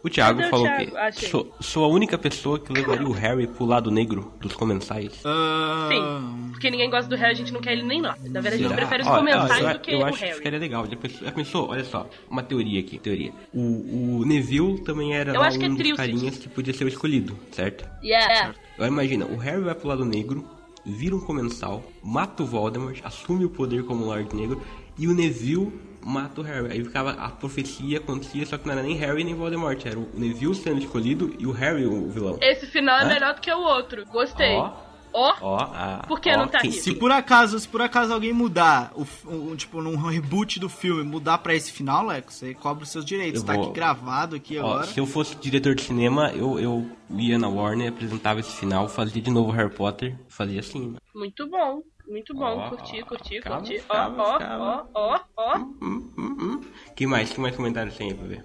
O 0.03 0.09
Thiago 0.09 0.39
Cadê 0.39 0.47
o 0.49 0.51
falou 0.51 0.67
Thiago? 0.67 0.91
que 0.91 0.97
Achei. 0.97 1.29
sou, 1.29 1.53
sou 1.61 1.85
a 1.85 1.89
única 1.89 2.17
pessoa 2.17 2.61
que 2.61 2.73
levaria 2.73 3.07
o 3.09 3.13
Harry 3.13 3.47
pro 3.49 3.65
lado 3.65 3.91
negro 3.91 4.33
dos 4.41 4.53
comensais. 4.55 5.21
Ah, 5.25 5.89
Sim, 5.91 6.51
porque 6.53 6.71
ninguém 6.71 6.89
gosta 6.89 7.09
do 7.09 7.17
Harry, 7.17 7.33
a 7.33 7.35
gente 7.35 7.53
não 7.53 7.61
quer 7.61 7.73
ele 7.73 7.83
nem 7.83 8.01
lá. 8.01 8.17
Na 8.23 8.41
verdade, 8.41 8.55
a 8.55 8.59
gente 8.59 8.69
Será? 8.69 8.77
prefere 8.77 9.03
os 9.03 9.09
comentários 9.09 9.59
eu, 9.61 9.73
do 9.73 9.81
que 9.81 9.91
eu 9.93 9.99
o 9.99 10.05
acho 10.05 10.19
que 10.19 10.25
Harry. 10.25 10.37
ficaria 10.37 10.59
legal. 10.61 10.87
Já 10.87 10.97
pensou, 10.97 11.25
já 11.27 11.33
pensou? 11.33 11.69
Olha 11.71 11.85
só, 11.85 12.09
uma 12.31 12.43
teoria 12.43 12.79
aqui, 12.81 12.99
teoria. 12.99 13.33
O, 13.53 14.21
o 14.21 14.25
Neville 14.25 14.79
também 14.85 15.15
era 15.15 15.33
Eu 15.35 15.41
lá 15.41 15.49
acho 15.49 15.59
que 15.59 15.65
é 15.65 15.69
um 15.69 15.75
dos 15.75 15.93
carinhas 15.95 16.39
que 16.39 16.49
podia 16.49 16.73
ser 16.73 16.85
o 16.85 16.89
escolhido, 16.89 17.37
certo? 17.51 17.85
Yeah. 18.05 18.55
Agora 18.75 18.89
imagina, 18.91 19.25
o 19.27 19.37
Harry 19.39 19.63
vai 19.63 19.75
pro 19.75 19.89
lado 19.89 20.05
negro, 20.05 20.45
vira 20.85 21.17
um 21.17 21.21
comensal, 21.21 21.83
mata 22.03 22.45
o 22.45 22.47
Voldemort, 22.47 23.01
assume 23.03 23.45
o 23.45 23.51
poder 23.51 23.83
como 23.85 24.05
Lorde 24.05 24.37
Negro, 24.37 24.63
e 24.99 25.09
o 25.09 25.15
Neville 25.15 25.73
mata 26.07 26.41
o 26.41 26.45
Harry. 26.45 26.73
Aí 26.73 26.85
ficava 26.85 27.11
a 27.13 27.29
profecia 27.29 27.99
acontecia, 27.99 28.47
só 28.47 28.57
que 28.57 28.67
não 28.67 28.73
era 28.73 28.83
nem 28.83 28.97
Harry 28.97 29.25
nem 29.25 29.35
Voldemort, 29.35 29.85
era 29.85 29.99
o 29.99 30.09
Neville 30.15 30.55
sendo 30.55 30.79
escolhido 30.81 31.35
e 31.39 31.47
o 31.47 31.53
Harry 31.53 31.85
o 31.87 32.09
vilão. 32.09 32.39
Esse 32.41 32.67
final 32.67 32.99
é 33.01 33.03
Hã? 33.05 33.09
melhor 33.09 33.35
do 33.35 33.41
que 33.41 33.53
o 33.53 33.59
outro. 33.61 34.05
Gostei. 34.07 34.55
Ó, 34.55 34.87
Ó, 35.19 35.33
ó, 35.41 35.57
ah, 35.73 36.05
Por 36.07 36.21
que 36.21 36.29
ó, 36.31 36.37
não 36.37 36.47
tá 36.47 36.59
rico? 36.59 36.75
Se 36.75 36.95
por 36.95 37.11
acaso, 37.11 37.59
se 37.59 37.67
por 37.67 37.81
acaso 37.81 38.13
alguém 38.13 38.35
mudar, 38.35 38.93
o, 38.95 39.07
o- 39.25 39.57
tipo, 39.57 39.81
num 39.81 39.97
reboot 39.97 40.61
do 40.61 40.69
filme, 40.69 41.03
mudar 41.03 41.39
pra 41.39 41.55
esse 41.55 41.73
final, 41.73 42.05
Leco, 42.05 42.31
você 42.31 42.53
cobra 42.53 42.85
os 42.85 42.91
seus 42.91 43.03
direitos. 43.03 43.41
Eu 43.41 43.47
Tá 43.47 43.55
vou- 43.55 43.63
aqui 43.65 43.73
gravado 43.73 44.37
aqui 44.37 44.59
Ó, 44.59 44.67
agora. 44.67 44.87
se 44.87 45.01
eu 45.01 45.07
fosse 45.07 45.35
diretor 45.37 45.75
de 45.75 45.83
cinema, 45.85 46.31
eu, 46.35 46.59
eu 46.61 46.87
ia 47.17 47.39
na 47.39 47.49
Warner, 47.49 47.89
apresentava 47.89 48.41
esse 48.41 48.53
final, 48.57 48.89
fazia 48.91 49.23
de 49.23 49.31
novo 49.31 49.51
Harry 49.53 49.73
Potter, 49.75 50.19
fazia 50.29 50.61
assim. 50.61 50.97
muito 51.15 51.49
bom. 51.49 51.81
Muito 52.07 52.35
bom. 52.35 52.59
Ó, 52.59 52.69
curti, 52.71 53.03
curti, 53.03 53.41
calma, 53.41 53.59
curti. 53.61 53.83
ó, 53.89 53.97
ó, 53.97 54.87
ó, 54.95 55.15
ó, 55.17 55.21
ó. 55.37 55.59
Hum, 55.59 56.13
hum, 56.17 56.37
hum. 56.41 56.61
Que 56.95 57.07
mais? 57.07 57.33
Que 57.33 57.41
mais 57.41 57.57
comentários 57.57 57.97
tem 57.97 58.11
aí 58.11 58.15
pra 58.17 58.27
ver? 58.27 58.45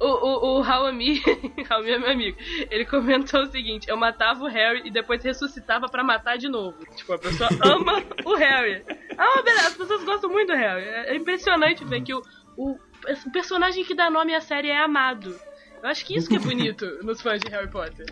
O, 0.00 0.06
o, 0.06 0.58
o 0.58 0.60
Raoni, 0.60 1.20
Raoni 1.68 1.90
é 1.90 1.98
meu 1.98 2.10
amigo, 2.10 2.36
ele 2.70 2.84
comentou 2.84 3.42
o 3.42 3.46
seguinte: 3.46 3.88
eu 3.88 3.96
matava 3.96 4.44
o 4.44 4.48
Harry 4.48 4.82
e 4.84 4.90
depois 4.90 5.22
ressuscitava 5.22 5.88
pra 5.88 6.04
matar 6.04 6.36
de 6.36 6.48
novo. 6.48 6.76
Tipo, 6.94 7.14
a 7.14 7.18
pessoa 7.18 7.48
ama 7.64 8.02
o 8.24 8.34
Harry. 8.34 8.84
Ah, 9.16 9.42
beleza, 9.42 9.68
as 9.68 9.76
pessoas 9.76 10.04
gostam 10.04 10.30
muito 10.30 10.48
do 10.48 10.56
Harry. 10.56 10.82
É 10.84 11.12
é 11.12 11.16
impressionante 11.16 11.84
ver 11.84 12.02
que 12.02 12.14
o, 12.14 12.22
o, 12.56 12.72
o 12.72 13.32
personagem 13.32 13.84
que 13.84 13.94
dá 13.94 14.10
nome 14.10 14.34
à 14.34 14.40
série 14.40 14.68
é 14.68 14.78
amado. 14.82 15.34
Eu 15.82 15.88
acho 15.88 16.04
que 16.04 16.16
isso 16.16 16.28
que 16.28 16.36
é 16.36 16.38
bonito 16.38 16.84
nos 17.02 17.20
fãs 17.22 17.40
de 17.40 17.50
Harry 17.50 17.70
Potter. 17.70 18.06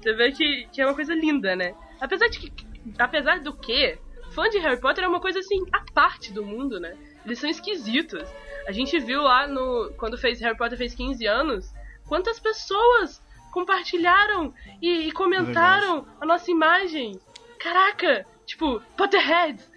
Você 0.00 0.12
vê 0.14 0.30
que, 0.30 0.68
que 0.72 0.80
é 0.80 0.86
uma 0.86 0.94
coisa 0.94 1.12
linda, 1.14 1.56
né? 1.56 1.74
Apesar 2.00 2.28
de 2.28 2.38
que. 2.38 2.52
Apesar 2.98 3.40
do 3.40 3.52
que, 3.52 3.98
fã 4.38 4.48
de 4.48 4.58
Harry 4.58 4.80
Potter 4.80 5.02
é 5.02 5.08
uma 5.08 5.18
coisa 5.18 5.40
assim, 5.40 5.66
à 5.72 5.80
parte 5.92 6.32
do 6.32 6.46
mundo, 6.46 6.78
né? 6.78 6.96
Eles 7.26 7.40
são 7.40 7.50
esquisitos. 7.50 8.22
A 8.68 8.70
gente 8.70 8.96
viu 9.00 9.22
lá 9.22 9.48
no. 9.48 9.92
Quando 9.96 10.16
fez 10.16 10.40
Harry 10.40 10.56
Potter 10.56 10.78
fez 10.78 10.94
15 10.94 11.26
anos, 11.26 11.74
quantas 12.06 12.38
pessoas 12.38 13.20
compartilharam 13.50 14.54
e, 14.80 15.08
e 15.08 15.12
comentaram 15.12 16.06
a 16.20 16.24
nossa 16.24 16.48
imagem. 16.52 17.18
Caraca! 17.58 18.24
Tipo, 18.46 18.80
Potterheads! 18.96 19.68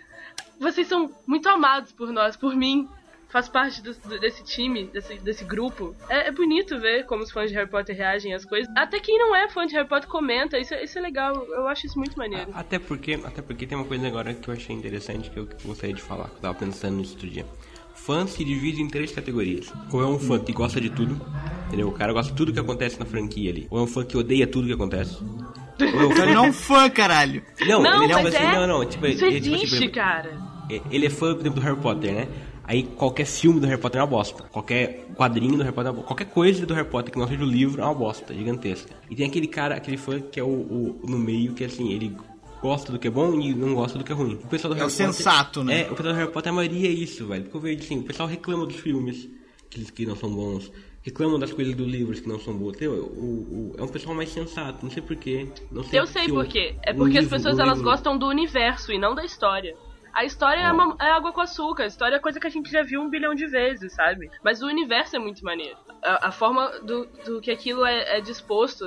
Vocês 0.60 0.86
são 0.86 1.10
muito 1.26 1.50
amados 1.50 1.91
por 1.91 2.12
nós, 2.12 2.38
por 2.38 2.56
mim. 2.56 2.88
Faz 3.32 3.48
parte 3.48 3.82
do- 3.82 3.94
do- 3.94 4.20
desse 4.20 4.44
time, 4.44 4.86
desse, 4.88 5.17
desse 5.20 5.44
grupo. 5.46 5.96
É, 6.10 6.28
é 6.28 6.32
bonito 6.32 6.80
ver 6.80 7.06
como 7.06 7.24
os 7.24 7.32
fãs 7.32 7.50
de 7.50 7.56
Harry 7.56 7.70
Potter 7.70 7.96
reagem 7.96 8.34
às 8.34 8.44
coisas. 8.46 8.71
Até 8.75 9.00
quem 9.00 9.17
não 9.17 9.36
é 9.36 9.48
fã 9.50 9.65
de 9.65 9.73
Harry 9.75 9.88
Potter 9.88 10.10
comenta, 10.10 10.60
isso, 10.60 10.73
é- 10.73 10.84
isso 10.84 10.98
é 10.98 11.02
legal, 11.02 11.34
eu 11.50 11.67
acho 11.67 11.86
isso 11.88 11.98
muito 11.98 12.17
maneiro. 12.17 12.52
Até 12.54 12.77
porque, 12.77 13.19
até 13.23 13.42
porque 13.42 13.65
tem 13.65 13.77
uma 13.77 13.86
coisa 13.86 14.06
agora 14.08 14.34
que 14.34 14.48
eu 14.50 14.54
achei 14.54 14.75
interessante 14.75 15.29
que 15.29 15.38
eu 15.40 15.48
gostaria 15.65 15.96
de 15.96 16.02
falar, 16.02 16.25
que 16.29 16.36
eu 16.36 16.42
tava 16.42 16.56
pensando 16.56 16.98
nisso 16.98 17.13
outro 17.13 17.29
dia. 17.29 17.46
Fãs 17.94 18.32
se 18.32 18.44
dividem 18.44 18.86
em 18.86 18.88
três 18.90 19.12
categorias. 19.12 19.71
Ou 19.92 20.02
é 20.02 20.06
um 20.08 20.17
fã 20.17 20.40
que 20.40 20.52
gosta 20.52 20.82
de 20.82 20.90
tudo, 20.90 21.19
entendeu? 21.67 21.88
O 21.88 21.92
cara 21.92 22.12
gosta 22.13 22.32
de 22.32 22.38
tudo 22.38 22.52
que 22.52 22.60
acontece 22.60 23.00
na 23.00 23.06
franquia 23.06 23.52
ali. 23.52 23.67
Ou 23.69 23.79
é 23.79 23.82
um 23.84 23.88
fã 23.88 24.04
que 24.04 24.17
odeia 24.17 24.48
tudo 24.48 24.65
que 24.67 24.73
acontece. 24.73 25.17
Ou 25.21 26.02
é 26.02 26.06
um 26.08 26.12
ele 26.23 26.34
não 26.34 26.46
é 26.46 26.50
um 26.50 26.54
fã, 26.54 26.90
caralho. 26.90 27.44
Não, 27.67 27.82
Não, 27.84 28.04
ele 28.04 28.12
é 28.13 28.15
mas 28.23 28.34
assim, 28.34 28.44
é. 28.44 28.52
não, 28.54 28.65
não, 28.67 28.86
tipo, 28.86 29.06
Isso 29.06 29.23
ele, 29.25 29.40
tipo, 29.42 29.56
existe, 29.56 29.79
tipo, 29.79 29.94
cara. 29.96 30.36
é, 30.69 30.82
ele 30.90 31.06
é 31.06 31.10
fã, 31.10 31.34
por 31.34 31.42
exemplo, 31.42 31.60
do 31.60 31.65
Harry 31.65 31.79
Potter, 31.79 32.13
né? 32.13 32.27
Aí 32.72 32.84
qualquer 32.84 33.26
filme 33.26 33.60
do 33.60 33.67
Harry 33.67 33.82
Potter 33.82 34.00
é 34.00 34.04
uma 34.04 34.10
bosta. 34.10 34.44
Qualquer 34.44 35.06
quadrinho 35.13 35.58
do 35.58 35.63
Harry 35.63 35.76
Potter 35.76 35.88
é 35.88 35.90
uma 35.90 35.96
bosta. 35.96 36.08
Qualquer 36.08 36.26
coisa 36.34 36.65
do 36.65 36.74
Harry 36.74 36.88
Potter 36.88 37.12
que 37.12 37.19
não 37.19 37.28
seja 37.28 37.44
o 37.44 37.46
livro 37.46 37.82
é 37.82 37.84
uma 37.84 37.94
bosta, 37.94 38.34
gigantesca. 38.34 38.94
E 39.10 39.15
tem 39.15 39.28
aquele 39.28 39.48
cara, 39.48 39.76
aquele 39.76 39.98
fã 39.98 40.22
que 40.22 40.40
é 40.40 40.44
o, 40.44 40.48
o- 40.48 41.02
no 41.06 41.19
meio, 41.19 41.54
que 41.54 41.65
assim, 41.65 41.92
ele 41.92 42.15
gosta 42.62 42.90
do 42.90 42.98
que 42.98 43.10
é 43.10 43.12
bom 43.12 43.34
e 43.42 43.54
não 43.54 43.74
gosta 43.76 43.98
do 43.98 44.06
que 44.06 44.12
é 44.13 44.15
ruim. 44.15 44.36
O 44.36 44.48
pessoal 44.48 44.74
do 44.74 44.80
É 44.80 44.86
o 44.86 44.88
Harry 44.88 44.98
Potter- 44.98 45.13
sensato, 45.13 45.63
né? 45.65 45.82
É, 45.82 45.92
o 45.92 45.96
pessoal 45.96 46.13
do 46.13 46.17
Harry 46.19 46.32
Potter, 46.32 46.50
a 46.50 46.56
maioria 46.56 46.88
é 46.88 46.92
isso, 46.94 47.28
velho. 47.28 47.44
Porque 47.44 47.58
eu 47.58 47.62
vejo 47.62 47.80
assim, 47.84 48.00
o 48.00 48.04
pessoal 48.04 48.30
reclama 48.30 48.65
dos 48.65 48.78
filmes 48.78 49.28
que, 49.69 49.84
que 49.92 50.06
não 50.06 50.15
são 50.15 50.34
bons. 50.34 50.72
Reclamam 51.04 51.40
das 51.40 51.52
coisas 51.52 51.76
dos 51.76 51.88
livros 51.90 52.22
que 52.22 52.30
não 52.30 52.40
são 52.40 52.56
boas. 52.56 52.78
Entendeu? 52.78 53.04
O, 53.04 53.74
o- 53.74 53.76
é 53.78 53.84
um 53.84 53.88
pessoal 53.90 54.15
mais 54.15 54.30
sensato, 54.30 54.78
não 54.86 54.92
sei 54.92 55.02
porquê. 55.02 55.46
Não 55.72 55.84
sei 55.84 56.00
Eu 56.00 56.06
sei 56.08 56.22
porque 56.28 56.32
o- 56.32 56.36
por 56.36 56.48
quê. 56.48 56.76
É 56.84 56.94
porque 56.94 57.17
as 57.17 57.24
livro- 57.26 57.38
pessoas 57.38 57.58
o 57.58 57.62
elas 57.62 57.78
livro- 57.80 57.92
gostam 57.92 58.17
do 58.17 58.28
universo 58.28 58.94
e 58.94 58.98
não 59.00 59.13
da 59.13 59.26
história. 59.26 59.76
A 60.13 60.25
história 60.25 60.62
é, 60.62 60.71
uma- 60.71 60.95
é 60.99 61.09
água 61.12 61.31
com 61.31 61.41
açúcar, 61.41 61.83
a 61.83 61.87
história 61.87 62.15
é 62.17 62.19
coisa 62.19 62.39
que 62.39 62.47
a 62.47 62.49
gente 62.49 62.69
já 62.69 62.83
viu 62.83 63.01
um 63.01 63.09
bilhão 63.09 63.33
de 63.33 63.47
vezes, 63.47 63.93
sabe? 63.93 64.29
Mas 64.43 64.62
o 64.62 64.67
universo 64.67 65.15
é 65.15 65.19
muito 65.19 65.43
maneiro. 65.43 65.77
A, 66.03 66.27
a 66.27 66.31
forma 66.31 66.67
do, 66.81 67.05
do 67.25 67.41
que 67.41 67.49
aquilo 67.51 67.85
é, 67.85 68.17
é 68.17 68.21
disposto, 68.21 68.85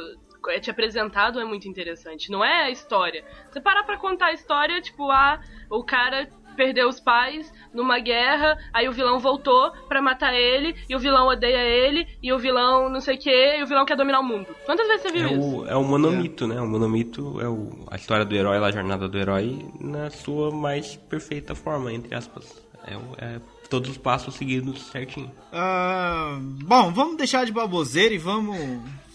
é 0.48 0.60
te 0.60 0.70
apresentado 0.70 1.40
é 1.40 1.44
muito 1.44 1.66
interessante. 1.66 2.30
Não 2.30 2.44
é 2.44 2.64
a 2.64 2.70
história. 2.70 3.24
Você 3.50 3.60
parar 3.60 3.84
pra 3.84 3.96
contar 3.96 4.26
a 4.26 4.32
história, 4.32 4.80
tipo, 4.82 5.10
ah, 5.10 5.40
o 5.70 5.82
cara 5.82 6.28
perdeu 6.54 6.88
os 6.88 7.00
pais 7.00 7.52
numa 7.72 7.98
guerra, 7.98 8.56
aí 8.72 8.88
o 8.88 8.92
vilão 8.92 9.18
voltou 9.18 9.70
pra 9.88 10.00
matar 10.00 10.32
ele, 10.34 10.74
e 10.88 10.94
o 10.96 10.98
vilão 10.98 11.26
odeia 11.28 11.58
ele, 11.62 12.06
e 12.22 12.32
o 12.32 12.38
vilão 12.38 12.88
não 12.88 13.00
sei 13.00 13.16
o 13.16 13.18
que, 13.18 13.30
e 13.58 13.62
o 13.62 13.66
vilão 13.66 13.84
quer 13.84 13.96
dominar 13.96 14.20
o 14.20 14.24
mundo. 14.24 14.46
Quantas 14.64 14.86
vezes 14.86 15.02
você 15.02 15.12
viu 15.12 15.28
É 15.28 15.32
isso? 15.32 15.56
o, 15.62 15.66
é 15.66 15.76
o 15.76 15.84
monomito, 15.84 16.46
né? 16.46 16.60
O 16.60 16.66
monomito 16.66 17.40
é 17.40 17.48
o, 17.48 17.86
a 17.90 17.96
história 17.96 18.24
do 18.24 18.34
herói, 18.34 18.58
a 18.58 18.70
jornada 18.70 19.08
do 19.08 19.18
herói 19.18 19.66
na 19.80 20.10
sua 20.10 20.50
mais 20.50 20.96
perfeita 20.96 21.54
forma, 21.54 21.92
entre 21.92 22.14
aspas. 22.14 22.62
É, 22.86 22.96
o- 22.96 23.14
é 23.18 23.40
todos 23.70 23.90
os 23.90 23.96
passos 23.96 24.34
seguidos 24.34 24.82
certinho. 24.88 25.30
Ah, 25.52 26.38
bom, 26.40 26.92
vamos 26.92 27.16
deixar 27.16 27.44
de 27.46 27.52
baboseira 27.52 28.14
e 28.14 28.18
vamos. 28.18 28.56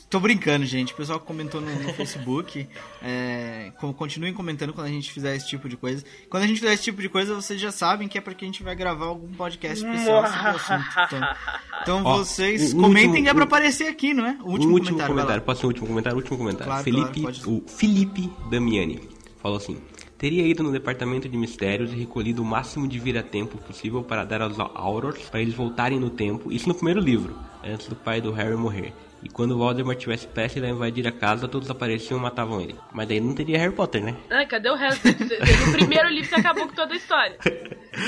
Tô 0.09 0.19
brincando, 0.19 0.65
gente. 0.65 0.91
O 0.91 0.95
pessoal 0.95 1.19
comentou 1.19 1.61
no, 1.61 1.71
no 1.83 1.93
Facebook. 1.93 2.67
É, 3.01 3.71
co- 3.79 3.93
continuem 3.93 4.33
comentando 4.33 4.73
quando 4.73 4.87
a 4.87 4.89
gente 4.89 5.09
fizer 5.13 5.33
esse 5.33 5.47
tipo 5.47 5.69
de 5.69 5.77
coisa. 5.77 6.03
Quando 6.29 6.43
a 6.43 6.47
gente 6.47 6.59
fizer 6.59 6.73
esse 6.73 6.83
tipo 6.83 7.01
de 7.01 7.07
coisa, 7.07 7.33
vocês 7.33 7.61
já 7.61 7.71
sabem 7.71 8.09
que 8.09 8.17
é 8.17 8.21
porque 8.21 8.43
a 8.43 8.47
gente 8.47 8.61
vai 8.61 8.75
gravar 8.75 9.05
algum 9.05 9.31
podcast 9.33 9.85
especial 9.85 10.27
sobre 10.27 10.47
o 10.47 10.55
assunto. 10.55 10.85
Então, 11.07 11.29
então 11.81 12.01
Ó, 12.03 12.17
vocês 12.17 12.73
o- 12.73 12.77
o 12.77 12.81
comentem 12.81 13.07
último- 13.09 13.23
que 13.23 13.29
é 13.29 13.33
pra 13.33 13.43
o- 13.43 13.47
aparecer 13.47 13.87
aqui, 13.87 14.13
não 14.13 14.25
é? 14.25 14.37
O 14.43 14.49
último, 14.51 14.73
último 14.73 14.97
comentário. 14.99 15.35
lá. 15.35 15.41
Pode 15.41 15.59
ser 15.59 15.65
o 15.65 15.69
último 15.69 15.87
comentário? 15.87 16.17
Último 16.17 16.37
comentário. 16.37 16.65
Claro, 16.65 16.83
Felipe, 16.83 17.21
claro, 17.21 17.37
o 17.49 17.63
Felipe 17.69 18.29
Damiani 18.51 18.99
falou 19.41 19.57
assim: 19.57 19.77
Teria 20.17 20.45
ido 20.45 20.61
no 20.61 20.71
departamento 20.73 21.29
de 21.29 21.37
mistérios 21.37 21.93
e 21.93 21.95
recolhido 21.95 22.41
o 22.41 22.45
máximo 22.45 22.85
de 22.85 22.99
vira-tempo 22.99 23.57
possível 23.59 24.03
para 24.03 24.25
dar 24.25 24.41
aos 24.41 24.59
Aurors 24.59 25.21
para 25.29 25.39
eles 25.41 25.53
voltarem 25.53 25.97
no 25.97 26.09
tempo, 26.09 26.51
isso 26.51 26.67
no 26.67 26.75
primeiro 26.75 26.99
livro, 26.99 27.37
antes 27.63 27.87
do 27.87 27.95
pai 27.95 28.19
do 28.19 28.33
Harry 28.33 28.57
morrer. 28.57 28.93
E 29.21 29.27
quando 29.29 29.57
Voldemort 29.57 29.97
tivesse 29.97 30.25
prestes 30.27 30.63
a 30.63 30.69
invadir 30.69 31.05
a 31.07 31.11
casa, 31.11 31.47
todos 31.47 31.69
apareciam 31.69 32.17
e 32.19 32.21
matavam 32.21 32.61
ele. 32.61 32.75
Mas 32.93 33.07
daí 33.07 33.19
não 33.19 33.33
teria 33.35 33.57
Harry 33.57 33.73
Potter, 33.73 34.01
né? 34.03 34.15
Ai, 34.29 34.45
cadê 34.45 34.69
o 34.69 34.75
resto? 34.75 35.05
No 35.07 35.71
primeiro 35.73 36.07
livro 36.09 36.29
você 36.29 36.35
acabou 36.35 36.67
com 36.67 36.73
toda 36.73 36.93
a 36.93 36.97
história. 36.97 37.37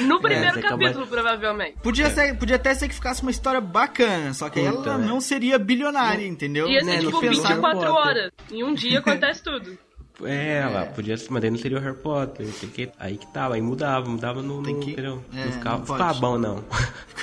No 0.08 0.22
primeiro 0.22 0.54
você 0.54 0.60
acaba- 0.60 0.78
capítulo, 0.84 1.08
provavelmente. 1.08 1.78
Podia, 1.84 2.10
ser, 2.10 2.38
podia 2.38 2.56
até 2.56 2.74
ser 2.74 2.88
que 2.88 2.96
ficasse 2.96 3.22
uma 3.22 3.32
história 3.32 3.60
bacana, 3.60 4.34
só 4.34 4.50
que 4.50 4.60
aí 4.60 4.70
Puta, 4.72 4.90
ela 4.92 4.98
né? 5.00 5.06
não 5.08 5.20
seria 5.20 5.60
bilionária, 5.60 6.26
entendeu? 6.26 6.70
Ia 6.70 6.82
né, 6.84 6.94
ser 6.98 7.04
no 7.04 7.08
tipo 7.12 7.20
final, 7.20 7.34
24 7.36 7.50
Harry 7.62 7.62
Potter. 7.62 7.92
horas. 7.94 8.32
Em 8.52 8.64
um 8.64 8.74
dia 8.74 9.00
acontece 9.00 9.44
tudo. 9.44 9.78
É, 10.26 10.60
ela 10.60 10.86
podia 10.86 11.18
ser, 11.18 11.32
mas 11.32 11.42
daí 11.42 11.52
não 11.52 11.58
seria 11.58 11.78
o 11.78 11.82
Harry 11.82 11.98
Potter, 11.98 12.46
não 12.46 12.54
sei 12.54 12.70
o 12.70 12.72
que. 12.72 12.90
Aí 13.00 13.18
que 13.18 13.28
tava, 13.28 13.56
aí 13.56 13.62
mudava, 13.62 14.08
mudava 14.10 14.42
no. 14.42 14.62
Tem 14.64 14.74
no- 14.76 14.80
que- 14.80 14.92
entendeu? 14.92 15.22
é, 15.36 15.46
não 15.46 15.52
ficava, 15.52 15.78
não 15.80 15.86
pode. 15.86 16.00
ficava 16.04 16.20
bom, 16.20 16.38
não. 16.38 16.56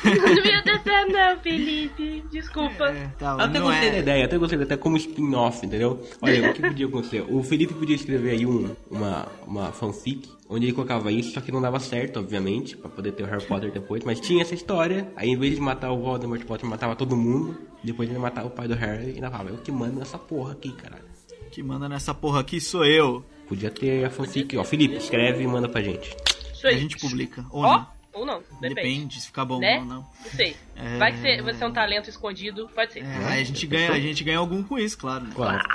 Não 0.04 0.44
ia 0.44 0.62
descer, 0.62 1.06
não, 1.06 1.40
Felipe. 1.40 2.24
Desculpa. 2.30 2.84
É, 2.88 3.08
tá, 3.18 3.32
Eu 3.32 3.40
até 3.40 3.60
gostei 3.60 3.88
é- 3.88 3.92
da 3.92 3.98
ideia, 3.98 4.24
até 4.24 4.38
gostei 4.38 4.58
da 4.58 4.64
ideia 4.64 4.78
como 4.78 4.96
spin-off, 4.96 5.66
entendeu? 5.66 6.02
Olha, 6.22 6.50
o 6.50 6.54
que 6.54 6.62
podia 6.62 6.86
acontecer? 6.86 7.24
O 7.28 7.42
Felipe 7.42 7.74
podia 7.74 7.96
escrever 7.96 8.30
aí 8.30 8.46
um, 8.46 8.74
uma, 8.90 9.26
uma 9.46 9.72
fanfic, 9.72 10.28
onde 10.48 10.66
ele 10.66 10.72
colocava 10.72 11.10
isso, 11.10 11.32
só 11.32 11.40
que 11.40 11.50
não 11.50 11.60
dava 11.60 11.80
certo, 11.80 12.20
obviamente, 12.20 12.76
pra 12.76 12.88
poder 12.88 13.12
ter 13.12 13.22
o 13.24 13.26
Harry 13.26 13.44
Potter 13.44 13.72
depois, 13.72 14.04
mas 14.04 14.20
tinha 14.20 14.42
essa 14.42 14.54
história, 14.54 15.08
aí 15.16 15.30
em 15.30 15.36
vez 15.36 15.54
de 15.56 15.60
matar 15.60 15.90
o 15.92 15.98
Voldemort, 15.98 16.40
o 16.42 16.46
Potter 16.46 16.68
matava 16.68 16.94
todo 16.94 17.16
mundo, 17.16 17.56
depois 17.82 18.08
ele 18.08 18.18
matava 18.18 18.46
o 18.46 18.50
pai 18.50 18.68
do 18.68 18.74
Harry 18.74 19.10
e 19.10 19.14
ainda 19.14 19.30
falava, 19.30 19.50
eu 19.50 19.58
que 19.58 19.72
mando 19.72 19.98
nessa 19.98 20.16
porra 20.18 20.52
aqui, 20.52 20.72
caralho. 20.72 21.07
Que 21.58 21.62
manda 21.64 21.88
nessa 21.88 22.14
porra 22.14 22.38
aqui 22.38 22.60
sou 22.60 22.84
eu. 22.84 23.24
Podia 23.48 23.68
ter 23.68 24.04
a 24.04 24.10
fanfic, 24.10 24.56
ó, 24.56 24.62
Felipe, 24.62 24.94
escreve 24.94 25.42
e 25.42 25.46
manda 25.48 25.68
pra 25.68 25.82
gente. 25.82 26.16
Isso 26.54 26.64
A 26.64 26.70
aí. 26.70 26.78
gente 26.78 26.96
publica. 26.98 27.44
Ou 27.50 27.64
Ó, 27.64 27.78
não. 27.78 27.86
ou 28.12 28.24
não. 28.24 28.38
Depende. 28.60 28.74
Depende 28.76 29.20
se 29.20 29.26
ficar 29.26 29.44
bom 29.44 29.58
Né? 29.58 29.80
ou 29.80 29.84
não. 29.84 29.96
Não 29.96 30.30
sei. 30.36 30.54
Vai 31.00 31.10
que 31.10 31.42
você, 31.42 31.64
é 31.64 31.66
um 31.66 31.72
talento 31.72 32.08
escondido. 32.08 32.68
Pode 32.72 32.92
ser. 32.92 33.00
É, 33.00 33.24
aí 33.24 33.40
a 33.40 33.44
gente 33.44 33.66
ganha, 33.66 33.90
a 33.90 33.98
gente 33.98 34.22
ganha 34.22 34.38
algum 34.38 34.62
com 34.62 34.78
isso, 34.78 34.96
claro. 34.96 35.24
Né? 35.24 35.32
Claro. 35.34 35.66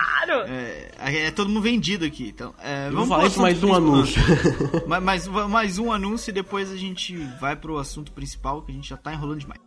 É, 0.48 1.26
é 1.26 1.32
todo 1.32 1.50
mundo 1.50 1.62
vendido 1.64 2.06
aqui, 2.06 2.30
então. 2.30 2.56
É, 2.64 2.90
vamos 2.90 3.10
falar 3.10 3.28
isso 3.28 3.42
mais 3.42 3.62
um 3.62 3.74
anúncio. 3.74 4.22
Ma- 4.88 5.02
mais, 5.02 5.28
mais 5.28 5.78
um 5.80 5.92
anúncio 5.92 6.30
e 6.30 6.34
depois 6.34 6.72
a 6.72 6.78
gente 6.78 7.14
vai 7.42 7.58
pro 7.58 7.78
assunto 7.78 8.14
principal, 8.14 8.62
que 8.62 8.72
a 8.72 8.76
gente 8.76 8.88
já 8.88 8.96
tá 8.96 9.12
enrolando 9.14 9.40
demais. 9.42 9.60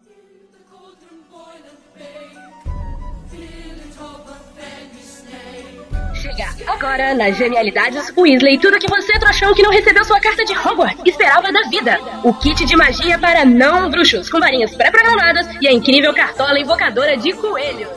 Chega 6.36 6.70
agora 6.70 7.14
nas 7.14 7.34
Genialidades 7.34 8.12
Weasley, 8.14 8.58
tudo 8.58 8.78
que 8.78 8.88
você 8.88 9.18
trouxão 9.18 9.54
que 9.54 9.62
não 9.62 9.70
recebeu 9.70 10.04
sua 10.04 10.20
carta 10.20 10.44
de 10.44 10.52
Hogwarts 10.52 11.02
esperava 11.06 11.50
da 11.50 11.62
vida. 11.62 11.98
O 12.22 12.34
kit 12.34 12.62
de 12.66 12.76
magia 12.76 13.18
para 13.18 13.42
não 13.42 13.90
bruxos, 13.90 14.28
com 14.28 14.38
varinhas 14.38 14.74
pré-programadas 14.74 15.48
e 15.62 15.66
a 15.66 15.72
incrível 15.72 16.12
cartola 16.12 16.60
invocadora 16.60 17.16
de 17.16 17.32
coelhos. 17.32 17.88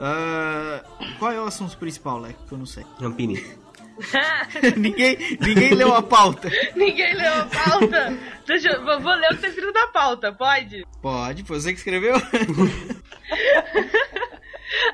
Ah, 0.00 0.82
qual 1.20 1.30
é 1.30 1.40
o 1.40 1.44
assunto 1.44 1.76
principal, 1.76 2.18
Leco? 2.18 2.42
Que 2.48 2.52
eu 2.54 2.58
não 2.58 2.66
sei. 2.66 2.84
Rampini. 3.00 3.44
ninguém, 4.76 5.16
ninguém 5.40 5.74
leu 5.74 5.94
a 5.94 6.02
pauta. 6.02 6.48
Ninguém 6.74 7.14
leu 7.14 7.34
a 7.34 7.44
pauta. 7.44 8.16
Deixa 8.46 8.78
vou, 8.80 9.00
vou 9.00 9.14
ler 9.14 9.32
o 9.32 9.36
que 9.36 9.42
tá 9.42 9.48
escrito 9.48 9.72
na 9.72 9.86
pauta, 9.88 10.32
pode? 10.32 10.86
Pode, 11.02 11.44
foi 11.44 11.60
você 11.60 11.72
que 11.72 11.78
escreveu? 11.78 12.14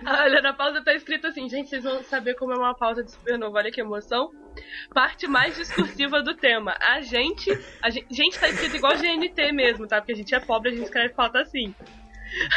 Olha, 0.06 0.40
na 0.40 0.52
pauta 0.52 0.82
tá 0.82 0.94
escrito 0.94 1.26
assim, 1.26 1.48
gente, 1.48 1.68
vocês 1.68 1.84
vão 1.84 2.02
saber 2.02 2.34
como 2.34 2.52
é 2.52 2.56
uma 2.56 2.74
pauta 2.74 3.04
de 3.04 3.10
supernova, 3.12 3.58
olha 3.58 3.70
que 3.70 3.80
emoção. 3.80 4.30
Parte 4.92 5.26
mais 5.26 5.54
discursiva 5.56 6.22
do 6.22 6.34
tema. 6.34 6.74
A 6.80 7.00
gente, 7.02 7.50
a 7.82 7.90
gente, 7.90 8.06
gente 8.10 8.38
tá 8.38 8.48
escrito 8.48 8.76
igual 8.76 8.96
GNT 8.96 9.52
mesmo, 9.52 9.86
tá? 9.86 9.98
Porque 10.00 10.12
a 10.12 10.16
gente 10.16 10.34
é 10.34 10.40
pobre, 10.40 10.70
a 10.70 10.74
gente 10.74 10.84
escreve 10.84 11.14
pauta 11.14 11.40
assim. 11.40 11.74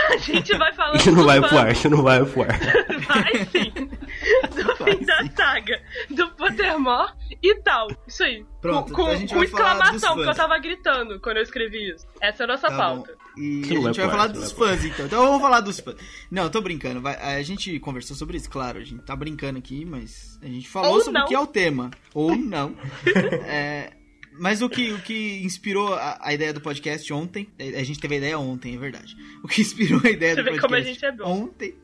A 0.09 0.17
gente 0.17 0.57
vai 0.57 0.73
falando 0.73 0.95
Isso 0.97 1.11
não 1.11 1.23
vai 1.25 1.39
pro 1.41 1.57
ar, 1.57 1.71
isso 1.71 1.89
não 1.89 2.01
vai 2.03 2.25
pro 2.25 2.41
ar. 2.43 2.59
Vai 3.07 3.45
sim. 3.45 3.71
Do 3.71 4.75
fim 4.86 5.05
da 5.05 5.25
saga, 5.36 5.82
do 6.09 6.30
Pottermore 6.32 7.11
e 7.41 7.55
tal. 7.61 7.88
Isso 8.07 8.23
aí. 8.23 8.45
Pronto, 8.61 8.91
com, 8.93 9.03
com 9.03 9.07
vai 9.07 9.17
dos 9.17 9.43
exclamação, 9.43 10.15
porque 10.15 10.30
eu 10.30 10.36
tava 10.36 10.57
gritando 10.59 11.19
quando 11.21 11.38
eu 11.38 11.43
escrevi 11.43 11.91
isso. 11.91 12.05
Essa 12.21 12.43
é 12.43 12.45
a 12.45 12.47
nossa 12.47 12.67
Tá 12.67 12.71
bom. 12.71 12.77
pauta. 13.03 13.15
E 13.38 13.61
Isso 13.61 13.71
a 13.71 13.75
vai 13.75 13.84
gente 13.93 14.01
vai 14.01 14.09
falar 14.09 14.27
dos 14.27 14.51
vai 14.51 14.67
fãs, 14.69 14.86
então. 14.86 15.05
Então 15.05 15.25
vamos 15.25 15.41
falar 15.41 15.61
dos 15.61 15.80
fãs. 15.80 15.95
Não, 16.30 16.43
eu 16.43 16.49
tô 16.49 16.59
brincando. 16.61 16.99
vai- 17.01 17.15
a 17.15 17.41
gente 17.41 17.80
conversou 17.80 18.15
sobre 18.17 18.36
isso, 18.38 18.49
claro. 18.49 18.80
A 18.80 18.84
gente 18.84 19.01
tá 19.03 19.15
brincando 19.15 19.59
aqui, 19.59 19.86
mas 19.86 20.38
a 20.41 20.45
gente 20.47 20.67
falou 20.67 20.93
Ou 20.95 20.99
sobre 21.01 21.19
não. 21.19 21.25
o 21.25 21.30
que 21.30 21.36
é 21.36 21.39
o 21.39 21.47
tema. 21.47 21.89
Ou 22.13 22.36
não. 22.36 22.75
É, 23.47 23.91
mas 24.39 24.61
o 24.61 24.69
que, 24.69 24.91
o 24.93 24.99
que 25.01 25.41
inspirou 25.43 25.93
a, 25.93 26.17
a 26.21 26.33
ideia 26.33 26.53
do 26.53 26.61
podcast 26.61 27.11
ontem... 27.13 27.49
A 27.59 27.83
gente 27.83 27.99
teve 27.99 28.15
a 28.15 28.17
ideia 28.17 28.39
ontem, 28.39 28.75
é 28.75 28.77
verdade. 28.77 29.15
O 29.43 29.47
que 29.47 29.61
inspirou 29.61 30.01
a 30.03 30.09
ideia 30.09 30.35
Você 30.35 30.41
do 30.41 30.45
vê 30.45 30.51
podcast 30.51 30.67
como 30.67 30.75
a 30.75 30.81
gente 30.81 31.05
é 31.05 31.11
bom. 31.11 31.43
ontem... 31.43 31.75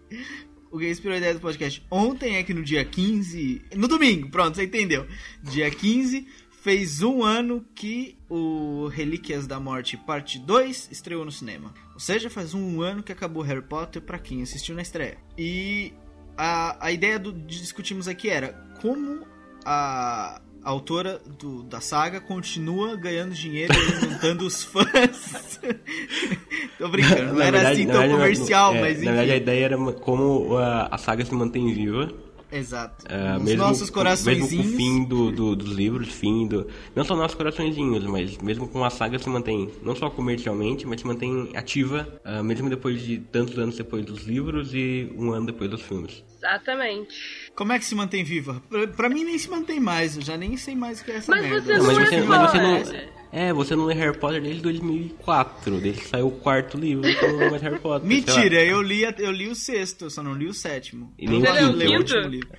O 0.72 0.80
que 0.80 0.90
inspirou 0.90 1.16
a 1.16 1.18
ideia 1.18 1.34
do 1.34 1.40
podcast 1.40 1.86
ontem 1.90 2.36
é 2.36 2.44
que 2.44 2.54
no 2.54 2.62
dia 2.62 2.84
15... 2.84 3.62
No 3.76 3.88
domingo, 3.88 4.30
pronto, 4.30 4.56
você 4.56 4.64
entendeu. 4.66 5.08
Dia 5.42 5.72
15 5.72 6.28
fez 6.66 7.02
um 7.04 7.24
ano 7.24 7.64
que 7.76 8.18
o 8.28 8.88
Relíquias 8.88 9.46
da 9.46 9.60
Morte 9.60 9.96
Parte 9.96 10.40
2 10.40 10.90
estreou 10.92 11.24
no 11.24 11.32
cinema. 11.32 11.74
Ou 11.94 12.00
seja, 12.00 12.30
faz 12.30 12.54
um 12.54 12.82
ano 12.82 13.04
que 13.04 13.12
acabou 13.12 13.44
Harry 13.44 13.62
Potter 13.62 14.02
pra 14.02 14.18
quem 14.20 14.42
assistiu 14.42 14.76
na 14.76 14.82
estreia. 14.82 15.18
E 15.38 15.94
a, 16.36 16.88
a 16.88 16.92
ideia 16.92 17.20
do, 17.20 17.32
de 17.32 17.62
discutirmos 17.62 18.08
aqui 18.08 18.30
era 18.30 18.50
como 18.82 19.26
a, 19.64 20.42
a 20.66 20.70
autora 20.72 21.22
do- 21.40 21.64
da 21.64 21.80
saga 21.80 22.20
continua 22.20 22.96
ganhando 22.96 23.34
dinheiro 23.34 23.72
e 23.74 23.78
alimentando 23.98 24.46
os 24.46 24.64
fãs. 24.64 25.60
Tô 26.78 26.88
brincando, 26.90 27.34
não 27.34 27.42
era 27.42 27.52
verdade- 27.60 27.82
assim 27.82 27.86
tão 27.88 28.00
verdade, 28.02 28.12
comercial, 28.14 28.76
é, 28.76 28.82
mas 28.82 28.98
Na 28.98 29.04
verdade, 29.12 29.32
a 29.32 29.34
enfim. 29.36 29.44
ideia 29.44 29.66
era 29.66 29.78
como 29.94 30.58
a, 30.58 30.88
a 30.92 30.98
saga 30.98 31.24
se 31.24 31.34
mantém 31.34 31.74
viva. 31.74 32.12
Exato. 32.52 33.06
ah, 33.10 33.38
Os 33.38 33.44
mesmo, 33.44 33.58
nossos 33.60 33.80
Mesmo 33.82 33.94
com 33.94 34.00
coraçõezinhos. 34.00 34.66
o 34.74 34.78
fim 34.78 35.04
do, 35.04 35.32
do- 35.32 35.56
dos 35.56 35.72
livros, 35.72 36.08
fim 36.10 36.48
do... 36.48 36.68
Não 36.96 37.04
só 37.04 37.16
nossos 37.16 37.36
coraçõezinhos, 37.36 38.06
mas 38.06 38.38
mesmo 38.38 38.68
com 38.68 38.84
a 38.86 38.90
saga 38.90 39.20
se 39.20 39.28
mantém, 39.30 39.70
não 39.82 39.96
só 39.96 40.10
comercialmente, 40.10 40.86
mas 40.88 41.02
se 41.02 41.08
mantém 41.08 41.50
ativa, 41.56 42.08
ah, 42.24 42.42
mesmo 42.44 42.70
depois 42.70 43.02
de 43.02 43.18
tantos 43.18 43.58
anos 43.60 43.76
depois 43.76 44.06
dos 44.06 44.24
livros 44.24 44.74
e 44.74 45.12
um 45.18 45.32
ano 45.32 45.48
depois 45.48 45.70
dos 45.70 45.82
filmes. 45.82 46.24
Exatamente. 46.38 47.45
Como 47.56 47.72
é 47.72 47.80
que 47.80 47.86
se 47.86 47.96
mantém 47.96 48.24
viva? 48.24 48.62
Pra, 48.70 48.88
pra 48.88 49.10
mim 49.10 49.24
nem 49.24 49.38
se 49.38 49.50
mantém 49.50 49.80
mais, 49.80 50.18
eu 50.18 50.22
já 50.22 50.36
nem 50.36 50.58
sei 50.58 50.76
mais 50.76 51.00
o 51.00 51.06
que 51.06 51.12
é 51.12 51.16
essa 51.16 51.32
Mas 51.32 51.42
merda. 51.42 51.62
você 51.62 51.78
Não, 51.78 51.86
mas, 51.86 51.98
é 51.98 52.06
você, 52.06 52.22
mas 52.22 52.52
você 52.52 52.58
não... 52.58 53.16
É, 53.32 53.52
você 53.52 53.76
não 53.76 53.86
lê 53.86 53.94
Harry 53.96 54.18
Potter 54.18 54.42
desde 54.42 54.62
2004, 54.62 55.82
desde 55.82 56.02
que 56.02 56.08
saiu 56.08 56.28
o 56.28 56.32
quarto 56.32 56.78
livro, 56.78 57.04
você 57.04 57.28
não 57.28 57.38
lê 57.38 57.50
mais 57.50 57.62
Harry 57.62 57.80
Potter. 57.80 58.08
Mentira, 58.08 58.64
eu 58.64 58.82
li, 58.82 59.04
eu 59.04 59.32
li 59.32 59.50
o 59.50 59.56
sexto, 59.56 60.06
eu 60.06 60.10
só 60.10 60.24
não 60.24 60.34
li 60.34 60.48
o 60.48 60.54
sétimo. 60.54 61.14
E 61.20 61.28
nem 61.28 61.42
não 61.42 61.52
o 61.52 61.98
último 61.98 62.28
livro. 62.28 62.50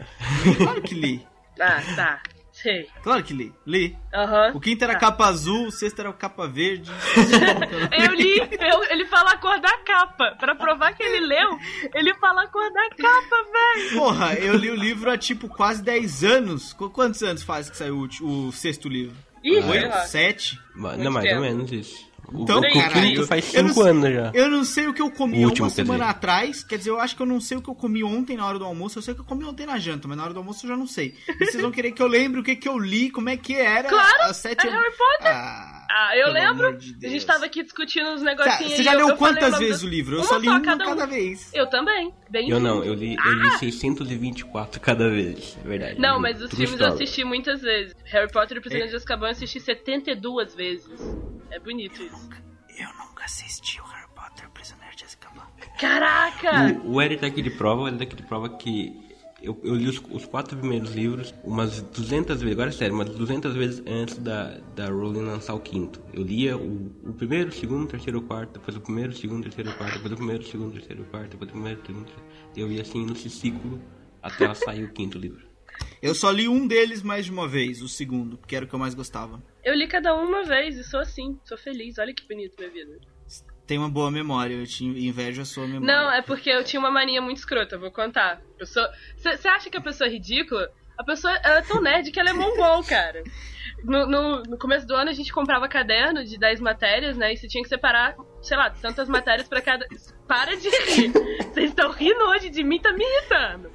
Claro 0.59 0.83
que 0.83 0.95
li. 0.95 1.27
Ah, 1.59 1.83
tá. 1.95 2.23
Sei. 2.67 2.89
Claro 3.03 3.23
que 3.23 3.33
li. 3.33 3.53
Li. 3.65 3.97
Aham. 4.13 4.53
O 4.57 4.61
quinto 4.61 4.83
era 4.83 4.95
Tá. 4.95 4.99
capa 4.99 5.27
azul, 5.27 5.69
o 5.69 5.71
sexto 5.71 6.01
era 6.01 6.13
capa 6.13 6.49
verde. 6.49 6.91
Eu 7.97 8.13
li, 8.15 8.39
eu- 8.39 8.85
ele 8.91 9.07
fala 9.07 9.33
a 9.33 9.37
cor 9.39 9.61
da 9.61 9.79
capa. 9.79 10.35
Pra 10.39 10.55
provar 10.55 10.93
que 10.95 11.03
ele 11.03 11.27
leu, 11.27 11.59
ele 11.95 12.13
fala 12.15 12.43
a 12.43 12.47
cor 12.49 12.69
da 12.73 12.89
capa, 12.91 13.37
velho. 13.53 13.99
Porra, 13.99 14.35
eu 14.35 14.57
li 14.57 14.71
o 14.71 14.75
livro 14.75 15.11
há 15.11 15.17
tipo 15.17 15.49
quase 15.49 15.83
10 15.83 16.25
anos. 16.25 16.73
Qu- 16.73 16.91
Quantos 16.91 17.23
anos 17.23 17.43
faz 17.45 17.71
que 17.71 17.77
saiu 17.77 18.09
o, 18.21 18.49
o 18.49 18.53
sexto 18.53 18.89
livro? 18.89 19.15
Ih, 19.45 19.59
Oito? 19.61 19.97
Sete? 20.09 20.59
Não, 20.75 21.11
mais 21.13 21.25
tempo. 21.25 21.37
ou 21.37 21.43
menos 21.43 21.71
isso. 21.71 22.05
Então, 22.35 22.61
o, 22.61 23.27
faz 23.27 23.55
eu 23.55 23.63
não 23.63 23.69
5 23.71 23.83
sei- 23.83 23.91
anos 23.91 24.13
já. 24.15 24.31
Eu 24.35 24.51
não 24.51 24.65
sei 24.65 24.89
o 24.89 24.93
que 24.95 25.01
eu 25.03 25.11
comi 25.11 25.45
O 25.45 25.49
último, 25.49 25.67
uma 25.69 25.71
semana 25.75 26.05
dizer. 26.05 26.11
atrás. 26.11 26.65
Quer 26.65 26.79
dizer, 26.79 26.91
eu 26.91 27.01
acho 27.01 27.15
que 27.15 27.23
eu 27.23 27.27
não 27.27 27.41
sei 27.41 27.57
o 27.57 27.63
que 27.63 27.69
eu 27.71 27.75
comi 27.75 28.03
ontem 28.03 28.37
na 28.37 28.47
hora 28.47 28.59
do 28.59 28.65
almoço. 28.65 28.99
Eu 28.99 29.03
sei 29.03 29.13
o 29.13 29.15
que 29.15 29.21
eu 29.23 29.27
comi 29.27 29.45
ontem 29.45 29.65
na 29.67 29.79
janta, 29.79 30.09
mas 30.09 30.17
na 30.17 30.25
hora 30.25 30.33
do 30.35 30.39
almoço 30.41 30.65
eu 30.67 30.71
já 30.71 30.77
não 30.77 30.87
sei. 30.87 31.15
E 31.29 31.45
vocês 31.47 31.63
vão 31.63 31.71
querer 31.71 31.93
que 31.93 32.03
eu 32.03 32.07
lembre 32.09 32.41
o 32.41 32.43
que, 32.43 32.57
que 32.57 32.69
eu 32.69 32.79
li, 32.79 33.11
como 33.11 33.29
é 33.29 33.37
que 33.37 33.55
era. 33.55 33.89
Claro, 33.89 34.23
às 34.23 34.37
sete 34.39 34.67
é 34.67 34.71
Harry 34.71 34.91
Potter. 34.97 35.33
Ah, 35.33 35.86
Ah, 35.99 36.15
eu 36.17 36.25
pelo 36.33 36.35
lembro. 36.35 36.77
de 36.79 37.07
a 37.07 37.09
gente 37.09 37.25
tava 37.25 37.47
aqui 37.47 37.63
discutindo 37.63 38.11
uns 38.11 38.21
Tá, 38.23 38.27
negocinhos 38.27 38.73
Você 38.75 38.83
já 38.83 38.93
eu- 38.93 38.99
leu 38.99 39.09
eu 39.09 39.15
o 39.15 39.19
quantas 39.19 39.59
vezes 39.59 39.83
o 39.83 39.89
livro? 39.89 40.17
Eu 40.17 40.21
Uma 40.21 40.27
só 40.27 40.37
li 40.37 40.45
só, 40.47 40.53
um 40.57 40.63
cada 40.63 40.85
cada 40.85 41.05
um. 41.05 41.09
vez. 41.09 41.51
Eu 41.55 41.67
também. 41.71 42.13
Bem 42.29 42.51
Eu 42.51 42.61
não, 42.61 42.85
eu 42.85 42.93
li, 42.93 43.17
eu 43.17 43.33
li 43.33 43.51
624 43.59 44.79
cada 44.81 45.09
vez, 45.09 45.57
é 45.65 45.69
verdade. 45.69 45.99
Não, 46.01 46.21
mas 46.21 46.41
os 46.43 46.51
filmes 46.53 46.79
eu 46.79 46.87
assisti 46.89 47.25
muitas 47.25 47.63
vezes. 47.63 47.95
Harry 48.05 48.31
Potter 48.31 48.57
e 48.57 48.59
o 48.59 48.63
Prisioneiro 48.63 48.89
É. 48.89 48.91
de 48.91 48.97
Azkaban 48.97 49.27
eu 49.29 49.31
assisti 49.33 49.59
72 49.61 50.55
vezes. 50.55 51.01
É 51.51 51.59
bonito 51.59 52.03
isso. 52.03 52.29
Eu 52.79 52.89
nunca 52.99 53.25
assisti 53.25 53.81
o 53.81 53.85
Harry 53.85 54.09
Potter 54.15 54.51
Prisioneiro 54.51 54.95
de 54.97 55.05
Azkaban. 55.05 55.47
Caraca! 55.81 56.79
O, 56.85 56.95
o 56.97 57.03
Eric 57.03 57.21
tá 57.21 57.27
aqui 57.29 57.41
de 57.43 57.51
prova, 57.51 57.83
o 57.83 57.89
Eric 57.89 57.99
tá 57.99 58.05
aqui 58.05 58.17
de 58.17 58.23
prova 58.29 58.49
que 58.51 58.95
eu, 59.47 59.61
eu 59.63 59.75
li 59.77 59.87
os, 59.87 60.03
os 60.11 60.27
quatro 60.27 60.59
primeiros 60.59 60.93
livros 60.93 61.33
umas 61.45 61.81
200 61.81 62.41
vezes, 62.41 62.53
agora 62.53 62.71
é 62.71 62.73
sério, 62.73 62.95
umas 62.95 63.09
200 63.11 63.55
vezes 63.55 63.83
antes 63.87 64.19
da, 64.19 64.59
da 64.75 64.89
Rowling 64.89 65.23
lançar 65.23 65.55
o 65.55 65.61
quinto. 65.61 66.03
Eu 66.13 66.25
lia 66.25 66.57
o, 66.57 66.87
o 67.05 67.13
primeiro, 67.13 67.51
o 67.51 67.53
segundo, 67.53 67.85
o 67.85 67.87
terceiro, 67.87 68.19
o 68.19 68.23
quarto, 68.23 68.59
depois 68.59 68.77
o 68.77 68.81
primeiro, 68.81 69.13
o 69.13 69.15
segundo, 69.15 69.41
o 69.41 69.43
terceiro, 69.45 69.71
o 69.71 69.75
quarto, 69.75 69.95
depois 69.95 70.13
o 70.13 70.17
primeiro, 70.17 70.43
o 70.43 70.47
segundo, 70.47 70.69
o 70.69 70.73
terceiro, 70.73 71.03
o 71.03 71.07
quarto, 71.07 71.31
depois 71.31 71.49
o 71.49 71.53
primeiro, 71.53 71.81
o 71.81 71.87
segundo, 71.87 72.03
o 72.03 72.07
terceiro. 72.07 72.31
Eu 72.57 72.73
ia 72.73 72.83
assim 72.83 73.07
nesse 73.07 73.31
ciclo 73.31 73.81
até 74.21 74.45
ela 74.45 74.55
sair 74.55 74.83
o 74.83 74.93
quinto 74.93 75.17
livro. 75.17 75.47
Eu 76.03 76.15
só 76.15 76.31
li 76.31 76.49
um 76.49 76.67
deles 76.67 77.03
mais 77.03 77.27
de 77.27 77.31
uma 77.31 77.47
vez, 77.47 77.83
o 77.83 77.89
segundo, 77.89 78.37
porque 78.37 78.57
era 78.57 78.65
o 78.65 78.69
que 78.69 78.75
eu 78.75 78.79
mais 78.79 78.95
gostava. 78.95 79.41
Eu 79.63 79.75
li 79.75 79.87
cada 79.87 80.17
um 80.17 80.27
uma 80.27 80.43
vez 80.43 80.77
e 80.77 80.83
sou 80.83 81.01
assim, 81.01 81.39
sou 81.45 81.57
feliz. 81.57 81.99
Olha 81.99 82.13
que 82.13 82.27
bonito 82.27 82.57
minha 82.59 82.71
vida. 82.71 82.99
Tem 83.67 83.79
uma 83.79 83.89
boa 83.89 84.11
memória, 84.11 84.55
eu 84.55 84.67
te 84.67 84.85
invejo 84.85 85.43
a 85.43 85.45
sua 85.45 85.67
memória. 85.67 85.87
Não, 85.95 86.13
é 86.13 86.23
porque 86.23 86.49
eu 86.51 86.63
tinha 86.63 86.79
uma 86.79 86.91
mania 86.91 87.21
muito 87.21 87.39
escrota, 87.39 87.77
vou 87.77 87.91
contar. 87.91 88.41
Você 88.61 89.49
acha 89.49 89.69
que 89.69 89.77
a 89.77 89.81
pessoa 89.81 90.07
é 90.09 90.13
ridícula? 90.13 90.71
A 90.97 91.03
pessoa 91.05 91.35
ela 91.45 91.59
é 91.59 91.63
tão 91.63 91.83
nerd 91.83 92.11
que 92.11 92.19
ela 92.21 92.31
é 92.31 92.33
mongol, 92.33 92.83
cara. 92.89 93.23
No, 93.85 94.07
no- 94.07 94.43
no 94.45 94.57
começo 94.59 94.87
do 94.87 94.95
ano 94.95 95.11
a 95.11 95.13
gente 95.13 95.33
comprava 95.33 95.69
caderno 95.69 96.25
de 96.25 96.39
10 96.39 96.61
matérias, 96.61 97.17
né? 97.17 97.33
E 97.33 97.37
você 97.37 97.47
tinha 97.49 97.63
que 97.63 97.69
separar, 97.69 98.15
sei 98.41 98.57
lá, 98.57 98.71
tantas 98.71 99.09
matérias 99.09 99.49
pra 99.49 99.61
cada. 99.61 99.87
Para 100.27 100.57
de 100.57 100.69
rir! 100.69 101.13
Vocês 101.53 101.71
estão 101.71 101.91
rindo 101.91 102.21
hoje 102.31 102.49
de 102.51 102.63
mim, 102.65 102.79
tá 102.81 102.93
me 102.93 103.05
irritando. 103.05 103.71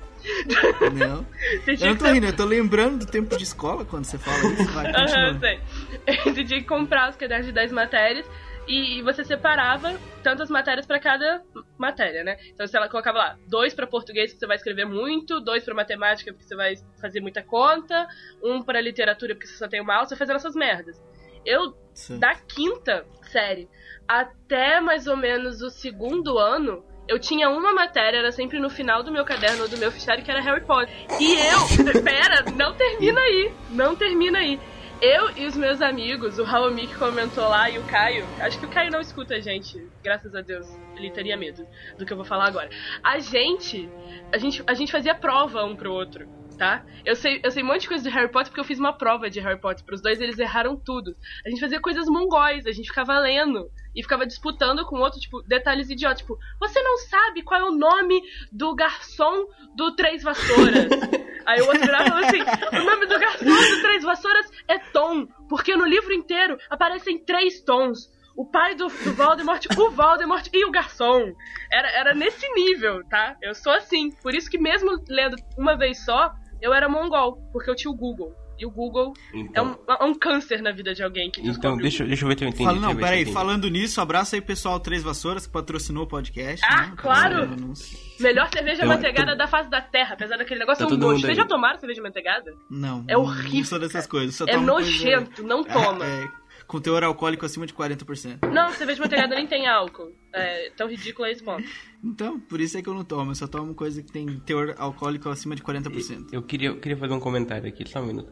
Não. 0.94 1.26
Eu 1.80 1.88
não 1.88 1.96
tô 1.98 2.06
rindo, 2.08 2.28
eu 2.28 2.36
tô 2.36 2.46
lembrando 2.46 3.00
do 3.00 3.12
tempo 3.12 3.36
de 3.36 3.44
escola 3.44 3.84
quando 3.84 4.06
você 4.06 4.18
fala 4.20 4.38
isso. 4.54 4.66
Vai, 4.72 4.86
Aham, 4.92 5.34
continua. 5.34 5.40
sei. 5.40 6.24
Você 6.34 6.44
tinha 6.44 6.60
que 6.62 6.68
comprar 6.68 7.10
os 7.10 7.16
cadernos 7.16 7.48
de 7.48 7.52
10 7.52 7.72
matérias 7.72 8.30
e, 8.68 9.00
e 9.00 9.02
você 9.02 9.24
separava 9.24 10.00
tantas 10.24 10.50
matérias 10.50 10.86
pra 10.86 11.00
cada 11.00 11.44
matéria, 11.78 12.24
né? 12.24 12.38
Então 12.50 12.66
você 12.66 12.78
colocava 12.90 13.18
lá, 13.18 13.38
dois 13.48 13.74
pra 13.74 13.88
português 13.88 14.34
que 14.34 14.40
você 14.40 14.48
vai 14.48 14.58
escrever 14.58 14.86
muito, 14.86 15.40
dois 15.40 15.64
pra 15.64 15.74
matemática 15.74 16.32
porque 16.32 16.46
você 16.46 16.56
vai 16.56 16.76
fazer 17.00 17.22
muita 17.22 17.42
conta, 17.44 18.08
um 18.44 18.62
pra 18.62 18.82
literatura 18.82 19.36
porque 19.36 19.48
você 19.48 19.56
só 19.56 19.68
tem 19.68 19.82
uma 19.82 19.96
aula, 19.96 20.08
você 20.08 20.16
fazendo 20.16 20.38
essas 20.38 20.56
merdas. 20.56 21.02
Eu, 21.46 21.76
Sim. 21.94 22.20
da 22.20 22.36
quinta 22.36 23.06
série 23.24 23.68
até 24.08 24.82
mais 24.82 25.08
ou 25.08 25.16
menos 25.16 25.62
o 25.62 25.70
segundo 25.70 26.38
ano, 26.38 26.84
eu 27.08 27.20
tinha 27.20 27.50
uma 27.50 27.74
matéria, 27.74 28.18
era 28.18 28.32
sempre 28.32 28.60
no 28.60 28.70
final 28.70 29.04
do 29.04 29.12
meu 29.12 29.26
caderno 29.26 29.64
ou 29.64 29.70
do 29.70 29.78
meu 29.78 29.92
fichário, 29.92 30.24
que 30.24 30.30
era 30.30 30.42
Harry 30.42 30.66
Potter. 30.66 30.94
E 31.20 31.34
eu. 31.34 31.60
Pera, 32.04 32.44
não 32.56 32.74
termina 32.74 33.20
aí. 33.20 33.54
Não 33.70 33.96
termina 33.96 34.40
aí. 34.40 34.60
Eu 35.02 35.32
e 35.36 35.48
os 35.48 35.58
meus 35.58 35.82
amigos, 35.82 36.38
o 36.38 36.44
Raoni 36.44 36.86
que 36.86 36.96
comentou 36.96 37.50
lá 37.50 37.68
e 37.68 37.80
o 37.80 37.84
Caio, 37.86 38.24
acho 38.40 38.60
que 38.60 38.68
o 38.68 38.70
Caio 38.70 38.92
não 38.92 39.02
escuta 39.02 39.34
a 39.34 39.40
gente, 39.40 39.84
graças 40.04 40.36
a 40.36 40.42
Deus, 40.42 40.68
ele 40.96 41.10
teria 41.10 41.36
medo 41.36 41.66
do 41.98 42.06
que 42.06 42.14
eu 42.14 42.18
vou 42.18 42.26
falar 42.26 42.46
agora. 42.46 42.70
A 43.04 43.18
gente, 43.18 43.90
a 44.32 44.38
gente, 44.38 44.64
a 44.68 44.76
gente 44.76 44.92
fazia 44.92 45.16
prova 45.16 45.66
um 45.66 45.76
pro 45.76 45.92
outro, 45.92 46.30
tá? 46.56 46.86
Eu 47.04 47.16
sei, 47.16 47.42
eu 47.44 47.50
sei 47.50 47.64
um 47.64 47.66
monte 47.66 47.82
de 47.82 47.88
coisa 47.88 48.04
de 48.04 48.12
Harry 48.12 48.32
Potter 48.32 48.50
porque 48.50 48.60
eu 48.60 48.64
fiz 48.64 48.78
uma 48.78 48.94
prova 48.94 49.28
de 49.28 49.40
Harry 49.40 49.60
Potter 49.60 49.84
pros 49.84 50.04
dois, 50.04 50.22
eles 50.22 50.38
erraram 50.38 50.76
tudo. 50.76 51.18
A 51.44 51.50
gente 51.50 51.60
fazia 51.60 51.82
coisas 51.82 52.06
mongóis, 52.06 52.68
a 52.68 52.72
gente 52.72 52.90
ficava 52.90 53.18
lendo 53.18 53.72
e 53.96 54.04
ficava 54.04 54.24
disputando 54.28 54.86
com 54.86 54.98
o 54.98 55.02
outro, 55.02 55.20
tipo, 55.20 55.42
detalhes 55.42 55.90
idiotas, 55.90 56.20
tipo, 56.20 56.38
você 56.60 56.80
não 56.80 57.00
sabe 57.00 57.42
qual 57.42 57.60
é 57.60 57.64
o 57.64 57.72
nome 57.72 58.22
do 58.52 58.76
garçom 58.76 59.48
do 59.76 59.96
Três 59.96 60.22
Vassouras. 60.22 60.92
Aí 61.46 61.62
o 61.62 61.66
outro 61.66 61.82
virava 61.82 62.22
e 62.22 62.26
assim: 62.26 62.78
o 62.78 62.84
nome 62.84 63.06
do 63.06 63.20
garçom 63.20 63.46
do 63.46 63.82
Três 63.82 64.04
Vassouras 64.04 64.50
é 64.68 64.80
Tom, 64.80 65.28
porque 65.50 65.76
no 65.76 65.86
livro 65.86 66.14
inteiro 66.14 66.58
aparecem 66.70 67.24
três 67.24 67.62
tons. 67.62 68.10
O 68.36 68.46
pai 68.46 68.76
do, 68.76 68.88
do 68.88 69.14
Voldemort, 69.14 69.66
o 69.78 69.90
Voldemort 69.92 70.48
e 70.54 70.66
o 70.66 70.72
garçom. 70.72 71.34
Era, 71.72 71.90
era 71.92 72.14
nesse 72.14 72.48
nível, 72.54 73.04
tá? 73.10 73.36
Eu 73.42 73.54
sou 73.54 73.74
assim. 73.74 74.12
Por 74.22 74.34
isso 74.34 74.50
que 74.50 74.58
mesmo 74.58 75.04
lendo 75.10 75.36
uma 75.58 75.78
vez 75.78 76.04
só, 76.06 76.32
eu 76.62 76.74
era 76.74 76.88
mongol, 76.88 77.38
porque 77.52 77.70
eu 77.70 77.76
tinha 77.76 77.92
o 77.92 77.96
Google. 77.96 78.34
E 78.62 78.66
o 78.66 78.70
Google 78.70 79.14
é 79.34 79.40
Então, 79.40 79.80
um, 79.90 79.92
é 79.92 80.04
um 80.06 80.14
câncer 80.14 80.62
na 80.62 80.72
vida 80.72 80.94
de 80.94 81.02
alguém 81.02 81.32
que 81.32 81.42
então 81.42 81.76
deixa, 81.78 82.06
deixa 82.06 82.24
eu 82.24 82.30
ver 82.30 82.38
se 82.38 82.44
eu 82.46 82.50
entendi. 82.50 82.64
Fala, 82.64 82.78
eu 82.78 82.82
não, 82.82 82.92
eu 82.92 82.96
peraí, 82.98 83.22
entendi. 83.22 83.34
falando 83.34 83.68
nisso, 83.70 84.00
abraço 84.00 84.36
aí 84.36 84.42
pessoal 84.42 84.80
Três 84.80 85.02
Vassouras 85.02 85.48
que 85.48 85.52
patrocinou 85.52 86.04
o 86.04 86.08
podcast. 86.08 86.64
Ah, 86.70 86.88
né? 86.88 86.94
claro! 86.96 87.36
Fazendo 87.40 87.54
anúncio. 87.54 87.98
Melhor 88.20 88.50
cerveja 88.54 88.86
manteigada 88.86 89.32
tá- 89.32 89.36
da 89.36 89.48
face 89.48 89.70
da 89.70 89.82
terra, 89.82 90.14
apesar 90.14 90.38
daquele 90.38 90.60
negócio 90.60 90.86
Tá 90.86 90.94
é 90.94 90.96
um 90.96 90.98
nojo. 91.00 91.22
Vocês 91.22 91.36
já 91.36 91.46
tomaram 91.46 91.80
cerveja 91.80 92.02
manteigada? 92.04 92.54
Não. 92.70 93.04
É 93.08 93.18
horrível, 93.18 93.58
Não 93.60 93.66
sou 93.66 93.80
dessas 93.80 94.06
coisas. 94.06 94.36
Só 94.36 94.46
É 94.46 94.52
tomo 94.54 94.68
coisa- 94.68 94.90
nojento, 94.92 95.44
não 95.44 95.64
toma. 95.66 96.06
É, 96.06 96.24
é, 96.26 96.28
com 96.68 96.80
teor 96.80 97.04
alcoólico 97.04 97.46
acima 97.46 97.66
de 97.66 97.74
40%. 97.74 98.48
Não, 98.54 98.72
cerveja 98.72 99.02
manteigada 99.02 99.36
nem 99.36 99.46
tem 99.48 99.68
álcool. 99.68 100.12
É 100.34 100.70
tão 100.78 100.88
ridículo 100.88 101.28
é 101.28 101.32
esse 101.32 101.44
ponto. 101.44 101.68
Então, 102.04 102.40
por 102.40 102.62
isso 102.62 102.78
é 102.78 102.82
que 102.82 102.88
eu 102.88 102.94
não 102.94 103.04
tomo. 103.04 103.32
Eu 103.32 103.36
só 103.36 103.46
tomo 103.48 103.74
coisa 103.76 104.02
que 104.02 104.10
tem 104.12 104.26
teor 104.40 104.74
alcoólico 104.78 105.28
acima 105.30 105.54
de 105.56 105.62
40%. 105.64 106.28
Eu 106.32 106.42
queria, 106.42 106.70
eu 106.70 106.78
queria 106.78 106.98
fazer 106.98 107.14
um 107.14 107.20
comentário 107.20 107.68
aqui, 107.68 107.88
só 107.90 108.00
um 108.00 108.06
minuto. 108.06 108.32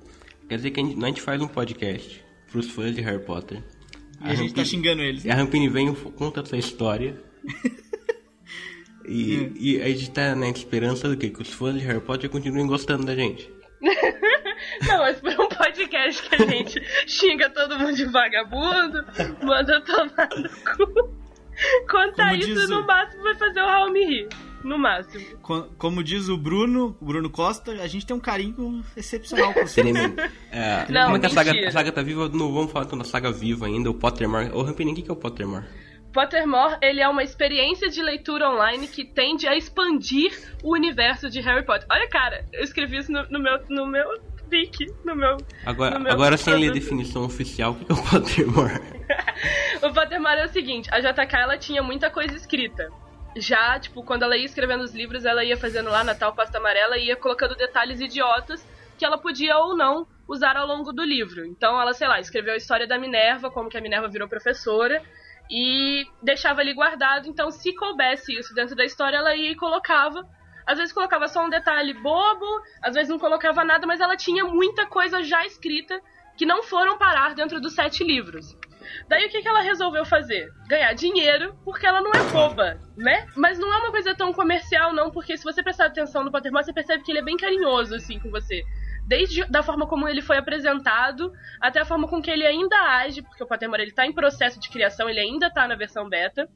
Quer 0.50 0.56
dizer 0.56 0.72
que 0.72 0.80
a 0.80 0.84
gente, 0.84 1.04
a 1.04 1.08
gente 1.08 1.22
faz 1.22 1.40
um 1.42 1.48
podcast 1.48 2.26
pros 2.52 2.70
fãs 2.72 2.96
de 2.96 3.02
Harry 3.02 3.24
Potter. 3.24 3.64
E 4.20 4.30
a 4.30 4.34
gente 4.34 4.54
tá 4.54 4.62
Rampini- 4.62 4.66
xingando 4.66 5.02
eles. 5.04 5.24
E 5.24 5.30
a 5.30 5.36
Rampini 5.36 5.70
vem 5.70 5.90
e 5.90 5.96
conta 5.96 6.42
essa 6.42 6.58
história. 6.58 7.22
e, 9.06 9.52
e 9.60 9.82
a 9.82 9.88
gente 9.90 10.10
tá 10.12 10.36
na 10.36 10.50
esperança 10.50 11.08
do 11.08 11.16
quê? 11.16 11.30
Que 11.30 11.42
os 11.42 11.54
fãs 11.54 11.76
de 11.76 11.86
Harry 11.86 12.02
Potter 12.02 12.30
continuem 12.30 12.66
gostando 12.66 13.06
da 13.06 13.16
gente. 13.16 13.50
Não, 14.88 14.98
mas 14.98 15.20
por 15.22 15.32
um 15.40 15.48
podcast 15.48 16.28
que 16.28 16.36
a 16.36 16.46
gente 16.46 16.82
xinga 17.08 17.50
todo 17.52 17.78
mundo 17.78 17.96
de 17.96 18.06
vagabundo, 18.06 19.06
manda 19.44 19.80
tomar 19.82 20.30
no 20.36 20.50
cu. 20.50 21.20
Contar 21.90 22.32
Como 22.32 22.42
isso 22.42 22.54
diz 22.56 22.70
no 22.70 22.86
máximo 22.88 23.22
vai 23.24 23.36
fazer 23.36 23.62
o 23.62 23.66
Raul 23.66 23.92
me 23.92 24.06
rir. 24.06 24.30
No 24.64 24.78
máximo. 24.78 25.38
Co- 25.42 25.70
Como 25.78 26.04
diz 26.04 26.28
o 26.30 26.38
Bruno, 26.38 26.98
o 27.00 27.06
Bruno 27.06 27.30
Costa, 27.30 27.72
a 27.72 27.88
gente 27.88 28.06
tem 28.06 28.16
um 28.16 28.20
carinho 28.20 28.84
excepcional 28.96 29.54
com. 29.54 29.64
Tremendo. 29.66 30.20
É, 30.52 30.86
Não, 30.92 31.06
como 31.06 31.18
é 31.18 31.20
que 31.20 31.26
a 31.26 31.30
saga, 31.30 31.68
a 31.68 31.72
saga 31.72 31.92
tá 31.92 32.02
viva? 32.02 32.28
Não 32.30 32.54
vamos 32.54 32.72
falar 32.72 32.86
então 32.86 32.98
da 32.98 33.06
saga 33.06 33.32
viva 33.32 33.66
ainda, 33.66 33.90
o 33.90 33.94
Pottermore. 33.94 34.50
Ô 34.54 34.62
Rampini, 34.64 34.92
o 34.92 34.96
que 34.96 35.02
que 35.04 35.10
é 35.10 35.14
o 35.14 35.18
Pottermore? 35.18 35.66
Pottermore, 36.12 36.78
ele 36.82 37.00
é 37.02 37.08
uma 37.08 37.24
experiência 37.24 37.88
de 37.88 38.02
leitura 38.02 38.50
online 38.50 38.88
que 38.88 39.06
tende 39.06 39.48
a 39.48 39.56
expandir 39.56 40.32
o 40.64 40.74
universo 40.74 41.30
de 41.30 41.40
Harry 41.40 41.64
Potter. 41.66 41.86
Olha, 41.90 42.10
cara, 42.10 42.46
eu 42.52 42.64
escrevi 42.64 42.98
isso 42.98 43.12
no, 43.12 43.24
no 43.30 43.40
meu 43.40 43.60
no 43.70 43.86
meu 43.86 44.20
pique, 44.50 44.88
no 45.06 45.16
meu 45.16 45.38
Agora, 45.64 46.00
no 46.00 46.04
meu 46.04 46.12
agora 46.12 46.36
sem 46.36 46.56
ler 46.56 46.72
a 46.72 46.74
definição 46.74 47.24
oficial, 47.24 47.74
o 47.74 47.76
que 47.76 47.92
é 47.92 47.94
o 47.96 48.04
Pottermore? 48.04 48.74
o 49.84 49.94
Pottermore 49.94 50.40
é 50.40 50.46
o 50.46 50.50
seguinte, 50.50 50.90
a 50.92 51.00
JK 51.00 51.36
ela 51.36 51.58
tinha 51.60 51.84
muita 51.84 52.10
coisa 52.10 52.36
escrita. 52.36 52.90
Já, 53.36 53.80
tipo, 53.80 54.04
quando 54.04 54.24
ela 54.24 54.36
ia 54.36 54.46
escrevendo 54.46 54.84
os 54.84 54.94
livros, 54.94 55.26
ela 55.26 55.44
ia 55.44 55.56
fazendo 55.56 55.90
lá 55.90 56.04
Natal 56.04 56.34
Pasta 56.34 56.58
Amarela 56.58 56.98
e 56.98 57.08
ia 57.08 57.16
colocando 57.16 57.56
detalhes 57.56 58.00
idiotas 58.00 58.66
que 58.98 59.06
ela 59.06 59.18
podia 59.18 59.58
ou 59.58 59.78
não 59.78 60.06
usar 60.28 60.58
ao 60.58 60.68
longo 60.68 60.92
do 60.92 61.04
livro. 61.04 61.46
Então 61.46 61.80
ela, 61.80 61.94
sei 61.94 62.08
lá, 62.08 62.20
escreveu 62.20 62.54
a 62.54 62.58
história 62.58 62.86
da 62.86 62.98
Minerva, 62.98 63.50
como 63.50 63.70
que 63.70 63.78
a 63.78 63.82
Minerva 63.82 64.10
virou 64.10 64.28
professora, 64.28 65.02
e 65.50 66.06
deixava 66.22 66.62
ali 66.62 66.74
guardado. 66.74 67.28
Então, 67.28 67.50
se 67.50 67.74
coubesse 67.74 68.38
isso 68.38 68.54
dentro 68.54 68.76
da 68.76 68.86
história, 68.86 69.18
ela 69.18 69.36
ia 69.36 69.52
e 69.52 69.56
colocava. 69.56 70.28
Às 70.66 70.78
vezes 70.78 70.94
colocava 70.94 71.28
só 71.28 71.44
um 71.44 71.50
detalhe 71.50 71.94
bobo, 71.94 72.46
às 72.84 72.94
vezes 72.94 73.10
não 73.10 73.18
colocava 73.18 73.64
nada, 73.64 73.88
mas 73.88 74.00
ela 74.00 74.16
tinha 74.16 74.46
muita 74.46 74.86
coisa 74.86 75.24
já 75.24 75.44
escrita 75.46 76.00
que 76.38 76.46
não 76.46 76.62
foram 76.62 76.98
parar 76.98 77.34
dentro 77.34 77.60
dos 77.60 77.74
sete 77.74 78.04
livros. 78.04 78.56
Daí 79.08 79.26
o 79.26 79.30
que, 79.30 79.42
que 79.42 79.48
ela 79.48 79.62
resolveu 79.62 80.06
fazer? 80.06 80.50
Ganhar 80.68 80.94
dinheiro, 80.94 81.58
porque 81.64 81.86
ela 81.86 82.02
não 82.02 82.12
é 82.12 82.24
boba, 82.32 82.80
né? 82.98 83.28
Mas 83.36 83.58
não 83.58 83.74
é 83.74 83.78
uma 83.78 83.92
coisa 83.92 84.16
tão 84.16 84.34
comercial, 84.34 84.94
não, 84.94 85.12
porque 85.12 85.38
se 85.38 85.44
você 85.44 85.64
prestar 85.64 85.86
atenção 85.86 86.24
no 86.24 86.32
Pottermore, 86.32 86.66
você 86.66 86.74
percebe 86.74 87.04
que 87.04 87.12
ele 87.12 87.20
é 87.20 87.24
bem 87.24 87.38
carinhoso, 87.38 87.96
assim, 87.96 88.20
com 88.20 88.30
você. 88.30 88.64
Desde 89.08 89.44
da 89.46 89.64
forma 89.64 89.88
como 89.88 90.08
ele 90.08 90.22
foi 90.22 90.38
apresentado, 90.38 91.32
até 91.60 91.80
a 91.82 91.86
forma 91.86 92.08
com 92.08 92.22
que 92.22 92.30
ele 92.30 92.46
ainda 92.46 92.76
age, 92.98 93.22
porque 93.22 93.44
o 93.44 93.48
Pottermore 93.48 93.82
ele 93.82 93.92
tá 93.92 94.06
em 94.06 94.14
processo 94.14 94.60
de 94.60 94.70
criação, 94.70 95.10
ele 95.10 95.20
ainda 95.20 95.50
tá 95.50 95.68
na 95.68 95.76
versão 95.76 96.08
beta. 96.08 96.48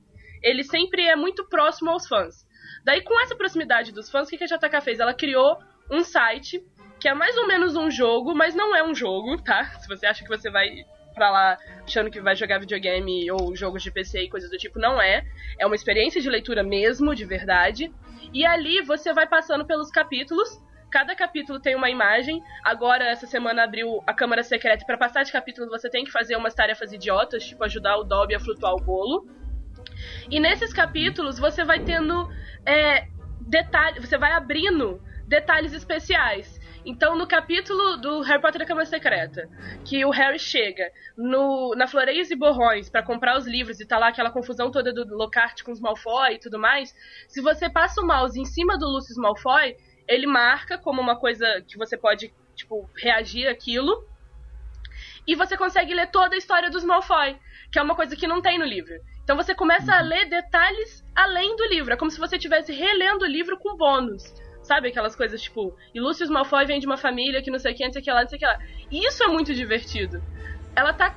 Ele 0.41 0.63
sempre 0.63 1.03
é 1.07 1.15
muito 1.15 1.47
próximo 1.47 1.89
aos 1.89 2.07
fãs. 2.07 2.45
Daí, 2.83 3.01
com 3.01 3.19
essa 3.21 3.35
proximidade 3.35 3.91
dos 3.93 4.09
fãs, 4.09 4.27
o 4.27 4.29
que 4.29 4.37
que 4.37 4.43
a 4.43 4.57
JK 4.57 4.81
fez? 4.81 4.99
Ela 4.99 5.13
criou 5.13 5.57
um 5.89 6.03
site 6.03 6.61
que 6.99 7.07
é 7.07 7.13
mais 7.13 7.37
ou 7.37 7.47
menos 7.47 7.75
um 7.75 7.91
jogo, 7.91 8.33
mas 8.33 8.55
não 8.55 8.75
é 8.75 8.83
um 8.83 8.95
jogo, 8.95 9.41
tá? 9.41 9.65
Se 9.79 9.87
você 9.87 10.05
acha 10.05 10.23
que 10.23 10.29
você 10.29 10.49
vai 10.49 10.85
pra 11.13 11.29
lá 11.29 11.57
achando 11.83 12.09
que 12.09 12.19
vai 12.19 12.35
jogar 12.35 12.59
videogame 12.59 13.29
ou 13.31 13.55
jogos 13.55 13.83
de 13.83 13.91
PC 13.91 14.23
e 14.23 14.29
coisas 14.29 14.49
do 14.49 14.57
tipo, 14.57 14.79
não 14.79 15.01
é. 15.01 15.23
É 15.59 15.65
uma 15.65 15.75
experiência 15.75 16.21
de 16.21 16.29
leitura 16.29 16.63
mesmo, 16.63 17.15
de 17.15 17.25
verdade. 17.25 17.91
E 18.33 18.45
ali 18.45 18.81
você 18.81 19.13
vai 19.13 19.27
passando 19.27 19.65
pelos 19.65 19.89
capítulos. 19.89 20.61
Cada 20.91 21.15
capítulo 21.15 21.59
tem 21.59 21.75
uma 21.75 21.89
imagem. 21.89 22.41
Agora, 22.63 23.05
essa 23.05 23.25
semana 23.25 23.63
abriu 23.63 24.01
a 24.05 24.13
Câmara 24.13 24.43
Secreta. 24.43 24.85
Pra 24.85 24.97
passar 24.97 25.23
de 25.23 25.31
capítulos, 25.31 25.69
você 25.69 25.89
tem 25.89 26.03
que 26.03 26.11
fazer 26.11 26.35
umas 26.35 26.53
tarefas 26.53 26.91
idiotas, 26.91 27.43
tipo 27.43 27.63
ajudar 27.63 27.97
o 27.97 28.03
Dobby 28.03 28.35
a 28.35 28.39
flutuar 28.39 28.73
o 28.73 28.83
bolo. 28.83 29.25
E 30.29 30.39
nesses 30.39 30.71
capítulos 30.73 31.39
você 31.39 31.63
vai 31.63 31.79
tendo 31.79 32.27
é, 32.65 33.07
detalhes, 33.39 34.07
você 34.07 34.17
vai 34.17 34.33
abrindo 34.33 35.01
detalhes 35.27 35.73
especiais. 35.73 36.59
Então, 36.85 37.15
no 37.15 37.25
capítulo 37.25 37.95
do 37.95 38.21
Harry 38.21 38.41
Potter 38.41 38.59
e 38.59 38.63
a 38.65 38.67
Câmara 38.67 38.85
Secreta, 38.85 39.49
que 39.85 40.03
o 40.03 40.09
Harry 40.09 40.37
chega 40.37 40.91
no, 41.17 41.73
na 41.75 41.87
Floreios 41.87 42.29
e 42.29 42.35
Borrões 42.35 42.89
para 42.89 43.01
comprar 43.01 43.37
os 43.37 43.47
livros 43.47 43.79
e 43.79 43.85
tá 43.85 43.97
lá 43.97 44.09
aquela 44.09 44.29
confusão 44.29 44.69
toda 44.69 44.91
do 44.91 45.15
Lockhart 45.15 45.63
com 45.63 45.71
os 45.71 45.79
Malfoy 45.79 46.33
e 46.33 46.39
tudo 46.39 46.59
mais, 46.59 46.93
se 47.29 47.39
você 47.41 47.69
passa 47.69 48.01
o 48.01 48.05
mouse 48.05 48.37
em 48.37 48.43
cima 48.43 48.77
do 48.77 48.85
Lucius 48.85 49.17
Malfoy, 49.17 49.77
ele 50.05 50.27
marca 50.27 50.77
como 50.77 51.01
uma 51.01 51.17
coisa 51.17 51.63
que 51.65 51.77
você 51.77 51.97
pode, 51.97 52.33
tipo, 52.53 52.89
reagir 52.97 53.47
àquilo. 53.47 54.05
E 55.25 55.35
você 55.35 55.55
consegue 55.55 55.93
ler 55.93 56.11
toda 56.11 56.35
a 56.35 56.37
história 56.37 56.69
dos 56.69 56.83
Malfoy, 56.83 57.37
que 57.71 57.79
é 57.79 57.81
uma 57.81 57.95
coisa 57.95 58.13
que 58.13 58.27
não 58.27 58.41
tem 58.41 58.59
no 58.59 58.65
livro. 58.65 58.93
Então 59.23 59.37
você 59.37 59.55
começa 59.55 59.95
a 59.95 60.01
ler 60.01 60.27
detalhes 60.27 61.01
além 61.15 61.55
do 61.55 61.65
livro. 61.67 61.93
É 61.93 61.97
como 61.97 62.11
se 62.11 62.19
você 62.19 62.35
estivesse 62.35 62.73
relendo 62.73 63.23
o 63.23 63.27
livro 63.27 63.57
com 63.57 63.77
bônus. 63.77 64.21
Sabe 64.63 64.87
aquelas 64.87 65.15
coisas 65.15 65.41
tipo, 65.41 65.75
e 65.93 65.99
Lucius 65.99 66.29
Malfoy 66.29 66.65
vem 66.65 66.79
de 66.79 66.85
uma 66.85 66.97
família 66.97 67.41
que 67.41 67.51
não 67.51 67.59
sei 67.59 67.73
o 67.73 67.75
que, 67.75 67.85
não 67.85 67.91
sei 67.91 68.01
o 68.01 68.03
que 68.03 68.11
lá, 68.11 68.21
não 68.21 68.29
sei 68.29 68.37
o 68.37 68.39
que 68.39 68.45
lá. 68.45 68.57
Isso 68.91 69.23
é 69.23 69.27
muito 69.27 69.53
divertido. 69.53 70.23
Ela 70.75 70.93
tá 70.93 71.15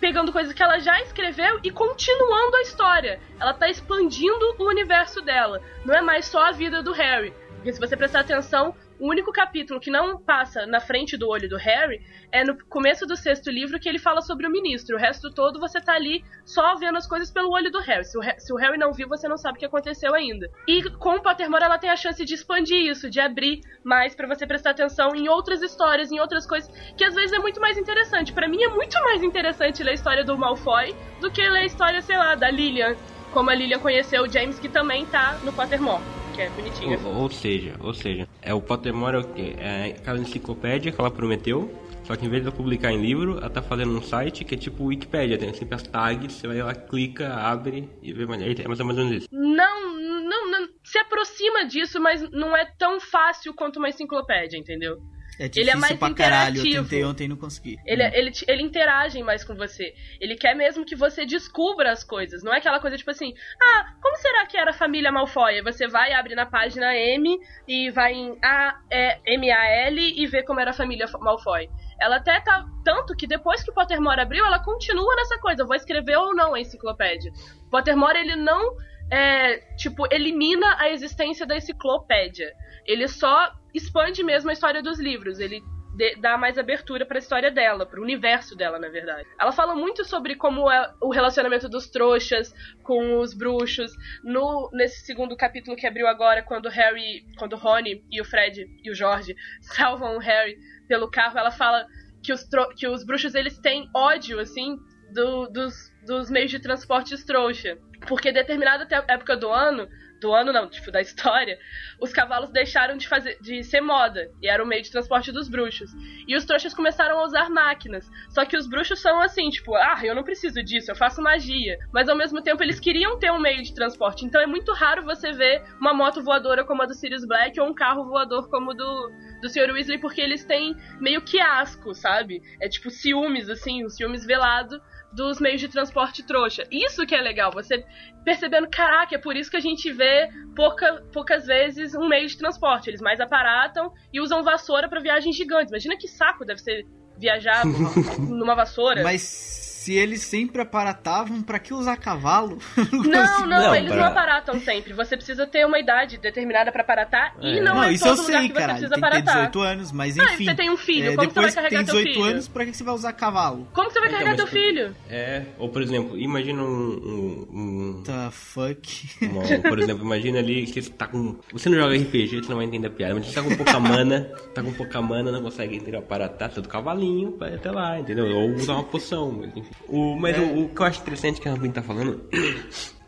pegando 0.00 0.32
coisas 0.32 0.52
que 0.52 0.62
ela 0.62 0.78
já 0.78 1.00
escreveu 1.00 1.60
e 1.62 1.70
continuando 1.70 2.56
a 2.56 2.62
história. 2.62 3.20
Ela 3.40 3.54
tá 3.54 3.68
expandindo 3.68 4.56
o 4.58 4.64
universo 4.64 5.20
dela. 5.22 5.62
Não 5.84 5.94
é 5.94 6.00
mais 6.00 6.26
só 6.26 6.48
a 6.48 6.52
vida 6.52 6.82
do 6.82 6.92
Harry. 6.92 7.32
Porque 7.54 7.72
se 7.72 7.80
você 7.80 7.96
prestar 7.96 8.20
atenção, 8.20 8.74
o 9.00 9.08
único 9.08 9.32
capítulo 9.32 9.80
que 9.80 9.90
não 9.90 10.18
passa 10.18 10.66
na 10.66 10.80
frente 10.80 11.16
do 11.16 11.28
olho 11.28 11.48
do 11.48 11.56
Harry 11.56 12.00
é 12.32 12.44
no 12.44 12.58
começo 12.66 13.06
do 13.06 13.16
sexto 13.16 13.50
livro 13.50 13.78
que 13.78 13.88
ele 13.88 13.98
fala 13.98 14.20
sobre 14.20 14.46
o 14.46 14.50
ministro. 14.50 14.96
O 14.96 14.98
resto 14.98 15.30
todo 15.30 15.60
você 15.60 15.80
tá 15.80 15.94
ali 15.94 16.24
só 16.44 16.74
vendo 16.76 16.98
as 16.98 17.06
coisas 17.06 17.30
pelo 17.30 17.50
olho 17.50 17.70
do 17.70 17.80
Harry. 17.80 18.04
Se 18.04 18.18
o, 18.18 18.22
se 18.38 18.52
o 18.52 18.56
Harry 18.56 18.76
não 18.76 18.92
viu, 18.92 19.08
você 19.08 19.28
não 19.28 19.36
sabe 19.36 19.56
o 19.56 19.60
que 19.60 19.66
aconteceu 19.66 20.14
ainda. 20.14 20.50
E 20.66 20.82
com 20.90 21.16
o 21.16 21.22
Pottermore 21.22 21.64
ela 21.64 21.78
tem 21.78 21.90
a 21.90 21.96
chance 21.96 22.24
de 22.24 22.34
expandir 22.34 22.90
isso, 22.90 23.08
de 23.08 23.20
abrir 23.20 23.60
mais 23.84 24.14
pra 24.14 24.26
você 24.26 24.46
prestar 24.46 24.70
atenção 24.70 25.14
em 25.14 25.28
outras 25.28 25.62
histórias, 25.62 26.10
em 26.10 26.18
outras 26.18 26.46
coisas, 26.46 26.70
que 26.96 27.04
às 27.04 27.14
vezes 27.14 27.32
é 27.32 27.38
muito 27.38 27.60
mais 27.60 27.78
interessante. 27.78 28.32
Pra 28.32 28.48
mim 28.48 28.62
é 28.62 28.68
muito 28.68 28.94
mais 29.04 29.22
interessante 29.22 29.82
ler 29.82 29.92
a 29.92 29.94
história 29.94 30.24
do 30.24 30.36
Malfoy 30.36 30.94
do 31.20 31.30
que 31.30 31.40
ler 31.40 31.60
a 31.60 31.64
história, 31.64 32.02
sei 32.02 32.16
lá, 32.16 32.34
da 32.34 32.50
Lilian. 32.50 32.96
Como 33.32 33.50
a 33.50 33.54
Lilian 33.54 33.78
conheceu 33.78 34.22
o 34.22 34.28
James, 34.28 34.58
que 34.58 34.68
também 34.68 35.04
tá 35.06 35.38
no 35.44 35.52
Pottermore, 35.52 36.02
que 36.38 36.42
é 36.42 36.50
bonitinho. 36.50 37.06
Ou, 37.06 37.22
ou 37.22 37.30
seja, 37.30 37.74
ou 37.80 37.92
seja, 37.92 38.28
é 38.40 38.54
o 38.54 38.60
Pottermore 38.60 39.16
é 39.16 39.18
o 39.18 39.24
quê? 39.24 39.56
É 39.58 39.86
aquela 39.86 40.18
enciclopédia 40.18 40.92
que 40.92 41.00
ela 41.00 41.10
prometeu, 41.10 41.68
só 42.04 42.14
que 42.14 42.24
em 42.24 42.28
vez 42.28 42.42
de 42.42 42.48
ela 42.48 42.56
publicar 42.56 42.92
em 42.92 43.00
livro, 43.00 43.38
ela 43.38 43.50
tá 43.50 43.60
fazendo 43.60 43.90
um 43.90 44.00
site 44.00 44.44
que 44.44 44.54
é 44.54 44.58
tipo 44.58 44.84
Wikipedia, 44.84 45.36
tem 45.36 45.52
sempre 45.52 45.74
as 45.74 45.82
tags, 45.82 46.32
você 46.32 46.46
vai 46.46 46.62
lá, 46.62 46.74
clica, 46.74 47.34
abre 47.34 47.90
e 48.00 48.12
vê 48.12 48.24
mais. 48.24 48.40
É 48.40 48.68
mais 48.68 48.78
ou 48.78 48.86
menos 48.86 49.12
isso. 49.12 49.28
Não, 49.32 49.96
não, 49.98 50.50
não, 50.50 50.68
se 50.84 50.98
aproxima 50.98 51.66
disso, 51.66 52.00
mas 52.00 52.22
não 52.30 52.56
é 52.56 52.64
tão 52.78 53.00
fácil 53.00 53.52
quanto 53.52 53.78
uma 53.78 53.88
enciclopédia, 53.88 54.56
entendeu? 54.56 54.96
É 55.38 55.44
Ele 55.44 55.50
difícil 55.50 55.72
é 55.72 55.76
mais 55.76 55.96
pra 55.96 56.14
caralho. 56.14 56.56
Eu 56.56 56.60
interativo. 56.62 56.82
tentei 56.84 57.04
ontem 57.04 57.24
e 57.24 57.28
não 57.28 57.36
consegui. 57.36 57.78
Ele, 57.86 58.02
ele, 58.02 58.30
te- 58.32 58.44
ele 58.48 58.62
interage 58.62 59.22
mais 59.22 59.44
com 59.44 59.54
você. 59.54 59.94
Ele 60.20 60.34
quer 60.36 60.54
mesmo 60.54 60.84
que 60.84 60.96
você 60.96 61.24
descubra 61.24 61.92
as 61.92 62.02
coisas. 62.02 62.42
Não 62.42 62.52
é 62.52 62.58
aquela 62.58 62.80
coisa 62.80 62.96
tipo 62.96 63.10
assim, 63.10 63.32
ah, 63.62 63.92
como 64.02 64.16
será 64.16 64.46
que 64.46 64.56
era 64.56 64.70
a 64.70 64.74
família 64.74 65.12
Malfoy? 65.12 65.62
Você 65.62 65.86
vai, 65.86 66.12
abre 66.12 66.34
na 66.34 66.44
página 66.44 66.94
M 66.94 67.38
e 67.68 67.90
vai 67.90 68.12
em 68.14 68.36
A, 68.42 68.78
é, 68.90 69.20
M-A-L 69.26 70.00
e 70.16 70.26
vê 70.26 70.42
como 70.42 70.58
era 70.60 70.70
a 70.70 70.74
família 70.74 71.06
Malfoy. 71.20 71.68
Ela 72.00 72.16
até 72.16 72.40
tá. 72.40 72.64
Tanto 72.84 73.14
que 73.16 73.26
depois 73.26 73.62
que 73.62 73.70
o 73.70 73.74
Pottermore 73.74 74.20
abriu, 74.20 74.44
ela 74.44 74.58
continua 74.64 75.14
nessa 75.16 75.38
coisa. 75.38 75.64
Vou 75.64 75.74
escrever 75.76 76.16
ou 76.16 76.34
não 76.34 76.54
a 76.54 76.60
enciclopédia. 76.60 77.32
O 77.66 77.70
Pottermore, 77.70 78.18
ele 78.18 78.36
não. 78.36 78.74
É, 79.10 79.58
tipo, 79.76 80.06
elimina 80.12 80.76
a 80.78 80.90
existência 80.90 81.46
da 81.46 81.56
enciclopédia. 81.56 82.52
Ele 82.86 83.08
só 83.08 83.50
expande 83.74 84.22
mesmo 84.22 84.50
a 84.50 84.52
história 84.52 84.82
dos 84.82 84.98
livros. 84.98 85.38
Ele 85.40 85.62
de- 85.96 86.14
dá 86.16 86.36
mais 86.36 86.56
abertura 86.58 87.04
pra 87.06 87.18
história 87.18 87.50
dela, 87.50 87.84
pro 87.86 88.02
universo 88.02 88.54
dela, 88.54 88.78
na 88.78 88.88
verdade. 88.88 89.26
Ela 89.40 89.50
fala 89.50 89.74
muito 89.74 90.04
sobre 90.04 90.36
como 90.36 90.70
é 90.70 90.92
o 91.02 91.10
relacionamento 91.10 91.68
dos 91.68 91.88
trouxas 91.90 92.52
com 92.82 93.18
os 93.18 93.34
bruxos. 93.34 93.90
No 94.22 94.70
nesse 94.72 95.04
segundo 95.04 95.36
capítulo 95.36 95.76
que 95.76 95.86
abriu 95.86 96.06
agora, 96.06 96.42
quando 96.42 96.66
o 96.66 96.70
Harry, 96.70 97.24
quando 97.38 97.54
o 97.54 97.58
Rony 97.58 98.04
e 98.10 98.20
o 98.20 98.24
Fred 98.24 98.64
e 98.84 98.90
o 98.90 98.94
Jorge 98.94 99.34
salvam 99.60 100.16
o 100.16 100.20
Harry 100.20 100.56
pelo 100.86 101.10
carro, 101.10 101.38
ela 101.38 101.50
fala 101.50 101.84
que 102.22 102.32
os, 102.32 102.46
que 102.76 102.86
os 102.86 103.04
bruxos 103.04 103.34
eles 103.34 103.58
têm 103.58 103.88
ódio 103.94 104.38
assim 104.38 104.76
do- 105.14 105.48
dos, 105.48 105.74
dos 106.06 106.30
meios 106.30 106.50
de 106.50 106.60
transporte 106.60 107.14
trouxa. 107.24 107.76
Porque 108.06 108.32
determinada 108.32 108.86
te- 108.86 108.94
época 108.94 109.36
do 109.36 109.50
ano, 109.50 109.88
do 110.20 110.32
ano 110.32 110.52
não, 110.52 110.68
tipo, 110.68 110.90
da 110.90 111.00
história, 111.00 111.58
os 112.00 112.12
cavalos 112.12 112.50
deixaram 112.50 112.96
de 112.96 113.06
fazer 113.08 113.38
de 113.40 113.62
ser 113.62 113.80
moda 113.80 114.28
e 114.42 114.48
era 114.48 114.62
o 114.62 114.66
meio 114.66 114.82
de 114.82 114.90
transporte 114.90 115.30
dos 115.30 115.48
bruxos. 115.48 115.90
E 116.26 116.34
os 116.36 116.44
trouxas 116.44 116.74
começaram 116.74 117.18
a 117.18 117.24
usar 117.24 117.48
máquinas. 117.50 118.08
Só 118.30 118.44
que 118.44 118.56
os 118.56 118.68
bruxos 118.68 119.00
são 119.00 119.20
assim, 119.20 119.48
tipo, 119.50 119.74
ah, 119.76 120.00
eu 120.02 120.14
não 120.14 120.24
preciso 120.24 120.62
disso, 120.62 120.90
eu 120.90 120.96
faço 120.96 121.22
magia. 121.22 121.78
Mas 121.92 122.08
ao 122.08 122.16
mesmo 122.16 122.42
tempo 122.42 122.62
eles 122.62 122.80
queriam 122.80 123.18
ter 123.18 123.30
um 123.30 123.38
meio 123.38 123.62
de 123.62 123.74
transporte. 123.74 124.24
Então 124.24 124.40
é 124.40 124.46
muito 124.46 124.72
raro 124.72 125.02
você 125.04 125.32
ver 125.32 125.62
uma 125.80 125.94
moto 125.94 126.22
voadora 126.22 126.64
como 126.64 126.82
a 126.82 126.86
do 126.86 126.94
Sirius 126.94 127.24
Black 127.26 127.58
ou 127.60 127.68
um 127.68 127.74
carro 127.74 128.04
voador 128.04 128.48
como 128.50 128.74
do 128.74 129.10
do 129.40 129.48
Sr. 129.48 129.70
Weasley 129.72 129.98
porque 130.00 130.20
eles 130.20 130.44
têm 130.44 130.74
meio 131.00 131.22
que 131.22 131.40
asco, 131.40 131.94
sabe? 131.94 132.42
É 132.60 132.68
tipo 132.68 132.90
ciúmes 132.90 133.48
assim, 133.48 133.84
um 133.84 133.88
ciúmes 133.88 134.26
velado 134.26 134.80
dos 135.12 135.40
meios 135.40 135.60
de 135.60 135.68
transporte 135.68 136.22
trouxa. 136.22 136.64
Isso 136.70 137.06
que 137.06 137.14
é 137.14 137.20
legal, 137.20 137.50
você 137.52 137.84
percebendo, 138.24 138.68
caraca, 138.68 139.14
é 139.14 139.18
por 139.18 139.36
isso 139.36 139.50
que 139.50 139.56
a 139.56 139.60
gente 139.60 139.90
vê 139.90 140.28
pouca, 140.54 141.02
poucas 141.12 141.46
vezes 141.46 141.94
um 141.94 142.08
meio 142.08 142.28
de 142.28 142.36
transporte. 142.36 142.90
Eles 142.90 143.00
mais 143.00 143.20
aparatam 143.20 143.92
e 144.12 144.20
usam 144.20 144.42
vassoura 144.42 144.88
pra 144.88 145.00
viagens 145.00 145.34
gigantes. 145.34 145.70
Imagina 145.70 145.96
que 145.96 146.06
saco 146.06 146.44
deve 146.44 146.60
ser 146.60 146.86
viajar 147.16 147.64
numa 148.28 148.54
vassoura. 148.54 149.02
Mas 149.02 149.67
se 149.88 149.94
eles 149.94 150.20
sempre 150.20 150.60
aparatavam, 150.60 151.40
pra 151.42 151.58
que 151.58 151.72
usar 151.72 151.96
cavalo? 151.96 152.58
Não, 152.92 153.00
não, 153.02 153.46
Não, 153.48 153.74
eles 153.74 153.88
pra- 153.88 153.96
não 153.96 154.04
aparatam 154.04 154.60
sempre. 154.60 154.92
Você 154.92 155.16
precisa 155.16 155.46
ter 155.46 155.64
uma 155.64 155.78
idade 155.78 156.18
determinada 156.18 156.70
pra 156.70 156.82
aparatar 156.82 157.34
e 157.40 157.58
É. 157.58 157.62
não, 157.62 157.76
Não, 157.76 157.84
é 157.84 157.92
isso 157.94 158.04
todo 158.04 158.18
eu 158.18 158.22
lugar 158.24 158.38
sei, 158.40 158.48
que 158.48 158.54
você 158.54 158.60
cara. 158.60 158.72
precisa 158.74 158.94
Tem 158.94 159.02
que 159.02 159.10
ter 159.10 159.16
aparatar. 159.18 159.34
18 159.50 159.60
anos, 159.60 159.92
mas 159.92 160.16
Não, 160.16 160.24
e 160.24 160.34
enfim. 160.34 160.44
você 160.44 160.54
tem 160.54 160.70
um 160.70 160.76
filho, 160.76 161.12
é, 161.12 161.16
como 161.16 161.28
você 161.30 161.34
vai 161.40 161.44
depois 161.44 161.54
que 161.54 161.60
carregar 161.60 161.78
tem 161.78 161.86
teu 161.86 161.94
18 161.96 162.12
filho? 162.14 162.24
anos, 162.30 162.48
pra 162.48 162.66
que 162.66 162.72
você 162.76 162.84
vai 162.84 162.94
usar 162.94 163.12
cavalo? 163.14 163.68
Como 163.72 163.88
que 163.88 163.94
você 163.94 164.00
vai 164.00 164.08
Então, 164.08 164.18
carregar 164.20 164.36
teu 164.36 164.46
filho? 164.46 164.94
É, 165.08 165.42
ou 165.58 165.68
por 165.70 165.80
exemplo, 165.82 166.18
imagina 166.18 166.62
um. 166.62 166.66
um, 166.66 167.48
um- 167.52 168.02
The 168.04 168.30
fuck? 168.30 169.08
uma- 169.22 169.68
por 169.68 169.78
exemplo, 169.78 170.04
imagina 170.04 170.38
ali 170.38 170.66
que 170.66 170.82
você 170.82 170.90
tá 170.90 171.06
com. 171.06 171.36
Você 171.52 171.68
não 171.70 171.78
joga 171.78 171.94
RPG, 171.96 172.42
você 172.42 172.48
não 172.50 172.56
vai 172.56 172.66
entender 172.66 172.88
a 172.88 172.90
piada, 172.90 173.14
mas 173.14 173.26
você 173.26 173.34
tá 173.34 173.42
com 173.42 173.56
pouca 173.56 173.80
mana, 173.80 174.20
tá 174.54 174.62
com 174.62 174.72
pouca 174.72 175.00
mana, 175.00 175.32
não 175.32 175.42
consegue 175.42 175.76
entender 175.76 175.96
aparatar, 175.96 176.48
precisa 176.48 176.60
do 176.62 176.68
cavalinho 176.68 177.32
ir 177.50 177.54
até 177.54 177.70
lá, 177.70 177.98
entendeu? 177.98 178.26
Ou 178.26 178.50
usar 178.54 178.74
uma 178.74 178.84
poção, 178.84 179.32
mas 179.32 179.56
enfim. 179.56 179.70
O, 179.86 180.16
mas 180.16 180.36
É. 180.36 180.40
o, 180.40 180.64
o 180.64 180.68
que 180.68 180.80
eu 180.80 180.86
acho 180.86 181.00
interessante 181.00 181.40
que 181.40 181.48
a 181.48 181.52
Rambin 181.52 181.70
tá 181.70 181.82
falando. 181.82 182.20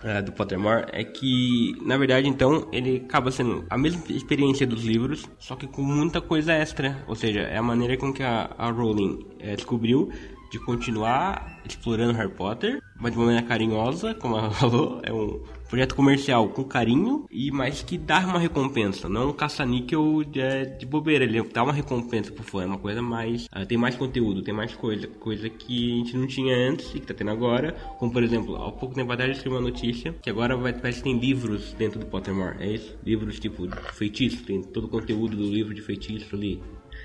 eh, 0.05 0.23
do 0.23 0.33
Pottermore 0.33 0.87
é 0.93 1.05
que, 1.05 1.75
na 1.85 1.97
verdade, 1.97 2.29
então, 2.29 2.69
ele 2.73 3.03
acaba 3.07 3.31
sendo 3.31 3.65
a 3.69 3.77
mesma 3.77 4.03
experiência 4.09 4.67
dos 4.67 4.83
livros, 4.85 5.29
só 5.39 5.57
que 5.57 5.67
com 5.67 5.83
muita 5.83 6.21
coisa 6.21 6.53
extra. 6.53 7.05
Ou 7.07 7.15
seja, 7.15 7.41
é 7.41 7.57
a 7.59 7.63
maneira 7.63 7.97
com 7.97 8.13
que 8.13 8.23
a, 8.23 8.51
a 8.57 8.71
Rowling 8.71 9.27
eh, 9.41 9.57
descobriu 9.57 10.11
de 10.51 10.59
continuar 10.59 11.61
explorando 11.65 12.13
Harry 12.15 12.33
Potter, 12.33 12.83
mas 12.99 13.13
de 13.13 13.19
uma 13.19 13.27
maneira 13.27 13.47
carinhosa, 13.47 14.15
como 14.15 14.37
ela 14.37 14.51
falou, 14.53 15.01
é 15.05 15.13
um 15.13 15.41
projeto 15.71 15.95
comercial 15.95 16.49
com 16.49 16.65
carinho 16.65 17.27
e 17.31 17.53
mais 17.53 17.81
que 17.81 17.97
dá 17.97 18.19
uma 18.19 18.41
recompensa, 18.41 19.09
não 19.09 19.31
um 19.31 19.33
caça-níquel 19.33 20.25
de, 20.25 20.41
é, 20.41 20.65
de 20.65 20.85
bobeira, 20.85 21.25
ele 21.25 21.41
dá 21.45 21.63
uma 21.63 21.73
recompensa 21.73 22.33
pro 22.33 22.43
fã, 22.43 22.65
é 22.65 22.67
uma 22.67 22.79
coisa 22.79 23.01
mais, 23.01 23.47
ah, 23.53 23.65
tem 23.65 23.79
mais 23.79 23.95
conteúdo, 23.95 24.43
tem 24.43 24.53
mais 24.53 24.75
coisa, 24.75 25.07
coisa 25.07 25.49
que 25.49 25.93
a 25.93 25.97
gente 25.99 26.17
não 26.17 26.27
tinha 26.27 26.57
antes 26.57 26.93
e 26.93 26.99
que 26.99 27.07
tá 27.07 27.15
tendo 27.15 27.31
agora, 27.31 27.73
como 27.99 28.13
por 28.13 28.23
exemplo, 28.23 28.57
há 28.57 28.73
pouco 28.73 28.97
tempo 28.97 29.13
atrás 29.13 29.31
eu 29.31 29.37
escrevi 29.37 29.57
uma 29.57 29.63
notícia 29.63 30.13
que 30.21 30.29
agora 30.29 30.57
vai, 30.57 30.73
parece 30.73 30.99
que 30.99 31.05
tem 31.05 31.19
livros 31.19 31.73
dentro 31.75 32.01
do 32.01 32.07
Pottermore, 32.07 32.57
é 32.59 32.73
isso? 32.73 32.99
Livros 33.05 33.39
tipo 33.39 33.69
feitiço, 33.93 34.43
tem 34.45 34.63
todo 34.63 34.85
o 34.85 34.89
conteúdo 34.89 35.37
do 35.37 35.45
livro 35.45 35.73
de 35.73 35.83
feitiço 35.83 36.35
ali. 36.35 36.61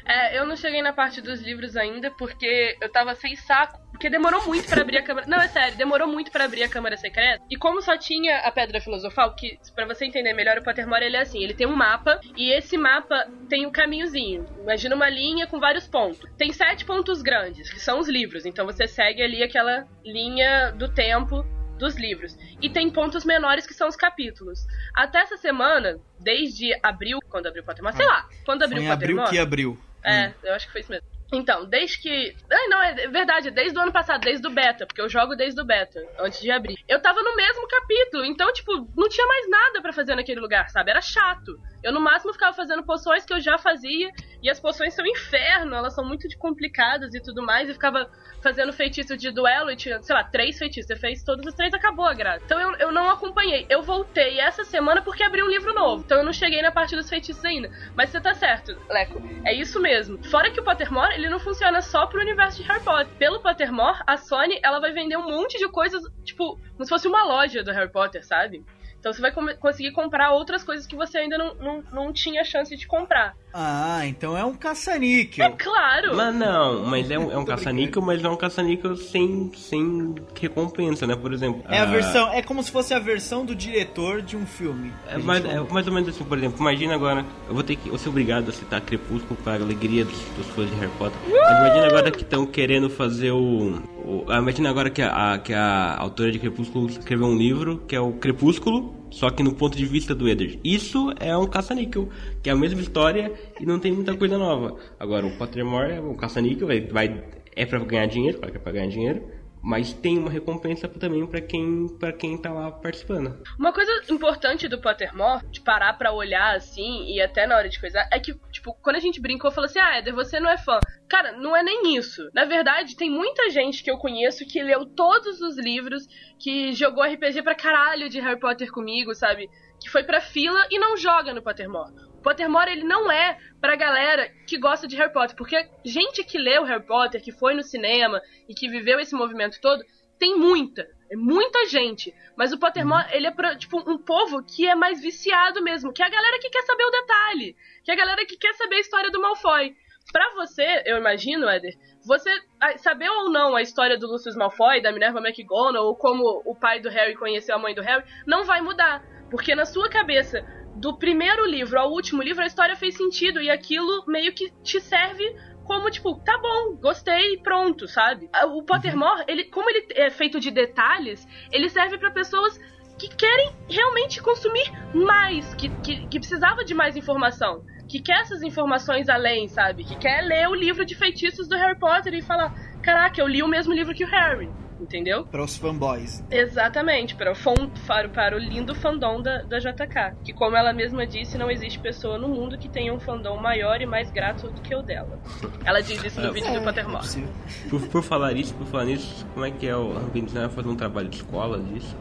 É, 0.06 0.38
eu 0.38 0.46
não 0.46 0.56
cheguei 0.56 0.82
na 0.82 0.94
parte 0.94 1.20
dos 1.20 1.42
livros 1.42 1.76
ainda 1.76 2.12
porque 2.12 2.78
eu 2.80 2.92
tava 2.92 3.16
sem 3.16 3.36
saco. 3.36 3.84
Porque 3.92 4.10
demorou 4.10 4.46
muito 4.46 4.68
pra 4.68 4.82
abrir 4.82 4.98
a 4.98 5.04
câmara. 5.04 5.26
Não, 5.26 5.40
é 5.40 5.48
sério, 5.48 5.78
demorou 5.78 6.08
muito 6.08 6.30
pra 6.30 6.44
abrir 6.44 6.64
a 6.64 6.70
câmara 6.70 6.98
secreta. 6.98 7.42
E 7.50 7.56
como 7.56 7.82
só 7.82 7.98
tinha 7.98 8.40
a 8.40 8.52
Pedra 8.52 8.82
Filosofal, 8.82 9.34
que 9.36 9.58
pra 9.74 9.86
você 9.86 10.06
entender 10.06 10.34
melhor, 10.34 10.58
o 10.58 10.64
Pottermore 10.64 11.06
ele 11.06 11.16
é 11.16 11.22
assim: 11.22 11.42
ele 11.42 11.54
tem 11.54 11.66
um 11.66 11.76
mapa 11.76 12.20
e 12.36 12.52
esse 12.52 12.78
mapa 12.78 13.26
tem 13.50 13.66
um 13.66 13.72
caminhozinho. 13.72 14.46
Imagina 14.62 14.96
uma 14.96 15.10
linha 15.10 15.48
com 15.48 15.60
vários 15.62 15.88
pontos. 15.88 16.30
Tem 16.38 16.52
sete 16.52 16.84
pontos 16.84 17.22
grandes, 17.22 17.72
que 17.72 17.80
são 17.80 18.00
os 18.00 18.10
livros. 18.10 18.46
Então 18.46 18.66
você 18.66 18.86
segue 18.86 19.24
ali 19.24 19.42
aquela 19.42 19.88
linha 20.04 20.72
do 20.72 20.94
tempo 20.94 21.46
dos 21.78 21.96
livros. 21.96 22.38
E 22.62 22.70
tem 22.70 22.90
pontos 22.90 23.24
menores 23.26 23.66
que 23.66 23.74
são 23.74 23.88
os 23.88 23.96
capítulos. 23.96 24.66
Até 24.94 25.20
essa 25.20 25.38
semana, 25.38 25.98
desde 26.20 26.78
abril, 26.84 27.20
quando 27.30 27.48
abriu 27.48 27.64
o 27.64 27.66
Pottermore, 27.66 27.96
sei 27.96 28.06
lá, 28.06 28.28
quando 28.46 28.64
abriu 28.64 28.82
o 28.82 28.84
em 28.84 28.90
abril 28.90 29.16
Pottermore. 29.16 29.30
que 29.32 29.40
abriu. 29.40 29.80
É, 30.06 30.34
eu 30.44 30.54
acho 30.54 30.68
que 30.68 30.72
foi 30.72 30.82
isso 30.82 30.92
mesmo. 30.92 31.06
Então, 31.34 31.66
desde 31.66 32.00
que. 32.00 32.36
Ai, 32.52 32.68
não, 32.68 32.82
é 32.82 33.08
verdade, 33.08 33.50
desde 33.50 33.78
o 33.78 33.82
ano 33.82 33.92
passado, 33.92 34.22
desde 34.22 34.46
o 34.48 34.52
beta, 34.52 34.86
porque 34.86 35.02
eu 35.02 35.10
jogo 35.10 35.36
desde 35.36 35.60
o 35.60 35.66
beta, 35.66 36.00
antes 36.20 36.40
de 36.40 36.52
abrir. 36.52 36.76
Eu 36.88 37.02
tava 37.02 37.22
no 37.24 37.36
mesmo 37.36 37.68
capítulo, 37.68 38.26
então, 38.26 38.52
tipo, 38.54 38.72
não 38.96 39.10
tinha 39.10 39.26
mais 39.26 39.50
nada 39.50 39.82
pra 39.82 39.94
fazer 39.94 40.16
naquele 40.16 40.40
lugar, 40.40 40.70
sabe? 40.70 40.92
Era 40.92 41.02
chato. 41.02 41.58
Eu, 41.86 41.94
no 41.94 42.02
máximo, 42.02 42.34
ficava 42.34 42.52
fazendo 42.52 42.84
poções 42.84 43.24
que 43.24 43.32
eu 43.32 43.40
já 43.40 43.60
fazia, 43.60 44.12
e 44.42 44.50
as 44.50 44.60
poções 44.60 44.96
são 44.96 45.06
inferno, 45.06 45.76
elas 45.76 45.94
são 45.94 46.04
muito 46.04 46.28
complicadas 46.40 47.14
e 47.14 47.22
tudo 47.22 47.44
mais, 47.44 47.70
e 47.70 47.74
ficava 47.74 48.10
fazendo 48.42 48.74
feitiço 48.74 49.16
de 49.16 49.30
duelo 49.30 49.70
e 49.70 49.76
tinha, 49.76 50.02
sei 50.02 50.16
lá, 50.16 50.24
três 50.24 50.58
feitiços. 50.58 50.88
Você 50.88 50.96
fez 50.96 51.24
todos 51.24 51.46
os 51.46 51.54
três, 51.54 51.74
acabou 51.76 52.06
a 52.06 52.14
graça. 52.14 52.44
Então 52.44 52.60
eu, 52.60 52.76
eu 52.78 52.92
não 52.92 53.10
acompanhei. 53.10 53.68
Eu 53.70 53.84
voltei 53.84 54.40
essa 54.40 54.64
semana 54.64 55.02
porque 55.02 55.24
abriu 55.24 55.46
um 55.46 55.50
livro 55.50 55.74
novo. 55.76 56.04
Então 56.04 56.18
eu 56.18 56.24
não 56.24 56.34
cheguei 56.34 56.62
na 56.62 56.72
parte 56.72 56.96
dos 56.96 57.08
feitiços 57.08 57.46
ainda. 57.46 57.70
Mas 57.96 58.10
você 58.10 58.20
tá 58.20 58.34
certo, 58.34 58.76
Leco. 58.90 59.22
É 59.46 59.54
isso 59.54 59.80
mesmo. 59.80 60.24
Fora 60.26 60.50
que 60.50 60.60
o 60.60 60.64
Pottermore, 60.64 61.14
ele 61.14 61.30
não 61.30 61.40
funciona 61.40 61.82
só 61.84 62.08
pro 62.08 62.22
universo 62.22 62.62
de 62.62 62.68
Harry 62.68 62.84
Potter. 62.84 63.14
Pelo 63.18 63.42
Pottermore, 63.42 64.00
a 64.08 64.18
Sony, 64.18 64.60
ela 64.64 64.80
vai 64.80 64.92
vender 64.92 65.18
um 65.18 65.30
monte 65.30 65.60
de 65.60 65.68
coisas, 65.70 66.02
tipo, 66.24 66.60
como 66.74 66.84
se 66.84 66.90
fosse 66.90 67.08
uma 67.08 67.24
loja 67.24 67.64
do 67.64 67.72
Harry 67.72 67.92
Potter, 67.92 68.26
sabe? 68.26 68.64
Então 69.06 69.14
você 69.14 69.22
vai 69.22 69.32
conseguir 69.58 69.92
comprar 69.92 70.32
outras 70.32 70.64
coisas 70.64 70.88
que 70.88 70.96
você 70.96 71.20
ainda 71.20 71.38
não, 71.38 71.54
não, 71.54 71.84
não 71.92 72.12
tinha 72.12 72.44
chance 72.44 72.76
de 72.76 72.88
comprar. 72.88 73.36
Ah, 73.58 74.06
então 74.06 74.38
é 74.38 74.44
um 74.44 74.52
É 74.52 74.58
caça-níquel. 74.58 75.56
claro! 75.58 76.14
Mas 76.14 76.36
não, 76.36 76.86
mas 76.86 77.10
é 77.10 77.18
um, 77.18 77.32
é 77.32 77.38
um 77.38 77.46
caça-níquel, 77.46 78.02
mas 78.02 78.22
é 78.22 78.28
um 78.30 78.36
caça-níquel 78.36 78.98
sem, 78.98 79.50
sem 79.56 80.14
recompensa, 80.40 81.08
né? 81.08 81.16
Por 81.16 81.32
exemplo. 81.32 81.64
É 81.70 81.80
a 81.80 81.84
ah, 81.84 81.86
versão, 81.86 82.34
é 82.34 82.42
como 82.42 82.62
se 82.62 82.70
fosse 82.70 82.94
a 82.94 83.00
versão 83.00 83.46
do 83.46 83.56
diretor 83.56 84.22
de 84.22 84.36
um 84.36 84.46
filme. 84.46 84.92
É 85.08 85.18
mais, 85.18 85.46
é 85.46 85.60
mais 85.72 85.88
ou 85.88 85.94
menos 85.94 86.10
assim, 86.10 86.26
por 86.26 86.38
exemplo, 86.38 86.60
imagina 86.60 86.96
agora, 86.96 87.26
eu 87.48 87.54
vou 87.54 87.64
ter 87.64 87.78
que, 87.78 87.88
eu 87.88 87.92
vou 87.92 87.98
ser 88.00 88.10
obrigado 88.10 88.50
a 88.50 88.52
citar 88.52 88.82
Crepúsculo 88.82 89.40
para 89.42 89.54
a 89.54 89.66
alegria 89.66 90.04
dos, 90.04 90.20
dos 90.38 90.48
fãs 90.48 90.70
de 90.70 90.76
Harry 90.76 90.92
Potter. 90.98 91.18
Mas 91.26 91.58
imagina 91.60 91.88
agora 91.88 92.12
que 92.12 92.24
estão 92.24 92.46
querendo 92.46 92.90
fazer 92.90 93.32
o, 93.32 93.82
o- 94.04 94.26
ah, 94.28 94.40
imagina 94.40 94.70
agora 94.70 94.90
que 94.90 95.02
a, 95.02 95.34
a- 95.34 95.38
que 95.40 95.54
a 95.54 95.96
autora 95.98 96.30
de 96.32 96.40
Crepúsculo 96.40 96.88
escreveu 96.90 97.28
um 97.28 97.38
livro 97.38 97.82
que 97.88 97.96
é 97.96 98.00
o 98.02 98.12
Crepúsculo, 98.14 98.94
só 99.16 99.30
que 99.30 99.42
no 99.42 99.56
ponto 99.56 99.78
de 99.78 99.86
vista 99.86 100.14
do 100.14 100.28
Eddard. 100.28 100.60
Isso 100.62 101.10
é 101.22 101.36
um 101.38 101.48
caça-níquel, 101.48 102.10
que 102.44 102.50
é 102.50 102.54
a 102.54 102.56
mesma 102.56 102.82
história 102.82 103.32
e 103.60 103.66
não 103.66 103.80
tem 103.80 103.94
muita 103.94 104.14
coisa 104.14 104.38
nova. 104.38 104.78
Agora, 105.00 105.26
o 105.26 105.38
Pottermore 105.38 105.94
é 105.94 106.02
um 106.02 106.16
caça-níquel, 106.16 106.70
ele 106.70 106.92
vai 106.92 107.24
é 107.56 107.66
para 107.66 107.80
ganhar 107.80 108.08
dinheiro, 108.08 108.38
claro 108.38 108.52
que 108.52 108.58
é 108.58 108.62
para 108.62 108.74
ganhar 108.74 108.88
dinheiro. 108.88 109.24
Mas 109.62 109.94
tem 109.94 110.20
uma 110.20 110.30
recompensa 110.30 110.88
também 110.88 111.26
para 111.26 111.42
quem, 111.42 111.88
pra 111.98 112.12
quem 112.12 112.38
tá 112.38 112.52
lá 112.52 112.70
participando. 112.72 113.42
Uma 113.58 113.72
coisa 113.72 113.92
importante 114.10 114.68
do 114.68 114.80
Pottermore, 114.80 115.48
de 115.50 115.62
parar 115.62 115.94
pra 115.94 116.12
olhar 116.12 116.56
assim, 116.56 117.06
e 117.08 117.22
até 117.22 117.48
na 117.48 117.56
hora 117.56 117.70
de 117.70 117.80
coisar, 117.80 118.08
é 118.12 118.20
que, 118.20 118.36
tipo, 118.66 118.74
quando 118.82 118.96
a 118.96 119.00
gente 119.00 119.22
brincou, 119.22 119.52
falou 119.52 119.66
assim: 119.66 119.80
ah, 119.80 119.98
Éder, 119.98 120.16
você 120.16 120.40
não 120.40 120.50
é 120.50 120.58
fã. 120.58 120.80
Cara, 121.08 121.34
não 121.34 121.56
é 121.56 121.62
nem 121.62 121.96
isso. 121.96 122.28
Na 122.34 122.46
verdade, 122.46 122.96
tem 122.96 123.10
muita 123.10 123.50
gente 123.52 123.84
que 123.84 123.92
eu 123.92 123.98
conheço 123.98 124.48
que 124.48 124.64
leu 124.64 124.86
todos 124.86 125.40
os 125.42 125.58
livros, 125.58 126.08
que 126.40 126.74
jogou 126.74 127.04
RPG 127.04 127.44
pra 127.44 127.54
caralho 127.54 128.10
de 128.10 128.20
Harry 128.20 128.40
Potter 128.40 128.72
comigo, 128.72 129.14
sabe? 129.14 129.48
Que 129.80 129.90
foi 129.90 130.04
pra 130.04 130.20
fila 130.20 130.68
e 130.72 130.80
não 130.80 130.98
joga 130.98 131.34
no 131.34 131.44
Pottermore. 131.44 131.94
O 132.18 132.22
Pottermore, 132.22 132.72
ele 132.72 132.84
não 132.84 133.12
é 133.12 133.38
pra 133.62 133.76
galera 133.76 134.28
que 134.48 134.58
gosta 134.58 134.88
de 134.88 134.96
Harry 134.96 135.14
Potter, 135.14 135.36
porque 135.36 135.70
gente 135.84 136.24
que 136.24 136.40
leu 136.40 136.64
Harry 136.64 136.86
Potter, 136.86 137.22
que 137.22 137.32
foi 137.32 137.54
no 137.54 137.62
cinema 137.62 138.20
e 138.50 138.54
que 138.56 138.68
viveu 138.68 139.00
esse 139.00 139.14
movimento 139.14 139.60
todo, 139.62 139.84
tem 140.18 140.36
muita. 140.36 140.88
É 141.10 141.16
muita 141.16 141.66
gente. 141.68 142.14
Mas 142.36 142.52
o 142.52 142.60
Pottermore, 142.60 143.08
ele 143.12 143.28
é 143.28 143.32
pra, 143.32 143.56
tipo, 143.56 143.78
um 143.90 143.98
povo 143.98 144.44
que 144.44 144.68
é 144.68 144.76
mais 144.76 145.02
viciado 145.02 145.62
mesmo. 145.62 145.94
Que 145.94 146.04
é 146.04 146.06
a 146.06 146.10
galera 146.10 146.40
que 146.40 146.50
quer 146.50 146.64
saber 146.64 146.84
o 146.84 146.92
detalhe. 146.92 147.56
Que 147.84 147.92
é 147.92 147.94
a 147.94 147.98
galera 147.98 148.26
que 148.26 148.38
quer 148.38 148.54
saber 148.54 148.76
a 148.76 148.82
história 148.82 149.12
do 149.12 149.22
Malfoy. 149.22 149.76
Pra 150.12 150.34
você, 150.36 150.84
eu 150.86 150.98
imagino, 150.98 151.50
Éder, 151.50 151.74
você 152.06 152.30
saber 152.78 153.10
ou 153.10 153.32
não 153.32 153.56
a 153.56 153.62
história 153.62 153.98
do 153.98 154.08
Lucius 154.08 154.36
Malfoy, 154.36 154.82
da 154.82 154.92
Minerva 154.92 155.20
McGonagall, 155.20 155.88
ou 155.88 155.96
como 155.96 156.44
o 156.46 156.56
pai 156.56 156.80
do 156.80 156.90
Harry 156.90 157.16
conheceu 157.16 157.56
a 157.56 157.60
mãe 157.60 157.74
do 157.74 157.82
Harry, 157.82 158.04
não 158.26 158.44
vai 158.44 158.62
mudar. 158.62 159.04
Porque 159.32 159.56
na 159.56 159.66
sua 159.66 159.90
cabeça, 159.90 160.46
do 160.76 160.98
primeiro 160.98 161.46
livro 161.46 161.80
ao 161.80 161.92
último 161.92 162.22
livro, 162.22 162.44
a 162.44 162.48
história 162.48 162.76
fez 162.76 162.96
sentido. 162.96 163.42
E 163.42 163.50
aquilo 163.50 164.06
meio 164.08 164.34
que 164.34 164.52
te 164.62 164.80
serve 164.80 165.24
como, 165.66 165.90
tipo, 165.90 166.16
tá 166.24 166.38
bom, 166.38 166.78
gostei, 166.78 167.38
pronto, 167.38 167.88
sabe? 167.88 168.30
Ah, 168.32 168.46
O 168.46 168.64
Pottermore, 168.64 169.26
ele, 169.28 169.46
como 169.46 169.70
ele 169.70 169.86
é 169.96 170.10
feito 170.10 170.40
de 170.40 170.52
detalhes, 170.52 171.28
ele 171.52 171.70
serve 171.70 171.98
pra 171.98 172.12
pessoas 172.12 172.58
que 172.98 173.10
querem 173.10 173.52
realmente 173.70 174.22
consumir 174.22 174.72
mais, 174.94 175.54
que, 175.56 175.70
que, 175.82 176.08
que 176.08 176.20
precisava 176.20 176.64
de 176.64 176.74
mais 176.74 176.96
informação. 176.96 177.62
Que 177.90 178.02
quer 178.02 178.22
essas 178.22 178.42
informações 178.42 179.10
além, 179.10 179.48
sabe? 179.48 179.84
Que 179.84 179.96
quer 179.96 180.22
ler 180.22 180.48
o 180.48 180.56
livro 180.56 180.86
de 180.86 180.96
feitiços 180.96 181.48
do 181.48 181.58
Harry 181.58 181.78
Potter 181.78 182.14
e 182.14 182.22
falar: 182.22 182.52
caraca, 182.82 183.20
eu 183.22 183.28
li 183.28 183.44
o 183.44 183.48
mesmo 183.48 183.74
livro 183.74 183.94
que 183.94 184.04
o 184.06 184.08
Harry. 184.08 184.50
Entendeu? 184.80 185.26
Para 185.26 185.44
os 185.44 185.56
fanboys. 185.58 186.22
Exatamente, 186.30 187.16
para 187.16 187.32
o, 187.32 187.36
fon- 187.36 187.70
para, 187.88 188.08
o- 188.08 188.12
para 188.12 188.36
o 188.36 188.40
lindo 188.40 188.76
fandom 188.76 189.22
da, 189.22 189.42
da 189.44 189.60
JK. 189.60 190.16
Que, 190.24 190.34
como 190.34 190.56
ela 190.58 190.74
mesma 190.74 191.08
disse, 191.08 191.38
não 191.38 191.50
existe 191.50 191.80
pessoa 191.80 192.18
no 192.18 192.28
mundo 192.28 192.58
que 192.58 192.68
tenha 192.70 192.94
um 192.94 193.00
fandom 193.00 193.38
maior 193.38 193.82
e 193.82 193.86
mais 193.86 194.12
grato 194.12 194.50
do 194.52 194.62
que 194.62 194.76
o 194.76 194.82
dela. 194.82 195.18
Ela 195.66 195.82
diz 195.82 196.04
isso 196.04 196.20
no 196.22 196.34
vídeo 196.34 196.54
do 196.54 196.62
Pottermore. 196.62 196.98
possível. 197.00 197.30
Por, 197.70 197.88
por 197.88 198.04
falar 198.04 198.34
isso, 198.34 198.54
por 198.56 198.68
falar 198.68 198.86
nisso, 198.86 199.26
como 199.34 199.46
é 199.46 199.52
que 199.52 199.66
é 199.68 199.76
o 199.76 199.94
Rampini 199.94 200.28
vai 200.28 200.50
fazer 200.50 200.68
um 200.68 200.76
trabalho 200.76 201.08
de 201.10 201.18
escola 201.18 201.58
disso? 201.60 201.96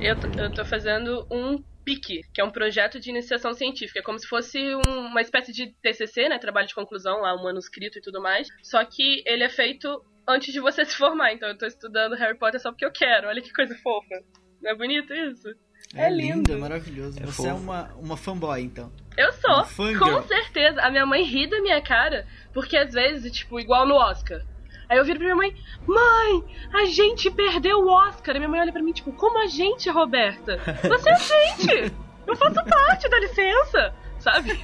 Eu, 0.00 0.16
eu 0.42 0.50
tô 0.52 0.64
fazendo 0.64 1.26
um 1.30 1.62
PIC, 1.84 2.22
que 2.34 2.40
é 2.40 2.44
um 2.44 2.50
projeto 2.50 2.98
de 2.98 3.10
iniciação 3.10 3.52
científica. 3.52 4.00
É 4.00 4.02
como 4.02 4.18
se 4.18 4.26
fosse 4.26 4.58
um- 4.74 5.06
uma 5.06 5.20
espécie 5.20 5.52
de 5.52 5.72
TCC, 5.82 6.28
né? 6.28 6.38
Trabalho 6.38 6.66
de 6.66 6.74
conclusão, 6.74 7.20
lá, 7.20 7.34
um 7.34 7.42
manuscrito 7.44 7.98
e 7.98 8.00
tudo 8.00 8.20
mais. 8.20 8.48
Só 8.62 8.84
que 8.84 9.22
ele 9.26 9.44
é 9.44 9.48
feito 9.48 10.02
antes 10.28 10.52
de 10.52 10.60
você 10.60 10.84
se 10.86 10.96
formar. 10.96 11.32
Então 11.32 11.48
eu 11.48 11.58
tô 11.58 11.66
estudando 11.66 12.14
Harry 12.16 12.36
Potter 12.38 12.60
só 12.60 12.70
porque 12.70 12.84
eu 12.84 12.92
quero. 12.92 13.28
Olha 13.28 13.42
que 13.42 13.52
coisa 13.52 13.74
fofa. 13.82 14.22
Não 14.62 14.70
é 14.70 14.74
bonito 14.74 15.12
isso? 15.12 15.48
É, 15.94 16.10
lindo. 16.10 16.52
é 16.52 16.56
maravilhoso. 16.56 17.18
É 17.22 17.26
Você 17.26 17.46
é 17.46 17.50
fofo. 17.50 17.62
uma, 17.62 17.84
uma 17.94 18.16
fanboy, 18.16 18.60
então. 18.60 18.92
Eu 19.16 19.32
sou, 19.32 19.86
Um 19.86 19.98
com 19.98 20.22
certeza. 20.24 20.80
A 20.82 20.90
minha 20.90 21.06
mãe 21.06 21.22
ri 21.22 21.46
da 21.48 21.60
minha 21.60 21.80
cara, 21.80 22.26
porque 22.52 22.76
às 22.76 22.92
vezes, 22.92 23.30
tipo, 23.32 23.60
igual 23.60 23.86
no 23.86 23.94
Oscar. 23.94 24.42
Aí 24.88 24.98
eu 24.98 25.04
viro 25.04 25.18
pra 25.18 25.26
minha 25.26 25.36
mãe, 25.36 25.54
mãe, 25.86 26.44
a 26.72 26.84
gente 26.86 27.30
perdeu 27.30 27.78
o 27.78 27.88
Oscar. 27.88 28.34
E 28.34 28.38
minha 28.38 28.48
mãe 28.48 28.60
olha 28.60 28.72
pra 28.72 28.82
mim, 28.82 28.92
tipo, 28.92 29.12
como 29.12 29.38
a 29.42 29.46
gente, 29.46 29.88
Roberta? 29.90 30.56
Você 30.82 31.08
é 31.08 31.12
a 31.12 31.16
gente! 31.18 31.92
Eu 32.26 32.36
faço 32.36 32.64
parte, 32.64 33.08
dá 33.08 33.18
licença! 33.20 33.94
Sabe? 34.18 34.50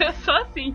Eu 0.00 0.12
sou 0.24 0.34
assim. 0.36 0.74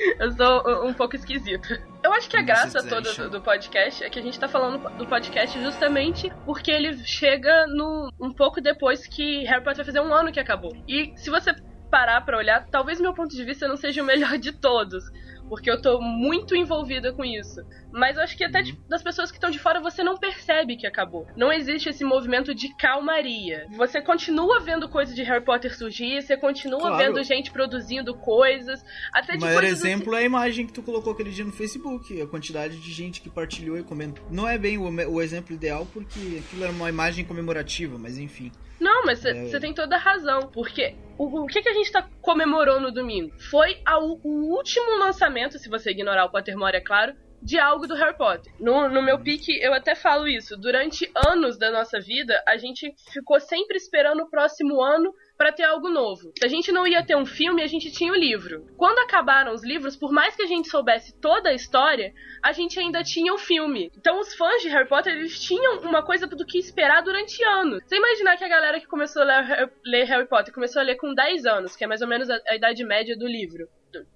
Eu 0.18 0.30
sou 0.32 0.86
um 0.86 0.92
pouco 0.92 1.16
esquisita. 1.16 1.82
Eu 2.02 2.12
acho 2.12 2.28
que 2.28 2.36
a 2.36 2.42
graça 2.42 2.82
toda 2.86 3.12
do, 3.12 3.30
do 3.30 3.40
podcast 3.40 4.02
é 4.02 4.10
que 4.10 4.18
a 4.18 4.22
gente 4.22 4.38
tá 4.38 4.48
falando 4.48 4.88
do 4.96 5.06
podcast 5.06 5.60
justamente 5.60 6.32
porque 6.44 6.70
ele 6.70 6.96
chega 7.04 7.66
no, 7.66 8.10
um 8.20 8.32
pouco 8.32 8.60
depois 8.60 9.06
que 9.06 9.44
Harry 9.44 9.62
Potter 9.62 9.76
vai 9.76 9.84
fazer 9.84 10.00
um 10.00 10.14
ano 10.14 10.32
que 10.32 10.40
acabou. 10.40 10.74
E 10.88 11.12
se 11.16 11.30
você 11.30 11.54
parar 11.90 12.20
pra 12.22 12.38
olhar, 12.38 12.66
talvez 12.70 13.00
meu 13.00 13.12
ponto 13.12 13.34
de 13.34 13.44
vista 13.44 13.66
não 13.66 13.76
seja 13.76 14.02
o 14.02 14.06
melhor 14.06 14.38
de 14.38 14.52
todos 14.52 15.04
porque 15.50 15.68
eu 15.68 15.82
tô 15.82 16.00
muito 16.00 16.54
envolvida 16.54 17.12
com 17.12 17.24
isso. 17.24 17.60
Mas 17.92 18.16
eu 18.16 18.22
acho 18.22 18.36
que 18.36 18.44
até 18.44 18.62
tipo, 18.62 18.80
das 18.88 19.02
pessoas 19.02 19.32
que 19.32 19.36
estão 19.36 19.50
de 19.50 19.58
fora 19.58 19.80
você 19.80 20.04
não 20.04 20.16
percebe 20.16 20.76
que 20.76 20.86
acabou. 20.86 21.26
Não 21.36 21.52
existe 21.52 21.88
esse 21.88 22.04
movimento 22.04 22.54
de 22.54 22.72
calmaria. 22.76 23.66
Você 23.76 24.00
continua 24.00 24.60
vendo 24.60 24.88
coisas 24.88 25.12
de 25.12 25.24
Harry 25.24 25.44
Potter 25.44 25.76
surgir, 25.76 26.22
você 26.22 26.36
continua 26.36 26.78
Claro. 26.80 26.96
vendo 26.98 27.24
gente 27.24 27.50
produzindo 27.50 28.14
coisas. 28.14 28.80
Até 29.12 29.34
O 29.36 29.40
maior 29.40 29.64
exemplo 29.64 30.14
é 30.14 30.18
a 30.20 30.22
imagem 30.22 30.68
que 30.68 30.72
tu 30.72 30.82
colocou 30.82 31.12
aquele 31.12 31.30
dia 31.30 31.44
no 31.44 31.52
Facebook, 31.52 32.22
a 32.22 32.26
quantidade 32.28 32.76
de 32.78 32.92
gente 32.92 33.20
que 33.20 33.28
partilhou 33.28 33.76
e 33.76 33.82
comentou. 33.82 34.24
Não 34.30 34.48
é 34.48 34.56
bem 34.56 34.78
o, 34.78 34.84
o 35.10 35.20
exemplo 35.20 35.52
ideal, 35.52 35.84
porque 35.92 36.40
aquilo 36.46 36.62
era 36.62 36.72
uma 36.72 36.88
imagem 36.88 37.24
comemorativa, 37.24 37.98
mas 37.98 38.18
enfim. 38.18 38.52
Não, 38.78 38.89
mas 39.04 39.24
É. 39.24 39.34
você 39.34 39.58
tem 39.60 39.72
toda 39.74 39.96
a 39.96 39.98
razão. 39.98 40.50
Porque 40.52 40.94
o, 41.18 41.42
o 41.44 41.46
que, 41.46 41.62
que 41.62 41.68
a 41.68 41.74
gente 41.74 41.90
tá 41.92 42.08
comemorou 42.20 42.80
no 42.80 42.90
domingo? 42.92 43.32
Foi 43.50 43.80
o 44.24 44.54
último 44.54 44.98
lançamento, 44.98 45.58
se 45.58 45.68
você 45.68 45.90
ignorar 45.90 46.24
o 46.24 46.30
Pottermore, 46.30 46.76
é 46.76 46.80
claro, 46.80 47.14
de 47.42 47.58
algo 47.58 47.86
do 47.86 47.94
Harry 47.94 48.16
Potter. 48.16 48.52
No, 48.60 48.88
no 48.88 49.02
meu 49.02 49.18
pique, 49.18 49.58
eu 49.62 49.72
até 49.72 49.94
falo 49.94 50.28
isso. 50.28 50.56
Durante 50.58 51.10
anos 51.16 51.58
da 51.58 51.70
nossa 51.70 51.98
vida, 51.98 52.42
a 52.46 52.56
gente 52.58 52.94
ficou 53.12 53.40
sempre 53.40 53.76
esperando 53.78 54.22
o 54.22 54.30
próximo 54.30 54.80
ano 54.82 55.12
pra 55.40 55.50
ter 55.52 55.62
algo 55.64 55.88
novo. 55.88 56.32
Se 56.38 56.44
a 56.44 56.48
gente 56.48 56.70
não 56.70 56.86
ia 56.86 57.02
ter 57.02 57.16
um 57.16 57.24
filme, 57.24 57.62
a 57.62 57.66
gente 57.66 57.90
tinha 57.90 58.12
o 58.12 58.14
livro. 58.14 58.66
Quando 58.76 58.98
acabaram 58.98 59.54
os 59.54 59.64
livros, 59.64 59.96
por 59.96 60.12
mais 60.12 60.36
que 60.36 60.42
a 60.42 60.46
gente 60.46 60.68
soubesse 60.68 61.18
toda 61.18 61.48
a 61.48 61.54
história, 61.54 62.12
a 62.42 62.52
gente 62.52 62.78
ainda 62.78 63.02
tinha 63.02 63.32
o 63.32 63.38
filme. 63.38 63.90
Então 63.96 64.20
os 64.20 64.34
fãs 64.34 64.60
de 64.60 64.68
Harry 64.68 64.86
Potter, 64.86 65.14
eles 65.14 65.40
tinham 65.40 65.78
uma 65.80 66.02
coisa 66.04 66.26
do 66.26 66.44
que 66.44 66.58
esperar 66.58 67.02
durante 67.02 67.42
anos. 67.42 67.82
Você 67.86 67.96
imaginar 67.96 68.36
que 68.36 68.44
a 68.44 68.48
galera 68.48 68.78
que 68.78 68.86
começou 68.86 69.22
a 69.22 69.24
ler, 69.24 69.72
ler 69.82 70.04
Harry 70.04 70.28
Potter 70.28 70.52
começou 70.52 70.80
a 70.82 70.84
ler 70.84 70.96
com 70.96 71.14
10 71.14 71.46
anos, 71.46 71.74
que 71.74 71.84
é 71.84 71.86
mais 71.86 72.02
ou 72.02 72.08
menos 72.08 72.28
a, 72.28 72.38
a 72.46 72.56
idade 72.56 72.84
média 72.84 73.16
do 73.16 73.26
livro. 73.26 73.66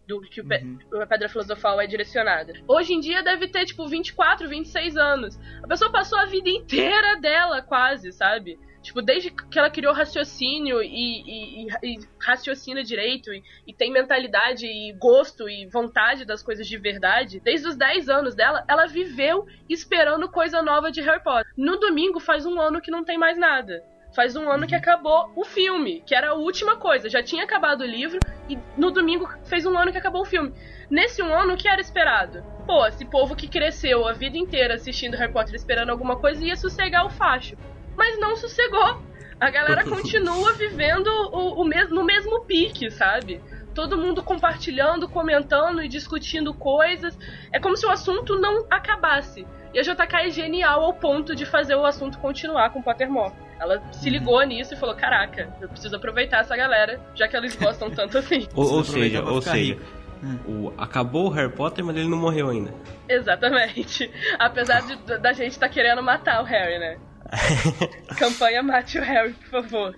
Do, 0.07 0.21
do 0.21 0.29
que 0.29 0.43
o, 0.43 0.47
pe- 0.47 0.63
a 1.03 1.07
Pedra 1.07 1.29
Filosofal 1.29 1.81
é 1.81 1.87
direcionada. 1.87 2.53
Hoje 2.69 2.93
em 2.93 3.01
dia 3.01 3.23
deve 3.25 3.49
ter, 3.49 3.65
tipo, 3.65 3.89
24, 3.89 4.47
26 4.47 4.97
anos. 4.99 5.37
A 5.65 5.67
pessoa 5.67 5.91
passou 5.91 6.17
a 6.19 6.27
vida 6.27 6.49
inteira 6.51 7.17
dela, 7.17 7.61
quase, 7.63 8.13
sabe? 8.13 8.57
Tipo, 8.85 9.01
desde 9.01 9.31
que 9.31 9.59
ela 9.59 9.71
criou 9.71 9.95
raciocínio 9.95 10.83
e, 10.83 11.65
e- 11.65 11.67
e- 11.83 11.99
raciocina 12.21 12.85
direito 12.85 13.33
e, 13.33 13.43
e 13.67 13.73
tem 13.73 13.91
mentalidade 13.91 14.67
e 14.67 14.93
gosto 14.93 15.49
e 15.49 15.67
vontade 15.67 16.27
das 16.27 16.43
coisas 16.43 16.67
de 16.67 16.77
verdade, 16.77 17.41
desde 17.41 17.67
os 17.67 17.77
10 17.77 18.11
anos 18.11 18.35
dela, 18.35 18.63
ela 18.69 18.85
viveu 18.87 19.47
esperando 19.71 20.29
coisa 20.29 20.61
nova 20.61 20.93
de 20.93 21.01
Harry 21.01 21.23
Potter. 21.25 21.51
No 21.57 21.79
domingo 21.81 22.21
faz 22.21 22.45
um 22.45 22.61
ano 22.61 22.79
que 22.79 22.91
não 22.91 23.03
tem 23.03 23.17
mais 23.17 23.39
nada. 23.39 23.83
Faz 24.15 24.37
um 24.37 24.51
ano 24.51 24.67
que 24.67 24.75
acabou 24.75 25.33
o 25.35 25.45
filme, 25.47 26.03
que 26.07 26.15
era 26.15 26.29
a 26.29 26.35
última 26.35 26.77
coisa. 26.77 27.09
Já 27.09 27.23
tinha 27.23 27.43
acabado 27.43 27.81
o 27.81 27.87
livro 27.87 28.21
e 28.51 28.59
no 28.77 28.91
domingo 28.91 29.27
fez 29.45 29.65
um 29.65 29.79
ano 29.79 29.93
que 29.93 29.99
acabou 29.99 30.21
o 30.21 30.27
filme. 30.27 30.53
Nesse 30.91 31.23
um 31.23 31.35
ano, 31.35 31.55
o 31.55 31.57
que 31.57 31.67
era 31.67 31.81
esperado? 31.81 32.45
Pô, 32.67 32.87
esse 32.87 33.07
povo 33.07 33.35
que 33.35 33.49
cresceu 33.49 34.07
a 34.07 34.13
vida 34.13 34.37
inteira 34.37 34.75
assistindo 34.75 35.17
Harry 35.17 35.33
Potter 35.33 35.55
esperando 35.55 35.89
alguma 35.89 36.17
coisa 36.17 36.45
ia 36.45 36.55
sossegar 36.55 37.07
o 37.07 37.11
facho 37.11 37.57
mas 37.97 38.19
não 38.19 38.37
sossegou. 38.37 39.03
A 39.41 39.51
galera 39.51 39.85
continua 39.89 40.53
vivendo 40.55 41.09
o, 41.09 41.61
o 41.63 41.65
mes- 41.65 41.91
no 41.91 42.05
mesmo 42.05 42.41
pique, 42.45 42.91
sabe? 42.91 43.41
Todo 43.75 43.99
mundo 43.99 44.23
compartilhando, 44.23 45.09
comentando 45.09 45.83
e 45.83 45.89
discutindo 45.89 46.55
coisas. 46.55 47.19
É 47.53 47.59
como 47.59 47.77
se 47.77 47.85
o 47.85 47.91
assunto 47.91 48.39
não 48.39 48.65
acabasse. 48.71 49.45
E 49.73 49.79
a 49.81 49.83
JK 49.83 50.15
é 50.27 50.31
genial 50.31 50.85
ao 50.85 50.95
ponto 50.95 51.35
de 51.35 51.45
fazer 51.45 51.75
o 51.75 51.85
assunto 51.85 52.19
continuar 52.19 52.71
com 52.71 52.81
Pottermore. 52.81 53.33
Ela 53.59 53.83
se 53.93 54.09
ligou 54.09 54.41
nisso 54.45 54.75
e 54.75 54.77
falou: 54.77 54.95
Caraca, 54.95 55.53
eu 55.61 55.69
preciso 55.69 55.97
aproveitar 55.97 56.39
essa 56.41 56.57
galera, 56.57 57.01
já 57.15 57.27
que 57.27 57.37
eles 57.37 57.57
gostam 57.57 57.91
tanto 57.91 58.19
assim. 58.19 58.47
Ou, 58.55 58.75
ou 58.75 58.85
seja, 58.85 59.23
ou 59.25 59.43
seja. 59.43 59.79
Hum. 60.23 60.39
o, 60.47 60.73
acabou 60.79 61.27
o 61.27 61.29
Harry 61.31 61.51
Potter, 61.53 61.85
mas 61.85 61.97
ele 61.97 62.09
não 62.09 62.17
morreu 62.17 62.49
ainda. 62.49 62.73
Exatamente. 63.09 64.11
Apesar 64.39 64.81
de, 64.83 65.19
da 65.19 65.33
gente 65.33 65.51
estar 65.51 65.69
querendo 65.69 66.03
matar 66.03 66.41
o 66.41 66.45
Harry, 66.45 66.79
né? 66.79 66.99
Campanha 68.17 68.63
Mate 68.63 68.99
o 68.99 69.03
Harry, 69.03 69.33
por 69.33 69.63
favor. 69.63 69.97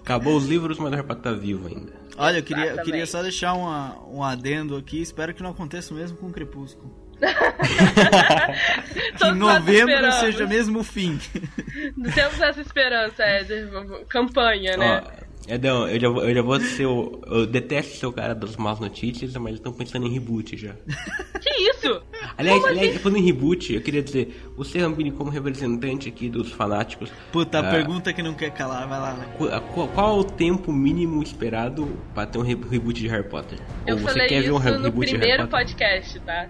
Acabou 0.00 0.36
os 0.36 0.46
livros, 0.46 0.78
mas 0.78 0.92
o 0.92 0.94
Harry 0.94 1.06
Potter 1.06 1.22
tá 1.22 1.32
vivo 1.32 1.68
ainda. 1.68 1.92
Olha, 2.16 2.38
eu 2.38 2.42
queria, 2.42 2.66
eu 2.66 2.82
queria 2.82 3.06
só 3.06 3.22
deixar 3.22 3.54
uma, 3.54 3.98
um 4.06 4.22
adendo 4.22 4.76
aqui, 4.76 5.00
espero 5.00 5.34
que 5.34 5.42
não 5.42 5.50
aconteça 5.50 5.92
o 5.92 5.96
mesmo 5.96 6.16
com 6.16 6.26
o 6.26 6.32
Crepúsculo. 6.32 7.04
Que 9.16 9.24
em 9.26 9.34
novembro 9.34 9.94
esperamos. 9.94 10.14
seja 10.16 10.46
mesmo 10.46 10.80
o 10.80 10.84
fim. 10.84 11.18
Temos 12.14 12.40
essa 12.40 12.60
esperança, 12.60 13.22
Éder. 13.22 13.70
Campanha, 14.08 14.76
né? 14.76 15.02
Ó, 15.04 15.24
Edão, 15.46 15.86
eu 15.86 16.00
já, 16.00 16.08
vou- 16.08 16.24
eu 16.24 16.34
já 16.34 16.40
vou 16.42 16.58
ser 16.60 16.86
o. 16.86 17.20
Eu 17.26 17.46
detesto 17.46 17.96
ser 17.98 18.06
o 18.06 18.12
cara 18.12 18.34
das 18.34 18.56
más 18.56 18.80
notícias, 18.80 19.34
mas 19.36 19.54
estão 19.56 19.72
pensando 19.72 20.06
em 20.06 20.10
reboot 20.10 20.56
já. 20.56 20.74
Que 21.44 21.50
isso? 21.70 22.00
Aliás, 22.38 22.58
Como 22.60 22.72
aliás 22.72 22.90
assim? 22.90 22.98
falando 23.00 23.18
em 23.18 23.22
reboot, 23.26 23.74
eu 23.74 23.80
queria 23.82 24.02
dizer, 24.02 24.50
você, 24.56 24.78
Rambini, 24.78 25.12
como 25.12 25.28
representante 25.30 26.08
aqui 26.08 26.30
dos 26.30 26.50
fanáticos, 26.50 27.10
Puta, 27.30 27.58
a 27.58 27.60
Ah. 27.68 27.70
pergunta 27.70 28.12
que 28.14 28.22
não 28.22 28.32
quer 28.32 28.50
calar, 28.50 28.88
vai 28.88 28.98
lá. 28.98 29.26
a- 29.54 29.60
qual, 29.60 29.88
qual 29.88 30.18
o 30.20 30.24
tempo 30.24 30.72
mínimo 30.72 31.22
esperado 31.22 31.86
pra 32.14 32.24
ter 32.24 32.38
um 32.38 32.42
re- 32.42 32.58
reboot 32.70 32.98
de 32.98 33.08
Harry 33.08 33.28
Potter? 33.28 33.58
Eu 33.86 33.96
Ou 33.96 34.00
você 34.00 34.08
falei 34.08 34.26
quer 34.28 34.40
ver 34.42 34.52
um 34.52 34.56
re- 34.56 34.70
no 34.70 34.82
reboot 34.84 35.06
de 35.06 35.12
Harry 35.16 35.18
primeiro 35.18 35.46
Potter? 35.48 35.66
podcast, 35.66 36.20
tá? 36.20 36.48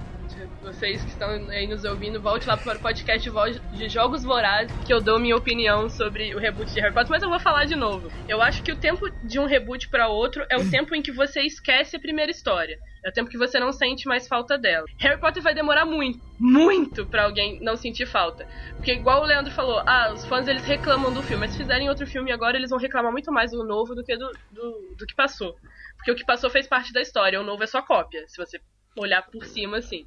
Vocês 0.62 1.03
que 1.03 1.11
estão 1.11 1.28
aí 1.51 1.66
nos 1.66 1.85
ouvindo, 1.85 2.20
volte 2.20 2.49
lá 2.49 2.57
para 2.57 2.76
o 2.76 2.80
podcast 2.80 3.30
de 3.72 3.89
Jogos 3.89 4.24
Vorazes, 4.24 4.74
que 4.85 4.93
eu 4.93 5.01
dou 5.01 5.18
minha 5.18 5.37
opinião 5.37 5.89
sobre 5.89 6.35
o 6.35 6.39
reboot 6.39 6.72
de 6.72 6.80
Harry 6.80 6.93
Potter, 6.93 7.11
mas 7.11 7.22
eu 7.22 7.28
vou 7.28 7.39
falar 7.39 7.64
de 7.64 7.76
novo. 7.76 8.11
Eu 8.28 8.43
acho 8.43 8.62
que 8.62 8.72
o 8.72 8.76
tempo 8.76 9.09
de 9.22 9.39
um 9.39 9.47
reboot 9.47 9.89
para 9.89 10.09
outro 10.09 10.45
é 10.49 10.57
o 10.57 10.70
tempo 10.70 10.95
em 10.95 11.03
que 11.03 11.12
você 11.12 11.43
esquece 11.43 11.97
a 11.97 12.01
primeira 12.01 12.30
história. 12.30 12.78
É 13.05 13.11
o 13.11 13.12
tempo 13.12 13.28
que 13.28 13.37
você 13.37 13.61
não 13.61 13.70
sente 13.70 14.09
mais 14.09 14.26
falta 14.26 14.57
dela. 14.57 14.87
Harry 14.99 15.20
Potter 15.20 15.43
vai 15.43 15.55
demorar 15.55 15.85
muito, 15.85 16.18
muito 16.41 17.05
pra 17.07 17.24
alguém 17.24 17.61
não 17.61 17.76
sentir 17.76 18.07
falta. 18.07 18.49
Porque 18.76 18.93
igual 18.93 19.22
o 19.22 19.26
Leandro 19.26 19.53
falou, 19.53 19.82
ah, 19.87 20.12
os 20.14 20.24
fãs 20.24 20.49
eles 20.49 20.64
reclamam 20.64 21.12
do 21.12 21.22
filme, 21.22 21.41
mas 21.41 21.53
se 21.53 21.59
fizerem 21.59 21.89
outro 21.89 22.07
filme 22.07 22.32
agora, 22.32 22.57
eles 22.57 22.70
vão 22.70 22.78
reclamar 22.78 23.12
muito 23.12 23.30
mais 23.30 23.51
do 23.51 23.62
novo 23.62 23.95
do 23.95 24.03
que 24.03 24.16
do, 24.16 24.30
do, 24.51 24.95
do 24.97 25.07
que 25.07 25.14
passou. 25.14 25.55
Porque 25.97 26.11
o 26.11 26.14
que 26.14 26.24
passou 26.24 26.49
fez 26.49 26.66
parte 26.66 26.93
da 26.93 27.03
história, 27.03 27.41
o 27.41 27.45
novo 27.45 27.62
é 27.62 27.66
só 27.66 27.82
cópia, 27.82 28.24
se 28.26 28.39
você 28.39 28.59
olhar 28.97 29.22
por 29.22 29.45
cima 29.45 29.78
assim. 29.78 30.07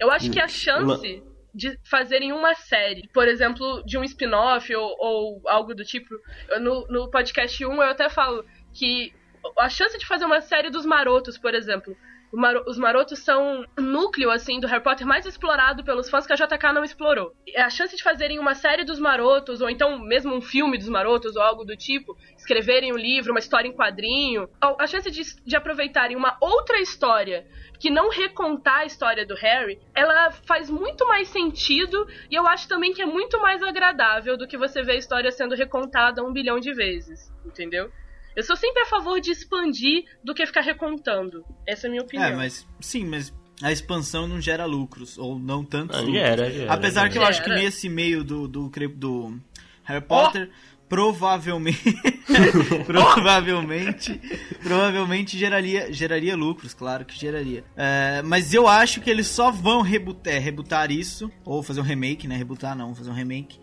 Eu 0.00 0.10
acho 0.10 0.30
que 0.30 0.40
a 0.40 0.48
chance 0.48 1.22
de 1.54 1.78
fazerem 1.88 2.32
uma 2.32 2.54
série, 2.54 3.08
por 3.12 3.28
exemplo, 3.28 3.82
de 3.84 3.96
um 3.96 4.02
spin-off 4.04 4.74
ou, 4.74 4.96
ou 4.98 5.42
algo 5.48 5.74
do 5.74 5.84
tipo, 5.84 6.12
eu- 6.48 6.60
no, 6.60 6.86
no 6.88 7.10
podcast 7.10 7.64
1 7.64 7.72
eu 7.74 7.82
até 7.82 8.08
falo 8.08 8.44
que 8.72 9.12
a 9.58 9.68
chance 9.68 9.96
de 9.98 10.06
fazer 10.06 10.24
uma 10.24 10.40
série 10.40 10.70
dos 10.70 10.84
marotos, 10.86 11.38
por 11.38 11.54
exemplo, 11.54 11.96
o 12.34 12.36
Maro- 12.36 12.64
os 12.66 12.76
marotos 12.76 13.20
são 13.20 13.64
um 13.78 13.82
núcleo, 13.82 14.28
assim, 14.28 14.58
do 14.58 14.66
Harry 14.66 14.82
Potter 14.82 15.06
mais 15.06 15.24
explorado 15.24 15.84
pelos 15.84 16.10
fãs 16.10 16.26
que 16.26 16.32
a 16.32 16.36
JK 16.36 16.72
não 16.74 16.82
explorou. 16.82 17.32
A 17.56 17.70
chance 17.70 17.96
de 17.96 18.02
fazerem 18.02 18.40
uma 18.40 18.56
série 18.56 18.82
dos 18.84 18.98
marotos, 18.98 19.60
ou 19.60 19.70
então 19.70 20.00
mesmo 20.00 20.34
um 20.34 20.40
filme 20.40 20.76
dos 20.76 20.88
marotos, 20.88 21.36
ou 21.36 21.42
algo 21.42 21.64
do 21.64 21.76
tipo, 21.76 22.16
escreverem 22.36 22.92
um 22.92 22.96
livro, 22.96 23.30
uma 23.30 23.38
história 23.38 23.68
em 23.68 23.72
quadrinho, 23.72 24.48
a 24.60 24.86
chance 24.88 25.08
de, 25.12 25.22
de 25.46 25.56
aproveitarem 25.56 26.16
uma 26.16 26.36
outra 26.40 26.80
história 26.80 27.46
que 27.78 27.88
não 27.88 28.08
recontar 28.10 28.80
a 28.80 28.84
história 28.84 29.24
do 29.24 29.34
Harry, 29.36 29.78
ela 29.94 30.32
faz 30.32 30.68
muito 30.68 31.06
mais 31.06 31.28
sentido 31.28 32.06
e 32.30 32.34
eu 32.34 32.46
acho 32.48 32.66
também 32.66 32.92
que 32.92 33.02
é 33.02 33.06
muito 33.06 33.40
mais 33.40 33.62
agradável 33.62 34.36
do 34.36 34.48
que 34.48 34.56
você 34.58 34.82
ver 34.82 34.92
a 34.92 34.96
história 34.96 35.30
sendo 35.30 35.54
recontada 35.54 36.24
um 36.24 36.32
bilhão 36.32 36.58
de 36.58 36.72
vezes, 36.72 37.32
entendeu? 37.46 37.90
Eu 38.36 38.42
sou 38.42 38.56
sempre 38.56 38.82
a 38.82 38.86
favor 38.86 39.20
de 39.20 39.30
expandir 39.30 40.04
do 40.22 40.34
que 40.34 40.44
ficar 40.46 40.62
recontando. 40.62 41.44
Essa 41.66 41.86
é 41.86 41.88
a 41.88 41.90
minha 41.90 42.02
opinião. 42.02 42.28
É, 42.28 42.34
mas 42.34 42.66
sim, 42.80 43.04
mas 43.04 43.32
a 43.62 43.70
expansão 43.70 44.26
não 44.26 44.40
gera 44.40 44.64
lucros, 44.64 45.16
ou 45.16 45.38
não 45.38 45.64
tanto. 45.64 45.96
Ah, 45.96 46.04
gera, 46.04 46.50
gera, 46.50 46.72
Apesar 46.72 47.08
que 47.08 47.18
eu 47.18 47.22
gera. 47.22 47.28
acho 47.28 47.42
que 47.44 47.50
nesse 47.50 47.88
meio 47.88 48.24
do, 48.24 48.48
do, 48.48 48.68
do 48.68 49.40
Harry 49.84 50.00
Potter, 50.00 50.50
provavelmente. 50.88 51.78
provavelmente. 52.86 54.20
provavelmente 54.62 55.38
geraria, 55.38 55.92
geraria 55.92 56.34
lucros, 56.34 56.74
claro 56.74 57.04
que 57.04 57.18
geraria. 57.18 57.64
É, 57.76 58.22
mas 58.22 58.52
eu 58.52 58.66
acho 58.66 59.00
que 59.00 59.10
eles 59.10 59.26
só 59.28 59.50
vão 59.50 59.82
rebutar, 59.82 60.40
rebutar 60.40 60.90
isso, 60.90 61.30
ou 61.44 61.62
fazer 61.62 61.80
um 61.80 61.84
remake, 61.84 62.26
né? 62.26 62.36
Rebutar 62.36 62.76
não, 62.76 62.94
fazer 62.94 63.10
um 63.10 63.14
remake. 63.14 63.60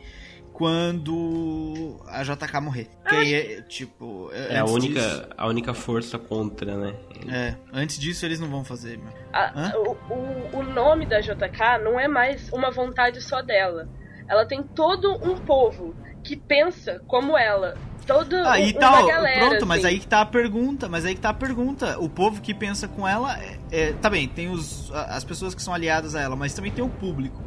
Quando 0.62 2.00
a 2.08 2.24
JK 2.24 2.60
morrer. 2.62 2.88
Que 3.08 3.16
aí 3.16 3.34
é, 3.34 3.62
tipo. 3.64 4.30
É 4.34 4.58
a 4.58 4.62
antes 4.64 4.74
única, 4.74 5.00
disso- 5.02 5.28
a 5.38 5.48
única 5.48 5.74
força 5.74 6.18
contra, 6.20 6.76
né? 6.78 6.94
é, 7.30 7.56
antes 7.74 8.00
disso 8.00 8.26
eles 8.26 8.40
não 8.40 8.48
vão 8.50 8.64
fazer, 8.64 8.98
meu. 8.98 9.12
A- 9.34 9.52
Hã? 9.56 9.74
o, 9.78 9.92
o, 10.14 10.60
o 10.60 10.64
nome 10.64 11.06
da 11.06 11.20
JK 11.20 11.84
não 11.84 12.00
é 12.00 12.08
mais 12.08 12.50
uma 12.52 12.72
vontade 12.72 13.22
só 13.22 13.42
dela. 13.42 13.88
Ela 14.28 14.46
tem 14.46 14.64
todo 14.64 15.14
um 15.28 15.36
povo 15.38 15.96
que 16.24 16.36
pensa 16.38 17.02
como 17.08 17.38
ela. 17.38 17.76
Todo 18.08 18.36
Aí 18.48 18.72
um- 18.76 18.80
tá, 18.80 19.06
galera, 19.06 19.48
pronto, 19.48 19.66
mas 19.68 19.80
assim. 19.86 19.94
aí 19.94 20.00
que 20.00 20.08
tá 20.08 20.22
a 20.22 20.26
pergunta, 20.26 20.90
mas 20.90 21.06
aí 21.06 21.14
que 21.14 21.22
tá 21.22 21.30
a 21.30 21.34
pergunta. 21.34 22.00
O 22.00 22.10
povo 22.10 22.42
que 22.42 22.52
pensa 22.54 22.88
com 22.88 23.08
ela, 23.08 23.38
é, 23.40 23.58
é, 23.72 23.94
tá 23.94 24.10
bem, 24.10 24.28
tem 24.28 24.50
os, 24.50 24.92
a- 24.92 25.16
as 25.16 25.24
pessoas 25.24 25.54
que 25.54 25.62
são 25.62 25.72
aliadas 25.74 26.16
a 26.16 26.22
ela, 26.22 26.36
mas 26.36 26.54
também 26.54 26.72
tem 26.72 26.84
o 26.84 26.90
público. 26.90 27.42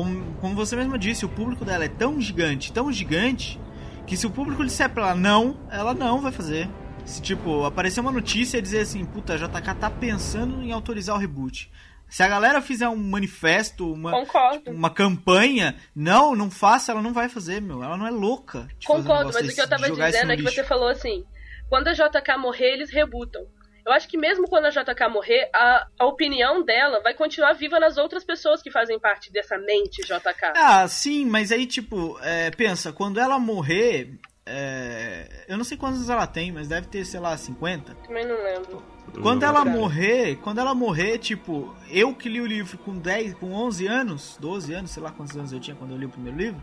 Como, 0.00 0.34
como 0.40 0.54
você 0.54 0.74
mesma 0.76 0.98
disse, 0.98 1.26
o 1.26 1.28
público 1.28 1.62
dela 1.62 1.84
é 1.84 1.88
tão 1.88 2.18
gigante, 2.18 2.72
tão 2.72 2.90
gigante, 2.90 3.60
que 4.06 4.16
se 4.16 4.26
o 4.26 4.30
público 4.30 4.64
disser 4.64 4.88
pra 4.88 5.02
ela 5.08 5.14
não, 5.14 5.60
ela 5.70 5.92
não 5.92 6.22
vai 6.22 6.32
fazer. 6.32 6.70
Se, 7.04 7.20
tipo, 7.20 7.66
aparecer 7.66 8.00
uma 8.00 8.10
notícia 8.10 8.56
e 8.56 8.62
dizer 8.62 8.80
assim, 8.80 9.04
puta, 9.04 9.34
a 9.34 9.36
JK 9.36 9.74
tá 9.78 9.90
pensando 9.90 10.62
em 10.62 10.72
autorizar 10.72 11.14
o 11.14 11.18
reboot. 11.18 11.70
Se 12.08 12.22
a 12.22 12.28
galera 12.28 12.62
fizer 12.62 12.88
um 12.88 12.96
manifesto, 12.96 13.92
uma, 13.92 14.10
Concordo. 14.10 14.70
uma 14.70 14.88
campanha, 14.88 15.76
não, 15.94 16.34
não 16.34 16.50
faça, 16.50 16.92
ela 16.92 17.02
não 17.02 17.12
vai 17.12 17.28
fazer, 17.28 17.60
meu. 17.60 17.84
Ela 17.84 17.98
não 17.98 18.06
é 18.06 18.10
louca. 18.10 18.60
um 18.60 18.86
Concordo, 18.86 19.26
negócio 19.26 19.42
mas 19.42 19.52
o 19.52 19.54
que 19.54 19.60
eu 19.60 19.68
tava 19.68 19.90
dizendo 19.90 20.32
é 20.32 20.36
que 20.36 20.42
você 20.42 20.64
falou 20.64 20.88
assim: 20.88 21.26
quando 21.68 21.88
a 21.88 21.92
JK 21.92 22.38
morrer, 22.38 22.72
eles 22.72 22.90
rebutam. 22.90 23.42
Eu 23.90 23.94
acho 23.96 24.08
que 24.08 24.16
mesmo 24.16 24.48
quando 24.48 24.66
a 24.66 24.70
JK 24.70 25.08
morrer, 25.10 25.50
a, 25.52 25.86
a 25.98 26.06
opinião 26.06 26.64
dela 26.64 27.00
vai 27.02 27.12
continuar 27.12 27.54
viva 27.54 27.80
nas 27.80 27.96
outras 27.96 28.22
pessoas 28.22 28.62
que 28.62 28.70
fazem 28.70 29.00
parte 29.00 29.32
dessa 29.32 29.58
mente 29.58 30.02
JK. 30.02 30.52
Ah, 30.54 30.86
sim, 30.86 31.26
mas 31.26 31.50
aí, 31.50 31.66
tipo, 31.66 32.16
é, 32.22 32.52
pensa, 32.52 32.92
quando 32.92 33.18
ela 33.18 33.36
morrer. 33.40 34.14
é, 34.46 35.44
eu 35.48 35.56
não 35.56 35.64
sei 35.64 35.76
quantos 35.76 35.98
anos 35.98 36.10
ela 36.10 36.26
tem, 36.26 36.52
mas 36.52 36.68
deve 36.68 36.86
ter, 36.86 37.04
sei 37.04 37.18
lá, 37.18 37.36
50. 37.36 37.94
Também 37.96 38.24
não 38.24 38.40
lembro. 38.44 38.80
Quando 39.20 39.42
ela 39.42 39.64
morrer, 39.64 40.36
quando 40.36 40.58
ela 40.58 40.72
morrer, 40.72 41.18
tipo, 41.18 41.74
eu 41.90 42.14
que 42.14 42.28
li 42.28 42.40
o 42.40 42.46
livro 42.46 42.78
com 42.78 42.96
10, 42.96 43.34
com 43.34 43.52
11 43.52 43.88
anos, 43.88 44.36
12 44.40 44.72
anos, 44.72 44.90
sei 44.92 45.02
lá 45.02 45.10
quantos 45.10 45.36
anos 45.36 45.52
eu 45.52 45.58
tinha 45.58 45.74
quando 45.74 45.90
eu 45.90 45.98
li 45.98 46.06
o 46.06 46.10
primeiro 46.10 46.38
livro, 46.38 46.62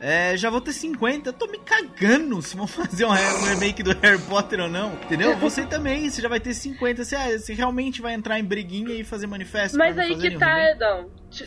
é, 0.00 0.36
já 0.36 0.48
vou 0.50 0.60
ter 0.60 0.72
50. 0.72 1.28
Eu 1.28 1.32
tô 1.32 1.46
me 1.46 1.58
cagando 1.58 2.40
se 2.42 2.56
vão 2.56 2.66
fazer 2.68 3.04
um, 3.04 3.10
re- 3.10 3.50
remake 3.54 3.82
do 3.82 3.92
Harry 4.00 4.20
Potter 4.22 4.60
ou 4.60 4.68
não, 4.68 4.92
entendeu? 4.94 5.36
Você 5.36 5.64
também, 5.66 6.08
você 6.08 6.20
já 6.22 6.28
vai 6.28 6.40
ter 6.40 6.54
50. 6.54 7.04
Você, 7.04 7.16
ah, 7.16 7.38
você 7.38 7.52
realmente 7.54 8.00
vai 8.02 8.14
entrar 8.14 8.38
em 8.38 8.44
briguinha 8.44 8.94
e 8.94 9.04
fazer 9.04 9.26
manifesto? 9.26 9.76
Mas 9.76 9.98
aí 9.98 10.16
que 10.16 10.38
tá, 10.38 10.54
remake? 10.54 10.70
Edão. 10.76 11.10
Ti- 11.30 11.46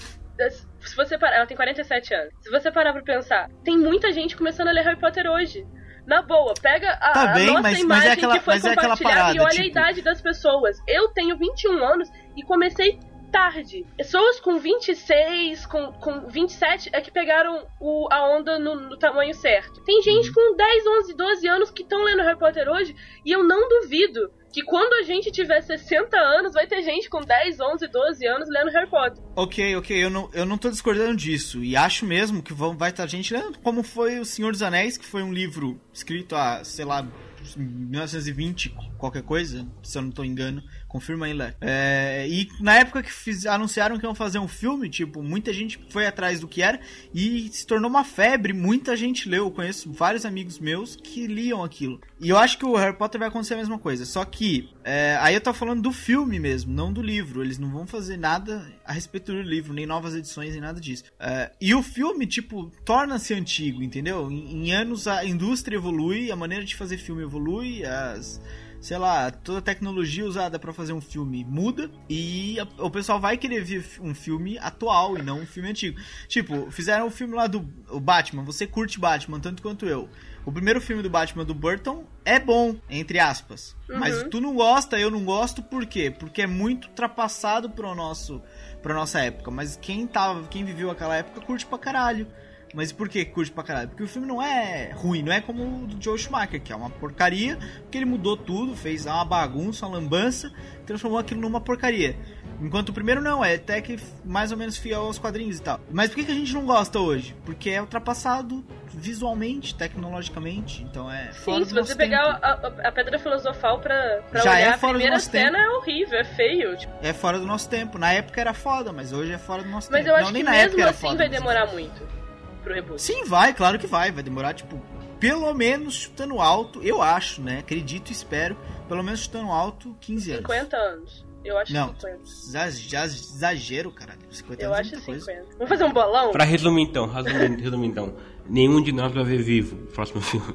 Se 0.80 0.96
você 0.96 1.18
parar, 1.18 1.38
ela 1.38 1.46
tem 1.46 1.56
47 1.56 2.14
anos. 2.14 2.34
Se 2.42 2.50
você 2.50 2.72
parar 2.72 2.94
pra 2.94 3.04
pensar, 3.04 3.48
tem 3.64 3.78
muita 3.78 4.12
gente 4.12 4.36
começando 4.36 4.70
a 4.70 4.72
ler 4.72 4.84
Harry 4.84 5.00
Potter 5.00 5.28
hoje. 5.28 5.66
Na 6.08 6.24
boa, 6.24 6.56
pega 6.60 6.94
a, 6.94 7.12
Tá 7.12 7.22
a 7.22 7.34
bem, 7.36 7.46
nossa 7.46 7.62
mas- 7.62 7.72
mas 7.74 7.78
é 7.78 7.84
imagem 7.84 8.12
aquela- 8.14 8.34
que 8.40 8.44
foi 8.44 8.54
mas 8.56 8.66
é 8.66 8.70
compartilhada 8.76 9.16
parada, 9.16 9.36
e 9.38 9.40
olha 9.40 9.48
a 9.48 9.52
tipo- 9.52 9.68
idade 9.68 10.02
das 10.02 10.20
pessoas. 10.20 10.78
Eu 10.88 11.10
tenho 11.10 11.38
21 11.38 11.78
anos 11.86 12.10
e 12.36 12.42
comecei 12.44 13.00
tarde. 13.32 13.86
Pessoas 13.98 14.40
com 14.40 14.60
26, 14.60 15.66
com, 15.66 15.92
com 15.94 16.28
27 16.28 16.90
é 16.94 17.02
que 17.02 17.12
pegaram 17.12 17.66
o, 17.80 18.08
a 18.12 18.28
onda 18.28 18.60
no, 18.60 18.76
no 18.76 18.98
tamanho 18.98 19.34
certo. 19.34 19.82
Tem 19.82 20.02
gente 20.02 20.28
Uhum. 20.28 20.34
com 20.34 20.56
10, 20.56 20.88
11, 20.88 21.14
12 21.16 21.48
anos 21.48 21.72
que 21.72 21.84
estão 21.84 22.04
lendo 22.04 22.22
Harry 22.22 22.38
Potter 22.38 22.68
hoje 22.70 22.96
e 23.26 23.32
eu 23.32 23.44
não 23.44 23.68
duvido 23.68 24.32
que 24.52 24.62
quando 24.64 24.94
a 24.94 25.04
gente 25.04 25.32
tiver 25.32 25.62
60 25.62 26.18
anos, 26.18 26.54
vai 26.54 26.68
ter 26.68 26.82
gente 26.84 27.10
com 27.10 27.22
10, 27.22 27.60
11, 27.60 27.88
12 27.88 28.28
anos 28.28 28.50
lendo 28.50 28.70
Harry 28.72 28.90
Potter. 28.90 29.24
Ok, 29.36 29.76
ok, 29.78 30.04
eu 30.04 30.10
não, 30.10 30.30
eu 30.34 30.46
não 30.46 30.58
tô 30.58 30.70
discordando 30.70 31.16
disso. 31.16 31.64
E 31.64 31.76
acho 31.76 32.06
mesmo 32.06 32.44
que 32.44 32.54
vão, 32.54 32.76
vai 32.76 32.90
estar 32.90 33.08
gente 33.08 33.34
lendo, 33.34 33.60
como 33.60 33.82
foi 33.82 34.20
O 34.20 34.26
Senhor 34.26 34.52
dos 34.52 34.62
Anéis, 34.62 34.98
que 34.98 35.06
foi 35.06 35.24
um 35.24 35.32
livro 35.32 35.80
escrito 35.94 36.36
há, 36.36 36.64
sei 36.66 36.84
lá, 36.84 37.08
1920, 37.56 38.76
qualquer 38.98 39.24
coisa, 39.24 39.66
se 39.82 39.98
eu 39.98 40.02
não 40.02 40.12
tô 40.12 40.24
engano. 40.24 40.62
Confirma 40.92 41.26
aí, 41.26 41.34
Lé. 41.34 41.56
É, 41.62 42.28
e 42.30 42.50
na 42.60 42.76
época 42.76 43.02
que 43.02 43.10
fiz- 43.10 43.46
anunciaram 43.46 43.98
que 43.98 44.06
iam 44.06 44.14
fazer 44.14 44.40
um 44.40 44.48
filme, 44.48 44.90
tipo, 44.90 45.24
muita 45.24 45.54
gente 45.54 45.80
foi 45.90 46.06
atrás 46.06 46.42
do 46.42 46.50
que 46.50 46.62
era 46.62 46.82
e 47.14 47.48
se 47.54 47.66
tornou 47.66 47.90
uma 47.90 48.04
febre. 48.04 48.52
Muita 48.52 48.98
gente 48.98 49.30
leu. 49.30 49.46
Eu 49.46 49.52
conheço 49.52 49.90
vários 49.90 50.26
amigos 50.26 50.60
meus 50.60 50.98
que 50.98 51.28
liam 51.28 51.64
aquilo. 51.64 52.02
E 52.20 52.28
eu 52.28 52.38
acho 52.38 52.58
que 52.58 52.66
o 52.66 52.76
Harry 52.76 52.98
Potter 52.98 53.20
vai 53.20 53.30
acontecer 53.30 53.54
a 53.54 53.58
mesma 53.58 53.80
coisa. 53.80 54.04
Só 54.04 54.26
que, 54.26 54.70
é, 54.84 55.18
aí 55.22 55.34
eu 55.34 55.40
tô 55.40 55.54
falando 55.54 55.82
do 55.82 55.94
filme 55.94 56.42
mesmo, 56.42 56.74
não 56.74 56.92
do 56.92 57.02
livro. 57.02 57.42
Eles 57.42 57.58
não 57.58 57.72
vão 57.72 57.88
fazer 57.88 58.18
nada 58.18 58.70
a 58.86 58.92
respeito 58.92 59.32
do 59.32 59.42
livro, 59.42 59.72
nem 59.74 59.86
novas 59.86 60.14
edições, 60.14 60.52
nem 60.52 60.60
nada 60.60 60.82
disso. 60.82 61.06
É, 61.18 61.52
e 61.62 61.74
o 61.74 61.82
filme, 61.82 62.28
tipo, 62.28 62.70
torna-se 62.84 63.34
antigo, 63.34 63.82
entendeu? 63.82 64.30
Em, 64.30 64.68
em 64.68 64.74
anos 64.74 65.08
a 65.08 65.24
indústria 65.24 65.78
evolui, 65.78 66.30
a 66.30 66.36
maneira 66.36 66.66
de 66.66 66.76
fazer 66.76 66.98
filme 66.98 67.24
evolui, 67.24 67.86
as 67.86 68.42
sei 68.82 68.98
lá, 68.98 69.32
toda 69.32 69.60
a 69.60 69.62
tecnologia 69.62 70.26
usada 70.26 70.60
pra 70.60 70.74
fazer 70.74 70.92
um 70.92 71.00
filme 71.00 71.46
muda 71.46 71.90
e 72.10 72.60
a- 72.60 72.68
o 72.84 72.90
pessoal 72.90 73.20
vai 73.20 73.38
querer 73.38 73.64
ver 73.64 73.86
um 74.02 74.14
filme 74.14 74.58
atual 74.58 75.18
e 75.18 75.22
não 75.22 75.40
um 75.42 75.46
filme 75.46 75.70
antigo. 75.70 75.98
Tipo, 76.28 76.70
fizeram 76.72 77.08
o 77.08 77.12
filme 77.12 77.36
lá 77.36 77.48
do 77.48 77.60
Batman, 78.02 78.44
você 78.44 78.66
curte 78.68 79.00
Batman 79.00 79.40
tanto 79.40 79.62
quanto 79.62 79.86
eu. 79.86 80.10
O 80.44 80.52
primeiro 80.52 80.82
filme 80.82 81.04
do 81.04 81.10
Batman 81.10 81.46
do 81.46 81.54
Burton 81.54 82.04
é 82.26 82.40
bom, 82.40 82.76
entre 82.90 83.20
aspas. 83.20 83.76
Mas 84.00 84.24
tu 84.30 84.42
não 84.42 84.56
gosta, 84.56 85.00
eu 85.00 85.12
não 85.12 85.24
gosto, 85.24 85.62
por 85.62 85.86
quê? 85.86 86.10
Porque 86.10 86.42
é 86.42 86.48
muito 86.48 86.88
ultrapassado 86.88 87.70
pro 87.70 87.94
nosso, 87.94 88.42
pra 88.82 88.96
nossa 88.96 89.20
época. 89.20 89.52
Mas 89.52 89.76
quem 89.80 90.08
tava, 90.08 90.48
quem 90.48 90.66
viveu 90.66 90.90
aquela 90.90 91.16
época 91.16 91.42
curte 91.42 91.66
pra 91.68 91.78
caralho. 91.78 92.26
Mas 92.74 92.92
por 92.92 93.10
que 93.10 93.26
curte 93.26 93.52
pra 93.52 93.64
caralho? 93.64 93.90
Porque 93.90 94.04
o 94.04 94.08
filme 94.08 94.28
não 94.28 94.42
é 94.42 94.92
ruim, 94.94 95.22
não 95.22 95.32
é 95.34 95.42
como 95.42 95.84
o 95.84 95.88
do 95.88 96.02
Joe 96.02 96.18
Schumacher, 96.18 96.62
que 96.62 96.72
é 96.72 96.76
uma 96.76 96.90
porcaria, 96.90 97.58
porque 97.82 97.98
ele 97.98 98.06
mudou 98.06 98.38
tudo, 98.38 98.76
fez 98.76 99.06
uma 99.06 99.26
bagunça, 99.26 99.86
uma 99.86 99.98
lambança, 99.98 100.52
transformou 100.86 101.20
aquilo 101.20 101.42
numa 101.42 101.60
porcaria. 101.60 102.16
Enquanto 102.62 102.90
o 102.90 102.94
primeiro 102.94 103.22
não, 103.22 103.44
é 103.44 103.56
até 103.56 103.82
que 103.82 103.98
mais 104.24 104.52
ou 104.52 104.58
menos 104.58 104.78
fiel 104.78 105.02
aos 105.02 105.18
quadrinhos 105.18 105.58
e 105.58 105.62
tal. 105.64 105.80
Mas 105.92 106.10
por 106.10 106.16
que, 106.18 106.26
que 106.26 106.32
a 106.32 106.36
gente 106.36 106.54
não 106.54 106.66
gosta 106.66 107.00
hoje? 107.00 107.36
Porque 107.44 107.70
é 107.72 107.82
ultrapassado 107.82 108.64
visualmente, 108.94 109.74
tecnologicamente, 109.76 110.84
então 110.84 111.10
é 111.12 111.32
Sim, 111.32 111.60
do 111.60 111.66
se 111.66 111.74
você 111.74 111.96
pegar 111.96 112.34
tempo. 112.36 112.46
a, 112.46 112.50
a- 112.50 112.88
a 112.88 112.92
pedra 112.92 113.18
filosofal 113.18 113.80
pra, 113.80 114.22
pra 114.30 114.42
Já 114.42 114.60
é 114.60 114.64
olhar 114.64 114.74
a 114.76 114.78
fora 114.78 114.94
do 114.94 114.96
primeira 114.98 115.16
nosso 115.16 115.30
cena 115.32 115.58
tempo. 115.58 115.72
é 115.72 115.78
horrível, 115.78 116.20
é 116.20 116.24
feio. 116.24 116.78
tipo, 116.78 116.94
É 117.02 117.14
fora 117.14 117.40
do 117.40 117.46
nosso 117.46 117.68
tempo. 117.70 117.98
Na 117.98 118.12
época 118.14 118.40
era 118.40 118.54
foda, 118.54 118.92
mas 118.92 119.12
hoje 119.12 119.32
é 119.32 119.38
fora 119.38 119.64
do 119.64 119.70
nosso 119.70 119.92
mas 119.92 120.04
tempo. 120.04 120.10
eu 120.12 120.16
acho 120.22 120.32
não, 120.34 120.40
que 120.40 120.44
mesmo 120.50 120.84
assim 120.86 121.08
vai 121.08 121.18
mas- 121.18 121.32
demorar 121.32 121.66
muito 121.68 122.21
pro 122.64 122.74
reboot. 122.74 123.02
Sim, 123.02 123.26
vai, 123.26 123.54
claro 123.54 123.78
que 123.80 123.88
vai. 123.88 124.12
Vai 124.12 124.24
demorar, 124.24 124.54
tipo, 124.54 124.82
pelo 125.20 125.54
menos 125.54 125.96
chutando 125.96 126.40
alto, 126.40 126.82
eu 126.84 127.02
acho, 127.02 127.42
né? 127.42 127.60
Acredito 127.60 128.10
e 128.10 128.12
espero, 128.12 128.58
pelo 128.88 129.04
menos 129.04 129.22
chutando 129.22 129.50
alto, 129.52 129.96
15 130.02 130.32
anos. 130.32 130.42
50 130.44 130.78
anos. 130.78 131.26
Eu 131.44 131.58
acho 131.58 131.74
Não, 131.74 131.88
50. 131.96 132.20
já, 132.52 132.70
já 132.70 133.06
exagero, 133.06 133.90
caralho. 133.92 134.20
50 134.30 134.62
Eu 134.62 134.68
anos 134.74 134.80
acho 134.80 134.90
é 134.90 134.92
muita 134.98 135.06
coisa. 135.08 135.26
50. 135.26 135.48
Vamos 135.58 135.70
fazer 135.70 135.84
um 135.86 135.92
bolão? 135.92 136.32
Pra 136.32 136.44
resumir 136.44 136.84
então, 136.84 137.08
resumir, 137.08 137.60
resumir 137.62 137.88
então. 137.88 138.14
Nenhum 138.48 138.82
de 138.82 138.92
nós 138.92 139.12
vai 139.12 139.24
ver 139.24 139.42
vivo 139.42 139.76
o 139.76 139.88
próximo 139.88 140.22
filme. 140.22 140.54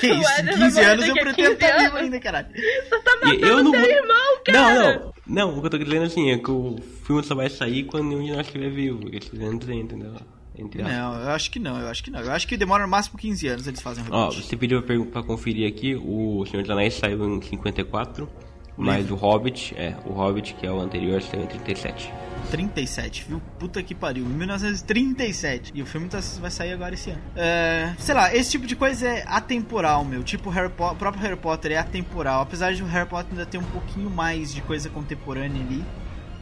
Que 0.00 0.06
isso, 0.08 0.40
Eder 0.40 0.54
15 0.54 0.74
vai 0.76 0.84
anos 0.84 1.04
eu 1.06 1.10
a 1.12 1.14
pretendo 1.20 1.34
15 1.34 1.52
estar 1.52 1.66
vivo 1.78 1.84
anos. 1.90 2.00
ainda, 2.00 2.20
caralho. 2.20 2.48
Você 2.54 3.00
tá 3.02 3.10
matando 3.22 3.46
eu 3.46 3.62
não 3.64 3.70
teu 3.72 3.80
vou- 3.80 3.90
irmão, 3.90 4.34
Não, 4.34 4.42
cara! 4.54 4.98
não. 4.98 5.12
Não, 5.26 5.58
o 5.58 5.60
que 5.60 5.66
eu 5.66 5.70
tô 5.70 5.78
dizendo 5.78 6.04
assim 6.06 6.30
é 6.30 6.38
que 6.38 6.50
o 6.50 6.76
filme 7.04 7.22
só 7.22 7.34
vai 7.34 7.50
sair 7.50 7.84
quando 7.84 8.04
nenhum 8.08 8.24
de 8.24 8.30
nós 8.32 8.46
estiver 8.46 8.70
vivo. 8.70 9.08
Eles 9.08 9.28
querendo 9.28 9.58
dizer, 9.58 9.74
entendeu? 9.74 10.14
Entre. 10.58 10.82
Não, 10.82 11.14
eu 11.20 11.30
acho 11.30 11.50
que 11.50 11.58
não, 11.58 11.78
eu 11.78 11.88
acho 11.88 12.02
que 12.02 12.10
não. 12.10 12.20
Eu 12.20 12.32
acho 12.32 12.46
que 12.48 12.56
demora 12.56 12.82
no 12.84 12.90
máximo 12.90 13.16
15 13.18 13.46
anos 13.48 13.66
eles 13.66 13.80
fazem 13.80 14.02
um 14.04 14.06
Ó, 14.10 14.28
reboot. 14.30 14.42
você 14.46 14.56
pediu 14.56 14.82
pra, 15.06 15.22
conferir 15.22 15.68
aqui, 15.68 15.94
o 15.94 16.44
Senhor 16.46 16.62
dos 16.62 16.70
Anéis 16.70 16.94
saiu 16.94 17.24
em 17.36 17.40
54, 17.40 18.28
mas 18.76 19.10
o 19.10 19.14
Hobbit, 19.14 19.74
é, 19.76 19.94
o 20.04 20.12
Hobbit, 20.12 20.54
que 20.54 20.66
é 20.66 20.70
o 20.70 20.80
anterior, 20.80 21.20
saiu 21.22 21.44
em 21.44 21.46
37. 21.46 22.12
37, 22.50 23.24
viu? 23.28 23.42
Puta 23.58 23.82
que 23.82 23.94
pariu. 23.94 24.24
1937. 24.24 25.72
E 25.74 25.82
o 25.82 25.86
filme 25.86 26.08
tá- 26.08 26.20
vai 26.40 26.50
sair 26.50 26.72
agora 26.72 26.94
esse 26.94 27.10
ano. 27.10 27.20
É, 27.36 27.92
sei 27.98 28.14
lá, 28.14 28.34
esse 28.34 28.50
tipo 28.52 28.66
de 28.66 28.74
coisa 28.76 29.06
é 29.08 29.24
atemporal, 29.26 30.04
meu. 30.04 30.22
Tipo, 30.22 30.48
Harry 30.50 30.70
Po- 30.70 30.90
o 30.90 30.96
próprio 30.96 31.22
Harry 31.22 31.36
Potter 31.36 31.72
é 31.72 31.76
atemporal. 31.76 32.42
Apesar 32.42 32.72
de 32.72 32.82
o 32.82 32.86
Harry 32.86 33.08
Potter 33.08 33.30
ainda 33.32 33.46
ter 33.46 33.58
um 33.58 33.64
pouquinho 33.64 34.08
mais 34.10 34.52
de 34.54 34.60
coisa 34.62 34.88
contemporânea 34.88 35.60
ali. 35.62 35.84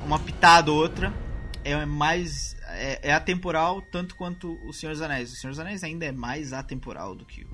Uma 0.05 0.19
pitada 0.19 0.71
ou 0.71 0.79
outra. 0.79 1.13
É 1.65 1.85
mais. 1.85 2.56
É, 2.69 3.09
é 3.11 3.13
atemporal 3.13 3.81
tanto 3.93 4.15
quanto 4.17 4.59
o 4.67 4.73
Senhor 4.73 4.93
dos 4.93 5.03
Anéis. 5.03 5.33
O 5.33 5.37
Senhor 5.37 5.51
dos 5.51 5.61
Anéis 5.61 5.83
ainda 5.85 6.05
é 6.05 6.13
mais 6.13 6.53
atemporal 6.53 7.15
do 7.15 7.25
que 7.25 7.43
o. 7.45 7.49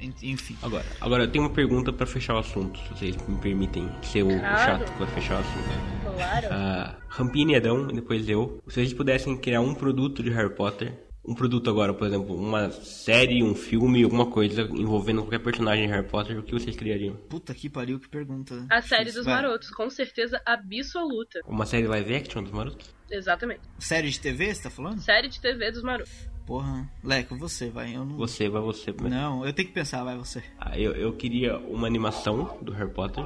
en- 0.00 0.12
Enfim. 0.22 0.56
Agora, 0.62 0.84
agora 1.00 1.24
eu 1.24 1.30
tenho 1.30 1.44
uma 1.44 1.50
pergunta 1.50 1.92
pra 1.92 2.06
fechar 2.06 2.34
o 2.34 2.38
assunto, 2.38 2.78
se 2.80 2.88
vocês 2.90 3.16
me 3.28 3.38
permitem 3.38 3.90
ser 4.02 4.22
o 4.22 4.28
Claro. 4.28 4.58
chato 4.58 4.92
que 4.92 4.98
vai 4.98 5.08
fechar 5.08 5.36
o 5.36 5.40
assunto. 5.40 6.14
Claro. 6.16 6.48
Ah, 6.50 6.96
Rampini 7.08 7.52
e 7.54 7.56
Adão, 7.56 7.88
e 7.90 7.94
depois 7.94 8.28
eu. 8.28 8.60
Se 8.68 8.74
vocês 8.74 8.92
pudessem 8.92 9.36
criar 9.36 9.60
um 9.60 9.74
produto 9.74 10.22
de 10.22 10.30
Harry 10.30 10.54
Potter, 10.54 10.92
um 11.24 11.34
produto 11.34 11.70
agora, 11.70 11.94
por 11.94 12.06
exemplo, 12.06 12.34
uma 12.36 12.70
série, 12.72 13.42
um 13.44 13.54
filme, 13.54 14.02
alguma 14.02 14.26
coisa 14.26 14.62
envolvendo 14.62 15.22
qualquer 15.22 15.38
personagem 15.38 15.86
de 15.86 15.92
Harry 15.92 16.06
Potter, 16.08 16.38
o 16.38 16.42
que 16.42 16.52
vocês 16.52 16.74
criariam? 16.76 17.14
Puta 17.30 17.54
que 17.54 17.68
pariu, 17.70 17.98
que 18.00 18.08
pergunta. 18.08 18.66
A 18.68 18.82
série 18.82 19.12
dos 19.12 19.24
Vai. 19.24 19.34
marotos, 19.36 19.70
com 19.70 19.88
certeza 19.88 20.40
absoluta. 20.44 21.40
Uma 21.46 21.64
série 21.64 21.86
live 21.86 22.14
action 22.16 22.42
dos 22.42 22.52
Marotos? 22.52 22.90
Exatamente. 23.12 23.60
Série 23.78 24.10
de 24.10 24.18
TV, 24.18 24.54
você 24.54 24.62
tá 24.62 24.70
falando? 24.70 25.00
Série 25.00 25.28
de 25.28 25.40
TV 25.40 25.70
dos 25.70 25.82
marotos. 25.82 26.30
Porra. 26.46 26.90
Leco, 27.04 27.36
você, 27.36 27.70
vai. 27.70 27.94
Eu 27.94 28.04
não. 28.04 28.16
Você, 28.16 28.48
vai 28.48 28.60
você. 28.62 28.92
Não, 29.00 29.46
eu 29.46 29.52
tenho 29.52 29.68
que 29.68 29.74
pensar, 29.74 30.02
vai 30.02 30.16
você. 30.16 30.42
Ah, 30.58 30.76
eu, 30.78 30.92
eu 30.92 31.12
queria 31.12 31.58
uma 31.58 31.86
animação 31.86 32.58
do 32.60 32.72
Harry 32.72 32.90
Potter 32.90 33.24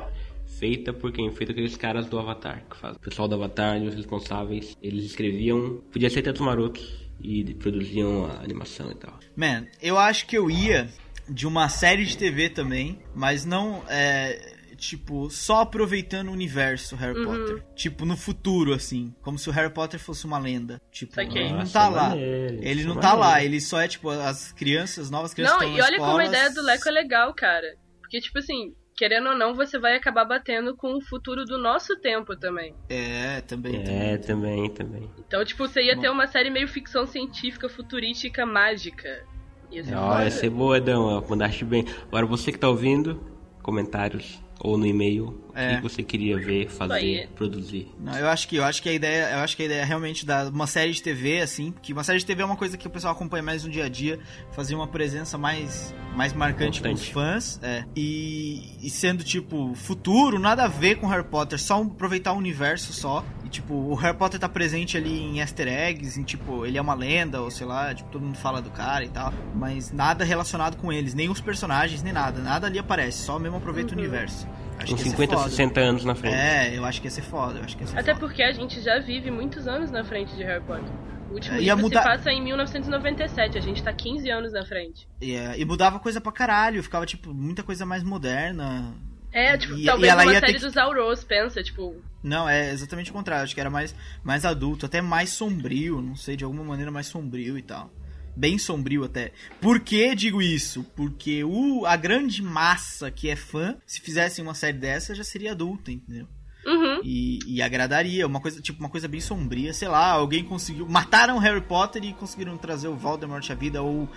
feita 0.59 0.93
por 0.93 1.13
quem? 1.13 1.31
Feita 1.33 1.53
aqueles 1.53 1.77
caras 1.77 2.07
do 2.07 2.19
Avatar 2.19 2.65
que 2.69 2.77
fazem. 2.77 2.97
O 2.97 3.01
pessoal 3.01 3.29
do 3.29 3.35
Avatar, 3.35 3.81
os 3.83 3.95
responsáveis, 3.95 4.77
eles 4.83 5.05
escreviam, 5.05 5.83
podia 5.91 6.11
ser 6.11 6.21
até 6.21 6.33
dos 6.33 6.41
marotos 6.41 7.09
e 7.21 7.55
produziam 7.55 8.27
a 8.27 8.43
animação 8.43 8.91
e 8.91 8.95
tal. 8.95 9.19
Man, 9.35 9.67
eu 9.81 9.99
acho 9.99 10.27
que 10.27 10.37
eu 10.37 10.51
ia 10.51 10.89
de 11.29 11.47
uma 11.47 11.69
série 11.69 12.05
de 12.05 12.17
TV 12.17 12.49
também, 12.49 13.01
mas 13.15 13.45
não 13.45 13.83
é. 13.89 14.56
Tipo, 14.77 15.31
só 15.31 15.63
aproveitando 15.63 16.29
o 16.29 16.33
universo 16.33 16.95
Harry 16.97 17.19
Uhum. 17.19 17.25
Potter. 17.25 17.65
Tipo, 17.75 18.05
no 18.05 18.17
futuro, 18.17 18.73
assim. 18.75 19.15
Como 19.23 19.39
se 19.39 19.49
o 19.49 19.53
Harry 19.53 19.73
Potter 19.73 19.99
fosse 19.99 20.25
uma 20.27 20.39
lenda. 20.39 20.81
Tipo, 20.91 21.15
Saquei. 21.15 21.43
ele 21.43 21.51
não 21.51 21.59
Nossa, 21.61 21.73
tá 21.73 21.89
lá. 21.89 22.09
maneiro, 22.11 22.59
Ele 22.63 22.85
não 22.85 22.99
é 22.99 23.01
tá 23.01 23.13
lá. 23.15 23.43
Ele 23.43 23.61
só 23.61 23.81
é, 23.81 23.89
tipo, 23.89 24.11
as 24.11 24.53
crianças, 24.53 25.05
as 25.07 25.11
novas 25.11 25.33
crianças 25.35 25.57
Não, 25.59 25.65
estão 25.67 25.79
e 25.79 25.83
olha 25.83 25.99
como 25.99 26.21
escola, 26.21 26.23
a 26.23 26.27
ideia 26.27 26.51
do 26.53 26.63
Leco 26.63 26.89
é 26.89 26.93
legal, 26.93 27.35
cara. 27.35 27.67
Porque, 28.01 28.21
tipo 28.21 28.39
assim, 28.39 28.75
querendo 28.97 29.31
ou 29.31 29.37
não, 29.37 29.55
você 29.55 29.79
vai 29.79 29.97
acabar 29.97 30.25
batendo 30.25 30.77
com 30.77 30.95
o 30.97 31.01
futuro 31.01 31.45
do 31.45 31.59
nosso 31.59 31.99
tempo 32.01 32.37
também. 32.37 32.75
É, 32.89 33.41
também. 33.41 33.83
também. 33.83 34.01
É, 34.13 34.17
também, 34.19 34.71
também. 34.71 35.11
Então, 35.19 35.45
tipo, 35.45 35.67
você 35.67 35.83
ia 35.83 35.95
Bom. 35.97 36.03
ter 36.03 36.11
uma 36.11 36.27
série 36.27 36.51
meio 36.51 36.69
ficção 36.69 37.07
científica, 37.07 37.69
futurística, 37.69 38.45
mágica. 38.47 39.25
Ia 39.73 39.83
ser 39.83 39.95
Ó, 39.97 40.11
foda. 40.13 40.25
ia 40.25 40.31
ser 40.31 40.51
boa, 40.51 40.77
Edão, 40.79 41.25
mandaste 41.29 41.65
bem. 41.65 41.85
Agora 42.07 42.25
você 42.27 42.53
que 42.53 42.59
tá 42.59 42.69
ouvindo, 42.69 43.21
comentários 43.63 44.41
ou 44.61 44.77
no 44.79 44.87
e-mail, 44.87 45.27
o 45.55 45.59
É. 45.59 45.77
que 45.77 45.83
você 45.83 46.03
queria 46.03 46.37
ver, 46.39 46.69
fazer, 46.69 46.95
aí. 46.95 47.27
produzir. 47.35 47.89
Não, 48.01 48.17
eu 48.19 48.29
acho 48.29 48.49
que 48.49 48.57
eu 48.57 48.65
acho 48.65 48.83
que 48.83 48.89
a 48.89 48.93
ideia, 48.93 49.31
eu 49.33 49.39
acho 49.41 49.57
que 49.57 49.63
a 49.63 49.67
ideia 49.67 49.81
é 49.81 49.85
realmente 49.85 50.25
da 50.25 50.49
uma 50.49 50.67
série 50.67 50.93
de 50.93 51.03
TV 51.03 51.41
assim, 51.41 51.73
que 51.83 51.93
uma 51.93 52.03
série 52.05 52.19
de 52.19 52.27
TV 52.27 52.43
é 52.43 52.45
uma 52.45 52.57
coisa 52.57 52.77
que 52.77 52.87
o 52.87 52.91
pessoal 52.91 53.13
acompanha 53.15 53.43
mais 53.43 53.65
no 53.65 53.71
dia 53.71 53.85
a 53.85 53.89
dia, 53.89 54.19
fazer 54.53 54.75
uma 54.75 54.87
presença 54.89 55.37
mais 55.39 55.95
mais 56.15 56.33
marcante 56.33 56.81
com 56.83 56.91
os 56.93 57.07
fãs, 57.09 57.61
é. 57.63 57.85
E, 57.95 58.63
e 58.83 58.89
sendo 58.89 59.23
tipo 59.23 59.75
futuro, 59.75 60.39
nada 60.39 60.65
a 60.65 60.69
ver 60.69 60.97
com 60.97 61.07
Harry 61.07 61.25
Potter, 61.29 61.61
só 61.61 61.83
aproveitar 61.83 62.33
o 62.33 62.37
universo 62.39 62.93
só. 62.95 63.23
E 63.47 63.49
tipo, 63.49 63.75
o 63.75 63.95
Harry 63.95 64.17
Potter 64.17 64.41
tá 64.41 64.49
presente 64.49 64.97
ali 64.97 65.21
em 65.21 65.39
Easter 65.39 65.69
eggs, 65.69 66.19
em 66.19 66.25
tipo, 66.25 66.67
ele 66.67 66.77
é 66.77 66.81
uma 66.81 66.95
lenda 66.95 67.41
ou 67.41 67.49
sei 67.51 67.65
lá, 67.65 67.95
tipo, 67.95 68.11
todo 68.11 68.23
mundo 68.25 68.37
fala 68.37 68.61
do 68.61 68.71
cara 68.71 69.05
e 69.05 69.09
tal, 69.09 69.33
mas 69.55 69.93
nada 69.93 70.25
relacionado 70.25 70.77
com 70.77 70.93
eles, 70.93 71.15
nem 71.15 71.29
os 71.29 71.41
personagens, 71.41 72.03
nem 72.03 72.13
nada, 72.13 72.41
nada 72.41 72.67
ali 72.67 72.79
aparece, 72.79 73.23
só 73.23 73.39
mesmo 73.39 73.57
aproveita 73.59 73.95
o 73.95 73.99
universo. 73.99 74.49
Acho 74.79 74.99
ser 74.99 75.11
50, 75.11 75.37
foda. 75.37 75.49
60 75.49 75.81
anos 75.81 76.05
na 76.05 76.15
frente. 76.17 76.35
É, 76.35 76.77
eu 76.77 76.85
acho 76.85 77.01
que 77.01 77.07
ia 77.07 77.11
ser 77.11 77.23
foda, 77.23 77.61
eu 77.61 77.65
acho 77.65 77.77
que 77.77 77.85
ia 77.85 77.87
ser 77.87 77.99
Até 77.99 78.13
foda. 78.15 78.27
porque 78.27 78.43
a 78.43 78.53
gente 78.53 78.81
já 78.81 78.99
vive 78.99 79.31
muitos 79.31 79.69
anos 79.69 79.91
na 79.93 80.03
frente 80.05 80.35
de 80.35 80.43
Harry 80.43 80.63
Potter. 80.65 80.91
O 81.31 81.35
último 81.35 81.57
É, 81.57 81.61
livro 81.61 81.79
mudar- 81.79 82.03
se 82.03 82.09
passa 82.09 82.31
em 82.33 82.43
1997, 82.43 83.57
a 83.59 83.61
gente 83.61 83.83
tá 83.83 83.93
15 83.93 84.29
anos 84.31 84.53
na 84.53 84.65
frente. 84.67 85.09
E, 85.21 85.35
é, 85.35 85.59
e 85.59 85.65
mudava 85.65 85.99
coisa 85.99 86.21
pra 86.21 86.33
caralho, 86.33 86.83
ficava, 86.83 87.07
tipo, 87.07 87.33
muita 87.33 87.63
coisa 87.63 87.87
mais 87.87 88.03
moderna. 88.03 88.93
É, 89.33 89.57
tipo, 89.59 89.77
E- 89.77 89.85
talvez 89.85 90.07
e 90.09 90.11
ela 90.11 90.23
uma 90.25 90.33
série 90.41 90.55
que- 90.55 90.61
dos 90.61 90.77
Auros, 90.77 91.23
pensa, 91.25 91.63
tipo, 91.63 91.95
Não, 92.27 92.49
é 92.49 92.73
exatamente 92.73 93.11
o 93.11 93.13
contrário, 93.13 93.45
acho 93.45 93.55
que 93.55 93.61
era 93.61 93.71
mais, 93.71 93.95
mais 94.25 94.45
adulto, 94.45 94.85
até 94.85 95.01
mais 95.01 95.31
sombrio, 95.31 96.03
não 96.03 96.17
sei, 96.17 96.37
de 96.37 96.45
alguma 96.45 96.65
maneira 96.65 96.91
mais 96.91 97.07
sombrio 97.07 97.57
e 97.57 97.63
tal. 97.63 97.91
Bem 98.35 98.59
sombrio 98.59 99.05
até. 99.05 99.33
Por 99.61 99.81
que 99.81 100.15
digo 100.15 100.43
isso? 100.43 100.85
Porque 100.97 101.45
o, 101.45 101.87
a 101.87 101.97
grande 101.97 102.43
massa 102.43 103.11
que 103.11 103.31
é 103.31 103.37
fã, 103.37 103.77
se 103.87 104.01
fizessem 104.01 104.45
uma 104.45 104.55
série 104.55 104.77
dessa, 104.77 105.15
já 105.15 105.25
seria 105.25 105.53
adulta, 105.53 105.91
entendeu? 105.93 106.27
uhum. 106.67 107.01
E, 107.03 107.39
e 107.47 107.63
agradaria, 107.63 108.27
uma 108.27 108.41
coisa, 108.41 108.61
tipo, 108.61 108.81
uma 108.81 108.89
coisa 108.89 109.07
bem 109.07 109.21
sombria, 109.21 109.73
sei 109.73 109.89
lá, 109.89 110.11
alguém 110.11 110.43
conseguiu. 110.43 110.87
Mataram 110.89 111.39
Harry 111.39 111.61
Potter 111.61 112.05
e 112.05 112.13
conseguiram 112.13 112.57
trazer 112.59 112.89
o 112.89 112.97
Voldemort 112.97 113.49
à 113.49 113.55
vida, 113.55 113.81
ou 113.81 114.09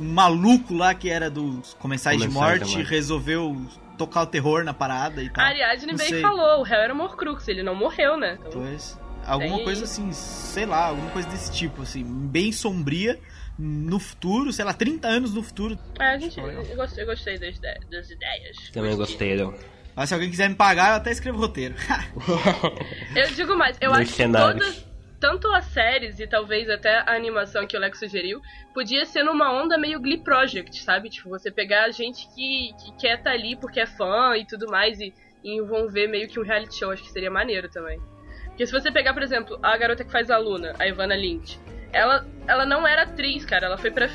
um 0.00 0.12
maluco 0.12 0.74
lá 0.74 0.92
que 0.92 1.08
era 1.08 1.30
dos 1.30 1.74
Comensais 1.74 2.18
de 2.18 2.26
Comensais 2.26 2.60
Morte 2.60 2.76
Morte. 2.76 2.90
resolveu 2.90 3.56
tocar 3.98 4.22
o 4.22 4.26
terror 4.26 4.64
na 4.64 4.72
parada 4.72 5.22
e 5.22 5.28
tal. 5.28 5.44
A 5.44 5.48
Ariadne 5.48 5.88
Não 5.92 5.96
bem 5.98 6.08
sei. 6.08 6.22
falou, 6.22 6.60
o 6.60 6.62
réu 6.62 6.80
era 6.80 6.94
Morcrux, 6.94 7.46
ele 7.48 7.62
não 7.62 7.74
morreu, 7.74 8.16
né? 8.16 8.38
Então, 8.46 8.62
Pois. 8.62 8.98
Alguma 9.26 9.56
Tem- 9.56 9.64
coisa 9.64 9.84
assim, 9.84 10.10
sei 10.12 10.64
lá, 10.64 10.86
alguma 10.86 11.10
coisa 11.10 11.28
desse 11.28 11.52
tipo, 11.52 11.82
assim, 11.82 12.02
bem 12.02 12.50
sombria 12.50 13.18
no 13.58 13.98
futuro, 13.98 14.50
sei 14.54 14.64
lá, 14.64 14.72
30 14.72 15.06
anos 15.06 15.34
no 15.34 15.42
futuro. 15.42 15.78
é, 16.00 16.04
a 16.14 16.18
gente, 16.18 16.38
eu 16.40 16.76
gostei, 16.76 17.02
eu 17.02 17.06
gostei 17.08 17.38
das, 17.38 17.58
das 17.58 18.08
ideias. 18.10 18.70
Também 18.72 18.96
gostei, 18.96 19.32
Edão. 19.32 19.52
Mas 19.94 20.08
se 20.08 20.14
alguém 20.14 20.30
quiser 20.30 20.48
me 20.48 20.54
pagar, 20.54 20.90
eu 20.90 20.94
até 20.96 21.10
escrevo 21.10 21.36
roteiro. 21.38 21.74
Eu 23.14 23.26
digo 23.34 23.56
mais, 23.56 23.76
eu 23.80 23.90
acho 23.92 24.12
que 24.14 24.22
Mercenários. 24.22 24.64
todas, 24.66 24.87
tanto 25.20 25.48
as 25.52 25.64
séries 25.66 26.18
e 26.20 26.26
talvez 26.26 26.68
até 26.70 26.98
a 26.98 27.14
animação 27.14 27.66
que 27.66 27.76
o 27.76 27.80
Lex 27.80 27.98
sugeriu, 27.98 28.40
podia 28.72 29.04
ser 29.04 29.22
numa 29.22 29.52
onda 29.52 29.76
meio 29.76 30.00
Glee 30.00 30.18
Project, 30.18 30.82
sabe? 30.82 31.10
Tipo, 31.10 31.28
você 31.28 31.50
pegar 31.50 31.90
gente 31.90 32.28
que, 32.34 32.72
que 32.80 32.96
quer 32.98 33.18
estar 33.18 33.32
ali 33.32 33.56
porque 33.56 33.80
é 33.80 33.86
fã 33.86 34.36
e 34.36 34.46
tudo 34.46 34.68
mais 34.68 35.00
e, 35.00 35.12
e 35.42 35.56
envolver 35.56 36.06
meio 36.06 36.28
que 36.28 36.38
um 36.38 36.44
reality 36.44 36.78
show, 36.78 36.90
acho 36.90 37.02
que 37.02 37.10
seria 37.10 37.30
maneiro 37.30 37.68
também. 37.68 38.00
Porque 38.46 38.66
se 38.66 38.72
você 38.72 38.90
pegar, 38.90 39.14
por 39.14 39.22
exemplo, 39.22 39.58
a 39.62 39.76
garota 39.76 40.04
que 40.04 40.10
faz 40.10 40.30
a 40.30 40.38
Luna, 40.38 40.74
a 40.78 40.86
Ivana 40.86 41.14
Lynch, 41.14 41.60
ela, 41.92 42.26
ela 42.46 42.66
não 42.66 42.86
era 42.86 43.02
atriz, 43.02 43.44
cara, 43.44 43.66
ela 43.66 43.78
foi 43.78 43.90
pra. 43.90 44.08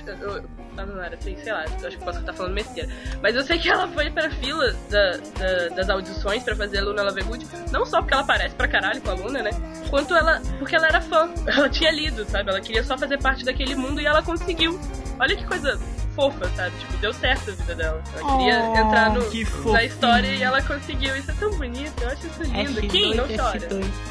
Ela 0.78 0.86
não 0.88 1.04
era 1.04 1.16
atriz, 1.16 1.40
sei 1.44 1.54
lá, 1.54 1.62
acho 1.64 1.98
que 1.98 2.04
posso 2.04 2.20
estar 2.20 2.34
falando 2.34 2.54
besteira. 2.56 2.90
Mas 3.22 3.36
eu 3.36 3.44
sei 3.44 3.60
que 3.60 3.70
ela 3.70 3.88
foi 3.90 4.10
pra 4.10 4.30
fila 4.32 4.74
da- 4.90 5.18
da- 5.40 5.76
das 5.76 5.90
audições 5.90 6.44
pra 6.44 6.56
fazer 6.56 6.80
a 6.80 6.84
Luna 6.84 7.04
Lovegood, 7.04 7.48
não 7.72 7.86
só 7.86 8.00
porque 8.02 8.14
ela 8.14 8.24
parece 8.24 8.56
pra 8.56 8.68
caralho 8.68 9.02
com 9.02 9.12
a 9.12 9.14
Luna, 9.14 9.42
né? 9.44 9.52
Quanto 9.90 10.16
ela. 10.16 10.42
porque 10.60 10.76
ela 10.76 10.88
era 10.88 11.02
fã. 11.02 11.30
Ela 11.46 11.70
tinha 11.70 11.92
lido, 11.92 12.26
sabe? 12.26 12.50
Ela 12.50 12.60
queria 12.62 12.84
só 12.84 12.98
fazer 12.98 13.20
parte 13.22 13.46
daquele 13.46 13.76
mundo 13.76 14.02
e 14.02 14.06
ela 14.06 14.22
conseguiu. 14.24 14.80
Olha 15.20 15.36
que 15.36 15.46
coisa 15.46 15.80
fofa, 16.16 16.50
sabe? 16.56 16.76
Tipo, 16.80 16.98
deu 16.98 17.14
certo 17.14 17.52
a 17.52 17.54
vida 17.54 17.76
dela. 17.76 18.02
Ela 18.18 18.38
queria 18.38 18.60
Oh, 18.64 18.78
entrar 18.78 19.10
no, 19.12 19.72
na 19.72 19.84
história 19.84 20.28
e 20.28 20.42
ela 20.44 20.62
conseguiu. 20.62 21.16
Isso 21.16 21.30
é 21.32 21.34
tão 21.36 21.52
bonito, 21.58 21.94
eu 22.02 22.08
acho 22.10 22.28
isso 22.28 22.44
lindo. 22.44 22.82
Kim, 22.88 23.14
não 23.16 23.26
chora. 23.28 23.58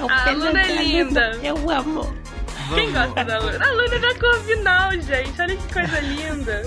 É 0.01 0.05
o 0.05 0.09
A 0.09 0.31
Luna 0.31 0.63
é 0.63 0.83
linda. 0.83 1.31
Eu 1.43 1.71
amo. 1.71 2.15
Quem 2.75 2.93
gosta 2.93 3.25
da 3.25 3.39
Luna? 3.39 3.65
A 3.65 3.71
Luna 3.73 3.99
da 3.99 4.19
Corvinal, 4.19 4.93
gente. 4.93 5.41
Olha 5.41 5.57
que 5.57 5.73
coisa 5.73 6.01
linda. 6.01 6.63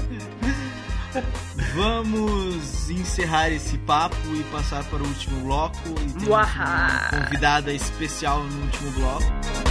Vamos 1.73 2.89
encerrar 2.89 3.49
esse 3.49 3.77
papo 3.79 4.15
e 4.33 4.43
passar 4.51 4.83
para 4.85 5.01
o 5.01 5.07
último 5.07 5.41
bloco. 5.41 5.77
E 6.01 6.11
temos 6.13 6.27
uma 6.27 7.09
convidada 7.09 7.73
especial 7.73 8.43
no 8.43 8.61
último 8.63 8.91
bloco. 8.91 9.64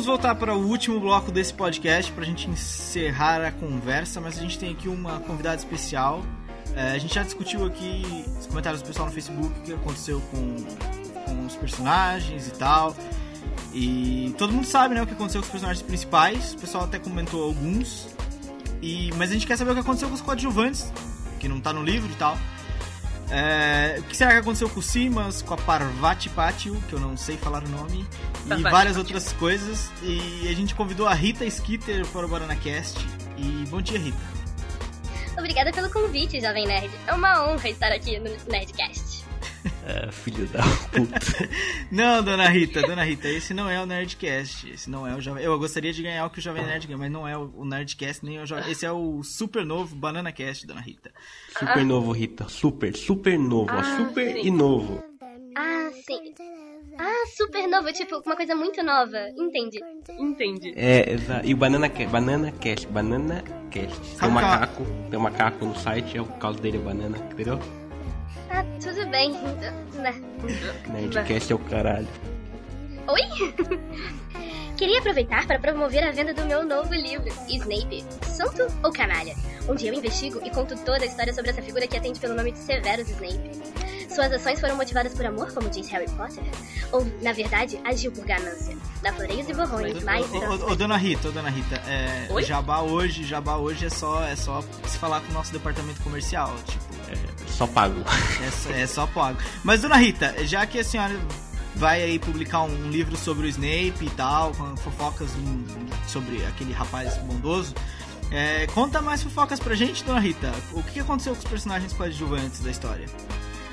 Vamos 0.00 0.06
voltar 0.06 0.34
para 0.34 0.54
o 0.54 0.66
último 0.66 0.98
bloco 0.98 1.30
desse 1.30 1.52
podcast 1.52 2.10
para 2.12 2.22
a 2.22 2.26
gente 2.26 2.48
encerrar 2.48 3.44
a 3.44 3.52
conversa, 3.52 4.18
mas 4.18 4.38
a 4.38 4.40
gente 4.40 4.58
tem 4.58 4.70
aqui 4.70 4.88
uma 4.88 5.20
convidada 5.20 5.56
especial. 5.56 6.22
É, 6.74 6.92
a 6.92 6.98
gente 6.98 7.14
já 7.14 7.22
discutiu 7.22 7.66
aqui 7.66 8.24
os 8.40 8.46
comentários 8.46 8.80
do 8.80 8.86
pessoal 8.86 9.08
no 9.08 9.12
Facebook 9.12 9.58
o 9.58 9.62
que 9.62 9.74
aconteceu 9.74 10.22
com, 10.30 10.56
com 11.26 11.44
os 11.44 11.54
personagens 11.54 12.48
e 12.48 12.52
tal. 12.52 12.96
E 13.74 14.34
todo 14.38 14.54
mundo 14.54 14.66
sabe 14.66 14.94
né, 14.94 15.02
o 15.02 15.06
que 15.06 15.12
aconteceu 15.12 15.42
com 15.42 15.48
os 15.48 15.52
personagens 15.52 15.82
principais. 15.82 16.54
O 16.54 16.58
pessoal 16.58 16.84
até 16.84 16.98
comentou 16.98 17.44
alguns. 17.44 18.08
E, 18.80 19.12
mas 19.18 19.28
a 19.28 19.34
gente 19.34 19.46
quer 19.46 19.58
saber 19.58 19.72
o 19.72 19.74
que 19.74 19.80
aconteceu 19.80 20.08
com 20.08 20.14
os 20.14 20.22
coadjuvantes, 20.22 20.90
que 21.38 21.46
não 21.46 21.60
tá 21.60 21.74
no 21.74 21.82
livro 21.82 22.10
e 22.10 22.14
tal. 22.14 22.38
É, 23.30 23.96
o 24.00 24.02
que 24.02 24.16
será 24.16 24.32
que 24.32 24.38
aconteceu 24.38 24.68
com 24.68 24.80
o 24.80 24.82
Simas, 24.82 25.40
com 25.40 25.54
a 25.54 25.56
Parvati 25.56 26.28
Patil, 26.30 26.82
que 26.88 26.94
eu 26.94 27.00
não 27.00 27.16
sei 27.16 27.36
falar 27.36 27.62
o 27.62 27.68
nome, 27.68 28.04
e 28.44 28.48
Parvati 28.48 28.62
várias 28.62 28.96
Patil. 28.96 29.14
outras 29.14 29.32
coisas. 29.34 29.90
E 30.02 30.48
a 30.48 30.54
gente 30.54 30.74
convidou 30.74 31.06
a 31.06 31.14
Rita 31.14 31.44
Skitter 31.44 32.06
para 32.08 32.26
o 32.26 32.28
BananaCast. 32.28 32.98
E 33.36 33.64
bom 33.68 33.80
dia, 33.80 33.98
Rita. 33.98 34.18
Obrigada 35.38 35.72
pelo 35.72 35.90
convite, 35.90 36.40
Jovem 36.40 36.66
Nerd. 36.66 36.90
É 37.06 37.14
uma 37.14 37.48
honra 37.48 37.68
estar 37.68 37.92
aqui 37.92 38.18
no 38.18 38.30
Nerdcast. 38.50 39.19
É, 39.86 40.10
filho 40.10 40.46
da 40.48 40.62
puta. 40.92 41.48
Não, 41.90 42.22
dona 42.22 42.48
Rita, 42.48 42.80
dona 42.82 43.02
Rita, 43.04 43.28
esse 43.28 43.52
não 43.52 43.68
é 43.68 43.80
o 43.82 43.86
Nerdcast. 43.86 44.70
Esse 44.70 44.88
não 44.88 45.06
é 45.06 45.14
o 45.14 45.20
Jovem. 45.20 45.44
Eu 45.44 45.58
gostaria 45.58 45.92
de 45.92 46.02
ganhar 46.02 46.24
o 46.26 46.30
que 46.30 46.38
o 46.38 46.42
Jovem 46.42 46.64
Nerd 46.64 46.86
ganha, 46.86 46.96
mas 46.98 47.10
não 47.10 47.26
é 47.26 47.36
o 47.36 47.64
Nerdcast, 47.64 48.24
nem 48.24 48.38
o 48.40 48.46
Jovem. 48.46 48.70
Esse 48.70 48.86
é 48.86 48.92
o 48.92 49.22
super 49.22 49.64
novo 49.64 49.94
BananaCast, 49.96 50.66
dona 50.66 50.80
Rita. 50.80 51.10
Super 51.58 51.84
novo, 51.84 52.12
Rita. 52.12 52.48
Super, 52.48 52.94
super 52.96 53.38
novo. 53.38 53.70
Ah, 53.70 53.82
super 53.96 54.32
sim. 54.34 54.46
e 54.46 54.50
novo. 54.50 55.02
Ah, 55.56 55.90
sim. 56.06 56.32
Ah, 56.98 57.24
super 57.36 57.66
novo, 57.68 57.92
tipo, 57.92 58.22
uma 58.24 58.36
coisa 58.36 58.54
muito 58.54 58.82
nova. 58.82 59.18
Entendi. 59.36 59.80
Entendi. 60.18 60.72
É, 60.76 61.12
exato. 61.12 61.46
E 61.46 61.54
o 61.54 61.56
Banana 61.56 61.88
Cast, 61.88 62.10
Banana 62.12 62.52
Cast, 62.52 62.86
Banana 62.88 63.42
Cast. 63.70 63.98
Tem 64.00 64.28
um 64.28 64.32
qual- 64.32 64.32
macaco, 64.32 64.86
tem 65.10 65.18
um 65.18 65.22
macaco 65.22 65.64
no 65.64 65.74
site, 65.76 66.16
é 66.16 66.20
o 66.22 66.26
caso 66.26 66.60
dele 66.60 66.76
é 66.76 66.80
banana, 66.80 67.16
entendeu? 67.32 67.58
Ah, 68.50 68.64
tudo 68.82 69.06
bem. 69.10 69.32
Né. 69.94 70.14
Nerdcast 70.88 71.52
é 71.52 71.54
o 71.54 71.58
caralho. 71.58 72.08
Oi? 73.06 73.22
Queria 74.76 74.98
aproveitar 74.98 75.46
para 75.46 75.58
promover 75.58 76.02
a 76.02 76.10
venda 76.10 76.32
do 76.32 76.44
meu 76.46 76.64
novo 76.64 76.94
livro, 76.94 77.28
Snape, 77.48 78.04
Santo 78.22 78.66
ou 78.82 78.90
Canalha? 78.90 79.34
Onde 79.68 79.86
eu 79.86 79.94
investigo 79.94 80.40
e 80.44 80.50
conto 80.50 80.74
toda 80.84 81.04
a 81.04 81.06
história 81.06 81.34
sobre 81.34 81.50
essa 81.50 81.62
figura 81.62 81.86
que 81.86 81.96
atende 81.96 82.18
pelo 82.18 82.34
nome 82.34 82.52
de 82.52 82.58
Severus 82.58 83.08
Snape. 83.10 83.50
Suas 84.08 84.32
ações 84.32 84.58
foram 84.58 84.76
motivadas 84.76 85.14
por 85.14 85.24
amor, 85.24 85.52
como 85.52 85.68
diz 85.68 85.86
Harry 85.88 86.10
Potter? 86.10 86.42
Ou, 86.90 87.06
na 87.22 87.32
verdade, 87.32 87.78
agiu 87.84 88.10
por 88.10 88.24
ganância? 88.24 88.76
Na 89.02 89.12
Floreios 89.12 89.48
e 89.48 89.54
Borrões, 89.54 90.02
mais... 90.02 90.26
Ô, 90.32 90.38
ô, 90.38 90.72
ô, 90.72 90.74
dona 90.74 90.96
Rita, 90.96 91.28
ô, 91.28 91.30
dona 91.30 91.50
Rita, 91.50 91.76
é? 91.86 92.42
Jabá 92.42 92.80
hoje, 92.80 93.24
Jabá 93.24 93.56
hoje 93.56 93.86
é 93.86 93.90
só, 93.90 94.24
é 94.24 94.34
só 94.34 94.62
se 94.86 94.98
falar 94.98 95.20
com 95.20 95.30
o 95.30 95.34
nosso 95.34 95.52
departamento 95.52 96.02
comercial, 96.02 96.52
tipo, 96.66 96.89
Só 97.60 97.66
pago. 97.66 98.00
é, 98.42 98.50
só- 98.50 98.70
é 98.70 98.86
só 98.86 99.06
pago. 99.06 99.38
Mas, 99.62 99.82
dona 99.82 99.96
Rita, 99.96 100.34
já 100.46 100.64
que 100.66 100.78
a 100.78 100.84
senhora 100.84 101.14
vai 101.76 102.02
aí 102.02 102.18
publicar 102.18 102.62
um 102.62 102.88
livro 102.90 103.16
sobre 103.18 103.46
o 103.46 103.48
Snape 103.50 104.06
e 104.06 104.10
tal, 104.16 104.52
com 104.52 104.74
fofocas 104.78 105.30
hum, 105.36 105.62
sobre 106.08 106.42
aquele 106.46 106.72
rapaz 106.72 107.18
bondoso, 107.18 107.74
é, 108.30 108.66
conta 108.68 109.02
mais 109.02 109.22
fofocas 109.22 109.60
pra 109.60 109.74
gente, 109.74 110.02
dona 110.04 110.20
Rita. 110.20 110.50
O 110.72 110.82
que 110.82 111.00
aconteceu 111.00 111.34
com 111.34 111.38
os 111.38 111.44
personagens 111.44 111.92
coadjuvantes 111.92 112.60
da 112.60 112.70
história? 112.70 113.06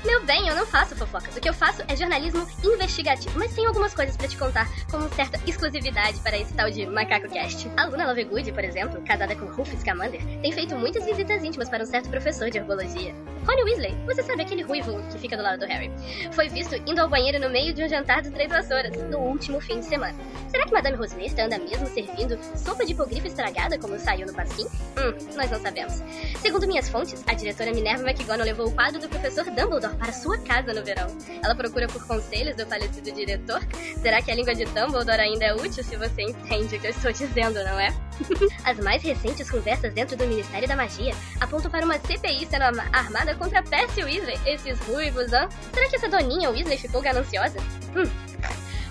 Meu 0.04 0.24
bem, 0.24 0.46
eu 0.46 0.54
não 0.54 0.64
faço 0.64 0.94
fofocas. 0.94 1.36
O 1.36 1.40
que 1.40 1.48
eu 1.48 1.54
faço 1.54 1.82
é 1.88 1.96
jornalismo 1.96 2.46
investigativo. 2.62 3.36
Mas 3.36 3.52
tem 3.52 3.66
algumas 3.66 3.92
coisas 3.92 4.16
pra 4.16 4.28
te 4.28 4.36
contar, 4.36 4.68
como 4.90 5.08
certa 5.14 5.40
exclusividade 5.44 6.20
para 6.20 6.38
esse 6.38 6.54
tal 6.54 6.70
de 6.70 6.86
Macaco 6.86 7.28
Cast. 7.28 7.68
A 7.76 7.86
Luna 7.86 8.06
Lovegood, 8.06 8.52
por 8.52 8.62
exemplo, 8.62 9.02
casada 9.02 9.34
com 9.34 9.46
Rufus 9.46 9.80
Scamander, 9.80 10.24
tem 10.40 10.52
feito 10.52 10.76
muitas 10.76 11.04
visitas 11.04 11.42
íntimas 11.42 11.68
para 11.68 11.82
um 11.82 11.86
certo 11.86 12.08
professor 12.10 12.48
de 12.48 12.58
herbologia. 12.58 13.12
Rony 13.44 13.62
Weasley, 13.62 13.96
você 14.04 14.22
sabe 14.22 14.42
aquele 14.42 14.62
ruivo 14.62 15.02
que 15.10 15.18
fica 15.18 15.36
do 15.36 15.42
lado 15.42 15.60
do 15.60 15.66
Harry, 15.66 15.90
foi 16.32 16.48
visto 16.48 16.74
indo 16.86 17.00
ao 17.00 17.08
banheiro 17.08 17.40
no 17.40 17.48
meio 17.48 17.72
de 17.72 17.82
um 17.82 17.88
jantar 17.88 18.20
do 18.20 18.30
Três 18.30 18.50
Vassouras, 18.50 18.94
no 19.10 19.18
último 19.18 19.58
fim 19.58 19.80
de 19.80 19.86
semana. 19.86 20.14
Será 20.50 20.66
que 20.66 20.72
Madame 20.72 20.96
Rosmerta 20.96 21.44
anda 21.44 21.58
mesmo 21.58 21.86
servindo 21.86 22.38
sopa 22.56 22.84
de 22.84 22.92
hipogrifo 22.92 23.26
estragada 23.26 23.78
como 23.78 23.98
saiu 23.98 24.26
no 24.26 24.34
pasquim? 24.34 24.64
Hum, 24.64 25.34
nós 25.34 25.50
não 25.50 25.60
sabemos. 25.60 26.02
Segundo 26.42 26.66
minhas 26.66 26.88
fontes, 26.88 27.24
a 27.26 27.32
diretora 27.32 27.72
Minerva 27.72 28.02
McGonagall 28.02 28.44
levou 28.44 28.68
o 28.68 28.72
quadro 28.72 29.00
do 29.00 29.08
professor 29.08 29.44
Dumbledore 29.44 29.87
para 29.96 30.12
sua 30.12 30.38
casa 30.38 30.72
no 30.72 30.84
verão. 30.84 31.06
Ela 31.42 31.54
procura 31.54 31.86
por 31.86 32.06
conselhos 32.06 32.56
do 32.56 32.66
falecido 32.66 33.12
diretor. 33.12 33.60
Será 34.00 34.20
que 34.22 34.30
a 34.30 34.34
língua 34.34 34.54
de 34.54 34.64
Dumbledore 34.66 35.20
ainda 35.20 35.46
é 35.46 35.54
útil 35.54 35.82
se 35.84 35.96
você 35.96 36.22
entende 36.22 36.76
o 36.76 36.80
que 36.80 36.86
eu 36.86 36.90
estou 36.90 37.12
dizendo, 37.12 37.62
não 37.64 37.78
é? 37.78 37.94
As 38.64 38.78
mais 38.78 39.02
recentes 39.02 39.50
conversas 39.50 39.92
dentro 39.92 40.16
do 40.16 40.26
Ministério 40.26 40.68
da 40.68 40.76
Magia 40.76 41.14
apontam 41.40 41.70
para 41.70 41.84
uma 41.84 41.98
CPI 41.98 42.46
sendo 42.46 42.80
armada 42.92 43.34
contra 43.34 43.62
Percy 43.62 44.02
Weasley. 44.02 44.38
Esses 44.44 44.78
ruivos, 44.80 45.32
hã? 45.32 45.48
Será 45.72 45.88
que 45.88 45.96
essa 45.96 46.08
doninha 46.08 46.50
Weasley 46.50 46.78
ficou 46.78 47.00
gananciosa? 47.00 47.58
Hum. 47.94 48.10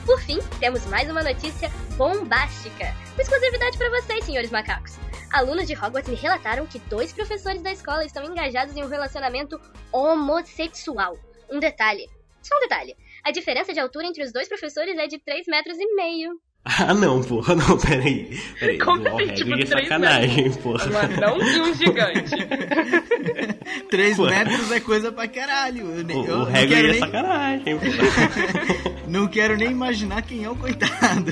Por 0.05 0.21
fim, 0.21 0.39
temos 0.59 0.85
mais 0.85 1.09
uma 1.09 1.21
notícia 1.21 1.69
bombástica. 1.97 2.95
Uma 3.13 3.21
exclusividade 3.21 3.77
para 3.77 3.89
vocês, 3.89 4.23
senhores 4.23 4.49
macacos. 4.49 5.06
Alunos 5.31 5.67
de 5.67 5.73
Hogwarts 5.73 6.09
me 6.09 6.15
relataram 6.15 6.65
que 6.65 6.79
dois 6.79 7.11
professores 7.11 7.61
da 7.61 7.71
escola 7.71 8.05
estão 8.05 8.23
engajados 8.23 8.75
em 8.75 8.83
um 8.83 8.87
relacionamento 8.87 9.59
homossexual. 9.91 11.17
Um 11.51 11.59
detalhe. 11.59 12.07
Só 12.41 12.55
um 12.55 12.59
detalhe. 12.61 12.95
A 13.23 13.31
diferença 13.31 13.73
de 13.73 13.79
altura 13.79 14.07
entre 14.07 14.23
os 14.23 14.31
dois 14.31 14.47
professores 14.47 14.97
é 14.97 15.07
de 15.07 15.19
3 15.19 15.45
metros 15.47 15.77
e 15.79 15.95
meio. 15.95 16.31
Ah 16.65 16.93
não, 16.93 17.21
porra, 17.23 17.55
não, 17.55 17.77
peraí. 17.77 18.37
Peraí, 18.59 18.77
Como 18.77 19.01
assim, 19.07 19.13
Hagrid 19.23 19.35
tipo, 19.35 19.53
é 19.53 19.55
três 19.65 19.69
sacanagem, 19.69 20.49
Um 20.49 20.53
porra. 20.55 20.99
anão 20.99 21.37
e 21.41 21.61
um 21.61 21.73
gigante. 21.73 22.35
3 23.89 24.17
Pô. 24.17 24.25
metros 24.25 24.71
é 24.71 24.79
coisa 24.81 25.11
pra 25.11 25.27
caralho. 25.29 25.85
Eu, 25.95 26.05
O, 26.05 26.25
eu 26.27 26.33
o 26.35 26.37
não, 26.39 26.47
Hagrid 26.47 26.67
quero 26.67 26.87
é 26.87 26.91
nem, 26.91 26.99
sacanagem, 26.99 27.77
porra. 27.79 29.01
não 29.07 29.27
quero 29.27 29.55
nem 29.57 29.71
imaginar 29.71 30.21
quem 30.23 30.43
é 30.43 30.49
o 30.49 30.55
coitado. 30.57 31.31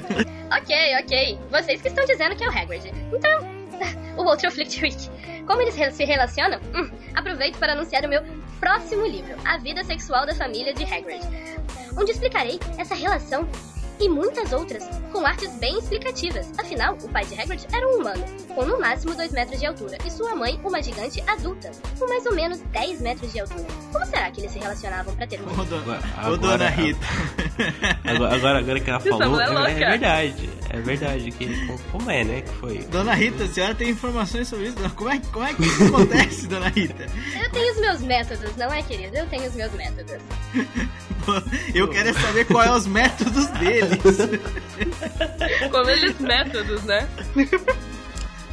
Ok, 0.58 0.76
ok. 1.02 1.40
Vocês 1.52 1.82
que 1.82 1.88
estão 1.90 2.06
dizendo 2.06 2.36
que 2.36 2.44
é 2.44 2.48
o 2.48 2.52
Hagrid. 2.58 2.94
Então, 3.14 3.65
o 4.18 4.24
outro 4.24 4.48
é 4.48 4.50
o 4.50 4.52
Flitwick. 4.52 5.10
Como 5.46 5.62
eles 5.62 5.76
se 5.94 6.04
relacionam? 6.04 6.60
Hum, 6.74 6.90
aproveito 7.14 7.58
para 7.58 7.74
anunciar 7.74 8.04
o 8.06 8.10
meu 8.10 8.22
próximo 8.60 9.06
livro, 9.06 9.36
A 9.46 9.58
Vida 9.58 9.84
Sexual 9.84 10.26
da 10.26 10.34
Família 10.34 10.74
de 10.74 10.84
Hagrid, 10.84 11.22
onde 11.98 12.12
explicarei 12.12 12.60
essa 12.78 12.96
relação 12.96 13.48
e 14.00 14.10
muitas 14.10 14.52
outras, 14.52 14.84
com 15.12 15.26
artes 15.26 15.52
bem 15.60 15.78
explicativas. 15.80 16.48
Afinal, 16.58 16.96
o 17.02 17.10
pai 17.10 17.26
de 17.26 17.40
Hagrid 17.40 17.66
era 17.74 17.88
um 17.88 18.02
humano, 18.02 18.24
com 18.54 18.66
no 18.66 18.80
máximo 18.80 19.16
2 19.16 19.32
metros 19.32 19.60
de 19.60 19.66
altura, 19.66 19.98
e 20.06 20.12
sua 20.12 20.36
mãe, 20.36 20.60
uma 20.64 20.82
gigante 20.82 21.22
adulta, 21.28 21.72
com 21.98 22.08
mais 22.08 22.26
ou 22.26 22.34
menos 22.36 22.60
10 22.72 23.02
metros 23.02 23.32
de 23.32 23.40
altura. 23.40 23.66
Como 23.92 24.06
será 24.06 24.30
que 24.32 24.42
eles 24.42 24.52
se 24.52 24.60
relacionavam 24.60 25.16
para 25.16 25.28
ter 25.28 25.40
um 25.42 25.46
Ô, 25.60 25.64
dona, 25.64 26.00
Agora- 26.18 26.32
ô, 26.34 26.38
dona 26.38 26.70
Rita. 26.70 27.00
Agora, 28.04 28.36
agora, 28.36 28.60
agora 28.60 28.80
que 28.80 28.90
ela 28.90 29.00
falou, 29.00 29.40
é 29.66 29.72
é, 29.72 29.76
verdade. 29.76 30.50
É 30.70 30.78
verdade. 30.80 31.32
Que, 31.32 31.66
como- 31.68 31.80
como 31.92 32.12
é, 32.12 32.24
né? 32.24 32.42
Que 32.42 32.50
foi. 32.56 32.78
Dona 32.92 33.14
Rita, 33.14 33.46
a 33.46 33.48
senhora 33.48 33.74
tem 33.76 33.90
informações 33.90 34.48
sobre 34.48 34.68
isso? 34.68 34.78
Como 34.96 35.10
é, 35.10 35.20
como 35.32 35.46
é 35.46 35.54
que 35.54 35.64
isso 35.64 35.86
acontece, 35.86 36.48
dona 36.48 36.68
Rita? 36.70 37.06
Eu 37.42 37.50
tenho 37.52 37.74
os 37.74 37.80
meus 37.80 38.02
métodos, 38.02 38.56
não 38.58 38.72
é, 38.74 38.82
querido? 38.84 39.16
Eu 39.18 39.26
tenho 39.28 39.48
os 39.48 39.56
meus 39.56 39.72
métodos. 39.74 40.16
Eu 41.74 41.88
quero 41.88 42.10
é 42.10 42.14
saber 42.14 42.46
qual 42.46 42.64
é 42.64 42.72
os 42.72 42.86
métodos 42.88 43.48
deles. 43.48 44.00
Como 45.72 45.90
eles 45.90 46.20
métodos, 46.20 46.84
né? 46.84 47.08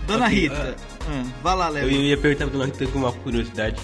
Dona 0.06 0.26
Rita, 0.26 0.76
ah, 1.08 1.24
vai 1.42 1.56
lá, 1.56 1.66
Eu 1.68 1.72
Léo. 1.74 1.90
ia 1.90 2.16
perguntar 2.16 2.44
pra 2.46 2.52
Dona 2.52 2.66
Rita 2.66 2.86
com 2.88 2.98
uma 2.98 3.12
curiosidade. 3.12 3.80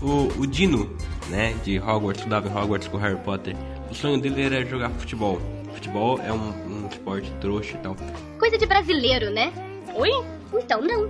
O, 0.00 0.28
o 0.40 0.46
Dino, 0.46 0.96
né, 1.28 1.54
de 1.64 1.78
Hogwarts, 1.78 2.20
estudava 2.20 2.48
em 2.48 2.52
Hogwarts 2.56 2.88
com 2.88 2.96
Harry 2.98 3.16
Potter. 3.18 3.54
O 3.90 3.94
sonho 3.94 4.20
dele 4.20 4.42
era 4.42 4.64
jogar 4.66 4.90
futebol. 4.90 5.40
Futebol 5.74 6.20
é 6.24 6.32
um, 6.32 6.48
um 6.66 6.88
esporte 6.90 7.30
trouxa 7.40 7.74
e 7.74 7.78
tal. 7.78 7.96
Coisa 8.38 8.58
de 8.58 8.66
brasileiro, 8.66 9.30
né? 9.30 9.52
Oi? 9.94 10.10
Então, 10.54 10.80
não. 10.82 11.08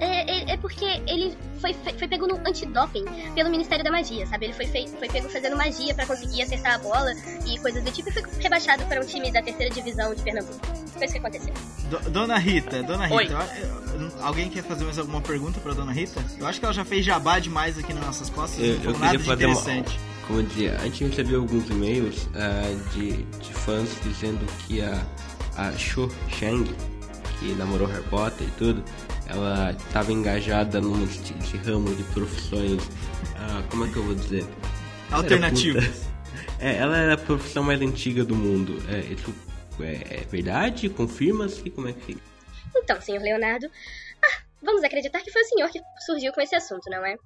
É, 0.00 0.50
é- 0.50 0.52
é 0.52 0.56
porque 0.58 0.84
ele 1.06 1.34
foi, 1.60 1.74
foi 1.74 2.08
pego 2.08 2.26
no 2.26 2.36
antidoping 2.46 3.04
pelo 3.34 3.50
Ministério 3.50 3.84
da 3.84 3.90
Magia, 3.90 4.26
sabe? 4.26 4.46
Ele 4.46 4.52
foi, 4.54 4.66
fei- 4.66 4.88
foi 4.98 5.08
pego 5.08 5.28
fazendo 5.28 5.56
magia 5.56 5.94
pra 5.94 6.06
conseguir 6.06 6.42
acertar 6.42 6.74
a 6.74 6.78
bola 6.78 7.12
e 7.46 7.58
coisas 7.58 7.82
do 7.84 7.90
tipo 7.90 8.08
e 8.08 8.12
foi 8.12 8.22
rebaixado 8.40 8.84
para 8.86 9.00
um 9.00 9.04
time 9.06 9.30
da 9.30 9.42
terceira 9.42 9.72
divisão 9.74 10.14
de 10.14 10.22
Pernambuco. 10.22 10.58
Foi 10.94 11.04
isso 11.04 11.12
que 11.14 11.18
aconteceu. 11.18 11.54
Do- 11.90 12.10
dona 12.10 12.38
Rita, 12.38 12.82
Dona 12.82 13.06
Rita, 13.06 13.34
eu- 13.94 14.24
alguém 14.24 14.48
quer 14.48 14.62
fazer 14.62 14.84
mais 14.84 14.98
alguma 14.98 15.20
pergunta 15.20 15.60
pra 15.60 15.72
Dona 15.74 15.92
Rita? 15.92 16.22
Eu 16.38 16.46
acho 16.46 16.58
que 16.58 16.64
ela 16.64 16.74
já 16.74 16.84
fez 16.84 17.04
jabá 17.04 17.38
demais 17.38 17.78
aqui 17.78 17.92
nas 17.92 18.04
nossas 18.06 18.30
costas, 18.30 18.58
Eu, 18.64 18.74
eu 18.82 18.94
queria 18.94 19.18
de 19.18 19.24
fazer 19.24 19.46
uma. 19.46 19.52
interessante. 19.60 19.98
Como 20.26 20.40
eu 20.40 20.46
dizia, 20.46 20.76
a 20.76 20.84
gente 20.84 21.04
recebeu 21.04 21.40
alguns 21.40 21.68
e-mails 21.68 22.28
ah, 22.34 22.92
de, 22.94 23.22
de 23.24 23.52
fãs 23.52 23.88
dizendo 24.04 24.46
que 24.66 24.80
a, 24.80 25.04
a 25.56 25.72
Cho 25.76 26.08
Chang, 26.28 26.64
que 27.40 27.52
namorou 27.54 27.88
Harry 27.88 28.04
Potter 28.04 28.46
e 28.46 28.50
tudo, 28.52 28.84
ela 29.30 29.70
estava 29.72 30.12
engajada 30.12 30.80
num 30.80 31.04
esti- 31.04 31.34
esse 31.40 31.56
ramo 31.58 31.94
de 31.94 32.02
profissões. 32.04 32.82
ah, 33.36 33.62
como 33.70 33.84
é 33.86 33.88
que 33.88 33.96
eu 33.96 34.02
vou 34.02 34.14
dizer? 34.14 34.44
Alternativas. 35.10 36.08
É, 36.62 36.76
ela 36.76 36.94
era 36.98 37.14
a 37.14 37.16
profissão 37.16 37.62
mais 37.62 37.80
antiga 37.80 38.22
do 38.22 38.36
mundo. 38.36 38.82
É, 38.90 38.98
isso 39.14 39.34
é, 39.80 40.20
é 40.20 40.26
verdade? 40.30 40.90
Confirma-se? 40.90 41.70
Como 41.70 41.88
é 41.88 41.92
que 41.94 42.04
fica? 42.04 42.20
Então, 42.76 43.00
senhor 43.00 43.22
Leonardo. 43.22 43.66
Vamos 44.62 44.82
acreditar 44.84 45.20
que 45.20 45.30
foi 45.30 45.42
o 45.42 45.44
senhor 45.46 45.70
que 45.70 45.80
surgiu 46.04 46.32
com 46.32 46.40
esse 46.40 46.54
assunto, 46.54 46.88
não 46.90 47.04
é? 47.04 47.16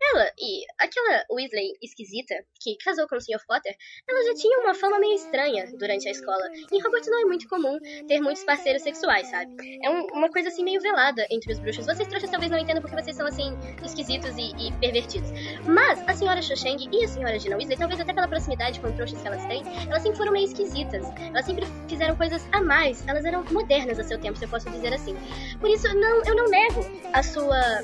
Ela 0.00 0.30
e 0.38 0.64
aquela 0.78 1.24
Weasley 1.30 1.72
esquisita 1.82 2.34
que 2.60 2.76
casou 2.84 3.06
com 3.08 3.16
o 3.16 3.20
Sr. 3.20 3.40
Potter, 3.46 3.74
ela 4.08 4.22
já 4.24 4.34
tinha 4.34 4.58
uma 4.60 4.74
fama 4.74 4.98
meio 4.98 5.14
estranha 5.14 5.66
durante 5.78 6.08
a 6.08 6.12
escola. 6.12 6.46
Em 6.72 6.78
Hogwarts 6.78 7.08
não 7.10 7.20
é 7.22 7.24
muito 7.24 7.48
comum 7.48 7.78
ter 8.06 8.20
muitos 8.20 8.44
parceiros 8.44 8.82
sexuais, 8.82 9.26
sabe? 9.28 9.54
É 9.82 9.90
um- 9.90 10.06
uma 10.12 10.30
coisa 10.30 10.48
assim 10.48 10.62
meio 10.64 10.80
velada 10.80 11.26
entre 11.30 11.52
os 11.52 11.58
bruxos. 11.58 11.84
Vocês 11.86 12.08
trouxas 12.08 12.30
talvez 12.30 12.50
não 12.50 12.58
entendam 12.58 12.80
porque 12.82 13.00
vocês 13.02 13.16
são 13.16 13.26
assim 13.26 13.56
esquisitos 13.84 14.36
e, 14.36 14.52
e 14.68 14.72
pervertidos. 14.78 15.30
Mas 15.66 16.00
a 16.08 16.14
senhora 16.14 16.40
Shosheng 16.42 16.88
e 16.92 17.04
a 17.04 17.08
senhora 17.08 17.38
Gina 17.38 17.56
Weasley, 17.56 17.76
talvez 17.76 18.00
até 18.00 18.12
pela 18.12 18.28
proximidade 18.28 18.80
com 18.80 18.92
trouxas 18.92 19.20
que 19.20 19.26
elas 19.26 19.44
têm, 19.46 19.62
elas 19.88 20.02
sempre 20.02 20.16
foram 20.18 20.32
meio 20.32 20.46
esquisitas. 20.46 21.04
Elas 21.20 21.44
sempre 21.44 21.66
fizeram 21.88 22.16
coisas 22.16 22.46
a 22.52 22.60
mais. 22.62 23.06
Elas 23.08 23.24
eram 23.24 23.42
modernas 23.44 23.98
a 23.98 24.04
seu 24.04 24.18
tempo, 24.20 24.38
se 24.38 24.44
eu 24.44 24.48
posso 24.48 24.70
dizer 24.70 24.92
assim. 24.94 25.16
Por 25.58 25.68
isso, 25.68 25.86
não, 25.94 26.22
eu 26.24 26.34
não 26.36 26.44
nego 26.48 26.83
a 27.12 27.22
sua 27.22 27.82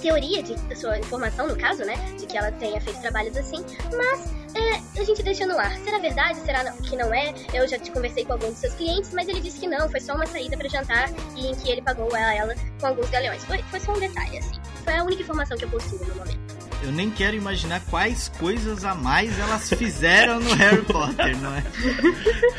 teoria, 0.00 0.42
de, 0.42 0.54
a 0.54 0.76
sua 0.76 0.98
informação, 0.98 1.46
no 1.46 1.56
caso, 1.56 1.84
né? 1.84 1.94
De 2.18 2.26
que 2.26 2.36
ela 2.36 2.50
tenha 2.52 2.80
feito 2.80 3.00
trabalhos 3.00 3.36
assim. 3.36 3.64
Mas 3.96 4.32
é, 4.54 5.00
a 5.00 5.04
gente 5.04 5.22
deixa 5.22 5.46
no 5.46 5.58
ar. 5.58 5.76
Será 5.78 5.98
verdade? 5.98 6.38
Será 6.40 6.72
que 6.72 6.96
não 6.96 7.12
é? 7.14 7.34
Eu 7.52 7.68
já 7.68 7.78
te 7.78 7.90
conversei 7.90 8.24
com 8.24 8.32
alguns 8.32 8.50
dos 8.50 8.58
seus 8.58 8.74
clientes, 8.74 9.12
mas 9.14 9.28
ele 9.28 9.40
disse 9.40 9.60
que 9.60 9.68
não. 9.68 9.88
Foi 9.88 10.00
só 10.00 10.14
uma 10.14 10.26
saída 10.26 10.56
para 10.56 10.68
jantar 10.68 11.10
e 11.36 11.48
em 11.48 11.54
que 11.54 11.70
ele 11.70 11.82
pagou 11.82 12.12
a 12.14 12.34
ela 12.34 12.54
com 12.80 12.86
alguns 12.86 13.08
galeões. 13.10 13.44
Foi, 13.44 13.58
foi 13.64 13.80
só 13.80 13.92
um 13.92 14.00
detalhe, 14.00 14.38
assim. 14.38 14.60
Foi 14.84 14.94
a 14.94 15.04
única 15.04 15.22
informação 15.22 15.56
que 15.56 15.64
eu 15.64 15.68
possuo 15.68 15.98
no 15.98 16.14
momento. 16.14 16.38
eu 16.82 16.90
nem 16.90 17.10
quero 17.10 17.36
imaginar 17.36 17.80
quais 17.90 18.28
coisas 18.38 18.84
a 18.84 18.94
mais 18.94 19.38
elas 19.38 19.68
fizeram 19.68 20.40
no 20.40 20.54
Harry 20.54 20.82
Potter, 20.82 21.36
não 21.38 21.54
é? 21.54 21.62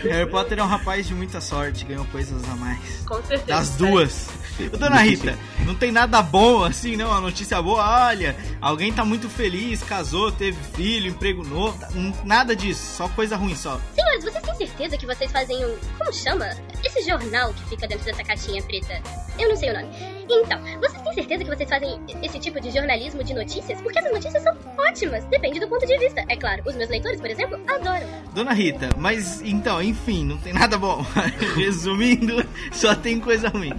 Harry 0.07 0.29
Potter 0.29 0.59
é 0.59 0.63
um 0.63 0.67
rapaz 0.67 1.07
de 1.07 1.13
muita 1.13 1.41
sorte, 1.41 1.83
ganhou 1.85 2.05
coisas 2.05 2.43
a 2.49 2.55
mais. 2.55 3.01
Com 3.05 3.21
certeza. 3.23 3.45
Das 3.45 3.71
duas. 3.71 4.27
Ô, 4.27 4.40
Dona 4.77 4.99
Rita, 5.01 5.37
não 5.65 5.75
tem 5.75 5.91
nada 5.91 6.21
bom 6.21 6.63
assim, 6.63 6.95
não? 6.95 7.11
A 7.13 7.19
notícia 7.21 7.61
boa, 7.61 8.07
olha, 8.07 8.35
alguém 8.61 8.91
tá 8.93 9.03
muito 9.05 9.29
feliz, 9.29 9.81
casou, 9.83 10.31
teve 10.31 10.57
filho, 10.75 11.07
emprego 11.09 11.43
novo, 11.43 11.77
n- 11.95 12.13
nada 12.23 12.55
disso, 12.55 12.97
só 12.97 13.07
coisa 13.09 13.35
ruim 13.35 13.55
só. 13.55 13.79
Senhores, 13.95 14.23
vocês 14.23 14.43
têm 14.43 14.55
certeza 14.67 14.97
que 14.97 15.05
vocês 15.05 15.31
fazem 15.31 15.65
um. 15.65 15.75
Como 15.97 16.13
chama? 16.13 16.49
Esse 16.83 17.01
jornal 17.03 17.53
que 17.53 17.63
fica 17.69 17.87
dentro 17.87 18.05
dessa 18.05 18.23
caixinha 18.23 18.61
preta. 18.63 19.01
Eu 19.39 19.49
não 19.49 19.55
sei 19.55 19.69
o 19.69 19.73
nome. 19.73 19.87
Então, 20.29 20.59
vocês 20.79 21.01
têm 21.03 21.13
certeza 21.13 21.43
que 21.43 21.49
vocês 21.55 21.69
fazem 21.69 21.99
esse 22.21 22.39
tipo 22.39 22.59
de 22.61 22.69
jornalismo 22.71 23.23
de 23.23 23.33
notícias? 23.33 23.81
Porque 23.81 23.97
essas 23.99 24.11
notícias 24.11 24.43
são 24.43 24.55
ótimas. 24.77 25.23
Depende 25.25 25.59
do 25.59 25.67
ponto 25.67 25.85
de 25.85 25.97
vista. 25.97 26.23
É 26.29 26.35
claro, 26.35 26.61
os 26.65 26.75
meus 26.75 26.89
leitores, 26.89 27.19
por 27.19 27.29
exemplo, 27.29 27.59
adoram. 27.67 28.07
Dona 28.33 28.53
Rita, 28.53 28.89
mas 28.97 29.41
então, 29.41 29.81
enfim, 29.81 30.25
não 30.25 30.37
tem 30.37 30.53
nada 30.53 30.77
bom. 30.77 31.05
Resumindo, 31.55 32.45
só 32.71 32.93
tem 32.95 33.19
coisa 33.19 33.49
ruim. 33.49 33.73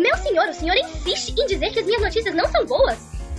Meu 0.00 0.16
senhor, 0.18 0.48
o 0.48 0.54
senhor 0.54 0.76
insiste 0.76 1.34
em 1.38 1.46
dizer 1.46 1.70
que 1.72 1.80
as 1.80 1.86
minhas 1.86 2.02
notícias 2.02 2.34
não 2.34 2.48
são 2.50 2.64
boas? 2.66 2.98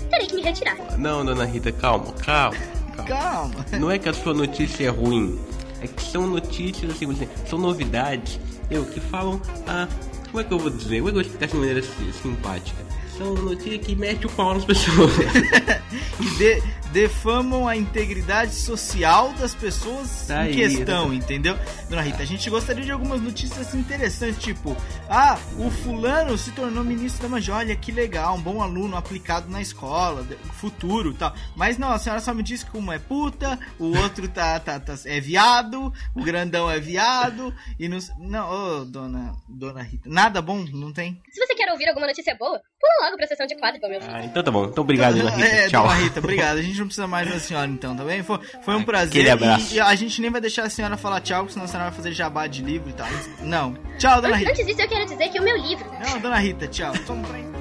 Terei 0.10 0.28
que 0.28 0.36
me 0.36 0.42
retirar. 0.42 0.76
Não, 0.98 1.24
dona 1.26 1.46
Rita, 1.46 1.72
calma, 1.72 2.12
calma, 2.14 2.58
calma. 2.96 3.08
Calma. 3.08 3.66
Não 3.80 3.90
é 3.90 3.98
que 3.98 4.10
a 4.10 4.14
sua 4.14 4.34
notícia 4.34 4.86
é 4.86 4.90
ruim, 4.90 5.40
é 5.82 5.88
que 5.88 6.02
são 6.04 6.28
notícias, 6.28 6.92
assim, 6.92 7.08
são 7.50 7.58
novidades, 7.58 8.40
eu, 8.70 8.86
que 8.86 9.00
falam 9.00 9.42
a. 9.68 9.88
Como 10.30 10.40
é 10.40 10.44
que 10.46 10.54
eu 10.54 10.60
vou 10.60 10.70
dizer? 10.70 10.98
Como 11.02 11.10
é 11.10 11.12
que 11.12 11.18
eu 11.18 11.22
vou 11.22 11.22
explicar 11.22 11.48
de 11.48 11.56
maneira 11.56 11.82
si- 11.82 12.14
simpática? 12.22 12.78
São 13.18 13.34
notícias 13.36 13.86
que 13.86 13.96
mete 13.96 14.26
o 14.26 14.30
pau 14.30 14.54
nas 14.54 14.64
pessoas. 14.66 15.12
que 16.18 16.30
de- 16.38 16.64
defamam 16.92 17.68
a 17.68 17.76
integridade 17.76 18.54
social 18.54 19.34
das 19.34 19.54
pessoas 19.56 20.26
Tá 20.28 20.46
em 20.46 20.50
aí, 20.50 20.56
questão, 20.56 21.10
né? 21.10 21.16
entendeu? 21.16 21.58
Dona 21.90 22.02
Rita, 22.02 22.22
a 22.24 22.26
gente 22.26 22.50
gostaria 22.50 22.84
de 22.84 22.92
algumas 22.92 23.22
notícias 23.22 23.74
interessantes, 23.74 24.42
tipo, 24.42 24.76
ah, 25.10 25.38
o 25.58 25.70
fulano 25.70 26.38
se 26.38 26.52
tornou 26.52 26.84
ministro 26.84 27.24
da 27.24 27.30
magia, 27.30 27.56
olha 27.56 27.76
que 27.76 27.92
legal, 27.92 28.36
um 28.36 28.42
bom 28.42 28.62
aluno 28.62 28.96
aplicado 28.96 29.50
na 29.50 29.62
escola, 29.62 30.26
futuro 30.54 31.12
e 31.12 31.14
tal. 31.16 31.34
Mas 31.56 31.78
não, 31.78 31.92
a 31.92 32.00
senhora 32.00 32.22
só 32.22 32.34
me 32.34 32.44
disse 32.44 32.66
que 32.66 32.78
uma 32.78 32.96
é 32.96 33.00
puta, 33.00 33.60
o 33.80 33.96
outro 33.98 34.28
tá, 34.28 34.60
tá, 34.60 34.80
tá- 34.80 34.96
é 35.06 35.20
viado, 35.20 35.92
o 36.16 36.24
grandão 36.24 36.70
é 36.70 36.80
viado, 36.80 37.54
e 37.80 37.88
não... 37.88 38.00
Não, 38.20 38.50
ô, 38.82 38.86
dona, 38.86 39.34
dona 39.48 39.82
Rita, 39.82 40.10
nada 40.10 40.42
bom, 40.42 40.66
não 40.74 40.92
tem? 40.94 41.22
Se 41.32 41.46
você 41.46 41.56
quer 41.56 41.72
ouvir 41.72 41.88
alguma 41.88 42.08
notícia 42.08 42.36
boa, 42.38 42.60
pula 42.80 43.06
logo 43.06 43.18
pra 43.18 43.28
sessão 43.28 43.46
de 43.48 43.56
quadro, 43.58 43.80
meu 43.82 44.02
filho. 44.02 44.14
ah, 44.14 44.24
então 44.26 44.44
tá 44.44 44.52
bom. 44.52 44.66
Então 44.66 44.84
obrigado, 44.84 45.16
dona 45.18 45.30
Rita. 45.32 45.48
É, 45.48 45.68
Tchau. 45.70 45.84
dona 45.84 45.96
Rita, 45.96 46.20
obrigado. 46.20 46.58
A 46.58 46.62
gente 46.62 46.81
não 46.82 46.88
precisa 46.88 47.08
mais 47.08 47.30
da 47.30 47.40
senhora 47.40 47.68
então, 47.68 47.96
tá 47.96 48.04
bem? 48.04 48.22
Foi, 48.24 48.40
foi 48.64 48.74
um 48.76 48.80
Aquele 48.80 48.86
prazer. 48.86 49.30
abraço. 49.32 49.74
E, 49.74 49.78
e 49.78 49.80
a 49.80 49.96
gente 49.96 50.22
nem 50.22 50.30
vai 50.30 50.42
deixar 50.42 50.64
a 50.64 50.70
senhora 50.70 50.98
falar 50.98 51.22
tchau, 51.22 51.48
senão 51.50 51.66
a 51.66 51.68
senhora 51.68 51.90
vai 51.90 51.96
fazer 51.98 52.12
jabá 52.12 52.48
de 52.48 52.62
livro 52.62 52.90
e 52.90 52.94
tal. 52.94 53.08
Não. 53.42 53.76
Tchau, 53.98 54.22
dona 54.22 54.36
Rita. 54.36 54.52
antes 54.52 54.66
disso, 54.66 54.82
eu 54.82 54.88
quero 54.90 55.06
dizer 55.06 55.30
que 55.30 55.40
o 55.40 55.44
meu 55.44 55.58
livro 55.58 55.86
Não, 56.06 56.20
dona 56.20 56.38
Rita, 56.40 56.68
tchau. 56.68 56.92
Um 57.10 57.22
trem. 57.24 57.61